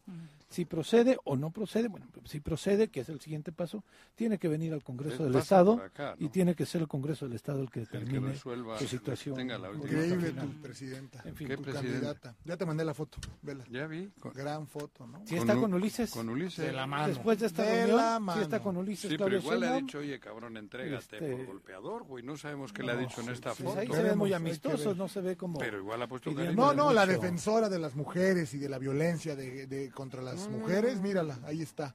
si 0.48 0.66
procede 0.66 1.18
o 1.24 1.34
no 1.34 1.50
procede, 1.50 1.88
bueno, 1.88 2.06
si 2.26 2.38
procede, 2.38 2.86
que 2.86 3.00
es 3.00 3.08
el 3.08 3.18
siguiente 3.20 3.50
paso, 3.50 3.82
tiene 4.14 4.38
que 4.38 4.46
venir 4.46 4.72
al 4.72 4.84
Congreso 4.84 5.24
del 5.24 5.34
Estado 5.34 5.82
y 6.20 6.28
tiene 6.28 6.54
que 6.54 6.64
ser 6.64 6.82
el 6.82 6.86
Congreso 6.86 7.24
del 7.26 7.34
Estado 7.34 7.60
el 7.60 7.70
que 7.70 7.80
que 7.84 7.98
determine 7.98 8.28
resuelva, 8.34 8.78
su 8.78 8.86
situación. 8.86 9.34
tenga 9.34 9.58
la 9.58 9.70
última 9.70 9.90
Increíble 10.04 10.30
tu 10.30 10.62
presidenta. 10.62 11.22
En 11.24 11.34
fin, 11.34 11.48
¿Qué 11.48 11.56
tu 11.56 11.64
presidenta? 11.64 11.90
candidata. 11.92 12.36
Ya 12.44 12.56
te 12.56 12.64
mandé 12.66 12.84
la 12.84 12.94
foto, 12.94 13.18
vela. 13.42 13.64
Ya 13.68 13.88
vi. 13.88 14.12
Gran 14.32 14.68
foto, 14.68 15.08
¿no? 15.08 15.26
Si 15.26 15.34
está 15.34 15.56
Con 15.56 15.74
Ulises, 15.74 16.12
con 16.12 16.28
Ulises. 16.28 16.64
de 16.64 16.72
la 16.72 16.83
mano. 16.86 17.08
después 17.08 17.38
de 17.38 17.46
esta 17.46 17.62
De 17.62 17.76
reunión, 17.76 17.96
la 17.96 18.18
mano. 18.20 18.40
está 18.42 18.60
con 18.60 18.76
Ulises 18.76 19.02
Sí, 19.10 19.16
pero 19.16 19.26
Claudio 19.30 19.38
igual 19.38 19.60
le 19.60 19.66
ha 19.68 19.74
dicho, 19.76 19.98
oye, 19.98 20.20
cabrón, 20.20 20.56
entrégate 20.56 21.16
Este- 21.16 21.36
por 21.36 21.46
golpeador, 21.46 22.04
güey. 22.04 22.22
No 22.24 22.36
sabemos 22.36 22.72
qué 22.72 22.82
le 22.82 22.92
ha 22.92 22.94
No, 22.94 23.00
dicho 23.00 23.20
en 23.20 23.26
sí, 23.26 23.32
esta 23.32 23.54
sí, 23.54 23.62
foto. 23.62 23.78
ahí 23.80 23.86
se 23.86 23.92
ven 23.92 24.02
Veremos, 24.02 24.18
muy 24.18 24.30
ver. 24.30 24.96
no 24.96 25.08
se 25.08 25.20
ve 25.20 25.36
como... 25.36 25.58
Pero 25.58 25.78
igual 25.78 26.02
ha 26.02 26.06
puesto 26.06 26.30
pidiendo 26.30 26.52
No, 26.60 26.68
cariño. 26.68 26.84
no, 26.84 26.92
la 26.92 27.06
defensora 27.06 27.68
de 27.68 27.78
las 27.78 27.94
mujeres 27.94 28.54
y 28.54 28.58
de 28.58 28.68
la 28.68 28.78
violencia 28.78 29.34
de, 29.36 29.66
de- 29.66 29.90
contra 29.90 30.22
las 30.22 30.48
mujeres, 30.48 31.00
mírala, 31.00 31.38
ahí 31.44 31.62
está. 31.62 31.94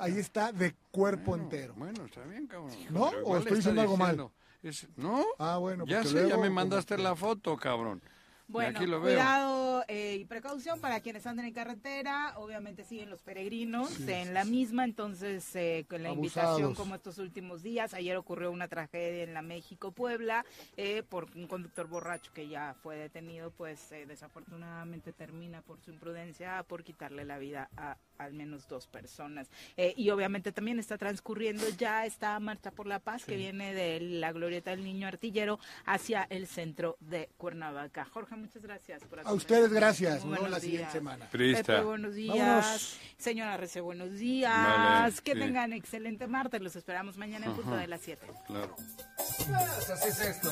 Ahí 0.00 0.18
está 0.18 0.52
de 0.52 0.74
cuerpo 0.90 1.36
entero. 1.36 1.74
Bueno, 1.76 2.04
está 2.04 2.22
bien, 2.24 2.46
cabrón. 2.46 2.70
¿No? 2.90 3.10
Pero 3.10 3.26
¿O 3.26 3.36
estoy 3.36 3.38
está 3.38 3.54
diciendo 3.54 3.80
algo 3.82 3.96
mal? 3.96 4.28
es- 4.62 4.88
¿No? 4.96 5.24
Ah, 5.38 5.56
bueno, 5.58 5.84
Ya 5.86 6.04
sé, 6.04 6.28
ya 6.28 6.36
me 6.36 6.50
mandaste 6.50 6.98
la 6.98 7.14
foto, 7.16 7.56
cabrón. 7.56 8.02
Bueno, 8.50 8.80
cuidado 9.00 9.84
eh, 9.88 10.16
y 10.20 10.24
precaución 10.24 10.80
para 10.80 11.00
quienes 11.00 11.26
anden 11.26 11.46
en 11.46 11.52
carretera. 11.52 12.34
Obviamente 12.36 12.84
siguen 12.84 13.10
los 13.10 13.22
peregrinos 13.22 13.90
Sí, 13.90 14.10
en 14.12 14.34
la 14.34 14.44
misma, 14.44 14.84
entonces 14.84 15.54
eh, 15.56 15.86
con 15.88 16.02
la 16.02 16.10
Abusados. 16.10 16.58
invitación 16.58 16.74
como 16.74 16.94
estos 16.94 17.18
últimos 17.18 17.62
días. 17.62 17.94
Ayer 17.94 18.16
ocurrió 18.16 18.50
una 18.50 18.68
tragedia 18.68 19.22
en 19.24 19.34
la 19.34 19.42
México-Puebla 19.42 20.44
eh, 20.76 21.02
por 21.08 21.26
un 21.36 21.46
conductor 21.46 21.86
borracho 21.86 22.32
que 22.32 22.48
ya 22.48 22.74
fue 22.82 22.96
detenido, 22.96 23.50
pues 23.52 23.92
eh, 23.92 24.06
desafortunadamente 24.06 25.12
termina 25.12 25.62
por 25.62 25.80
su 25.80 25.90
imprudencia 25.90 26.62
por 26.64 26.82
quitarle 26.84 27.24
la 27.24 27.38
vida 27.38 27.70
a 27.76 27.96
al 28.20 28.32
menos 28.34 28.68
dos 28.68 28.86
personas. 28.86 29.48
Eh, 29.76 29.94
y 29.96 30.10
obviamente 30.10 30.52
también 30.52 30.78
está 30.78 30.98
transcurriendo 30.98 31.64
ya 31.78 32.04
esta 32.06 32.38
marcha 32.38 32.70
por 32.70 32.86
la 32.86 32.98
paz 32.98 33.24
que 33.24 33.36
viene 33.36 33.72
de 33.74 34.00
la 34.00 34.32
glorieta 34.32 34.70
del 34.70 34.84
niño 34.84 35.08
artillero 35.08 35.58
hacia 35.86 36.26
el 36.30 36.46
centro 36.46 36.96
de 37.00 37.30
Cuernavaca. 37.38 38.04
Jorge, 38.04 38.36
muchas 38.36 38.62
gracias 38.62 39.02
por 39.04 39.20
A 39.20 39.32
ustedes 39.32 39.72
gracias, 39.72 40.24
Muy 40.24 40.34
no 40.34 40.40
buenos 40.40 40.50
la 40.50 40.60
siguiente 40.60 40.82
días. 40.84 40.92
semana. 40.92 41.28
Pepe, 41.30 41.80
buenos 41.82 42.14
días. 42.14 42.36
Vámonos. 42.36 42.98
Señora 43.16 43.56
Rece, 43.56 43.80
buenos 43.80 44.12
días. 44.18 44.52
Vale, 44.52 45.14
que 45.24 45.32
sí. 45.32 45.38
tengan 45.38 45.72
excelente 45.72 46.26
martes. 46.26 46.60
Los 46.60 46.76
esperamos 46.76 47.16
mañana 47.16 47.46
en 47.46 47.54
punto 47.54 47.70
Ajá. 47.72 47.80
de 47.80 47.86
las 47.86 48.00
7. 48.02 48.26
Claro. 48.46 48.76
Pues 49.16 49.90
así 49.90 50.08
es 50.08 50.20
esto. 50.20 50.50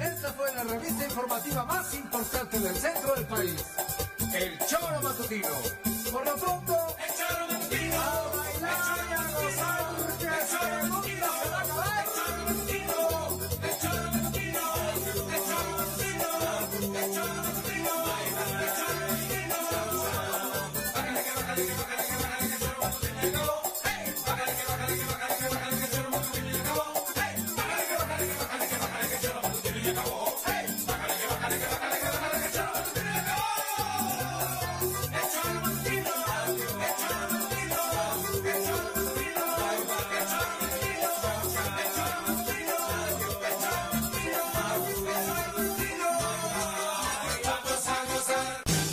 Esta 0.00 0.32
fue 0.34 0.54
la 0.54 0.64
revista 0.64 1.04
informativa 1.04 1.64
más 1.64 1.94
importante 1.94 2.58
del 2.58 2.74
centro 2.74 3.14
del 3.14 3.26
país. 3.26 3.64
El 4.34 4.58
Choro 4.66 5.02
Matutino. 5.02 5.48
Por 6.12 6.24
lo 6.24 6.34
pronto, 6.34 6.76
echaron 7.08 7.48
mentiras. 7.52 8.29